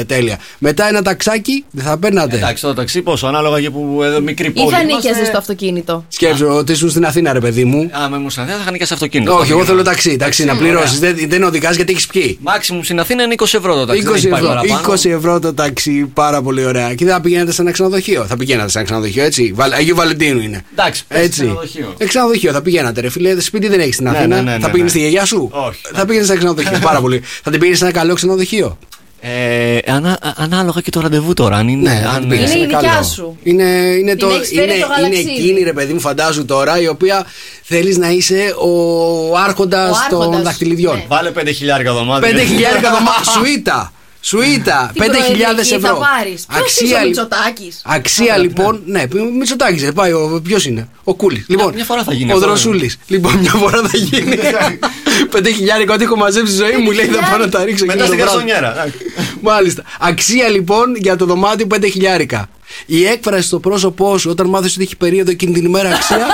150, 0.00 0.04
τέλεια. 0.06 0.38
Μετά 0.58 0.88
ένα 0.88 1.02
ταξάκι, 1.02 1.64
δεν 1.70 1.84
θα 1.84 1.98
παίρνατε. 1.98 2.36
Εντάξει, 2.36 2.62
το 2.62 2.74
ταξί 2.74 3.02
πόσο, 3.02 3.26
ανάλογα 3.26 3.58
για 3.58 3.70
που 3.70 4.00
εδώ 4.04 4.20
μικρή 4.20 4.50
πόλη. 4.50 4.66
Ή 4.66 4.70
θα 4.70 4.80
είμαστε. 4.80 4.96
νίκιαζες 4.96 5.26
στο 5.28 5.38
αυτοκίνητο. 5.38 6.04
Σκέψου 6.08 6.46
ότι 6.48 6.72
ήσουν 6.72 6.90
στην 6.90 7.04
Αθήνα, 7.06 7.32
ρε 7.32 7.40
παιδί 7.40 7.64
μου. 7.64 7.90
Α, 8.02 8.08
με 8.08 8.18
μου 8.18 8.30
στην 8.30 8.42
Αθήνα 8.42 8.56
θα 8.56 8.62
είχα 8.62 8.70
νοικιάσει 8.70 8.92
αυτοκίνητο. 8.92 9.32
Όχι, 9.32 9.50
εγώ 9.50 9.60
πήγαινα. 9.60 9.64
θέλω 9.66 9.82
ταξί. 9.82 10.16
Ταξί 10.16 10.44
να 10.44 10.52
ωραία. 10.52 10.62
πληρώσεις. 10.64 10.98
Δεν, 10.98 11.16
δεν 11.28 11.42
οδηγάς 11.42 11.76
γιατί 11.76 11.92
έχεις 11.92 12.06
πιει. 12.06 12.38
Μάξιμουμ 12.42 12.82
στην 12.82 13.00
Αθήνα 13.00 13.22
είναι 13.22 13.34
20 13.38 13.42
ευρώ 13.54 13.74
το 13.74 13.86
ταξί. 13.86 14.02
20 14.02 14.04
δεν 14.06 14.14
έχει 14.14 14.28
πάει 14.28 14.40
ευρώ, 14.42 14.54
παραπάνω. 14.54 14.94
20 14.94 15.10
ευρώ 15.10 15.38
το 15.40 15.54
ταξί, 15.54 16.10
πάρα 16.14 16.42
πολύ 16.42 16.64
ωραία. 16.64 16.94
Και 16.94 17.04
δεν 17.04 17.14
θα 17.14 17.20
πηγαίνετε 17.20 17.52
σε 17.52 17.62
ένα 17.62 17.70
ξενοδοχείο. 17.70 18.24
Θα 18.26 18.36
πηγαίνατε 18.36 18.68
σε 18.70 18.78
ένα 18.78 18.86
ξενοδοχείο, 18.86 19.24
έτσι. 19.24 19.52
Βαλ- 19.54 19.72
Αγίου 19.74 19.94
Βαλεντίνου 19.96 20.40
είναι. 20.40 20.62
Εντάξει, 20.72 21.04
πες 21.08 21.13
Έτσι. 21.18 21.40
ξενοδοχείο. 21.40 21.94
Ε, 21.98 22.06
ξενοδοχείο 22.06 22.52
θα 22.52 22.62
πηγαίνατε, 22.62 23.00
ρε 23.00 23.10
φίλε. 23.10 23.40
Σπίτι 23.40 23.68
δεν 23.68 23.80
έχεις 23.80 23.94
στην 23.94 24.10
Ναι, 24.10 24.18
Αθήνα. 24.18 24.36
ναι, 24.36 24.42
ναι, 24.42 24.50
θα 24.50 24.56
ναι, 24.58 24.64
πήγαινες 24.64 24.82
ναι. 24.82 24.88
στη 24.88 24.98
γιαγιά 24.98 25.24
σου; 25.24 25.48
Όχι. 25.52 25.80
Θα 25.94 26.04
πήγαινες 26.06 26.26
σε 26.26 26.32
ένα 26.32 26.40
ξενοδοχείο. 26.42 26.78
πάρα 26.82 27.00
πολύ. 27.00 27.22
Θα 27.42 27.50
την 27.50 27.58
πήγαινε 27.60 27.76
σε 27.78 27.84
ένα 27.84 27.92
καλό 27.92 28.14
ξενοδοχείο; 28.14 28.78
Ε, 29.20 29.78
ανά, 29.86 30.10
α- 30.10 30.32
ανάλογα 30.36 30.80
και 30.80 30.90
το 30.90 31.00
ραντεβού 31.00 31.32
τώρα. 31.34 31.56
Αν 31.56 31.68
είναι, 31.68 31.90
Ναι, 31.92 32.00
θα 32.04 32.08
αν, 32.10 32.20
την 32.20 32.28
πήγαινε 32.28 32.46
Είναι 32.50 32.56
σε 32.56 32.58
η 32.58 32.62
ένα 32.62 32.78
δικιά 32.78 32.92
καλό. 32.92 33.04
σου. 33.06 33.36
Είναι, 33.42 33.64
είναι, 33.98 34.16
το, 34.16 34.28
έχεις 34.28 34.48
φέρει 34.48 34.62
είναι, 34.62 34.72
το 34.72 34.76
είναι 34.86 34.94
γαλαξίδι. 34.96 35.30
εκείνη, 35.30 35.62
ρε 35.62 35.72
παιδί 35.72 35.92
μου, 35.92 36.00
φαντάζου 36.00 36.44
τώρα, 36.44 36.80
η 36.80 36.88
οποία 36.88 37.26
θέλεις 37.62 37.98
να 37.98 38.10
είσαι 38.10 38.54
ο 38.58 39.36
άρχοντας 39.36 39.90
Ο 39.90 40.06
των 40.10 40.20
άρχοντας, 40.20 40.42
δαχτυλιδιών. 40.42 40.96
ναι. 40.96 41.04
Βάλε 41.08 41.30
5 41.30 41.46
χιλιάρικα 41.54 41.92
δωμάτια. 41.92 42.28
5.000 42.30 42.34
δωμάτια. 42.82 43.32
Σουίτα. 43.38 43.92
Σουίτα. 44.26 44.90
Τι 44.94 45.00
5.000 45.02 45.06
προεδρική 45.10 45.74
ευρώ. 45.74 45.88
Θα 45.88 45.94
πάρεις; 46.16 46.46
Ποιος 46.54 46.80
είσαι 46.80 46.94
ο 46.94 46.98
λι- 46.98 47.06
Μητσοτάκης; 47.06 47.80
Αξία 47.84 48.36
λοιπόν. 48.36 48.82
Ναι, 48.86 49.02
Μητσοτάκης. 49.38 49.92
Πάει 49.94 50.12
ο. 50.12 50.40
Ποιος 50.44 50.64
είναι; 50.66 50.88
Ο 51.04 51.14
Κούλης. 51.14 51.44
Λοιπόν, 51.48 51.74
μια 51.74 51.84
φορά 51.84 52.02
θα 52.02 52.12
γίνει 52.12 52.30
Ο 52.32 52.34
αυτό, 52.34 52.46
Δροσούλης. 52.46 52.98
Λοιπόν, 53.06 53.36
μια 53.36 53.50
φορά 53.50 53.80
θα 53.82 53.96
γίνει. 53.96 54.36
Πέντε 55.32 55.50
χιλιάρικο 55.50 55.92
ό,τι 55.94 56.04
έχω 56.04 56.16
μαζέψει 56.16 56.52
στη 56.52 56.62
ζωή 56.64 56.76
μου 56.76 56.90
λέει 56.90 57.06
θα 57.06 57.28
πάω 57.30 57.38
να 57.38 57.48
τα 57.48 57.64
ρίξω 57.64 57.84
Μετά 57.84 58.04
εκείνο 58.04 58.16
στην 58.16 58.26
το 58.26 58.32
βράδυ. 58.32 58.50
καρσονιέρα. 58.50 58.92
Μάλιστα. 59.40 59.82
Αξία 60.00 60.48
λοιπόν 60.48 60.96
για 60.96 61.16
το 61.16 61.24
δωμάτιο 61.26 61.66
5 61.74 61.84
χιλιάρικα. 61.90 62.48
Η 62.86 63.06
έκφραση 63.06 63.46
στο 63.46 63.58
πρόσωπό 63.58 64.18
σου 64.18 64.30
όταν 64.30 64.46
μάθεις 64.48 64.72
ότι 64.74 64.82
έχει 64.82 64.96
περίοδο 64.96 65.30
εκείνη 65.30 65.52
την 65.52 65.64
ημέρα 65.64 65.88
αξία. 65.88 66.16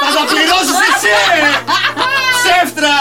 Θα 0.00 0.12
τα 0.14 0.24
πληρώσεις 0.32 0.78
εσύ! 0.88 1.14
Ψεύτρα! 2.36 2.94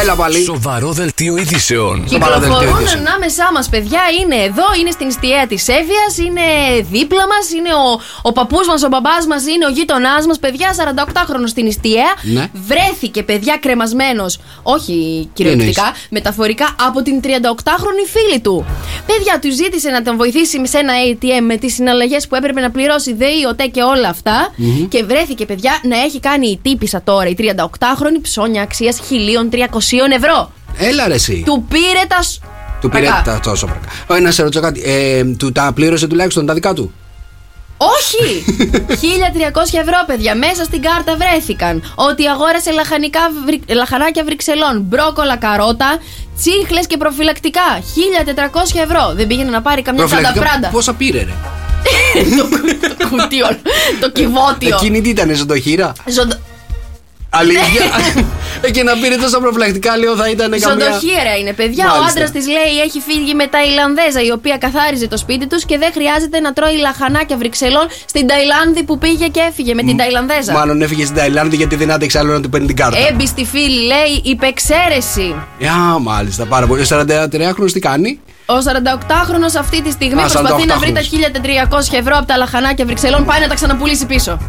Έλα 0.00 0.14
πάλι. 0.16 0.42
Σοβαρό 0.44 0.92
δελτίο 0.92 1.36
ειδήσεων. 1.36 2.06
παραδελτίο 2.18 2.58
Κυκλοφορούν 2.58 2.80
ειδήσεων. 2.80 3.06
ανάμεσά 3.06 3.50
μας, 3.54 3.68
παιδιά. 3.68 4.00
Είναι 4.20 4.34
εδώ, 4.36 4.64
είναι 4.80 4.90
στην 4.90 5.10
στιαία 5.10 5.46
της 5.46 5.68
Εύβοιας, 5.68 6.12
είναι 6.26 6.40
δίπλα 6.90 7.26
μας, 7.26 7.50
είναι 7.58 7.72
ο, 7.74 8.00
ο 8.22 8.32
παππούς 8.32 8.66
μας, 8.66 8.82
ο 8.82 8.88
μπαμπάς 8.88 9.26
μας, 9.26 9.42
είναι 9.46 9.66
ο 9.66 9.70
γείτονάς 9.70 10.26
μας. 10.26 10.38
Παιδιά, 10.38 10.68
48χρονο 10.76 11.46
στην 11.48 11.66
Ιστιαία. 11.66 12.12
Ναι. 12.22 12.46
Βρέθηκε, 12.52 13.22
παιδιά, 13.22 13.56
κρεμασμένος. 13.60 14.38
Όχι 14.62 15.28
κυριολεκτικά, 15.32 15.92
μεταφορικά 16.10 16.74
από 16.86 17.02
την 17.02 17.20
38χρονη 17.24 18.04
φίλη 18.12 18.40
του. 18.40 18.64
Παιδιά, 19.06 19.38
του 19.40 19.50
ζήτησε 19.52 19.88
να 19.90 20.02
τον 20.02 20.16
βοηθήσει 20.16 20.66
σε 20.66 20.78
ένα 20.78 20.92
ATM 21.08 21.42
με 21.46 21.56
τις 21.56 21.74
συναλλαγές 21.74 22.26
που 22.26 22.34
έπρεπε 22.34 22.60
να 22.60 22.70
πληρώσει 22.70 23.12
ΔΕΗ, 23.14 23.44
ΟΤΕ 23.50 23.66
και 23.66 23.82
όλα 23.82 24.08
αυτά. 24.08 24.52
Και 24.88 25.04
βρέθηκε, 25.04 25.46
παιδιά, 25.46 25.80
να 25.82 25.96
έχει 26.02 26.20
κάνει 26.20 26.48
η 26.48 26.58
τύπησα 26.62 27.02
τώρα, 27.04 27.28
η 27.28 27.34
38χρονη 27.38 28.18
ψώνια 28.22 28.62
αξίας 28.62 29.00
1.300 29.50 29.78
ευρώ. 30.14 30.52
Έλα 30.78 31.08
ρε 31.08 31.14
εσύ. 31.14 31.42
Του 31.46 31.66
πήρε 31.68 32.04
τα. 32.08 32.22
σ- 32.22 32.40
Του 32.80 32.88
πήρε 32.88 33.06
Κακά. 33.06 33.22
τα 33.22 33.40
τόσο 33.40 33.66
πρακα. 33.66 33.88
Ω, 34.06 34.18
να 34.20 34.30
σε 34.30 34.42
ρωτήσω 34.42 34.60
κάτι. 34.62 34.82
Ε, 34.84 35.24
του 35.24 35.52
τα 35.52 35.72
πλήρωσε 35.74 36.06
τουλάχιστον 36.06 36.46
τα 36.46 36.54
δικά 36.54 36.72
του; 36.74 36.92
Όχι! 37.76 38.44
1300 39.74 39.78
ευρώ, 39.80 39.96
παιδιά, 40.06 40.34
μέσα 40.34 40.64
στην 40.64 40.82
κάρτα 40.82 41.16
βρέθηκαν. 41.16 41.92
Ότι 41.94 42.26
αγόρασε 42.28 42.70
λαχανικά, 42.70 43.20
βρυ- 43.46 43.70
λαχανάκια 43.74 44.24
Βρυξελών, 44.24 44.80
μπρόκολα 44.80 45.36
καρότα, 45.36 45.98
τσίχλες 46.38 46.86
και 46.86 46.96
προφυλακτικά. 46.96 47.60
1400 48.80 48.80
ευρώ. 48.82 49.12
Δεν 49.14 49.26
πήγαινε 49.26 49.50
να 49.50 49.62
πάρει 49.62 49.82
καμιά 49.82 50.04
τσάντα 50.04 50.32
πράντα. 50.32 50.68
Πόσα 50.68 50.94
πήρε, 50.94 51.18
ρε; 51.18 51.34
το 52.98 53.08
κουτί, 53.08 53.42
όλο. 53.42 53.56
το 54.00 54.10
κυβότιο. 54.10 54.76
Εκείνη 54.76 55.00
τι 55.00 55.08
ήταν, 55.08 55.34
ζωντοχύρα. 55.36 55.92
Ζωντο... 56.06 56.34
Αλήθεια. 57.34 57.84
και 58.74 58.82
να 58.82 58.92
πήρε 58.92 59.16
τόσα 59.16 59.38
προφυλακτικά, 59.40 59.96
λέω 59.96 60.16
θα 60.16 60.28
ήταν 60.30 60.50
καμιά. 60.50 60.68
Ζωντοχύρα 60.68 61.36
είναι, 61.40 61.52
παιδιά. 61.52 61.84
Ο 61.84 61.88
Μάλιστα. 61.88 62.10
άντρας 62.10 62.30
της 62.30 62.46
λέει 62.46 62.74
έχει 62.86 63.00
φύγει 63.08 63.34
με 63.34 63.46
Ταϊλανδέζα, 63.46 64.22
η 64.22 64.30
οποία 64.30 64.56
καθάριζε 64.58 65.08
το 65.08 65.16
σπίτι 65.16 65.46
τους 65.46 65.64
και 65.64 65.78
δεν 65.78 65.92
χρειάζεται 65.92 66.40
να 66.40 66.52
τρώει 66.52 66.76
λαχανάκια 66.76 67.36
Βρυξελών 67.36 67.86
στην 68.06 68.26
Ταϊλάνδη 68.26 68.82
που 68.82 68.98
πήγε 68.98 69.26
και 69.26 69.40
έφυγε 69.48 69.74
με 69.74 69.82
την 69.82 69.96
Ταϊλανδέζα. 69.96 70.52
Μάλλον 70.52 70.82
έφυγε 70.82 71.04
στην 71.04 71.16
Ταϊλάνδη 71.16 71.56
γιατί 71.56 71.76
δεν 71.76 71.90
άντεξε 71.90 72.18
άλλο 72.18 72.32
να 72.32 72.40
του 72.40 72.48
παίρνει 72.48 72.66
την 72.66 72.76
κάρτα. 72.76 72.98
Έμπιστη 73.08 73.44
φίλη 73.44 73.86
λέει 73.86 74.20
υπεξαίρεση. 74.24 75.34
Α, 75.94 75.98
μάλιστα, 75.98 76.46
πάρα 76.46 76.66
πολύ. 76.66 76.82
Ο 76.82 76.86
43χρονο 76.88 77.70
τι 77.72 77.80
κάνει; 77.80 78.20
Ο 78.46 78.54
48χρονο 78.54 79.58
αυτή 79.58 79.82
τη 79.82 79.90
στιγμή 79.90 80.22
Α, 80.22 80.26
προσπαθεί 80.26 80.66
να 80.66 80.74
48χρονος. 80.74 80.78
βρει 80.80 80.92
τα 80.92 81.00
1300 81.92 81.98
ευρώ 81.98 82.16
από 82.16 82.26
τα 82.26 82.36
λαχανάκια 82.36 82.84
Βρυξελών. 82.84 83.24
Πάει 83.24 83.40
να 83.40 83.48
τα 83.48 83.54
ξαναπουλήσει 83.54 84.06
πίσω. 84.06 84.38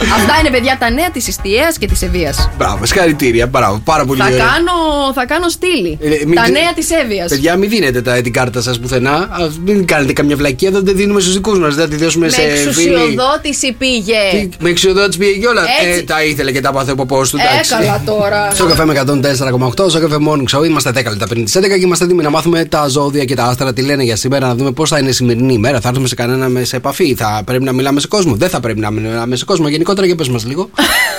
Αυτά 0.00 0.34
είναι 0.40 0.50
παιδιά 0.50 0.76
τα 0.80 0.90
νέα 0.90 1.10
της 1.10 1.26
Ιστιαία 1.28 1.72
και 1.78 1.86
της 1.86 2.02
Ευεία. 2.02 2.32
Μπράβο, 2.58 2.86
συγχαρητήρια. 2.86 3.46
Μπράβο, 3.46 3.80
πάρα 3.84 4.04
πολύ 4.04 4.20
Θα 4.20 4.26
ωραία. 4.26 4.38
κάνω, 4.38 4.72
θα 5.14 5.24
κάνω 5.26 5.48
στήλη. 5.48 5.98
Ε, 6.00 6.08
μην 6.26 6.34
τα 6.34 6.42
ξε- 6.42 6.52
νέα 6.54 6.72
της 6.74 6.90
Εύβοια. 6.90 7.26
Παιδιά, 7.28 7.56
μην 7.56 7.68
δίνετε 7.70 8.02
τα, 8.02 8.12
την 8.12 8.32
κάρτα 8.32 8.60
σας 8.62 8.78
πουθενά. 8.78 9.12
Α, 9.14 9.48
μην 9.64 9.86
κάνετε 9.86 10.12
καμιά 10.12 10.36
βλακία, 10.36 10.70
δεν 10.70 10.84
τη 10.84 10.92
δίνουμε 10.92 11.20
στους 11.20 11.32
δικούς 11.32 11.58
μας. 11.58 11.74
Δεν 11.74 11.88
τη 11.90 11.96
δώσουμε 11.96 12.24
Με 12.26 12.32
σε 12.32 12.40
φίλοι. 12.40 12.58
εξουσιοδότηση 12.58 13.72
πήγε. 13.78 14.16
Τι, 14.32 14.48
Με 14.58 14.68
εξουσιοδότηση 14.68 15.18
πήγε 15.18 15.38
κιόλας; 15.38 15.64
Έτσι. 15.86 15.98
Ε, 15.98 16.02
τα 16.02 16.24
ήθελε 16.24 16.52
και 16.52 16.60
τα 16.60 16.72
πάθε 16.72 16.90
από 16.90 17.06
πώ 17.06 17.20
του. 17.28 17.36
Ε, 17.36 17.52
εντάξει. 17.52 17.70
καλά 17.70 18.02
τώρα. 18.06 18.50
Στο 18.54 18.66
καφέ 18.66 18.84
με 18.84 18.92
104,8, 18.92 19.88
στο 19.90 20.00
καφέ 20.00 20.16
Morning 20.28 20.58
Show. 20.58 20.64
Είμαστε 20.66 20.90
10 20.90 20.94
λεπτά 20.94 21.26
πριν 21.26 21.44
τις 21.44 21.56
11 21.56 21.60
και 21.78 21.84
είμαστε 21.84 22.04
έτοιμοι 22.04 22.22
να 22.22 22.30
μάθουμε 22.30 22.64
τα 22.64 22.86
ζώδια 22.88 23.24
και 23.24 23.34
τα 23.34 23.44
άστρα 23.44 23.72
τι 23.72 23.82
λένε 23.82 24.02
για 24.02 24.16
σήμερα, 24.16 24.46
να 24.46 24.54
δούμε 24.54 24.70
πώς 24.72 24.88
θα 24.88 24.98
είναι 24.98 25.08
η 25.08 25.12
σημερινή 25.12 25.52
ημέρα. 25.52 25.80
Θα 25.80 25.88
έρθουμε 25.88 26.08
σε 26.08 26.14
κανένα 26.14 26.48
με- 26.48 26.64
σε 26.64 26.76
επαφή, 26.76 27.14
θα 27.14 27.42
πρέπει 27.44 27.64
να 27.64 27.72
μιλάμε 27.72 28.00
σε 28.00 28.06
κόσμο; 28.06 28.34
Δεν 28.34 28.48
θα 28.48 28.60
πρέπει 28.60 28.80
να 28.80 28.90
μιλάμε 28.90 29.36
σε 29.36 29.44
κόσμο. 29.44 29.68
Γενικότερα, 29.86 30.06
για 30.06 30.16
πες 30.16 30.28
μας 30.28 30.46
λίγο. 30.46 30.70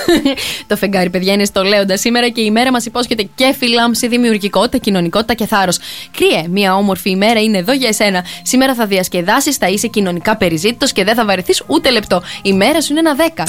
το 0.68 0.76
φεγγάρι, 0.76 1.10
παιδιά, 1.10 1.32
είναι 1.32 1.44
στο 1.44 1.62
Λέοντα 1.62 1.96
σήμερα 1.96 2.28
και 2.28 2.40
η 2.40 2.44
ημέρα 2.46 2.72
μας 2.72 2.86
υπόσχεται 2.86 3.28
και 3.34 3.54
φιλάμψη, 3.58 4.08
δημιουργικότητα, 4.08 4.78
κοινωνικότητα 4.78 5.34
και 5.34 5.46
θάρρος. 5.46 5.78
Κρύε, 6.16 6.48
μια 6.48 6.76
όμορφη 6.76 7.10
ημέρα 7.10 7.40
είναι 7.40 7.58
εδώ 7.58 7.72
για 7.72 7.88
εσένα. 7.88 8.24
Σήμερα 8.42 8.74
θα 8.74 8.86
διασκεδάσεις, 8.86 9.56
θα 9.56 9.68
είσαι 9.68 9.86
κοινωνικά 9.86 10.36
περιζήτητος 10.36 10.92
και 10.92 11.04
δεν 11.04 11.14
θα 11.14 11.24
βαρεθείς 11.24 11.62
ούτε 11.66 11.90
λεπτό. 11.90 12.22
Η 12.42 12.52
μέρα 12.52 12.80
σου 12.80 12.92
είναι 12.92 13.00
ένα 13.00 13.16
10. 13.36 13.42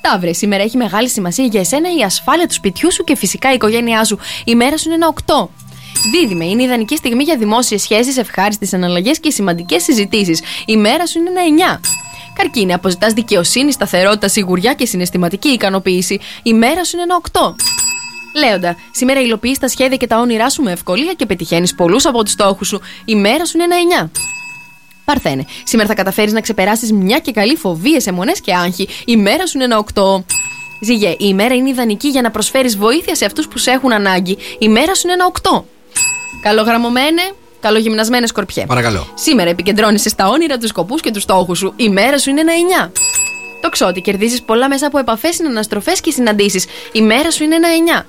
Ταύρε, 0.00 0.32
σήμερα 0.32 0.62
έχει 0.62 0.76
μεγάλη 0.76 1.08
σημασία 1.08 1.44
για 1.44 1.60
εσένα 1.60 1.88
η 1.98 2.02
ασφάλεια 2.02 2.46
του 2.46 2.54
σπιτιού 2.54 2.92
σου 2.92 3.04
και 3.04 3.16
φυσικά 3.16 3.50
η 3.50 3.54
οικογένειά 3.54 4.04
σου. 4.04 4.18
Η 4.44 4.54
μέρα 4.54 4.78
σου 4.78 4.88
είναι 4.88 4.94
ένα 4.94 5.14
8. 5.26 5.48
Δίδυμε, 6.12 6.44
είναι 6.44 6.62
ιδανική 6.62 6.96
στιγμή 6.96 7.22
για 7.22 7.36
δημόσιες 7.36 7.82
σχέσεις, 7.82 8.16
ευχάριστες 8.16 8.72
αναλλαγές 8.72 9.20
και 9.20 9.30
σημαντικές 9.30 9.82
συζητήσεις. 9.82 10.40
Η 10.66 10.76
μέρα 10.76 11.06
σου 11.06 11.18
είναι 11.18 11.30
ένα 11.30 11.78
9. 11.78 11.80
Καρκίνη, 12.36 12.72
αποζητάς 12.72 13.12
δικαιοσύνη, 13.12 13.72
σταθερότητα, 13.72 14.28
σιγουριά 14.28 14.74
και 14.74 14.86
συναισθηματική 14.86 15.48
ικανοποίηση. 15.48 16.20
Η 16.42 16.52
μέρα 16.52 16.84
σου 16.84 16.96
είναι 16.96 17.02
ένα 17.02 17.20
8. 17.32 17.54
Λέοντα, 18.36 18.76
σήμερα 18.90 19.20
υλοποιείς 19.20 19.58
τα 19.58 19.68
σχέδια 19.68 19.96
και 19.96 20.06
τα 20.06 20.18
όνειρά 20.18 20.50
σου 20.50 20.62
με 20.62 20.72
ευκολία 20.72 21.12
και 21.12 21.26
πετυχαίνεις 21.26 21.74
πολλούς 21.74 22.06
από 22.06 22.22
τους 22.22 22.32
στόχους 22.32 22.68
σου. 22.68 22.80
Η 23.04 23.14
μέρα 23.14 23.44
σου 23.44 23.58
είναι 23.58 23.64
ένα 23.64 24.06
9. 24.06 24.10
Παρθένε, 25.04 25.44
σήμερα 25.64 25.88
θα 25.88 25.94
καταφέρεις 25.94 26.32
να 26.32 26.40
ξεπεράσεις 26.40 26.92
μια 26.92 27.18
και 27.18 27.32
καλή 27.32 27.56
φοβίε, 27.56 28.00
αιμονέ 28.04 28.32
και 28.42 28.54
άγχη. 28.54 28.88
Η 29.04 29.16
μέρα 29.16 29.46
σου 29.46 29.56
είναι 29.56 29.64
ένα 29.64 29.84
8. 29.94 30.24
Ζυγέ, 30.80 31.08
η 31.08 31.16
ημέρα 31.18 31.54
είναι 31.54 31.68
ιδανική 31.68 32.08
για 32.08 32.22
να 32.22 32.30
προσφέρεις 32.30 32.76
βοήθεια 32.76 33.14
σε 33.14 33.24
αυτούς 33.24 33.48
που 33.48 33.58
σε 33.58 33.70
έχουν 33.70 33.92
ανάγκη. 33.92 34.38
Η 34.58 34.68
μέρα 34.68 34.94
σου 34.94 35.02
είναι 35.04 35.12
ένα 35.12 35.32
8. 35.42 35.64
Καλογραμμωμένε, 36.42 37.22
καλογυμνασμένες 37.60 38.28
σκορπιέ. 38.28 38.66
Παρακαλώ. 38.66 39.06
Σήμερα 39.14 39.50
επικεντρώνεσαι 39.50 40.08
στα 40.08 40.28
όνειρα, 40.28 40.58
τους 40.58 40.68
σκοπούς 40.68 41.00
και 41.00 41.10
τους 41.10 41.22
στόχους 41.22 41.58
σου. 41.58 41.72
Η 41.76 41.88
μέρα 41.88 42.18
σου 42.18 42.30
είναι 42.30 42.40
ένα 42.40 42.52
9. 42.86 42.90
Το 43.60 43.68
ξότι, 43.68 44.00
κερδίζεις 44.00 44.42
πολλά 44.42 44.68
μέσα 44.68 44.86
από 44.86 44.98
επαφές, 44.98 45.34
συναναστροφές 45.34 46.00
και 46.00 46.10
συναντήσεις. 46.10 46.66
Η 46.92 47.02
μέρα 47.02 47.30
σου 47.30 47.44
είναι 47.44 47.54
ένα 47.54 47.68
9. 47.68 48.06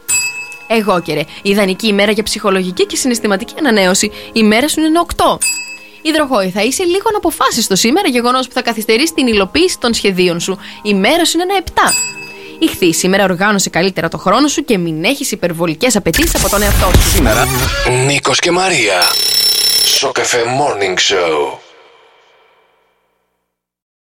Εγώ 0.67 1.01
καιρε, 1.01 1.23
ιδανική 1.41 1.87
ημέρα 1.87 2.11
για 2.11 2.23
ψυχολογική 2.23 2.85
και 2.85 2.95
συναισθηματική 2.95 3.53
ανανέωση. 3.59 4.11
Η 4.33 4.43
μέρα 4.43 4.67
σου 4.67 4.79
είναι 4.79 4.87
ένα 4.87 5.01
8. 5.01 5.37
Υδροχόη, 6.01 6.49
θα 6.49 6.63
είσαι 6.63 6.83
λίγο 6.83 7.09
να 7.11 7.17
αποφάσεις 7.17 7.67
το 7.67 7.75
σήμερα, 7.75 8.07
γεγονός 8.07 8.47
που 8.47 8.53
θα 8.53 8.61
καθυστερήσει 8.61 9.13
την 9.13 9.27
υλοποίηση 9.27 9.79
των 9.79 9.93
σχεδίων 9.93 10.39
σου. 10.39 10.57
Η 10.81 10.93
μέρα 10.93 11.25
σου 11.25 11.37
είναι 11.37 11.53
ένα 11.53 11.63
7. 11.65 11.93
Ηχθεί, 12.59 12.93
σήμερα 12.93 13.23
οργάνωσε 13.23 13.69
καλύτερα 13.69 14.07
το 14.07 14.17
χρόνο 14.17 14.47
σου 14.47 14.63
και 14.63 14.77
μην 14.77 15.03
έχεις 15.03 15.31
υπερβολικές 15.31 15.95
απαιτήσεις 15.95 16.35
από 16.35 16.49
τον 16.49 16.61
εαυτό 16.61 16.91
σου. 16.99 17.23
Νίκος 18.05 18.39
και 18.39 18.51
Μαρία. 18.51 19.01
Σοκαφέ 19.99 20.43
Morning 20.59 20.95
Show. 20.95 21.66